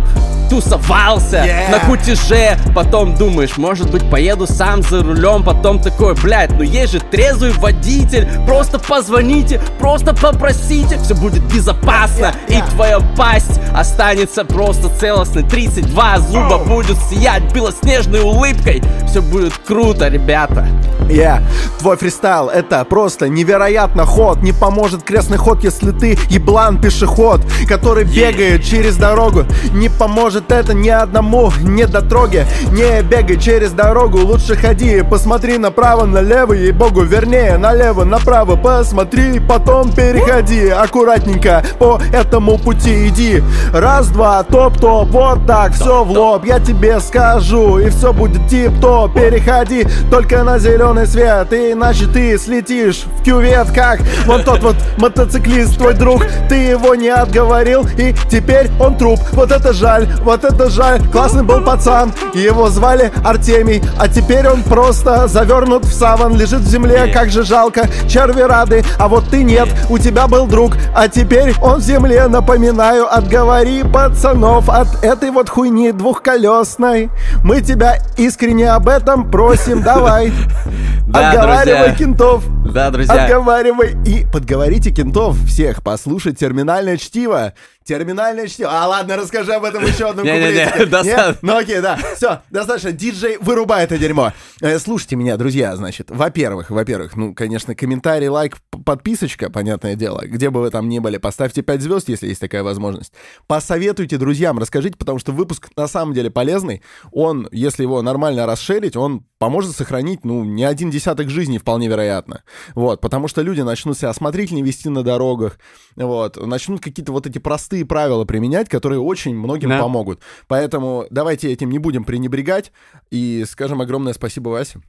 тусовался 0.49 1.37
Yeah. 1.39 1.71
на 1.71 1.79
кутеже 1.79 2.57
Потом 2.75 3.15
думаешь, 3.15 3.57
может 3.57 3.91
быть 3.91 4.09
поеду 4.09 4.47
сам 4.47 4.81
за 4.81 5.03
рулем 5.03 5.28
Потом 5.37 5.79
такой, 5.79 6.15
блядь, 6.15 6.51
ну 6.51 6.63
есть 6.63 6.93
же 6.93 6.99
трезвый 6.99 7.51
водитель. 7.51 8.27
Просто 8.47 8.79
позвоните, 8.79 9.61
просто 9.79 10.15
попросите 10.15 10.97
Все 10.97 11.13
будет 11.13 11.43
безопасно. 11.53 12.33
И 12.47 12.59
твоя 12.73 12.99
пасть 13.15 13.59
останется 13.75 14.43
просто 14.43 14.89
целостной. 14.89 15.43
32 15.43 16.19
зуба 16.19 16.57
будет 16.57 16.97
сиять 17.09 17.53
белоснежной 17.53 18.21
улыбкой. 18.21 18.81
Все 19.07 19.21
будет 19.21 19.53
круто, 19.65 20.07
ребята. 20.07 20.67
Я, 21.09 21.41
твой 21.79 21.97
фристайл 21.97 22.49
это 22.49 22.83
просто 22.85 23.29
невероятно 23.29 24.05
ход. 24.05 24.41
Не 24.41 24.51
поможет 24.51 25.03
крестный 25.03 25.37
ход, 25.37 25.63
если 25.63 25.91
ты 25.91 26.17
еблан 26.29 26.79
пешеход 26.79 27.41
Который 27.67 28.03
бегает 28.03 28.63
через 28.63 28.95
дорогу. 28.95 29.45
Не 29.73 29.89
поможет 29.89 30.51
это 30.51 30.73
ни 30.73 30.89
одному 30.89 31.51
недотроге. 31.61 32.47
Не 32.71 33.01
бегай 33.01 33.39
через 33.39 33.71
дорогу, 33.71 34.19
лучше 34.19 34.55
ходи 34.55 35.01
Посмотри 35.19 35.57
направо, 35.57 36.05
налево, 36.05 36.53
ей-богу 36.53 37.01
Вернее, 37.01 37.57
налево, 37.57 38.05
направо. 38.05 38.55
Посмотри 38.55 39.41
Потом 39.41 39.91
переходи 39.91 40.69
аккуратненько 40.69 41.61
по 41.77 41.99
этому 42.13 42.57
пути. 42.57 43.09
Иди. 43.09 43.43
Раз, 43.73 44.07
два, 44.07 44.41
топ-топ, 44.43 45.09
вот 45.09 45.45
так, 45.45 45.73
все 45.73 46.05
в 46.05 46.11
лоб 46.11 46.45
Я 46.45 46.61
тебе 46.61 47.01
скажу, 47.01 47.79
и 47.79 47.89
все 47.89 48.13
будет 48.13 48.47
тип-топ. 48.47 49.13
Переходи 49.13 49.85
только 50.09 50.41
на 50.43 50.57
зеленый 50.57 51.05
свет 51.05 51.51
Иначе 51.51 52.05
ты 52.07 52.37
слетишь 52.37 53.03
в 53.19 53.23
кювет 53.23 53.67
Как 53.75 53.99
вон 54.25 54.43
тот 54.43 54.63
вот 54.63 54.77
мотоциклист, 54.97 55.77
твой 55.77 55.95
друг. 55.95 56.23
Ты 56.47 56.55
его 56.55 56.95
не 56.95 57.09
отговорил, 57.09 57.85
и 57.97 58.15
теперь 58.31 58.71
он 58.79 58.97
труп. 58.97 59.19
Вот 59.33 59.51
это 59.51 59.73
жаль, 59.73 60.07
вот 60.21 60.45
это 60.45 60.69
жаль. 60.69 61.05
Классный 61.09 61.43
был 61.43 61.61
пацан, 61.61 62.13
его 62.33 62.69
звали 62.69 63.11
Артемий 63.25 63.83
А 63.97 64.07
теперь 64.07 64.47
он 64.47 64.63
просто 64.63 65.08
завернут 65.27 65.85
в 65.85 65.93
саван 65.93 66.35
Лежит 66.35 66.61
в 66.61 66.67
земле, 66.67 67.11
как 67.13 67.29
же 67.29 67.43
жалко 67.43 67.87
Черви 68.07 68.41
рады, 68.41 68.83
а 68.97 69.07
вот 69.07 69.29
ты 69.29 69.43
нет. 69.43 69.69
У 69.89 69.97
тебя 69.97 70.27
был 70.27 70.47
друг, 70.47 70.73
а 70.95 71.07
теперь 71.07 71.53
он 71.61 71.79
в 71.79 71.83
земле. 71.83 72.27
Напоминаю, 72.27 73.11
отговори 73.11 73.83
пацанов 73.83 74.69
От 74.69 75.03
этой 75.03 75.31
вот 75.31 75.49
хуйни 75.49 75.91
двухколесной. 75.91 77.09
Мы 77.43 77.61
тебя 77.61 77.97
искренне 78.17 78.71
об 78.71 78.87
этом 78.87 79.29
просим 79.29 79.81
Давай, 79.81 80.31
Да, 81.09 81.31
отговаривай 81.31 81.95
кентов. 81.95 82.43
Да, 82.71 82.91
друзья. 82.91 83.23
Отговаривай 83.23 83.97
и 84.05 84.25
подговорите 84.31 84.91
кентов 84.91 85.37
всех 85.47 85.81
послушать 85.81 86.37
терминальное 86.37 86.97
чтиво. 86.97 87.53
Терминальное 87.89 88.47
чтиво. 88.47 88.69
А 88.71 88.87
ладно, 88.87 89.17
расскажи 89.17 89.51
об 89.51 89.63
этом 89.63 89.83
еще 89.83 90.11
одном 90.11 90.23
Не-не-не, 90.23 90.65
куплетике. 90.65 90.85
достаточно. 90.91 91.27
Нет? 91.29 91.37
Ну 91.41 91.57
окей, 91.57 91.81
да. 91.81 91.97
Все, 92.15 92.41
достаточно. 92.51 92.91
Диджей, 92.91 93.37
вырубай 93.37 93.83
это 93.83 93.97
дерьмо. 93.97 94.31
Э, 94.61 94.77
Слушайте 94.77 95.15
меня, 95.15 95.37
друзья, 95.37 95.75
значит. 95.75 96.11
Во-первых, 96.11 96.69
во-первых, 96.69 97.15
ну, 97.15 97.33
конечно, 97.33 97.73
комментарий, 97.73 98.27
лайк, 98.27 98.57
подписочка, 98.85 99.49
понятное 99.49 99.95
дело. 99.95 100.21
Где 100.23 100.51
бы 100.51 100.61
вы 100.61 100.69
там 100.69 100.87
ни 100.87 100.99
были, 100.99 101.17
поставьте 101.17 101.63
5 101.63 101.81
звезд, 101.81 102.09
если 102.09 102.27
есть 102.27 102.39
такая 102.39 102.61
возможность. 102.61 103.11
Посоветуйте 103.47 104.17
друзьям, 104.17 104.59
расскажите, 104.59 104.95
потому 104.95 105.17
что 105.17 105.31
выпуск 105.31 105.69
на 105.75 105.87
самом 105.87 106.13
деле 106.13 106.29
полезный. 106.29 106.83
Он, 107.11 107.49
если 107.51 107.81
его 107.81 108.03
нормально 108.03 108.45
расширить, 108.45 108.95
он 108.95 109.25
поможет 109.39 109.75
сохранить, 109.75 110.25
ну, 110.25 110.43
не 110.43 110.65
один 110.65 110.91
десяток 110.91 111.29
жизней 111.29 111.57
вполне 111.57 111.87
вероятно. 111.87 112.43
Вот, 112.75 113.01
потому 113.01 113.27
что 113.27 113.41
люди 113.41 113.61
начнут 113.61 113.97
себя 113.97 114.09
осмотрительнее 114.09 114.63
вести 114.63 114.89
на 114.89 115.01
дорогах, 115.01 115.57
вот, 115.95 116.35
начнут 116.45 116.81
какие-то 116.81 117.13
вот 117.13 117.25
эти 117.25 117.39
простые 117.39 117.78
правила 117.83 118.25
применять, 118.25 118.69
которые 118.69 118.99
очень 118.99 119.35
многим 119.35 119.69
Да. 119.69 119.79
помогут. 119.79 120.19
Поэтому 120.47 121.05
давайте 121.09 121.51
этим 121.51 121.69
не 121.69 121.79
будем 121.79 122.03
пренебрегать 122.03 122.71
и 123.11 123.45
скажем 123.47 123.81
огромное 123.81 124.13
спасибо 124.13 124.49
Васе. 124.49 124.79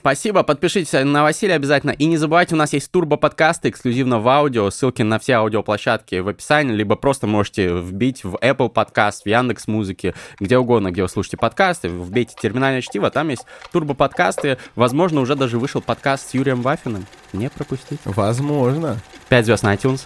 Спасибо, 0.00 0.44
подпишитесь 0.44 0.92
на 0.92 1.22
Василия 1.22 1.54
обязательно. 1.56 1.90
И 1.90 2.06
не 2.06 2.16
забывайте, 2.16 2.54
у 2.54 2.58
нас 2.58 2.72
есть 2.72 2.90
турбо-подкасты 2.90 3.68
эксклюзивно 3.68 4.18
в 4.18 4.28
аудио. 4.28 4.70
Ссылки 4.70 5.02
на 5.02 5.18
все 5.18 5.34
аудиоплощадки 5.34 6.20
в 6.20 6.28
описании, 6.28 6.72
либо 6.72 6.96
просто 6.96 7.26
можете 7.26 7.68
вбить 7.68 8.24
в 8.24 8.36
Apple 8.36 8.70
подкаст, 8.70 9.24
в 9.24 9.26
Яндекс 9.26 9.66
Музыки, 9.66 10.14
где 10.38 10.56
угодно, 10.56 10.90
где 10.90 11.02
вы 11.02 11.08
слушаете 11.08 11.36
подкасты, 11.36 11.88
вбейте 11.88 12.34
терминальное 12.40 12.80
чтиво, 12.80 13.10
там 13.10 13.28
есть 13.28 13.44
турбо-подкасты. 13.72 14.56
Возможно, 14.74 15.20
уже 15.20 15.34
даже 15.34 15.58
вышел 15.58 15.82
подкаст 15.82 16.30
с 16.30 16.34
Юрием 16.34 16.62
Вафиным. 16.62 17.04
Не 17.34 17.50
пропустите. 17.50 18.00
Возможно. 18.06 18.96
5 19.28 19.44
звезд 19.44 19.64
на 19.64 19.74
iTunes. 19.74 20.02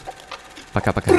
Пока-пока. 0.72 1.12